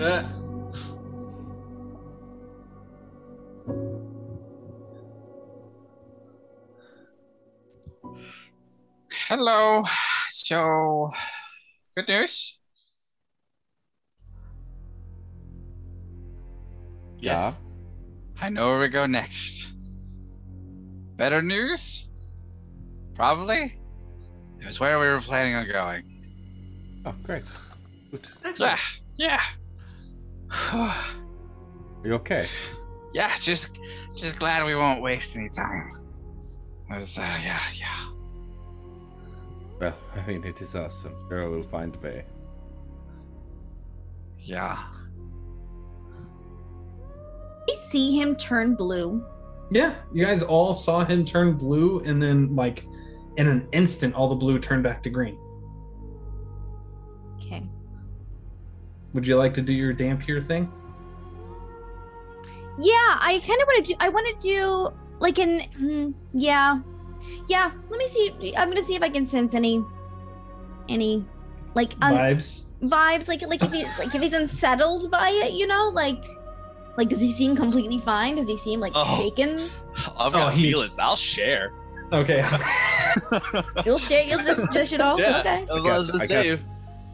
[0.00, 0.24] Uh,
[9.28, 9.82] Hello.
[10.28, 11.10] So,
[11.96, 12.60] good news.
[17.18, 17.52] Yeah.
[18.40, 19.72] I know where we go next.
[21.16, 22.08] Better news?
[23.16, 23.80] Probably.
[24.60, 26.04] It was where we were planning on going.
[27.04, 27.50] Oh, great.
[28.12, 28.28] Good.
[28.60, 28.78] Yeah.
[29.16, 29.42] Yeah.
[30.72, 30.94] Are
[32.04, 32.48] you okay?
[33.12, 33.34] yeah.
[33.40, 33.80] Just,
[34.14, 35.90] just glad we won't waste any time.
[36.88, 38.15] It was, uh, yeah, yeah.
[39.80, 41.04] Well, I mean, it is us.
[41.04, 42.24] I'm sure we'll find a way.
[44.38, 44.78] Yeah.
[47.68, 49.24] We see him turn blue.
[49.70, 52.86] Yeah, you guys all saw him turn blue, and then, like,
[53.36, 55.36] in an instant, all the blue turned back to green.
[57.36, 57.66] Okay.
[59.12, 60.72] Would you like to do your dhampir thing?
[62.78, 63.96] Yeah, I kind of want to do.
[64.00, 64.88] I want to do
[65.18, 65.60] like an.
[65.76, 66.80] hmm, yeah,
[67.48, 67.70] yeah.
[67.90, 68.54] Let me see.
[68.56, 69.84] I'm gonna see if I can sense any,
[70.88, 71.24] any,
[71.74, 72.64] like un- Vibes.
[72.82, 73.28] vibes.
[73.28, 76.22] Like like if he's like if he's unsettled by it, you know, like
[76.98, 78.36] like does he seem completely fine?
[78.36, 79.16] Does he seem like Oh.
[79.18, 79.58] shaken?
[79.96, 80.98] I've oh, got Oh, he's- feelings.
[80.98, 81.72] I'll share.
[82.12, 82.44] Okay.
[83.84, 84.22] You'll share.
[84.22, 85.18] You'll just dish it off.
[85.18, 85.40] Yeah.
[85.40, 85.66] Okay.
[85.72, 86.48] I guess, about to I say.
[86.50, 86.64] cast,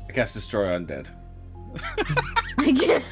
[0.08, 1.10] I cast Destroy Undead.
[2.58, 3.04] I guess.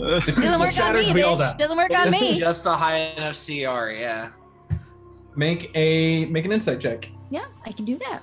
[0.26, 1.58] Doesn't work on me, bitch.
[1.58, 2.38] Doesn't work on me.
[2.38, 4.30] Just a high enough CR, yeah.
[5.36, 7.10] Make a make an insight check.
[7.30, 8.22] Yeah, I can do that.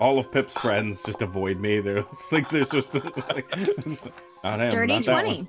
[0.00, 1.80] All of Pip's friends just avoid me.
[1.80, 2.94] They're it's like there's just
[3.28, 3.50] like,
[3.82, 4.08] just,
[4.44, 5.24] not him, Dirty not that one.
[5.24, 5.48] twenty.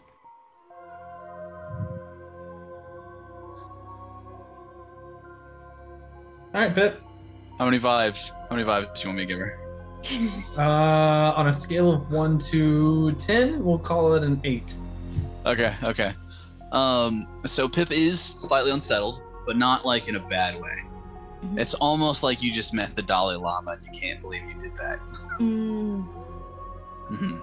[6.56, 7.04] All right, Pip.
[7.60, 8.32] How many vibes?
[8.50, 9.60] How many vibes do you want me to give her?
[10.58, 14.74] Uh, on a scale of one to ten, we'll call it an eight.
[15.48, 16.14] Okay, okay.
[16.72, 20.84] Um, so Pip is slightly unsettled, but not like in a bad way.
[21.44, 21.60] Mhm.
[21.60, 24.76] It's almost like you just met the Dalai Lama and you can't believe you did
[24.76, 25.00] that.
[25.40, 26.04] Mm,
[27.10, 27.38] hmm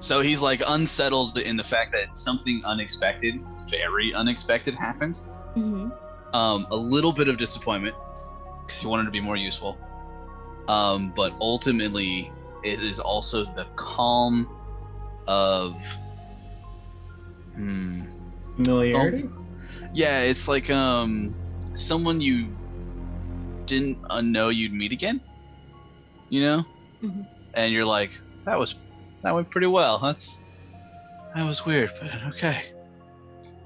[0.00, 5.20] So he's like unsettled in the fact that something unexpected, very unexpected, happened.
[5.56, 5.92] mhm.
[6.34, 7.94] Um, a little bit of disappointment
[8.62, 9.78] because he wanted to be more useful.
[10.68, 12.30] Um, but ultimately,
[12.62, 14.48] it is also the calm
[15.26, 15.76] of.
[17.56, 18.02] Hmm.
[18.56, 19.28] Familiarity.
[19.94, 21.34] Yeah, it's like um
[21.74, 22.48] someone you
[23.66, 25.20] didn't uh, know you'd meet again.
[26.28, 26.66] You know,
[27.02, 27.26] Mhm.
[27.54, 28.76] and you're like, that was
[29.22, 29.98] that went pretty well.
[29.98, 30.40] That's
[31.34, 32.72] that was weird, but okay.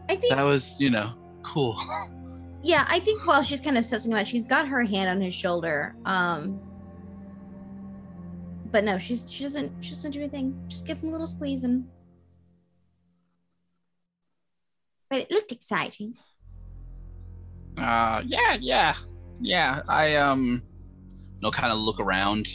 [0.08, 0.34] I think.
[0.34, 1.76] That was you know cool.
[2.62, 5.20] yeah, I think while she's kind of sussing him out, she's got her hand on
[5.20, 5.94] his shoulder.
[6.04, 6.60] Um,
[8.72, 10.58] but no, she's she doesn't she doesn't do anything.
[10.68, 11.86] Just give him a little squeeze and.
[15.08, 16.14] But it looked exciting.
[17.78, 18.94] Uh, yeah, yeah,
[19.40, 19.82] yeah.
[19.88, 20.62] I um,
[21.42, 22.48] will kind of look around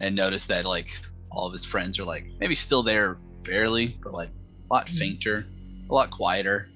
[0.00, 0.90] and notice that like
[1.30, 5.46] all of his friends are like maybe still there barely, but like a lot fainter,
[5.88, 6.68] a lot quieter.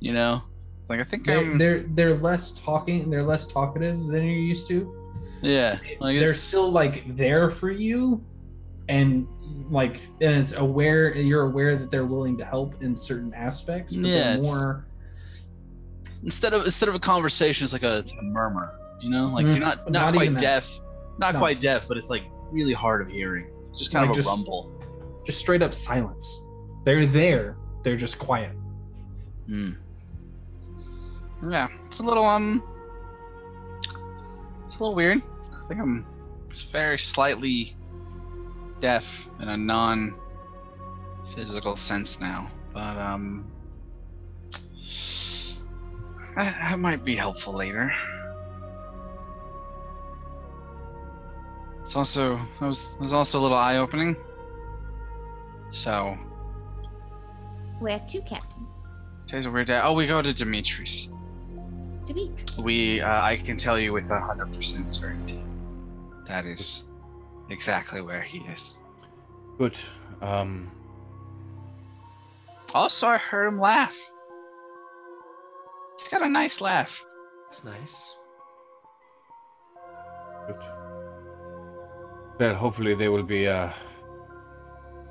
[0.00, 0.42] You know,
[0.88, 3.10] like I think They're, they're they're less talking.
[3.10, 4.98] They're less talkative than you're used to.
[5.42, 8.24] Yeah, like they're it's- still like there for you,
[8.88, 9.26] and
[9.70, 11.14] like and it's aware.
[11.16, 13.94] You're aware that they're willing to help in certain aspects.
[13.94, 14.86] But Yeah, more.
[16.24, 18.78] instead of instead of a conversation, it's like a, a murmur.
[19.00, 20.78] You know, like Mm, you're not not, not quite deaf,
[21.18, 21.38] not No.
[21.40, 23.46] quite deaf, but it's like really hard of hearing.
[23.76, 24.70] Just kind Like of a just- rumble.
[25.24, 26.46] Just straight up silence.
[26.84, 27.56] They're there.
[27.84, 28.56] They're just quiet.
[29.46, 29.70] Hmm.
[31.48, 32.62] Yeah, it's a little um,
[34.64, 35.22] it's a little weird.
[35.62, 36.06] I think I'm
[36.48, 37.74] it's very slightly
[38.82, 43.46] deaf in a non-physical sense now, but um,
[46.36, 47.90] that, that might be helpful later.
[51.82, 54.16] It's also it was was also a little eye-opening.
[55.70, 56.18] So
[57.78, 58.66] Where to, Captain?
[59.26, 59.80] today's a weird day.
[59.82, 61.08] Oh, we go to Dimitri's.
[62.04, 62.44] Dimitri.
[62.62, 65.40] We, uh, I can tell you with a hundred percent certainty,
[66.26, 66.82] that is
[67.52, 68.78] exactly where he is.
[69.58, 69.78] Good.
[70.20, 70.70] Um,
[72.74, 73.96] Also, I heard him laugh.
[75.98, 77.04] He's got a nice laugh.
[77.44, 78.16] That's nice.
[80.46, 80.62] good.
[82.38, 83.46] Well, hopefully they will be.
[83.46, 83.70] Uh,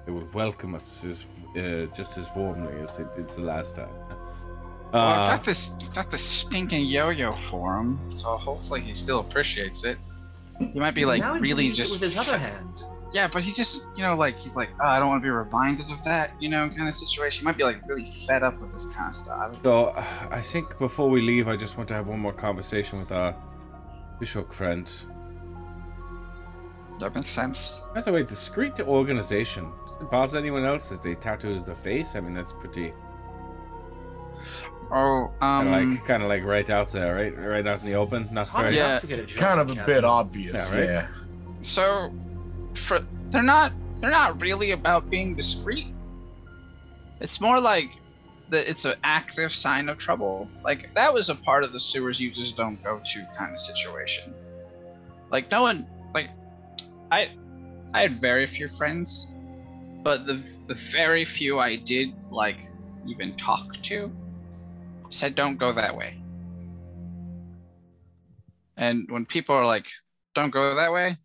[0.05, 3.93] they will welcome us as uh, just as warmly as it did the last time.
[4.91, 9.19] Well, I've Uh, got this got this stinking yo-yo for him, so hopefully he still
[9.19, 9.97] appreciates it.
[10.73, 11.91] He might be like now really can use it just.
[11.93, 12.83] with his other hand.
[13.13, 15.29] Yeah, but he just, you know, like he's like, oh, I don't want to be
[15.29, 17.41] reminded of that, you know, kind of situation.
[17.41, 19.57] He might be like really fed up with this kind of stuff.
[19.63, 22.99] So, uh, I think before we leave, I just want to have one more conversation
[22.99, 23.35] with our
[24.19, 24.89] Bishop friend.
[27.01, 27.81] That makes sense.
[27.93, 29.71] By a way, discreet organization.
[29.87, 32.15] Does it bother anyone else if they tattoo the face?
[32.15, 32.93] I mean, that's pretty.
[34.93, 37.93] Oh, Kinda um, like, kind of like right out there, right, right out in the
[37.95, 38.27] open.
[38.31, 38.77] Not hard very.
[38.77, 39.95] enough to get a Kind of a Captain.
[39.95, 40.53] bit obvious.
[40.53, 40.89] Yeah, right?
[40.89, 41.07] Yeah.
[41.61, 42.13] so
[42.73, 45.87] for they're not they're not really about being discreet.
[47.21, 47.91] It's more like
[48.49, 50.49] that it's an active sign of trouble.
[50.63, 53.59] Like that was a part of the sewers you just don't go to kind of
[53.59, 54.33] situation.
[55.29, 56.29] Like no one like
[57.11, 57.31] I
[57.93, 59.31] I had very few friends,
[60.03, 62.65] but the the very few I did like
[63.07, 64.11] even talk to
[65.11, 66.17] said don't go that way.
[68.77, 69.87] And when people are like
[70.33, 71.17] don't go that way,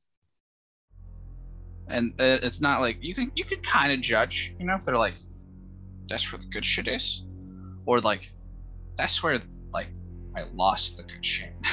[1.89, 4.85] and uh, it's not like you can you can kind of judge, you know, if
[4.85, 5.15] they're like
[6.09, 7.25] that's where the good shit is,
[7.87, 8.31] or like
[8.97, 9.39] that's where
[9.73, 9.89] like
[10.37, 11.53] I lost the good shit.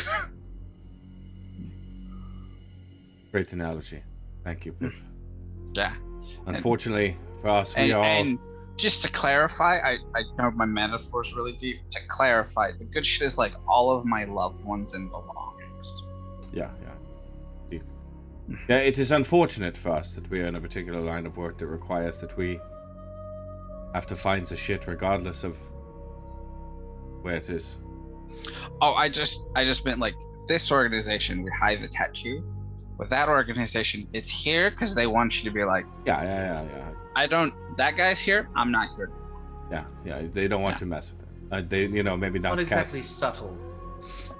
[3.31, 4.03] Great analogy.
[4.43, 4.91] Thank you, Pip.
[5.75, 5.93] yeah.
[6.45, 8.03] Unfortunately for us, we And, all.
[8.03, 8.39] and
[8.77, 11.79] just to clarify, I I know my metaphor's really deep.
[11.91, 16.01] To clarify, the good shit is like all of my loved ones and belongings.
[16.51, 16.89] Yeah, yeah.
[18.67, 21.57] Yeah, it is unfortunate for us that we are in a particular line of work
[21.59, 22.59] that requires that we
[23.93, 25.57] have to find the shit regardless of
[27.21, 27.77] where it is.
[28.81, 30.15] Oh, I just I just meant like
[30.47, 31.43] this organization.
[31.43, 32.43] We hide the tattoo.
[32.97, 36.77] With that organization, it's here because they want you to be like, Yeah, yeah, yeah,
[36.77, 36.91] yeah.
[37.15, 37.53] I don't.
[37.77, 38.49] That guy's here.
[38.55, 39.09] I'm not here.
[39.71, 40.21] Yeah, yeah.
[40.31, 41.53] They don't want to mess with it.
[41.53, 42.95] Uh, they, you know, maybe not Not cast.
[42.95, 43.57] exactly subtle.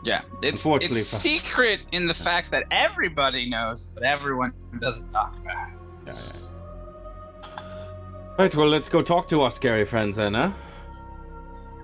[0.03, 5.35] Yeah, it's Unfortunately it's secret in the fact that everybody knows, but everyone doesn't talk
[5.39, 5.73] about it.
[6.07, 7.59] Yeah, yeah.
[8.37, 10.51] Right, well, let's go talk to our scary friends then, huh?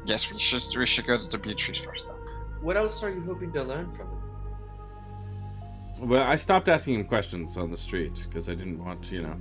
[0.05, 2.15] yes, we should we should go to the Beatrice first though.
[2.61, 4.18] What else are you hoping to learn from him?
[5.99, 9.35] Well, I stopped asking him questions on the street because I didn't want, you know.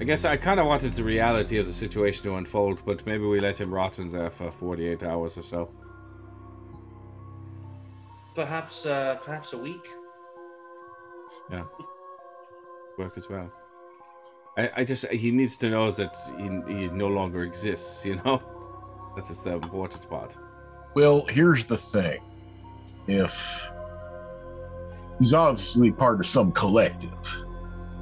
[0.00, 3.24] I guess I kind of wanted the reality of the situation to unfold, but maybe
[3.24, 5.70] we let him rot in there for 48 hours or so.
[8.36, 9.88] Perhaps, uh, perhaps a week.
[11.50, 11.64] Yeah.
[12.96, 13.50] Work as well.
[14.56, 18.40] I, I just, he needs to know that he, he no longer exists, you know?
[19.16, 20.36] That's the important part.
[20.94, 22.20] Well, here's the thing.
[23.08, 23.68] If
[25.18, 27.44] he's obviously part of some collective,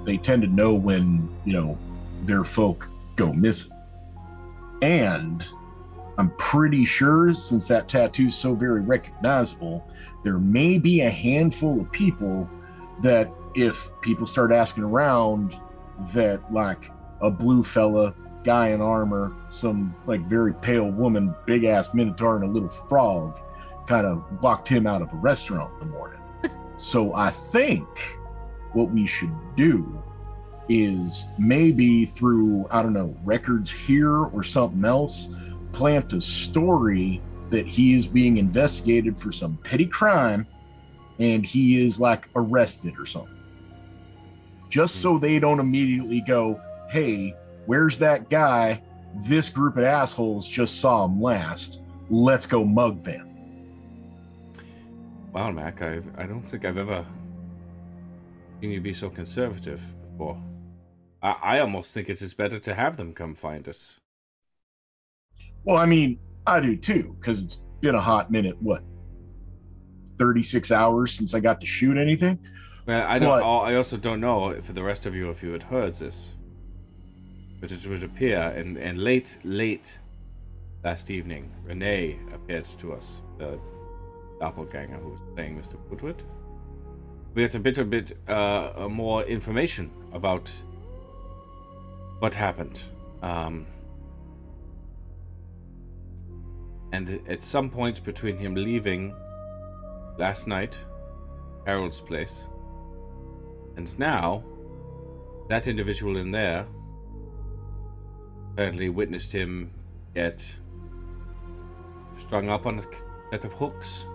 [0.05, 1.78] they tend to know when, you know,
[2.25, 3.73] their folk go missing.
[4.83, 5.45] And
[6.19, 9.86] I'm pretty sure, since that tattoo's so very recognizable,
[10.25, 12.49] there may be a handful of people
[13.03, 15.59] that if people start asking around
[16.12, 18.15] that like a blue fella,
[18.45, 23.41] guy in armor, some like very pale woman, big ass minotaur, and a little frog
[23.86, 26.16] kind of blocked him out of a restaurant in the morning.
[26.77, 27.87] So I think
[28.73, 30.03] what we should do
[30.69, 35.29] is maybe through, I don't know, records here or something else,
[35.73, 40.47] plant a story that he is being investigated for some petty crime
[41.19, 43.33] and he is like arrested or something.
[44.69, 45.21] Just so hmm.
[45.21, 47.35] they don't immediately go, hey,
[47.67, 48.83] where's that guy?
[49.27, 51.81] This group of assholes just saw him last.
[52.11, 53.26] Let's go mug them.
[55.37, 57.05] Wow, Mac, I, I don't think I've ever
[58.59, 59.83] seen you be so conservative
[60.13, 60.43] before.
[61.23, 64.01] I, I almost think it is better to have them come find us.
[65.63, 68.57] Well, I mean, I do too, because it's been a hot minute.
[68.63, 68.83] What,
[70.17, 72.39] 36 hours since I got to shoot anything?
[72.87, 73.39] Well, I don't.
[73.39, 76.33] But- I also don't know for the rest of you if you had heard this,
[77.61, 79.99] but it would appear, and and late, late
[80.83, 83.61] last evening, Renee appeared to us, the
[84.41, 85.77] doppelganger who was playing Mr.
[85.89, 86.23] Woodward.
[87.35, 90.51] We had a bit, a bit uh, more information about
[92.19, 92.83] what happened.
[93.23, 93.67] Um,
[96.93, 99.15] and at some point between him leaving
[100.19, 100.79] last night,
[101.67, 102.49] Harold's place,
[103.77, 104.43] and now,
[105.49, 106.67] that individual in there
[108.53, 109.71] apparently witnessed him
[110.15, 110.57] get
[112.17, 112.83] strung up on a
[113.31, 114.07] set of hooks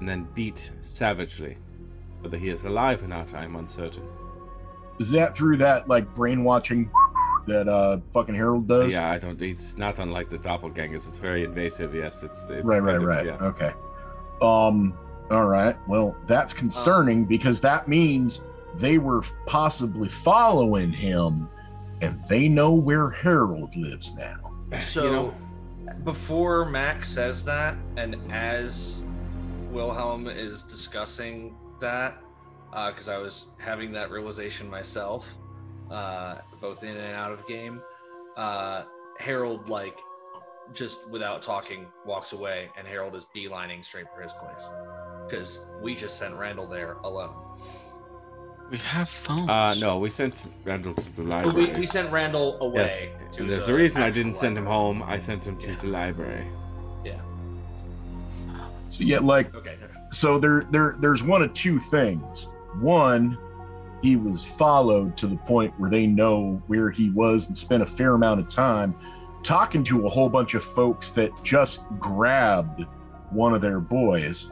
[0.00, 1.56] and then beat savagely.
[2.20, 4.06] Whether he is alive or not, I am uncertain.
[4.98, 6.90] Is that through that like brain watching
[7.46, 8.92] that uh fucking Harold does?
[8.92, 9.40] Yeah, I don't.
[9.40, 11.08] It's not unlike the doppelgangers.
[11.08, 11.94] It's very invasive.
[11.94, 13.26] Yes, it's, it's right, right, of- right.
[13.26, 13.36] yeah.
[13.40, 13.72] Okay.
[14.42, 14.98] Um.
[15.30, 15.76] All right.
[15.88, 18.42] Well, that's concerning because that means
[18.74, 21.48] they were possibly following him,
[22.00, 24.36] and they know where Harold lives now.
[24.82, 25.32] So,
[26.04, 29.04] before Max says that, and as
[29.70, 32.22] Wilhelm is discussing that,
[32.70, 35.26] because I was having that realization myself,
[35.90, 37.80] uh, both in and out of game,
[38.36, 38.84] uh,
[39.18, 39.98] Harold, like,
[40.72, 44.68] just without talking, walks away, and Harold is beelining straight for his place.
[45.28, 47.34] Because we just sent Randall there alone.
[48.70, 49.50] We have phones.
[49.50, 51.72] Uh, no, we sent Randall to the library.
[51.76, 52.82] we sent Randall away.
[52.82, 55.02] Yes, to there's the a reason I didn't send him home.
[55.02, 56.46] I sent him to the library.
[58.90, 59.76] So yeah, like Okay.
[60.10, 62.48] so there there there's one of two things.
[62.80, 63.38] One,
[64.02, 67.86] he was followed to the point where they know where he was and spent a
[67.86, 68.94] fair amount of time
[69.42, 72.84] talking to a whole bunch of folks that just grabbed
[73.30, 74.50] one of their boys,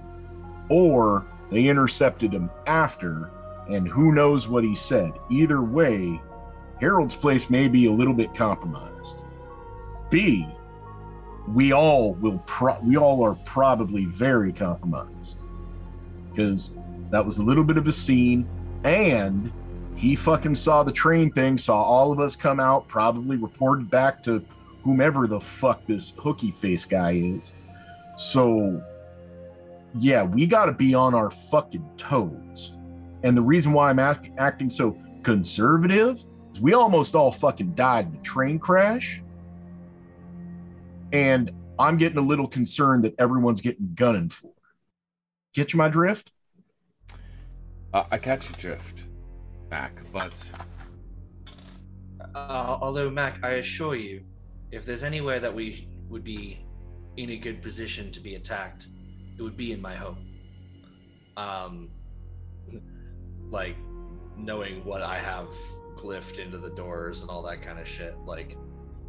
[0.69, 3.31] or they intercepted him after,
[3.69, 5.13] and who knows what he said.
[5.31, 6.21] Either way,
[6.81, 9.25] Harold's place may be a little bit compromised.
[10.11, 10.47] B,
[11.55, 15.39] we all will pro- we all are probably very compromised.
[16.31, 16.75] Because
[17.11, 18.47] that was a little bit of a scene
[18.85, 19.51] and
[19.97, 24.23] he fucking saw the train thing saw all of us come out probably reported back
[24.23, 24.45] to
[24.83, 27.53] whomever the fuck this hooky face guy is.
[28.17, 28.83] So
[29.99, 32.77] yeah we got to be on our fucking toes.
[33.25, 38.09] And the reason why i'm act- acting so conservative is we almost all fucking died
[38.09, 39.23] in a train crash
[41.13, 44.51] and I'm getting a little concerned that everyone's getting gunning for.
[45.55, 46.33] Get you my drift?
[47.93, 49.07] Uh, I catch your drift,
[49.71, 50.51] Mac, but
[52.35, 54.23] Uh, although, Mac, I assure you,
[54.71, 56.65] if there's anywhere that we would be
[57.17, 58.87] in a good position to be attacked,
[59.39, 60.19] it would be in my home.
[61.37, 61.89] um
[63.51, 63.77] like
[64.37, 65.49] knowing what i have
[65.97, 68.57] glyphed into the doors and all that kind of shit like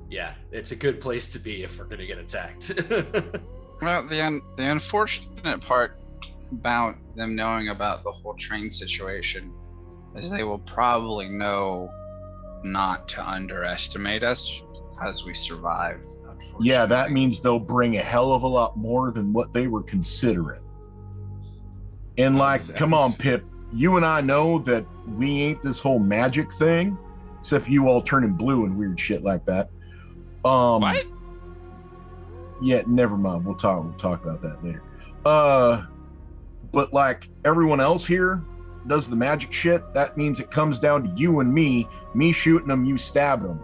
[0.09, 2.71] yeah it's a good place to be if we're gonna get attacked
[3.81, 5.97] Well, the un- the unfortunate part
[6.51, 9.53] about them knowing about the whole train situation
[10.15, 11.89] is they will probably know
[12.63, 16.15] not to underestimate us because we survived.
[16.59, 19.83] Yeah, that means they'll bring a hell of a lot more than what they were
[19.83, 20.61] considering.
[22.17, 26.51] And like, come on, Pip, you and I know that we ain't this whole magic
[26.51, 26.97] thing,
[27.39, 29.69] except you all turning blue and weird shit like that.
[30.45, 31.05] Um What?
[32.61, 33.45] Yeah, never mind.
[33.45, 34.83] We'll talk we'll talk about that later.
[35.25, 35.85] Uh
[36.71, 38.43] but like everyone else here
[38.87, 42.67] does the magic shit, that means it comes down to you and me, me shooting
[42.67, 43.63] them, you stabbing them.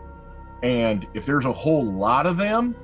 [0.63, 2.75] And if there's a whole lot of them,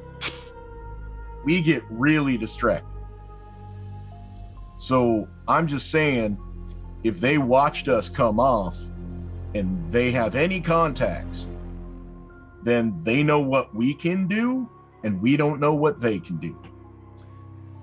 [1.46, 2.88] we get really distracted.
[4.78, 6.38] So I'm just saying,
[7.04, 8.78] if they watched us come off
[9.54, 11.48] and they have any contacts,
[12.64, 14.70] then they know what we can do
[15.04, 16.58] and we don't know what they can do.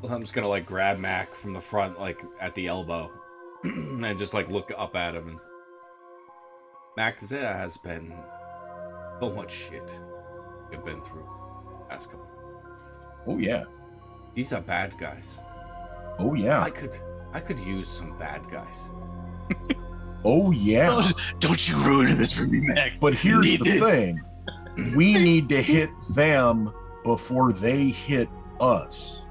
[0.09, 3.11] I'm just gonna like grab Mac from the front, like at the elbow,
[3.65, 5.29] and just like look up at him.
[5.29, 5.41] And
[6.97, 8.15] Mac, there has been
[9.21, 10.01] so much shit
[10.71, 11.29] you've been through
[11.91, 12.29] last couple.
[13.27, 13.65] Oh yeah.
[14.35, 15.41] These are bad guys.
[16.19, 16.63] Oh yeah.
[16.63, 16.97] I could,
[17.33, 18.93] I could use some bad guys.
[20.25, 20.87] Oh yeah.
[20.87, 22.99] Don't, don't you ruin this for me, Mac.
[23.01, 23.85] But here's need the this.
[23.85, 24.21] thing.
[24.95, 26.73] We need to hit them
[27.05, 28.29] before they hit
[28.61, 29.23] us.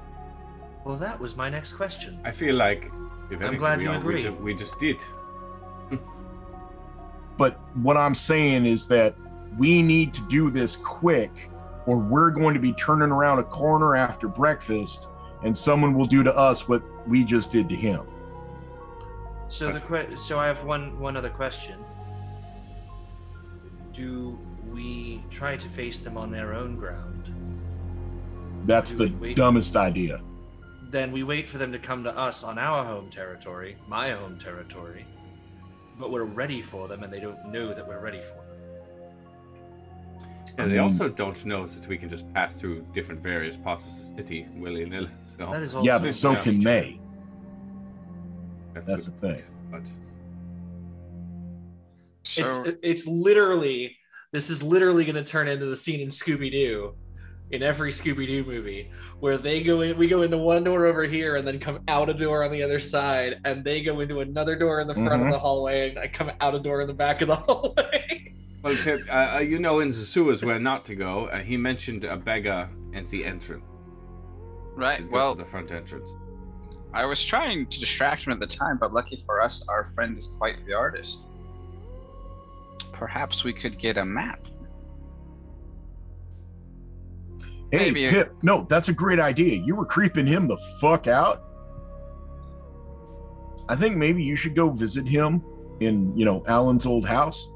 [0.84, 2.18] Well, that was my next question.
[2.24, 2.84] I feel like
[3.30, 5.02] if I'm anything, glad we, you are- we, ju- we just did.
[7.36, 9.14] But what I'm saying is that
[9.58, 11.50] we need to do this quick,
[11.86, 15.06] or we're going to be turning around a corner after breakfast,
[15.44, 18.00] and someone will do to us what we just did to him.
[19.46, 21.78] So the que- so I have one one other question.
[23.92, 24.36] Do
[24.72, 27.32] we try to face them on their own ground?
[28.66, 30.20] That's the we wait- dumbest idea.
[30.90, 34.38] Then we wait for them to come to us on our home territory, my home
[34.38, 35.04] territory.
[35.98, 38.44] But we're ready for them and they don't know that we're ready for them.
[40.56, 43.92] And they also don't know that we can just pass through different various parts of
[43.92, 45.10] the city willy nilly.
[45.24, 46.40] So That is Yeah, but so Yeah.
[46.42, 46.98] can they.
[48.74, 49.42] That's That's the thing.
[49.70, 49.90] But
[52.24, 53.97] So, It's it's literally
[54.32, 56.94] this is literally going to turn into the scene in Scooby Doo,
[57.50, 58.90] in every Scooby Doo movie,
[59.20, 62.10] where they go in, we go into one door over here and then come out
[62.10, 65.22] a door on the other side, and they go into another door in the front
[65.22, 65.26] Mhm.
[65.26, 68.34] of the hallway, and I come out a door in the back of the hallway.
[68.62, 71.26] Well, Pip, uh, uh, you know in the sewers where not to go.
[71.26, 73.64] Uh, he mentioned a beggar and the entrance.
[74.76, 75.08] right.
[75.10, 76.14] Well, the front entrance.
[76.92, 80.16] I was trying to distract him at the time, but lucky for us, our friend
[80.18, 81.22] is quite the artist.
[82.92, 84.46] Perhaps we could get a map.
[87.70, 89.56] Hey, Maybe a- Pip, no, that's a great idea.
[89.62, 91.42] You were creeping him the fuck out.
[93.68, 95.44] I think maybe you should go visit him
[95.80, 97.50] in, you know, Alan's old house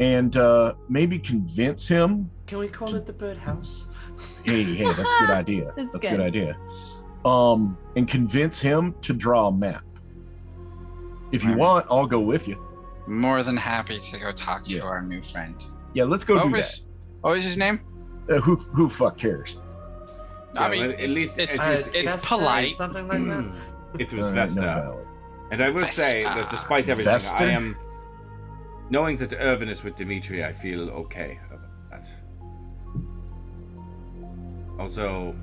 [0.00, 2.30] and uh maybe convince him.
[2.46, 3.88] Can we call it the birdhouse?
[4.44, 5.72] Hey, hey, that's a good idea.
[5.76, 6.10] That's a good.
[6.12, 6.56] good idea.
[7.26, 9.84] Um, and convince him to draw a map.
[11.32, 11.58] If you Right.
[11.58, 12.64] want, I'll go with you.
[13.08, 14.82] More than happy to go talk to Yeah.
[14.82, 15.54] our new friend.
[15.94, 16.86] Yeah, let's go what do was
[17.22, 17.80] what was his name?
[18.30, 19.56] Uh, who who fuck cares?
[20.54, 22.76] Yeah, I mean, at least it's, at it's, it's Vesta, polite.
[22.76, 23.44] something like that.
[23.98, 24.60] It was All right, Vesta.
[24.60, 25.00] no.
[25.50, 27.42] And I will say that despite everything, Vesta?
[27.42, 27.74] I am
[28.90, 30.44] knowing that Irvin is with Dimitri.
[30.44, 32.10] I feel okay about that.
[34.78, 35.34] Also,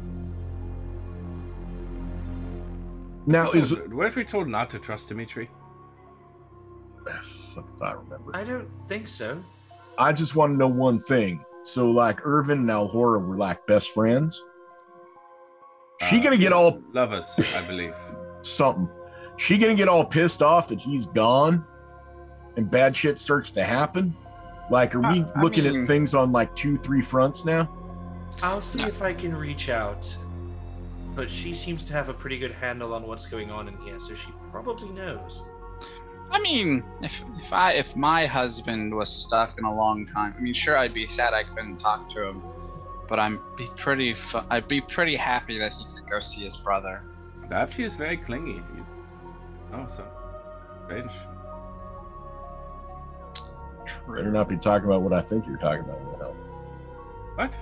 [3.26, 5.50] Now is weren't we told not to trust Dimitri?
[7.56, 8.32] Fuck if I remember.
[8.36, 9.42] I don't think so.
[9.98, 11.44] I just want to know one thing.
[11.64, 14.42] So, like Irvin and Alhora were like best friends.
[16.10, 17.96] She Uh, gonna get all lovers, I believe.
[18.42, 18.90] something.
[19.38, 21.66] She gonna get all pissed off that he's gone,
[22.58, 24.14] and bad shit starts to happen.
[24.70, 27.70] Like, are we Uh, I looking mean- at things on like two, three fronts now?
[28.44, 30.16] I'll see if I can reach out.
[31.16, 34.00] But she seems to have a pretty good handle on what's going on in here,
[34.00, 35.46] so she probably knows.
[36.32, 40.42] I mean, if if I if my husband was stuck in a long time, I
[40.42, 42.42] mean, sure, I'd be sad I couldn't talk to him,
[43.08, 46.58] but I'm be pretty fu- I'd be pretty happy that he could go see his
[46.58, 47.04] brother.
[47.48, 48.56] Perhaps she is very clingy.
[48.56, 48.86] You-
[49.74, 50.06] Oh, so
[50.86, 51.12] strange.
[54.08, 56.00] Better not be talking about what I think you're talking about.
[56.00, 56.36] You know.
[57.36, 57.58] What?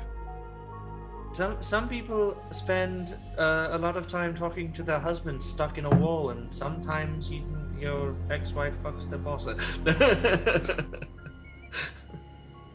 [1.31, 5.85] Some some people spend uh, a lot of time talking to their husbands stuck in
[5.85, 7.43] a wall, and sometimes you,
[7.83, 9.47] your ex-wife fucks their boss.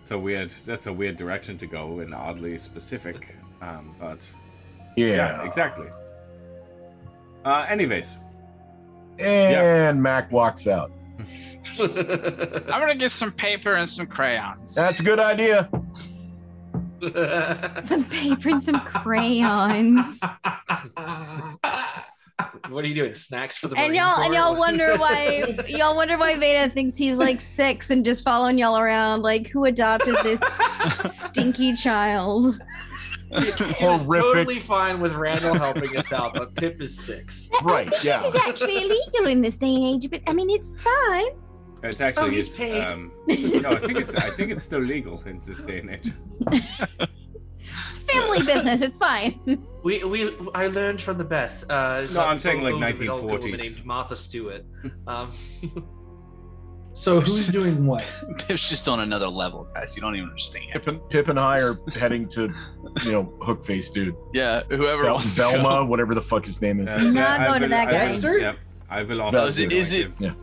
[0.03, 0.49] It's a weird.
[0.51, 3.37] That's a weird direction to go and oddly specific.
[3.61, 4.27] Um, but
[4.97, 5.07] Yeah.
[5.07, 5.87] yeah, exactly.
[7.45, 8.19] Uh, anyways,
[9.19, 10.91] And Mac walks out.
[11.79, 11.95] I'm
[12.81, 14.75] gonna get some paper and some crayons.
[14.75, 15.69] That's a good idea.
[17.81, 20.21] Some paper and some crayons.
[22.69, 23.15] What are you doing?
[23.15, 26.97] Snacks for the And Marine y'all and y'all wonder why y'all wonder why Veda thinks
[26.97, 29.23] he's like six and just following y'all around.
[29.23, 30.41] Like who adopted this
[31.13, 32.59] stinky child?
[33.31, 34.23] He was Horrific.
[34.23, 37.51] totally fine with Randall helping us out, but Pip is six.
[37.63, 37.93] Right.
[38.03, 38.23] Yeah.
[38.23, 41.27] This is actually illegal in this day and age, but I mean it's fine.
[41.83, 42.81] it's actually Oh, he's it's, paid.
[42.81, 46.11] um, no, I think it's I think it's still legal in this day and age.
[47.91, 48.81] It's family business.
[48.81, 49.41] It's fine.
[49.85, 51.71] We we I learned from the best.
[51.71, 53.59] Uh, No, I'm saying, like, owned an old woman 1940s.
[53.59, 54.65] named Martha Stewart.
[55.07, 55.31] Um,
[56.93, 58.03] So who's doing what?
[58.39, 59.95] Pip's just on another level, guys.
[59.95, 60.67] You don't even understand.
[60.73, 62.53] Pip and, Pip and I are heading to,
[63.05, 64.17] you know, Hook Face dude.
[64.35, 65.85] Yeah, whoever Vel- wants to Velma, go.
[65.85, 66.93] whatever the fuck his name is.
[66.93, 68.19] Uh, Not I going to will- that I guy.
[68.29, 68.57] will- Yep.
[68.91, 69.47] I will also.
[69.47, 70.25] Is it- be is going it- to.
[70.25, 70.35] Yeah.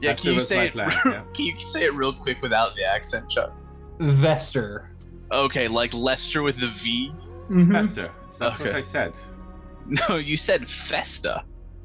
[0.00, 0.72] Yeah, That's can you was say my it?
[0.74, 1.22] plan, yeah.
[1.34, 3.52] Can you say it real quick without the accent, Chuck?
[3.98, 4.88] Vester.
[5.32, 7.12] Okay, like Lester with the V.
[7.50, 7.72] Mhm.
[7.72, 8.10] Fester.
[8.38, 9.18] That's what I said.
[9.86, 11.42] No, you said Festa.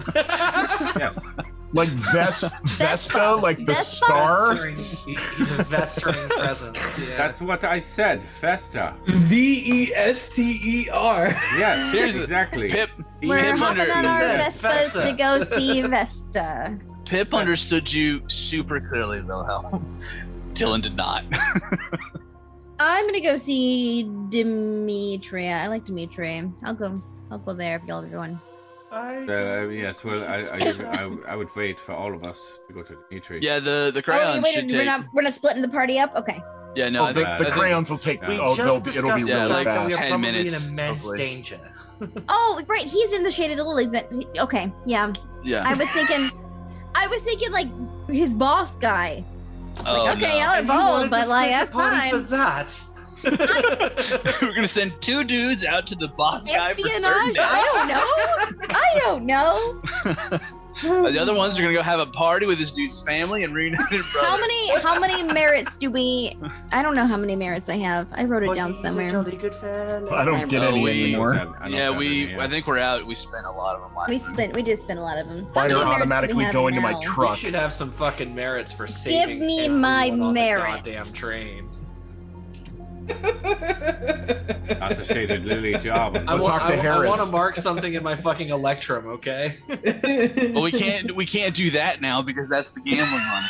[0.97, 1.33] Yes.
[1.71, 3.95] Like Vest, Vesta, like the Vespa?
[4.05, 4.65] star.
[4.65, 4.73] he-
[5.37, 6.79] he's a vestering presence.
[6.97, 7.15] Yeah.
[7.17, 8.23] That's what I said.
[8.23, 8.95] Festa.
[9.05, 11.27] V E S T E R.
[11.57, 11.93] Yes.
[11.93, 12.69] Here's a- exactly.
[12.71, 12.89] Pip
[13.21, 15.01] We're Pip hopping under- on our Yes, Vespas Vesta.
[15.03, 16.79] to go see Vesta.
[17.05, 19.99] Pip understood you super clearly, Wilhelm.
[20.53, 21.23] Dylan did not.
[22.79, 25.49] I'm gonna go see Dimitri.
[25.49, 26.49] I like Dimitri.
[26.63, 26.95] I'll go.
[27.31, 28.39] I'll go there if y'all are going.
[28.91, 30.03] Uh, yes.
[30.03, 33.39] Well, I, I, I, I would wait for all of us to go to Dimitri.
[33.43, 34.85] yeah, the the Oh, crayons wait, should we're take.
[34.87, 36.15] not we're not splitting the party up.
[36.15, 36.41] Okay.
[36.75, 38.21] Yeah, no, Oh, I the, think, the I think- crayons will take.
[38.27, 40.03] We oh, just they'll it'll be Yeah, really the fact that we fast.
[40.05, 41.17] are 10 minutes, in immense hopefully.
[41.17, 41.59] danger.
[42.29, 42.85] Oh, right.
[42.85, 43.91] He's in the shaded lilies.
[43.91, 44.71] That okay.
[44.85, 45.11] Yeah.
[45.43, 45.63] yeah.
[45.67, 46.31] I was thinking.
[46.95, 47.67] I was thinking like
[48.07, 49.23] his boss guy.
[49.85, 50.27] Oh, okay, no.
[50.27, 52.11] y'all are And you wanted bold, but like split that's the fine.
[52.11, 52.85] For that.
[54.41, 58.75] We're gonna send two dudes out to the boss guy for certain I don't know.
[58.75, 60.39] I don't know.
[60.83, 63.53] Uh, the other ones are gonna go have a party with this dude's family and
[63.53, 64.03] reunited brother.
[64.27, 66.37] How many how many merits do we?
[66.71, 68.07] I don't know how many merits I have.
[68.13, 69.09] I wrote it But down he's a somewhere.
[69.11, 70.09] jolly good fellow.
[70.11, 71.33] I don't get Oh, any we- anymore.
[71.33, 72.31] Have- Yeah, we.
[72.33, 73.05] any, I think we're out.
[73.05, 75.27] We spent a lot of them last We spent we did spend a lot of
[75.27, 75.45] them.
[75.47, 77.31] How Mine are merits do we automatically have going to my truck.
[77.31, 80.75] We should have some fucking merits for saving Give me everyone my on the merits.
[80.75, 81.69] goddamn train.
[84.79, 86.15] Not a shaded lily job.
[86.27, 89.07] I We'll want, talk to I, I want to mark something in my fucking electrum,
[89.07, 89.57] okay?
[89.67, 91.15] But we can't.
[91.15, 93.43] We can't do that now because that's the gambling one.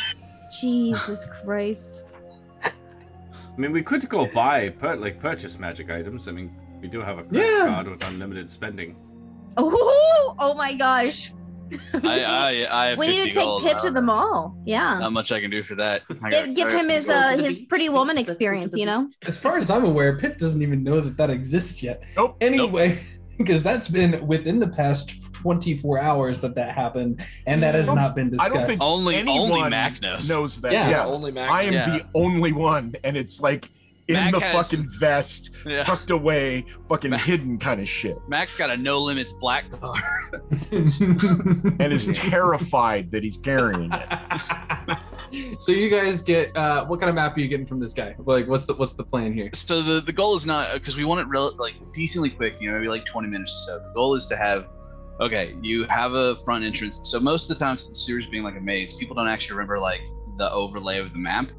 [0.60, 2.16] Jesus Christ.
[2.64, 2.72] I
[3.56, 6.28] mean, we could go buy, pur- like, purchase magic items.
[6.28, 7.66] I mean, we do have a credit Yeah.
[7.74, 8.96] card with unlimited spending.
[9.56, 11.32] Oh, oh my gosh.
[12.04, 12.24] I.
[12.24, 12.84] I.
[12.84, 14.56] I have we need to take gold, Pip to the mall.
[14.66, 14.98] Yeah.
[14.98, 16.02] Not much I can do for that.
[16.30, 18.76] Give, give him his uh Go to the his pretty woman Let's go to experience,
[18.76, 19.08] you know?
[19.26, 22.02] As far as I'm aware, Pip doesn't even know that that exists yet.
[22.16, 22.36] Nope.
[22.40, 23.00] Anyway,
[23.38, 28.14] because that's been within the past 24 hours that that happened, and that has not
[28.14, 28.52] been discussed.
[28.52, 29.16] I don't think Only.
[29.26, 30.28] Only Mac knows.
[30.28, 30.72] knows that.
[30.72, 30.90] Yeah.
[30.90, 31.50] Yeah, Only Mac.
[31.50, 31.98] I am Yeah.
[31.98, 33.70] the only one, and it's like
[34.08, 35.84] in Mac the has- fucking vest, Yeah.
[35.84, 40.42] tucked away, fucking Mac- hidden kind of shit, Mac's got a no limits black card.
[40.72, 45.58] and is terrified that he's carrying it.
[45.60, 48.14] so you guys get uh, what kind of map are you getting from this guy?
[48.18, 49.50] Like, what's the what's the plan here?
[49.54, 52.56] So the the goal is not because we want it real like decently quick.
[52.60, 53.78] You know, maybe like 20 minutes or so.
[53.88, 54.68] The goal is to have.
[55.20, 56.98] Okay, you have a front entrance.
[57.02, 59.78] So most of the times, the sewers being like a maze, people don't actually remember
[59.78, 60.00] like
[60.38, 61.50] the overlay of the map.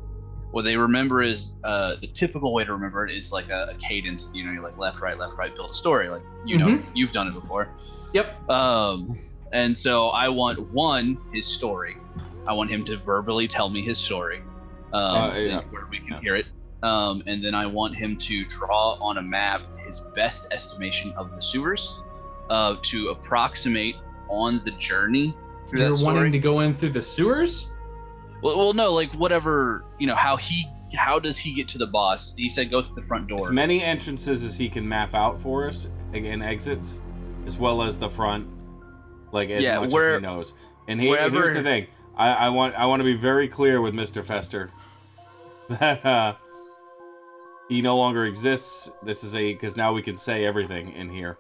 [0.52, 3.74] What they remember is uh, the typical way to remember it is like a, a
[3.76, 4.30] cadence.
[4.34, 6.10] You know, you're like left, right, left, right, build a story.
[6.10, 7.70] Like you know, you've done it before.
[8.14, 8.50] Yep.
[8.50, 9.10] Um,
[9.54, 11.98] and so I want one his story.
[12.48, 14.42] I want him to verbally tell me his story,
[14.94, 15.62] um, Uh, yeah.
[15.70, 16.20] where we can Yeah.
[16.22, 16.46] hear it.
[16.84, 21.36] Um, and then I want him to draw on a map his best estimation of
[21.36, 22.00] the sewers,
[22.50, 23.96] uh, to approximate
[24.30, 25.36] on the journey
[25.68, 26.14] through You're that story.
[26.16, 27.71] wanting to go in through the sewers?
[28.42, 31.88] Well, well, no, like whatever you know, how he, how does he get to the
[31.88, 32.34] boss?
[32.36, 33.40] He said go through the front door.
[33.48, 37.02] As many entrances as he can map out for us, and exits,
[37.46, 38.48] as well as the front,
[39.32, 40.54] like as Yeah, much where- as he knows.
[40.88, 41.88] And he, and wherever- here's the thing:
[42.18, 44.72] I, I want I want to be very clear with Mister Fester
[45.70, 46.34] that uh,
[47.70, 48.90] he no longer exists.
[49.04, 51.38] This is a because now we can say everything in here.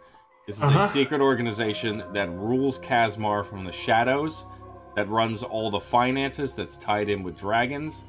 [0.47, 0.79] This is Uh-huh.
[0.79, 4.45] a secret organization that rules Kazmar from the shadows,
[4.95, 8.03] that runs all the finances, that's tied in with dragons.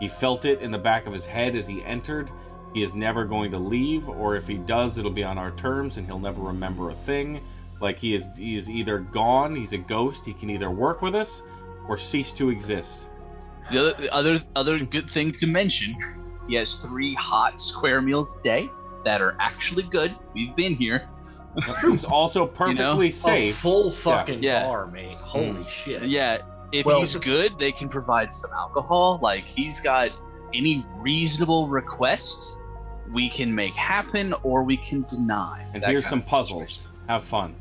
[0.00, 2.30] He felt it in the back of his head as he entered.
[2.74, 5.96] He is never going to leave, or if he does, it'll be on our terms,
[5.96, 7.40] and he'll never remember a thing.
[7.80, 9.54] Like he is, he is either gone.
[9.54, 10.26] He's a ghost.
[10.26, 11.42] He can either work with us,
[11.88, 13.08] or cease to exist.
[13.70, 15.96] The other, the other, other good thing to mention,
[16.48, 18.68] he has three hot square meals a day
[19.04, 20.14] that are actually good.
[20.34, 21.08] We've been here.
[21.82, 23.56] He's also perfectly A safe.
[23.58, 24.64] full fucking Yeah.
[24.66, 25.16] bar, mate.
[25.22, 25.68] Holy Mm.
[25.68, 26.02] shit.
[26.02, 26.38] Yeah,
[26.72, 29.18] if Well- he's good, they can provide some alcohol.
[29.22, 30.10] Like he's got
[30.54, 32.58] any reasonable requests,
[33.12, 35.66] we can make happen or we can deny.
[35.74, 36.90] And That here's some of puzzles.
[37.08, 37.54] Have fun.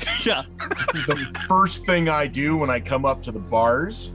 [0.24, 4.12] yeah, the first thing I do when I come up to the bars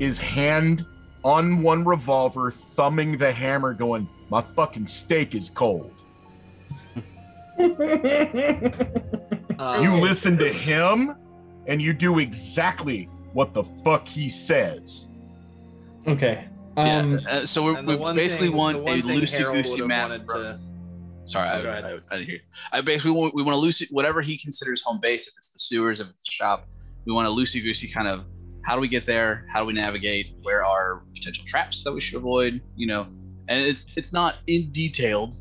[0.00, 0.84] is hand
[1.24, 5.92] on one revolver, thumbing the hammer, going, "My fucking steak is cold."
[9.58, 11.14] Um, you listen to him,
[11.66, 15.08] and you do exactly what the fuck he says.
[16.06, 16.46] Okay.
[16.76, 20.10] Yeah, Um, uh, so we're, we basically thing- want a one loosey goosey map.
[20.26, 20.58] from- to-
[21.26, 21.78] Sorry, Oh, I.
[21.78, 22.34] I, I didn't hear.
[22.34, 22.40] you.
[22.72, 25.26] I basically want, we want to loosey whatever he considers home base.
[25.26, 26.66] If it's the sewers, if it's the shop,
[27.06, 28.24] we want a loosey goosey kind of.
[28.62, 29.46] How do we get there?
[29.50, 30.34] How do we navigate?
[30.42, 32.60] Where are potential traps that we should avoid?
[32.76, 33.06] You know,
[33.48, 35.36] and it's it's not in detailed,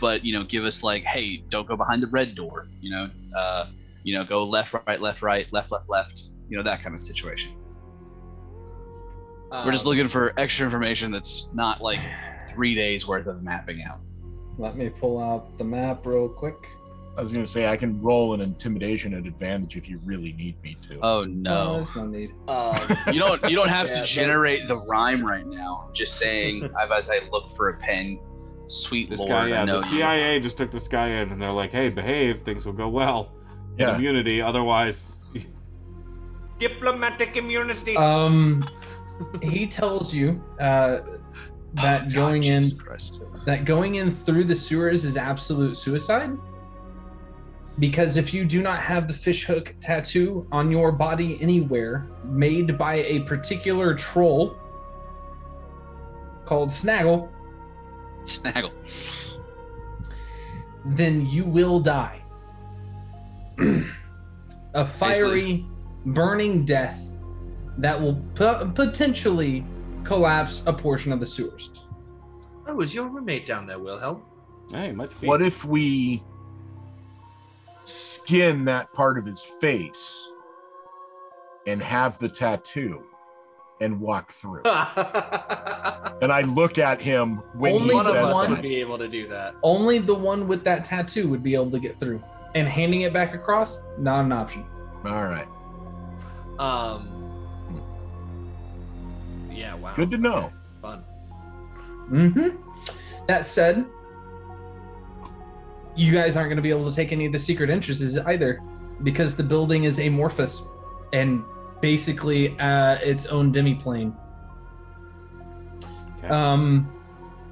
[0.00, 2.66] but you know, give us like, hey, don't go behind the red door.
[2.80, 3.66] You know, uh,
[4.02, 6.22] you know, go left, right, left, right, left, left, left.
[6.48, 7.52] You know, that kind of situation.
[9.50, 12.00] We're just um, looking for extra information that's not like
[12.52, 13.98] three days worth of mapping out.
[14.58, 16.68] let me pull out the map real quick.
[17.18, 20.62] I was gonna say I can roll an intimidation at advantage if you really need
[20.62, 20.98] me to.
[21.02, 21.74] Oh Oh, no.
[21.74, 22.32] there's no need.
[22.46, 22.76] Um,
[23.12, 25.84] You don't you don't have Yeah, to but- generate the rhyme right now.
[25.88, 28.20] I'm just saying I've as I look for a pen,
[28.70, 29.98] sweet This lord, guy, yeah, know the you.
[29.98, 32.38] CIA just took this guy in, and they're like, "Hey, behave.
[32.42, 33.32] Things will go well.
[33.76, 33.96] Get Yeah.
[33.96, 34.40] immunity.
[34.40, 35.24] Otherwise,
[36.58, 37.96] Diplomatic immunity.
[37.96, 38.62] Um,
[39.42, 41.00] he tells you uh,
[41.74, 43.22] that Oh, God, going in Christ.
[43.46, 46.30] that going in through the sewers is absolute suicide.
[47.78, 52.96] Because if you do not have the fishhook tattoo on your body anywhere, made by
[52.96, 54.54] a particular troll
[56.44, 57.30] called Snaggle,
[58.24, 58.72] Snaggle.
[60.84, 62.22] then you will die.
[64.74, 65.66] a fiery,
[66.06, 67.12] burning death
[67.78, 69.64] that will po- potentially
[70.04, 71.70] collapse a portion of the sewers.
[72.66, 74.22] oh, is your roommate down there, Wilhelm?
[74.70, 75.26] hey, might be.
[75.26, 76.22] What if we
[77.82, 80.30] skin that part of his face
[81.66, 83.02] and have the tattoo
[83.80, 84.62] and walk through?
[86.22, 88.98] And I look at him when Only he One says us one- would be able
[88.98, 89.54] to do that.
[89.62, 92.22] Only the one with that tattoo would be able to get through.
[92.54, 94.66] And handing it back across, not an option.
[95.06, 95.46] All right,
[96.58, 97.08] Um.
[99.50, 99.74] Yeah.
[99.76, 99.94] Wow.
[99.94, 100.36] good to know.
[100.36, 100.98] Okay, Fun.
[102.08, 102.48] hmm
[103.26, 103.86] That said,
[105.96, 108.60] you guys aren't going to be able to take any of the secret entrances either,
[109.02, 110.62] because the building is amorphous
[111.14, 111.42] and
[111.80, 114.14] basically uh, its own demiplane.
[116.18, 116.28] Okay.
[116.28, 116.92] Um,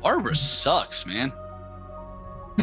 [0.03, 1.33] Arbor sucks, man.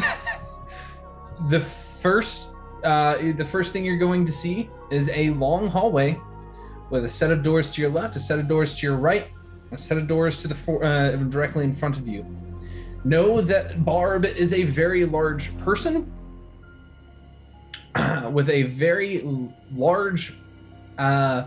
[1.48, 2.50] the first,
[2.84, 6.18] uh, the first thing you're going to see is a long hallway
[6.90, 9.28] with a set of doors to your left, a set of doors to your right,
[9.72, 12.24] a set of doors to the for, uh, directly in front of you.
[13.04, 16.12] Know that Barb is a very large person
[18.30, 19.22] with a very
[19.72, 20.34] large
[20.98, 21.44] uh,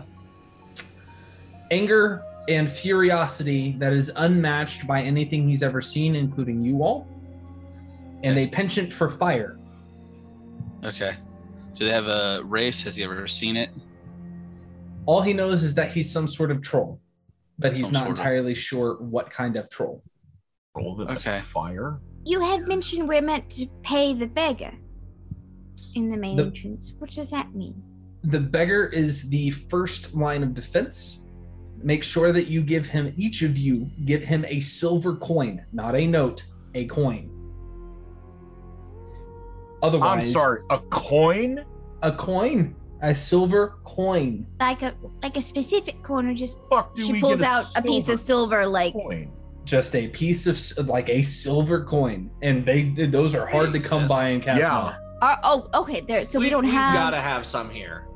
[1.70, 7.06] anger and furiosity that is unmatched by anything he's ever seen, including you all,
[8.22, 9.58] and a penchant for fire.
[10.84, 11.14] Okay.
[11.74, 12.82] Do they have a race?
[12.82, 13.70] Has he ever seen it?
[15.06, 17.00] All he knows is that he's some sort of troll,
[17.58, 20.02] but he's Some not sort of- entirely sure what kind of troll.
[20.76, 21.40] Roll the Okay.
[21.40, 22.00] fire.
[22.24, 24.72] You had mentioned we're meant to pay the beggar
[25.94, 26.92] in the main The- entrance.
[26.98, 27.82] What does that mean?
[28.22, 31.19] The beggar is the first line of defense.
[31.82, 35.94] Make sure that you give him, each of you, give him a silver coin, not
[35.94, 36.44] a note,
[36.74, 37.30] a coin.
[39.82, 41.64] Otherwise, I'm sorry, a coin?
[42.02, 44.46] a coin, a silver coin.
[44.58, 47.50] Like a like a specific coin, or just Fuck, do she we pulls get a
[47.50, 49.32] out a piece of silver, like coin?
[49.64, 54.06] Just a piece of like a silver coin, and they those are hard to come
[54.06, 54.60] by in Castle.
[54.60, 54.96] Yeah.
[55.22, 56.24] uh, oh, okay, there.
[56.26, 56.94] So we, don't we've have.
[56.94, 58.06] gotta have some here.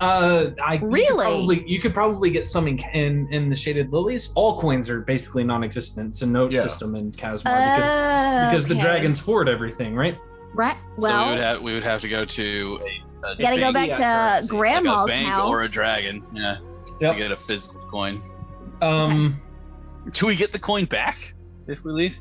[0.00, 1.24] Uh, I you could Really?
[1.24, 4.30] probably you could probably get some in in, in the shaded lilies.
[4.34, 6.08] All coins are basically non-existent.
[6.08, 6.62] It's a note Yeah.
[6.62, 8.82] system in Casmar because Uh, because the okay.
[8.82, 10.18] dragons hoard everything, right?
[10.54, 10.76] Right.
[10.76, 12.80] so we Well, would have we would have to go to
[13.24, 14.42] a, a gotta go back fiat to currency.
[14.42, 15.48] like a grandma's bank house.
[15.50, 16.22] or a dragon.
[16.32, 16.56] Yeah.
[17.00, 17.12] Yep.
[17.12, 18.20] To get a physical coin.
[18.82, 19.40] Um,
[20.12, 21.34] Do we get the coin back
[21.66, 22.16] if we leave?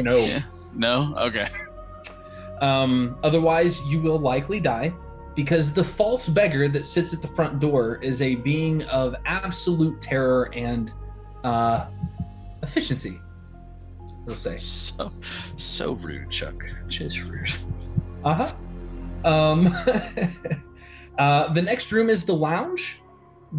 [0.00, 0.16] no.
[0.16, 0.42] Yeah.
[0.74, 1.14] No.
[1.18, 1.46] Okay.
[2.60, 4.92] Um, otherwise, you will likely die
[5.34, 10.00] because the false beggar that sits at the front door is a being of absolute
[10.00, 10.92] terror and
[11.42, 11.86] uh,
[12.62, 13.20] efficiency.
[14.24, 14.58] We'll say.
[14.58, 15.12] So
[15.56, 16.54] so rude, Chuck.
[16.88, 17.50] Just rude.
[18.24, 18.52] Uh huh.
[19.24, 19.68] Um,
[21.18, 23.00] uh, the next room is the lounge.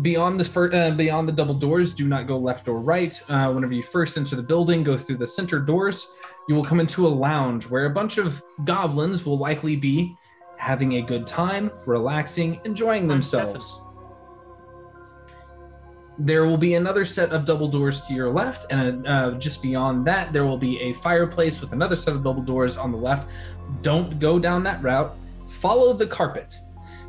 [0.02, 3.20] Beyond the fir- uh, beyond the double doors, do not go left or right.
[3.30, 6.08] Uh, whenever you first enter the building, go through the center doors.
[6.50, 10.16] You will come into a lounge where a bunch of goblins will likely be
[10.58, 13.82] having a good time, relaxing, enjoying themselves.
[16.17, 20.06] there will be another set of double doors to your left, and uh, just beyond
[20.08, 23.30] that, there will be a fireplace with another set of double doors on the left.
[23.82, 25.16] Don't go down that route.
[25.48, 26.58] Follow the carpet.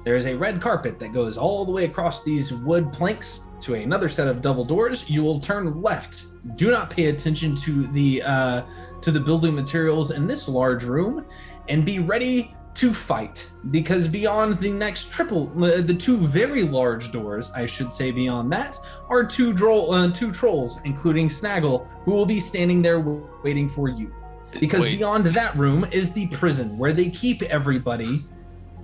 [0.05, 3.75] There is a red carpet that goes all the way across these wood planks to
[3.75, 5.08] another set of double doors.
[5.10, 6.26] You will turn left.
[6.57, 8.62] Do not pay attention to the uh,
[9.02, 11.26] to the building materials in this large room,
[11.68, 17.11] and be ready to fight because beyond the next triple uh, the two very large
[17.11, 22.13] doors i should say beyond that are two droll uh, two trolls including snaggle who
[22.13, 23.01] will be standing there
[23.43, 24.15] waiting for you
[24.61, 24.99] because Wait.
[24.99, 28.25] beyond that room is the prison where they keep everybody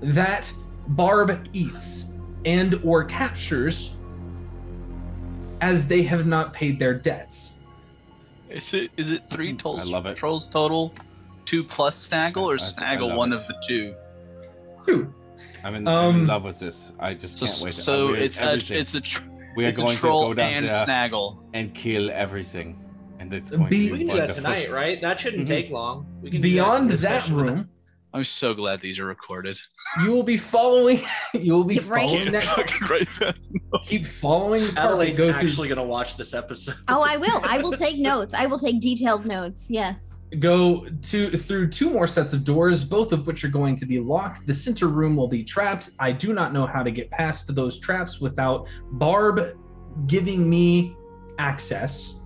[0.01, 0.51] that
[0.89, 2.13] barb eats
[2.47, 3.97] and or captures
[5.61, 7.61] as they have not paid their debts
[8.49, 9.81] Is it is it three trolls?
[9.81, 10.17] I love it.
[10.17, 10.95] Trolls total,
[11.45, 13.37] two plus Snaggle, or I- I Snaggle love one it.
[13.41, 13.95] of the two?
[14.87, 15.13] two
[15.65, 16.93] I'm in, I'm in Um, love with this.
[16.99, 17.75] I just So, can't wait.
[17.75, 19.23] so We're- it's a it's a tr-
[19.57, 21.43] we are it's a going to go down and there Snaggle.
[21.55, 22.79] and kill everything,
[23.21, 25.01] and it's going Be- to We be can do that tonight, right?
[25.01, 25.49] That shouldn't Mhm.
[25.49, 26.07] take long.
[26.21, 27.37] We can beyond this that session.
[27.37, 27.69] room
[28.15, 29.59] I'm so glad these are recorded.
[30.03, 31.01] you will be following
[31.35, 32.09] you will be Get right.
[32.09, 33.35] following that right
[33.87, 36.75] keep following the carpet Adelaide's go through actually gonna watch this episode.
[36.89, 37.41] Oh, I will.
[37.45, 38.35] I will take notes.
[38.35, 39.69] I will take detailed notes.
[39.71, 40.25] Yes.
[40.39, 43.99] go to through two more sets of doors, both of which are going to be
[43.99, 44.47] locked.
[44.47, 45.91] The center room will be trapped.
[45.99, 49.41] I do not know how to get past those traps without Barb
[50.07, 50.97] giving me
[51.39, 52.21] access.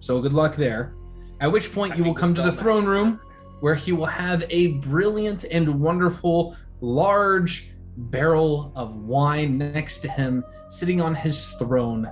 [0.00, 0.94] So good luck there.
[1.40, 3.20] At which point I you will come to the throne room
[3.60, 10.44] where he will have a brilliant and wonderful large barrel of wine next to him
[10.68, 12.10] sitting on his throne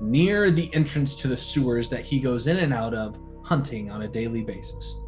[0.00, 4.02] near the entrance to the sewers that he goes in and out of hunting on
[4.02, 4.98] a daily basis.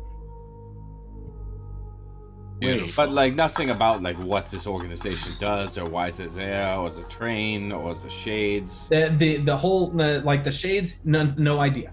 [2.58, 3.04] Beautiful.
[3.04, 6.88] But like nothing about like what this organization does or why is it there or
[6.88, 8.88] is it train or is it shades.
[8.88, 11.92] The the, the whole uh, like the shades no, no idea.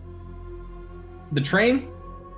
[1.34, 1.94] The train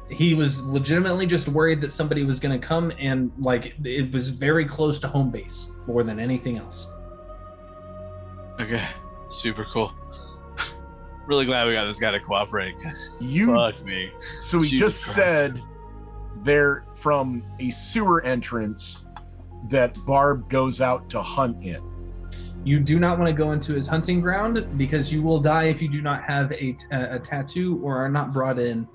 [0.09, 4.30] he was legitimately just worried that somebody was going to come and like it was
[4.30, 6.93] very close to home base more than anything else.
[8.59, 8.85] Okay,
[9.27, 9.93] super cool.
[11.25, 12.75] really glad we got this guy to cooperate.
[12.82, 14.11] Cause You fuck me.
[14.40, 15.15] So he Jesus just Christ.
[15.15, 15.64] said
[16.43, 19.06] they're from a sewer entrance
[19.69, 21.82] that Barb goes out to hunt in.
[22.65, 25.81] You do not want to go into his hunting ground because you will die if
[25.81, 28.87] you do not have a a tattoo or are not brought in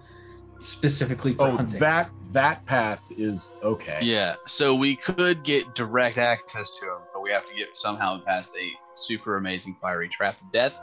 [0.58, 1.78] specifically for Oh, hunting.
[1.78, 4.00] that that path is okay.
[4.02, 8.20] Yeah, so we could get direct access to him, but we have to get somehow
[8.20, 10.78] past a super amazing fiery trap of death.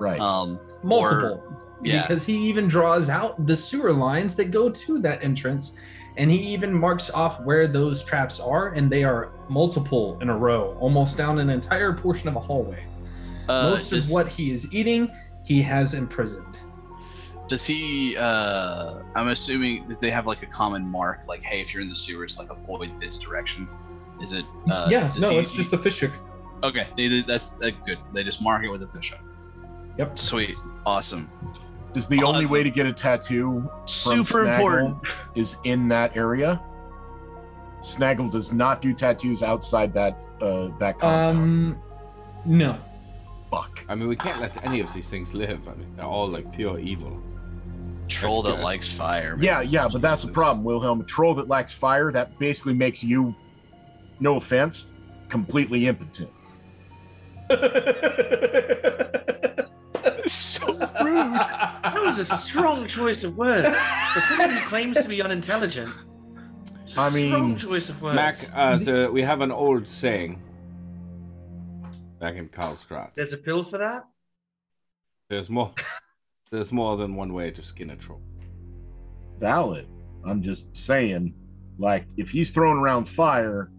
[0.00, 0.20] Right.
[0.20, 1.42] Um, multiple
[1.82, 2.02] yeah.
[2.02, 5.76] because he even draws out the sewer lines that go to that entrance
[6.16, 10.36] and he even marks off where those traps are and they are multiple in a
[10.36, 12.84] row almost down an entire portion of a hallway
[13.48, 15.10] uh, most does, of what he is eating
[15.44, 16.58] he has imprisoned
[17.48, 18.16] does he?
[18.16, 21.88] Uh, I'm assuming that they have like a common mark, like, hey, if you're in
[21.88, 23.68] the sewers, like avoid this direction.
[24.22, 24.46] Is it?
[24.70, 26.12] Uh, yeah no he- it's just a fish hook
[26.64, 27.98] Okay, they, they- that's uh, good.
[28.12, 29.20] They just mark it with a fish hook.
[29.98, 30.16] Yep.
[30.16, 30.56] Sweet.
[30.86, 31.30] Awesome.
[31.94, 34.96] Is the only way to get a tattoo from Super Snaggle important.
[35.34, 36.60] is in that area.
[37.82, 41.36] Snaggle does not do tattoos outside that uh that compound.
[41.38, 41.82] um
[42.46, 42.78] no
[43.50, 43.84] Fuck.
[43.86, 45.68] I mean, we can't let any of these things live.
[45.68, 47.20] I mean, they're all like pure evil.
[48.08, 48.64] Troll That's that good.
[48.64, 49.36] likes fire.
[49.36, 49.44] man.
[49.44, 51.02] Yeah, yeah, but that's the problem, Wilhelm.
[51.02, 53.34] A troll that lacks fire, that basically makes you,
[54.20, 54.86] no offense,
[55.28, 56.30] completely impotent.
[60.26, 61.34] so rude.
[61.34, 63.68] That was a strong choice of words.
[64.14, 65.92] For someone who claims to be unintelligent.
[66.82, 68.16] It's a I mean- strong choice of words.
[68.16, 70.40] Mac, uh, so we have an old saying
[72.20, 73.14] back in Karlskrad.
[73.14, 74.04] There's a pill for that?
[75.28, 75.72] There's more.
[76.50, 78.20] There's more than one way to skin a troll.
[79.38, 79.88] Valid.
[80.26, 81.34] I'm just saying,
[81.78, 83.72] like, if he's throwing around fire,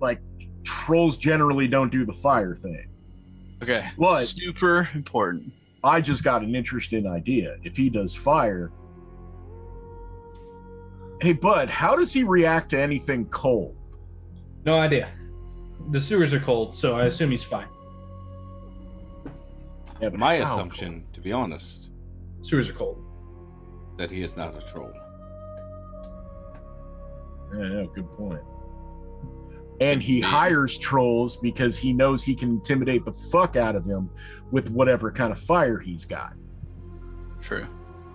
[0.00, 0.20] like,
[0.62, 2.88] trolls generally don't do the fire thing.
[3.62, 3.88] Okay.
[3.96, 4.24] What?
[4.26, 5.52] Super important.
[5.82, 7.56] I just got an interesting idea.
[7.62, 8.72] If he does fire,
[11.20, 13.76] hey, Bud, how does he react to anything cold?
[14.66, 15.10] no idea
[15.90, 17.68] the sewers are cold so i assume he's fine
[20.00, 21.90] Yeah, but My how assumption, to be honest,
[22.40, 23.04] sewers are cold
[23.98, 24.90] that he is not a troll.
[27.54, 28.40] Yeah, yeah, good point.
[29.84, 34.08] And he hires trolls because he knows he can intimidate the fuck out of him
[34.50, 36.32] with whatever kind of fire he's got.
[37.40, 37.66] True.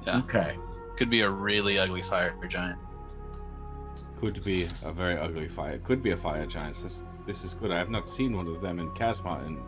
[0.08, 0.20] Yeah.
[0.20, 0.58] Okay.
[0.98, 2.80] Could be a really ugly fire giant.
[4.18, 5.78] Could be a very ugly fire.
[5.78, 6.76] Could be a fire giant.
[6.82, 7.72] This, this is good.
[7.72, 9.60] I have not seen one of them in Casma and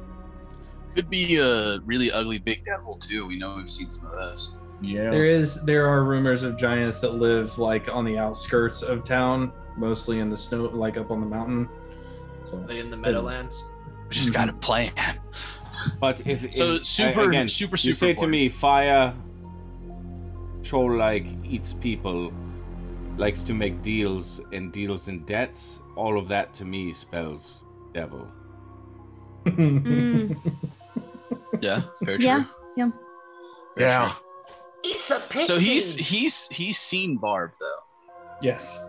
[0.96, 3.28] Could be a really ugly big devil too.
[3.28, 4.58] We know we've seen some of those.
[4.82, 5.12] Yeah.
[5.12, 9.54] There is there are rumors of giants that live like on the outskirts of town,
[9.78, 11.70] mostly in the snow, like up on the mountain.
[12.52, 13.64] So They in the Meadowlands.
[14.10, 14.92] We just got a plan.
[16.00, 17.88] But if So if, super- again, super, super.
[17.88, 19.14] you super say to me, fire
[20.62, 22.32] troll like eats people,
[23.18, 25.80] likes to make deals and deals in debts.
[25.96, 27.64] All of that to me spells
[27.94, 28.28] devil.
[29.46, 30.38] Mm,
[31.62, 32.26] Yeah, very true.
[32.28, 32.44] yeah,
[32.76, 32.90] yeah.
[33.76, 34.08] Very Yeah.
[34.10, 34.16] true.
[34.84, 35.46] It's a pity.
[35.46, 37.82] So he's he's he's seen Barb though.
[38.42, 38.80] yes.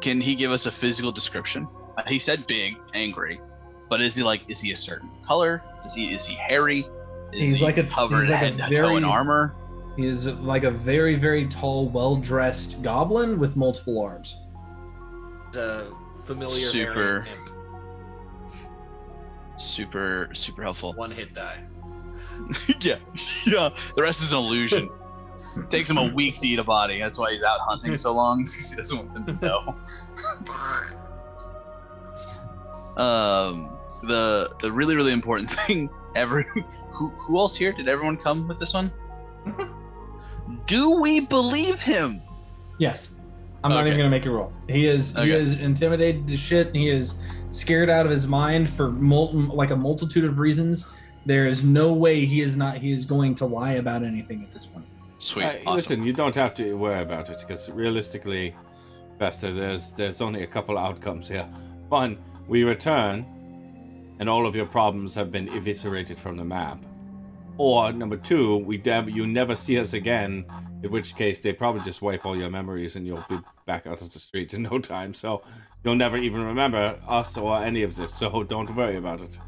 [0.00, 1.68] Can he give us a physical description?
[2.06, 3.40] He said big, angry,
[3.88, 5.62] but is he like is he a certain color?
[5.84, 6.86] Is he is he hairy?
[7.32, 9.54] Is He's he like a- covered he's like a head to toe in armor.
[9.96, 14.36] He is like a very very tall, well dressed goblin with multiple arms.
[15.48, 15.86] It's a
[16.24, 17.26] familiar Super.
[19.56, 20.92] Super super helpful.
[20.94, 21.62] One hit die.
[22.80, 22.96] yeah,
[23.46, 23.68] yeah.
[23.96, 24.88] The rest is an illusion.
[25.68, 26.98] Takes him a week to eat a body.
[26.98, 28.40] That's why he's out hunting so long.
[28.44, 29.76] 'cause he doesn't want them to know.
[32.96, 35.88] um, the the really really important thing.
[36.14, 37.72] Ever who who else here?
[37.72, 38.92] Did everyone come with this one?
[40.66, 42.20] Do we believe him?
[42.78, 43.14] Yes.
[43.64, 43.88] I'm not Okay.
[43.90, 44.52] even gonna make a roll.
[44.68, 46.74] He is he is intimidated to shit.
[46.74, 47.14] He is
[47.50, 50.90] scared out of his mind for mul- like a multitude of reasons.
[51.24, 54.50] There is no way he is not he is going to lie about anything at
[54.52, 54.86] this point.
[55.18, 55.44] Sweet.
[55.44, 55.74] Uh, awesome.
[55.76, 58.54] Listen, you don't have to worry about it because realistically,
[59.20, 61.46] Vesta, there's there's only a couple outcomes here.
[61.88, 63.26] One, we return,
[64.18, 66.78] and all of your problems have been eviscerated from the map.
[67.58, 70.46] Or number two, we nev- you never see us again.
[70.82, 74.02] In which case, they probably just wipe all your memories, and you'll be back out
[74.02, 75.14] of the streets in no time.
[75.14, 75.42] So
[75.84, 78.12] you'll never even remember us or any of this.
[78.14, 79.38] So don't worry about it.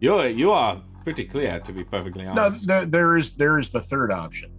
[0.00, 2.66] You you are pretty clear, to be perfectly honest.
[2.66, 4.50] No, there, there is there is the third option.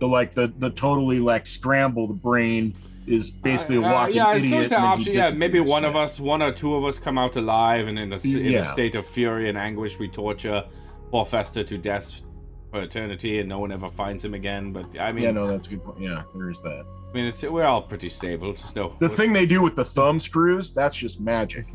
[0.00, 2.72] The like the the totally like scramble the brain
[3.06, 4.52] is basically a Uh, walking yeah, it's idiot.
[4.52, 5.12] an and then he option.
[5.14, 5.68] Yeah, maybe disappears.
[5.68, 8.24] one of us, one or two of us, come out alive, and in a, s-
[8.24, 10.64] in a state of fury and anguish, we torture
[11.10, 12.22] poor Fester to death
[12.70, 14.72] for eternity, and no one ever finds him again.
[14.72, 16.00] But I mean, yeah, no, that's a good point.
[16.00, 16.84] Yeah, there is that.
[17.08, 18.52] I mean, it's we're all pretty stable.
[18.52, 18.94] Just no.
[19.00, 21.66] The thing they do with the thumb screws, that's just magic.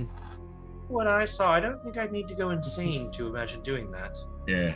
[0.88, 4.16] What I saw, I don't think I'd need to go insane to imagine doing that.
[4.48, 4.70] Yeah.
[4.70, 4.76] Is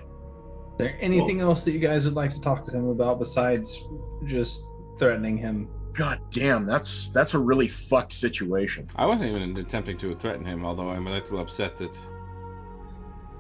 [0.79, 3.87] there anything else that you guys would like to talk to him about besides
[4.25, 4.63] just
[4.97, 5.69] threatening him?
[5.93, 8.87] God damn, that's that's a really fucked situation.
[8.95, 11.99] I wasn't even attempting to threaten him, although I'm a little upset that.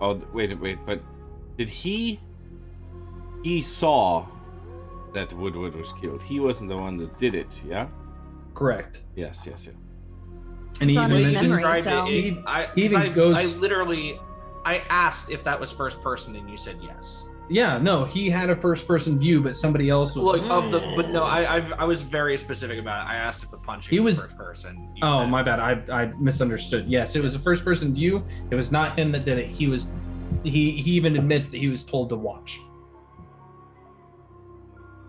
[0.01, 1.01] Oh wait, wait, but
[1.57, 2.19] did he?
[3.43, 4.25] He saw
[5.13, 6.21] that Woodward was killed.
[6.23, 7.61] He wasn't the one that did it.
[7.65, 7.87] Yeah.
[8.53, 9.03] Correct.
[9.15, 9.45] Yes.
[9.47, 9.67] Yes.
[9.67, 9.75] Yes.
[10.81, 12.09] And he It's even on his mentions memory, so- it.
[12.23, 14.19] He- I, he 'cause even I, goes- I literally,
[14.65, 17.27] I asked if that was first person, and you said yes.
[17.51, 20.79] Yeah, no, he had a first person view, but somebody else was Look of the,
[20.95, 23.09] but no, I I've, I was very specific about it.
[23.09, 24.91] I asked if the punching He was, was- first person.
[24.95, 25.59] You Oh said- my bad.
[25.59, 26.87] I I misunderstood.
[26.87, 28.23] Yes, it was a first person view.
[28.51, 29.49] It was not him that did it.
[29.49, 29.87] He was
[30.43, 32.59] he he even admits that he was told to watch.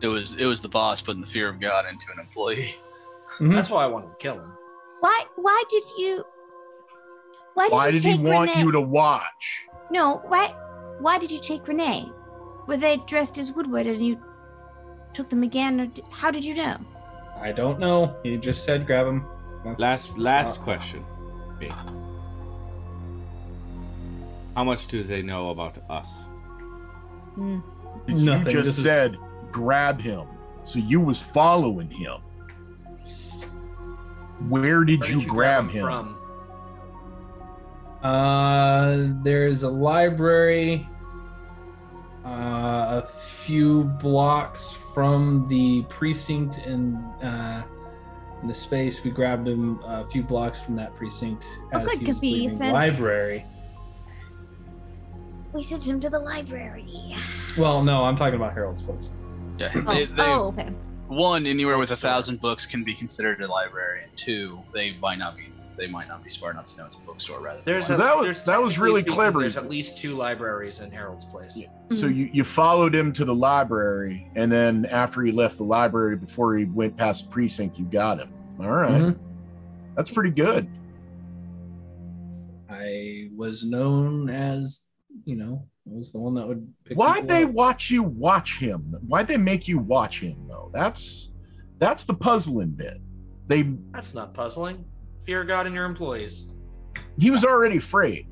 [0.00, 2.74] It was it was the boss putting the fear of God into an employee.
[3.38, 3.54] Mhm.
[3.54, 4.52] That's why I wanted to kill him.
[5.00, 5.24] Why?
[5.36, 6.24] Why did you?
[7.54, 8.62] Why did Why you did he want Renee?
[8.62, 9.66] you to watch?
[9.90, 10.22] No.
[10.28, 10.54] Why?
[11.00, 12.10] Why did you take Renee?
[12.70, 14.16] Were they dressed as Woodward, and you
[15.12, 16.76] took them again, or d how did you know?
[17.40, 18.14] I don't know.
[18.22, 19.24] He just said grab him.
[19.64, 21.04] That's- Last last question.
[21.58, 21.68] B.
[24.54, 26.28] How much do they know about us?
[27.34, 27.58] Hmm.
[28.06, 29.16] You Nothing, just this is- said
[29.50, 30.28] grab him.
[30.62, 32.20] So you was following him.
[34.48, 35.84] Where did Where you, grab, him?
[35.86, 36.16] from?
[38.00, 40.86] Uh, there's a library
[42.30, 47.62] uh, a few blocks from the precinct in uh,
[48.42, 49.02] in the space.
[49.04, 51.44] We grabbed him a few blocks from that precinct
[51.74, 53.44] Oh, as good, he 'cause was we leaving the sent- library.
[55.52, 56.86] We sent him to the library.
[57.58, 59.10] Well, no, I'm talking about Harold's place.
[59.58, 59.72] Yeah.
[59.74, 60.68] Oh, They, they, oh okay.
[61.08, 65.18] One, anywhere with a thousand books can be considered a library, and two, they might
[65.18, 67.56] not be they might not be smart enough to know it's a bookstore rather.
[67.58, 69.40] Than There's a, that was- there's that was really speaking, clever.
[69.40, 71.56] There's at least two libraries in Harold's place.
[71.56, 71.68] Yeah.
[71.96, 76.16] So you, you followed him to the library, and then after he left the library,
[76.16, 78.32] before he went past the precinct, you got him.
[78.60, 78.90] All right.
[79.02, 79.18] Mhm.
[79.96, 80.68] That's pretty good.
[82.68, 84.90] I was known as,
[85.24, 86.72] you know, I was the one that would.
[86.84, 87.50] Pick Why'd they up.
[87.50, 88.94] watch you watch him?
[89.06, 90.70] Why'd they make you watch him though?
[90.72, 91.30] That's
[91.78, 93.00] that's the puzzling bit.
[93.48, 94.84] They That's not puzzling.
[95.26, 96.52] Fear God in your employees.
[97.18, 98.26] He was already afraid.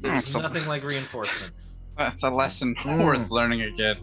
[0.00, 1.52] There's Hmm, so- nothing like reinforcement.
[1.96, 3.04] That's a lesson Mm.
[3.04, 3.96] worth learning again.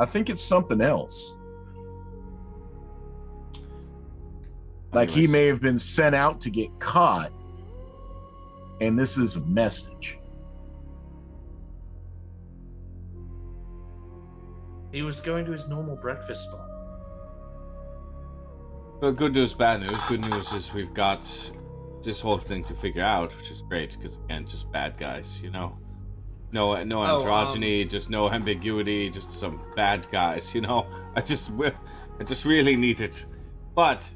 [0.00, 1.34] I think it's something else.
[4.92, 7.30] Like he may have been sent out to get caught,
[8.80, 10.18] and this is a message.
[14.90, 16.67] He was going to his normal breakfast spot.
[19.00, 20.02] Well, good news, bad news.
[20.08, 21.20] Good news is we've got
[22.02, 25.50] this whole thing to figure out, which is great because again, just bad guys, you
[25.50, 25.78] know.
[26.50, 30.86] No, no Oh, androgyny, just no ambiguity, just some bad guys, you know.
[31.16, 33.24] I just, I just really need it.
[33.74, 34.10] But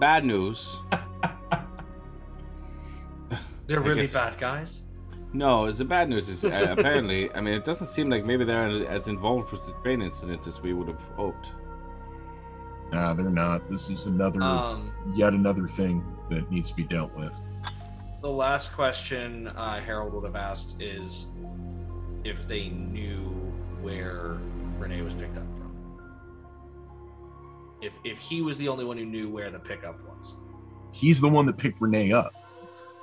[0.00, 0.82] bad news.
[3.66, 4.82] They're really guess- bad guys.
[5.32, 7.32] No, the bad news is uh, apparently.
[7.34, 10.60] I mean, it doesn't seem like maybe they're as involved with the train incident as
[10.62, 11.50] we would have hoped.
[12.94, 13.68] Nah, they're not.
[13.68, 17.38] This is another, Um, yet another thing that needs to be dealt with.
[18.22, 21.26] the last question uh, Harold would have asked is
[22.24, 23.24] if they knew
[23.82, 24.38] where
[24.78, 25.72] Renee was picked up from.
[27.82, 30.36] If if he was the only one who knew where the pickup was.
[30.92, 32.32] He's the one that picked Renee up.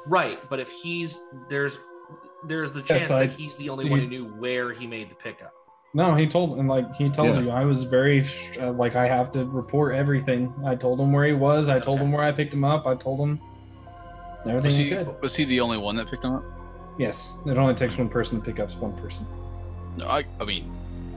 [0.08, 1.78] Right, but if he's there's
[2.48, 4.88] there's the Yes, chance I- that he's the only do one who knew where he
[4.88, 5.54] made the pickup.
[5.94, 7.44] No, he told and like he tells Yeah.
[7.44, 8.26] you, I was very
[8.60, 10.54] uh, like I have to report everything.
[10.66, 11.68] I told him where he was.
[11.70, 12.06] I told Okay.
[12.06, 12.86] him where I picked him up.
[12.88, 13.40] I told him
[14.48, 15.22] everything Was he he, could.
[15.22, 16.44] was he the only one that picked him up?
[16.98, 19.26] Yes, it only takes one person to pick up one person.
[19.98, 20.64] No, I, I mean,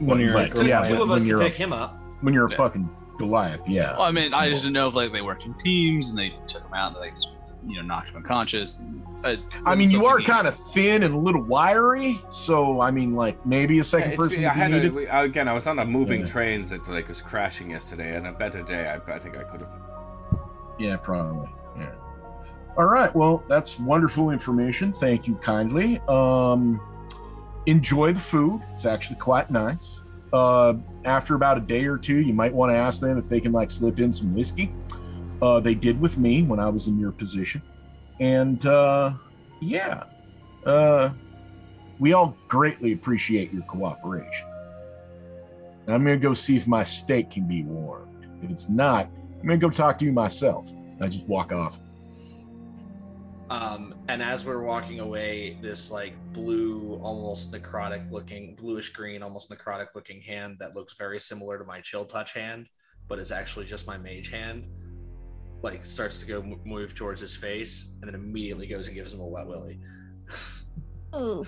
[0.00, 1.54] When you're Right, a Took yeah, two but of us when to you're a- pick
[1.56, 1.96] him up.
[2.22, 2.56] When you're a Yeah.
[2.56, 2.88] fucking
[3.18, 3.92] Goliath, yeah.
[3.92, 6.34] well, I mean, I just didn't know if like they worked in teams and they
[6.48, 7.28] took him out and they just,
[7.66, 8.78] you know, knocked him unconscious.
[9.22, 13.14] Uh, I mean, you are kind of thin and a little wiry, so I mean,
[13.14, 15.48] like maybe a second Yeah, person I had a, we- again.
[15.48, 16.26] I was on a moving Yeah.
[16.26, 18.88] train that like was crashing yesterday, and a better day.
[18.88, 19.72] I, I think I could have.
[20.78, 21.48] Yeah, probably.
[21.78, 21.92] Yeah.
[22.76, 23.14] All right.
[23.14, 24.92] Well, that's wonderful information.
[24.92, 26.00] Thank you kindly.
[26.08, 26.80] Um,
[27.66, 28.60] enjoy the food.
[28.74, 30.00] It's actually quite nice.
[30.32, 33.40] Uh, after about a day or two, you might want to ask them if they
[33.40, 34.74] can like slip in some whiskey.
[35.44, 37.60] Uh, they did with me when I was in your position,
[38.18, 39.12] and uh,
[39.60, 40.04] yeah,
[40.64, 41.10] uh,
[41.98, 44.48] we all greatly appreciate your cooperation.
[45.86, 48.26] Now, I'm gonna go see if my steak can be warmed.
[48.42, 50.72] If it's not, I'm gonna go talk to you myself.
[50.98, 51.78] I just walk off.
[53.50, 59.50] Um, and as we're walking away, this like blue, almost necrotic looking, bluish green, almost
[59.50, 62.66] necrotic looking hand that looks very similar to my chill touch hand,
[63.08, 64.64] but is actually just my mage hand,
[65.64, 69.20] like starts to go move towards his face, and then immediately goes and gives him
[69.20, 69.80] a wet willy.
[71.16, 71.44] Ooh,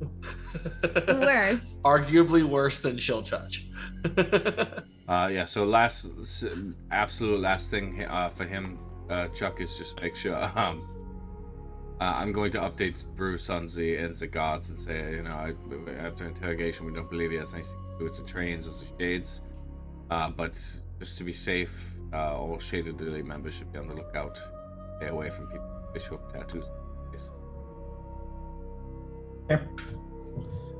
[1.08, 1.78] worse.
[1.84, 3.66] Arguably worse than chill touch.
[5.10, 5.44] Uh, yeah.
[5.44, 6.08] So last,
[6.92, 10.36] absolute last thing uh, for him, uh, Chuck, is just make sure.
[10.54, 10.88] Um,
[12.00, 15.32] uh, I'm going to update Bruce on the and the guards and say, you know,
[15.32, 15.52] I,
[15.98, 18.92] after interrogation, we don't believe he has anything to do with the trains or the
[19.00, 19.40] shades.
[20.10, 20.52] Uh, but
[21.00, 24.40] just to be safe, uh, all shaded lily members should be on the lookout.
[24.96, 26.70] Stay away from people with visual tattoos.
[29.50, 29.66] Yep.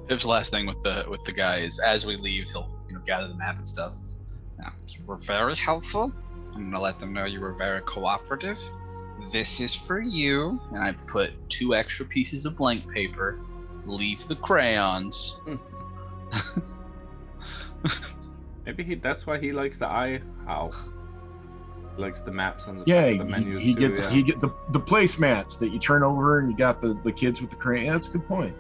[0.07, 3.01] Pip's last thing with the with the guy is as we leave, he'll you know
[3.01, 3.95] gather the map and stuff.
[4.59, 6.13] Now, you were very helpful.
[6.55, 8.61] I'm gonna let them know you were very cooperative.
[9.33, 13.41] This is for you, and I put two extra pieces of blank paper.
[13.87, 15.41] Leave the crayons.
[18.67, 20.21] Maybe he, that's why he likes the eye.
[20.47, 20.71] How?
[21.97, 24.11] He likes the maps on the, Yeah, the he, menus he too, gets yeah.
[24.11, 27.41] he get the the placemats that you turn over and you got the the kids
[27.41, 27.87] with the crayon.
[27.87, 28.55] Yeah, that's a good point.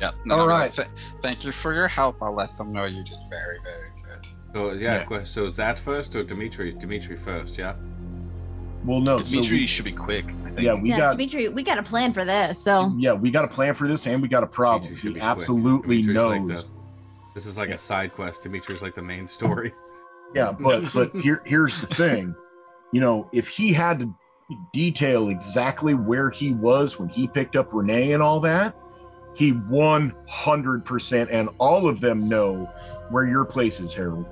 [0.00, 0.14] Yep.
[0.30, 0.70] All no, right.
[0.70, 0.88] th-
[1.22, 2.16] thank you for your help.
[2.22, 4.26] I'll let them know you did very, very good.
[4.54, 5.24] So yeah, Yeah.
[5.24, 6.72] so is that first or Dimitri?
[6.72, 7.74] Dimitri first, yeah.
[8.84, 10.26] Well, no, so Dimitri we, should be quick.
[10.44, 10.60] I think.
[10.60, 12.58] yeah, we yeah, got Dimitri, we got a plan for this.
[12.62, 14.82] So yeah, we got a plan for this, and we got a problem.
[14.82, 15.30] Dimitri should He be quick.
[15.30, 16.64] absolutely Dimitri's like knows.
[16.64, 16.70] the-
[17.34, 18.42] this is like a side quest.
[18.42, 19.72] Dimitri's like the main story.
[20.34, 22.34] Yeah, but but here here's the thing.
[22.92, 24.14] You know, if he had to
[24.72, 28.76] detail exactly where he was when he picked up Renee and all that,
[29.34, 32.64] he 100% and all of them know
[33.10, 34.24] where your place is, Harold.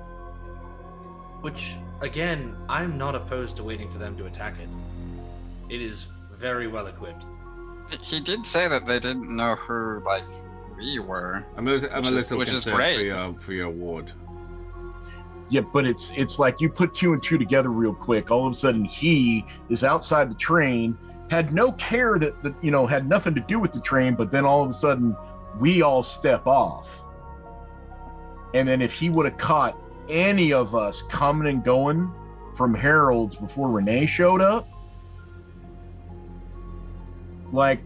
[1.41, 4.69] Which, again, I'm not opposed to waiting for them to attack it.
[5.69, 7.23] It is very well equipped.
[8.01, 10.23] He did say that they didn't know who like
[10.77, 11.45] we were.
[11.57, 12.95] I'm a, little- I'm a Which is- little which is concerned great.
[12.97, 14.11] for your for your ward.
[15.49, 18.31] Yeah, but it's it's like you put two and two together real quick.
[18.31, 20.97] All of a sudden, he is outside the train,
[21.29, 24.31] had no care that that you know had nothing to do with the train, but
[24.31, 25.15] then all of a sudden,
[25.59, 26.99] we all step off.
[28.55, 29.77] And then if he would have caught
[30.09, 32.11] any of us coming and going
[32.55, 34.67] from Harold's before Renee showed up.
[37.51, 37.81] Like,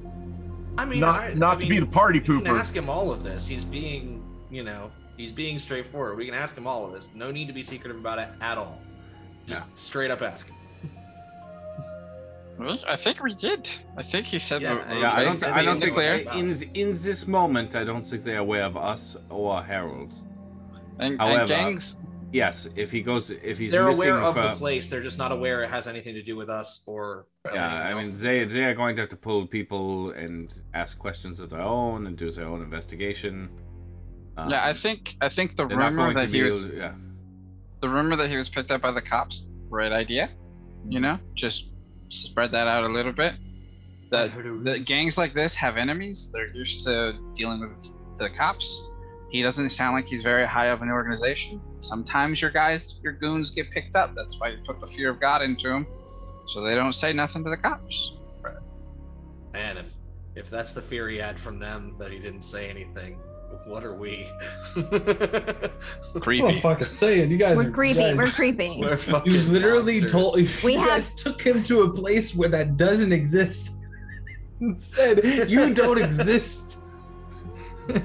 [0.77, 2.47] I mean, not I- not I to be the party pooper.
[2.47, 3.47] ask him all of this.
[3.47, 6.17] He's being, you know, he's being straightforward.
[6.17, 7.09] We can ask him all of this.
[7.13, 8.79] No need to be secretive about it at all.
[9.47, 10.55] Just straight up ask him.
[12.87, 13.69] I think we did.
[13.95, 15.29] I think he said Yeah, the, Yeah, I don't.
[15.29, 16.13] basically I don't think clear.
[16.33, 17.75] in in this moment.
[17.75, 20.13] I don't think they're aware of us or Harold.
[20.99, 21.95] And, and However, gangs.
[22.33, 24.89] yes, if he goes, if he's They're missing aware of the place.
[24.89, 27.27] They're just not aware it has anything to do with us or.
[27.53, 31.39] Yeah, I mean, they they are going to have to pull people and ask questions
[31.39, 33.49] of their own and do their own investigation.
[34.38, 36.93] Um, yeah, I think I think the rumor that he was able- yeah.
[37.82, 39.43] the rumor that he was picked up by the cops.
[39.69, 40.30] Right idea.
[40.88, 41.67] You know, just
[42.09, 43.33] spread that out a little bit.
[44.11, 44.32] That
[44.64, 46.32] the gangs like this have enemies.
[46.33, 48.83] They're used to dealing with the cops.
[49.30, 51.61] He doesn't sound like he's very high up in the organization.
[51.82, 54.16] Sometimes your guys, your goons get picked up.
[54.16, 55.85] That's why you put the fear of God into them,
[56.48, 58.17] so they don't say nothing to the cops.
[59.53, 59.93] And if
[60.35, 63.19] if that's the fear he had from them that he didn't say anything,
[63.65, 64.27] what are we?
[66.21, 66.47] Creepy.
[66.47, 67.99] I'm fucking saying, you guys We're are creepy.
[67.99, 68.77] guys- We're creepy.
[68.81, 70.11] We're fucking You literally monsters.
[70.11, 73.73] told We you have- guys took him to a place where that doesn't exist.
[74.59, 76.79] and said you don't exist.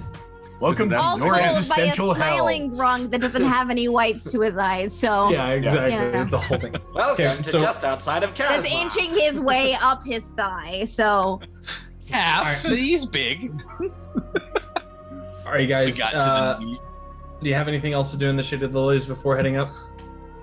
[0.61, 2.37] Welcome to All your told by a existential hell.
[2.37, 4.97] smiling grung that doesn't have any whites to his eyes.
[4.97, 5.91] So Yeah, exactly.
[5.91, 6.23] Yeah.
[6.25, 6.75] It's a whole thing.
[6.95, 8.71] Welcome Okay, to so- just outside of that's Chasma.
[8.83, 10.85] inching his way up his thigh.
[10.85, 11.41] So
[12.09, 12.63] Half.
[12.63, 13.53] He's big.
[15.55, 15.95] All right, guys.
[15.95, 16.81] We got to uh, the meat.
[17.41, 19.71] do you have anything else to do in the Shaded Lilies before heading up?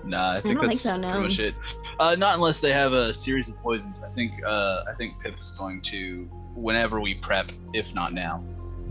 [0.04, 1.10] Nah, I think don't that's think so, no.
[1.10, 1.54] pretty much it.
[2.00, 4.02] Uh, not unless they have a series of poisons.
[4.02, 6.24] I think uh, I think Pip is going to,
[6.54, 8.42] whenever we prep, if not now,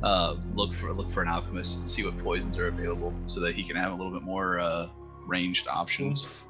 [0.03, 3.55] uh, look for look for an alchemist and see what poisons are available, so that
[3.55, 4.89] he can have a little bit more uh,
[5.25, 6.43] ranged options.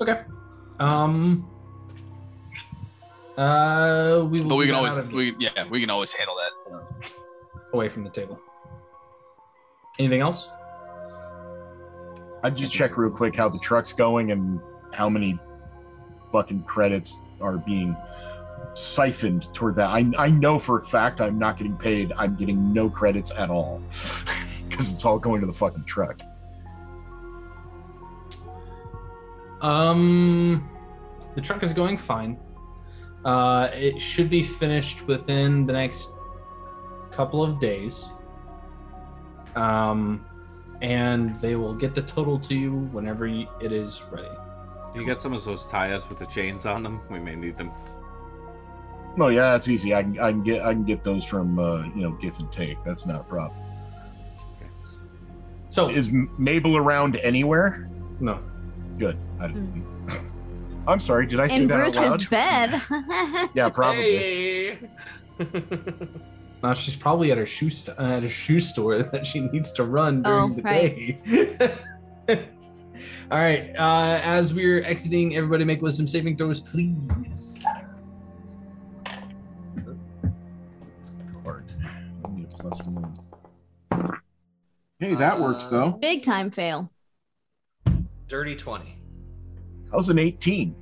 [0.00, 0.22] Okay.
[0.78, 1.50] Um.
[3.36, 6.72] Uh, we But we can always we yeah we can always handle that.
[6.72, 6.84] Uh,
[7.72, 8.40] away from the table.
[10.00, 10.48] Anything else?
[12.42, 14.58] I'd just check real quick how the truck's going and
[14.94, 15.38] how many
[16.32, 17.94] fucking credits are being
[18.72, 19.88] siphoned toward that.
[19.88, 22.14] I, I know for a fact I'm not getting paid.
[22.16, 23.82] I'm getting no credits at all
[24.70, 26.18] because it's all going to the fucking truck.
[29.60, 30.66] Um,
[31.34, 32.38] the truck is going fine.
[33.22, 36.08] Uh, it should be finished within the next
[37.10, 38.08] couple of days.
[39.56, 40.24] Um,
[40.82, 44.28] and they will get the total to you whenever y- it is ready.
[44.94, 47.00] You got some of those tires with the chains on them.
[47.10, 47.70] We may need them.
[49.16, 49.94] No, yeah, that's easy.
[49.94, 52.50] I can, I can get I can get those from uh, you know give and
[52.50, 52.82] take.
[52.84, 53.60] That's not a problem.
[55.68, 57.88] So is Mabel around anywhere?
[58.18, 58.40] No.
[58.98, 59.16] Good.
[59.40, 59.54] I,
[60.88, 61.26] I'm sorry.
[61.26, 62.08] Did I say in that out loud?
[62.10, 62.82] Bruce's bed.
[63.54, 64.02] Yeah, probably.
[64.02, 64.78] Hey.
[66.62, 69.72] Now she's probably at her shoe st- uh, at a shoe store that she needs
[69.72, 71.24] to run during Oh, the right.
[71.24, 71.78] day.
[73.30, 73.74] All right.
[73.78, 77.64] Uh, as we're exiting, everybody make wisdom saving throws, please.
[81.46, 81.72] Art.
[82.24, 83.14] I need a plus one.
[84.98, 85.92] Hey, that works though.
[85.92, 86.90] Big time fail.
[88.28, 88.96] Dirty twenty.
[89.90, 90.76] How's an 18?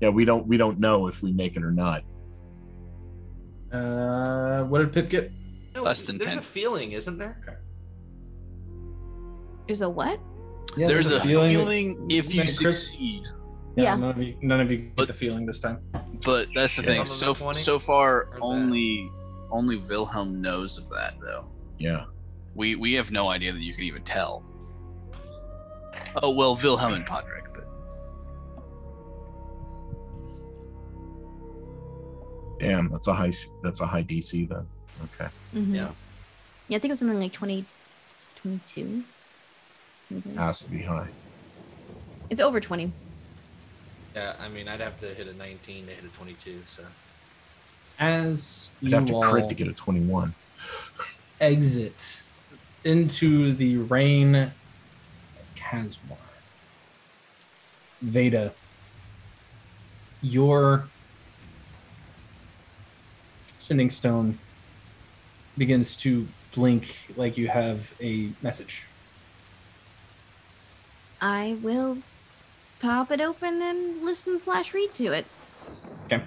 [0.00, 2.02] Yeah, we don't we don't know if we make it or not.
[3.72, 5.32] Uh, what did Pip get?
[5.74, 6.38] No, Less than there's 10.
[6.38, 7.60] a feeling, isn't there?
[9.66, 10.18] There's a what?
[10.76, 13.24] Yeah, There's a feeling, that- if you that Chris- succeed,
[13.76, 13.94] Yeah.
[13.96, 15.78] None of you, none of you get the feeling this time.
[16.24, 17.04] but that's the thing.
[17.04, 17.58] So them 20?
[17.60, 18.38] so far, Or that.
[18.40, 19.10] only
[19.50, 21.46] only Wilhelm knows of that though.
[21.78, 22.04] Yeah.
[22.54, 24.44] We we have no idea that you could even tell.
[26.22, 27.47] Oh well, Wilhelm and Podrick,
[32.58, 33.30] Damn, that's a high
[33.62, 34.66] that's a high DC then.
[35.04, 35.28] Okay.
[35.54, 35.74] Mhm.
[35.74, 35.90] Yeah.
[36.68, 37.64] Yeah, I think it was something like 20,
[38.36, 39.04] 22.
[40.12, 40.34] Mhm.
[40.36, 41.08] Has to be high.
[42.30, 42.92] It's over 20.
[44.14, 46.62] Yeah, I mean, I'd have to hit a 19 to hit a 22.
[46.66, 46.84] So
[47.98, 50.34] As I'd have to all crit to get a 21.
[51.40, 52.22] exit
[52.84, 54.52] into the rain of
[55.56, 56.16] Casmar,
[58.02, 58.52] Veda,
[60.20, 60.88] your
[63.68, 64.38] sending stone
[65.58, 68.86] begins to blink like you have a message.
[71.20, 71.98] I will
[72.80, 75.26] pop it open and listen slash read to it.
[76.06, 76.22] Okay.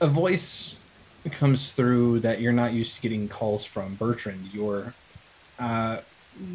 [0.00, 0.78] A voice
[1.32, 3.96] comes through that you're not used to getting calls from.
[3.96, 4.94] Bertrand, you're
[5.58, 5.98] uh,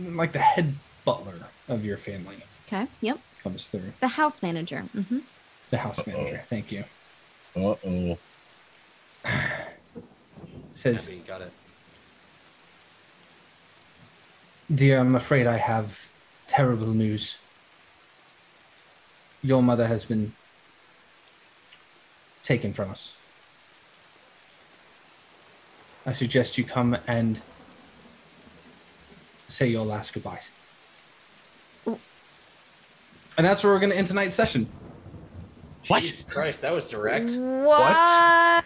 [0.08, 0.74] like the head
[1.06, 1.36] butler
[1.70, 2.88] of your family Okay.
[3.02, 3.20] Yep.
[3.44, 3.94] comes through.
[4.00, 4.80] The house manager.
[4.82, 5.20] hmm
[5.70, 6.44] The house manager.
[6.50, 6.84] Thank you.
[7.58, 8.18] Uh oh.
[10.76, 11.52] Says, Heavy, got it.
[14.74, 16.08] Dear, I'm afraid I have
[16.46, 17.38] terrible news.
[19.42, 20.34] Your mother has been
[22.44, 23.14] taken from us.
[26.06, 27.42] I suggest you come and
[29.50, 30.52] say your last goodbyes.
[31.86, 34.68] And that's where we're going to end tonight's session.
[35.88, 37.32] Jesus Christ, that was direct.
[37.32, 38.66] What?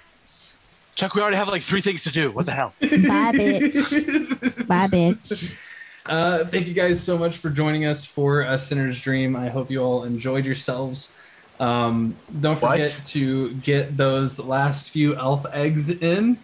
[0.95, 2.31] Chuck, we already have like three things to do.
[2.31, 2.73] What the hell?
[2.81, 4.67] Bye, bitch.
[4.67, 5.57] Bye, bitch.
[6.07, 9.35] Uh, thank you guys so much for joining us for a Sinner's Dream.
[9.35, 11.13] I hope you all enjoyed yourselves.
[11.59, 12.71] Um, don't What?
[12.71, 16.39] forget to get those last few elf eggs in.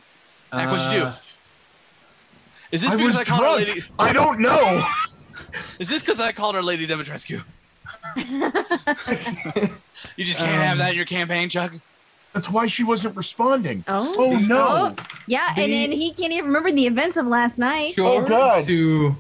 [0.54, 1.06] Mac, what'd you do?
[1.08, 1.16] Uh,
[2.72, 3.68] Is this I because I called her drunk.
[3.68, 3.84] Lady?
[3.98, 4.86] I don't know.
[5.80, 7.42] Is this because I called her Lady Dimitrescu?
[10.16, 11.74] You just can't have Um, that in your campaign, Chuck.
[12.34, 13.84] That's why she wasn't responding.
[13.88, 14.14] Oh.
[14.18, 14.96] Oh no.
[15.26, 17.96] Yeah, and then he can't even remember the events of last night.
[17.96, 18.64] Sure God.
[18.66, 19.16] to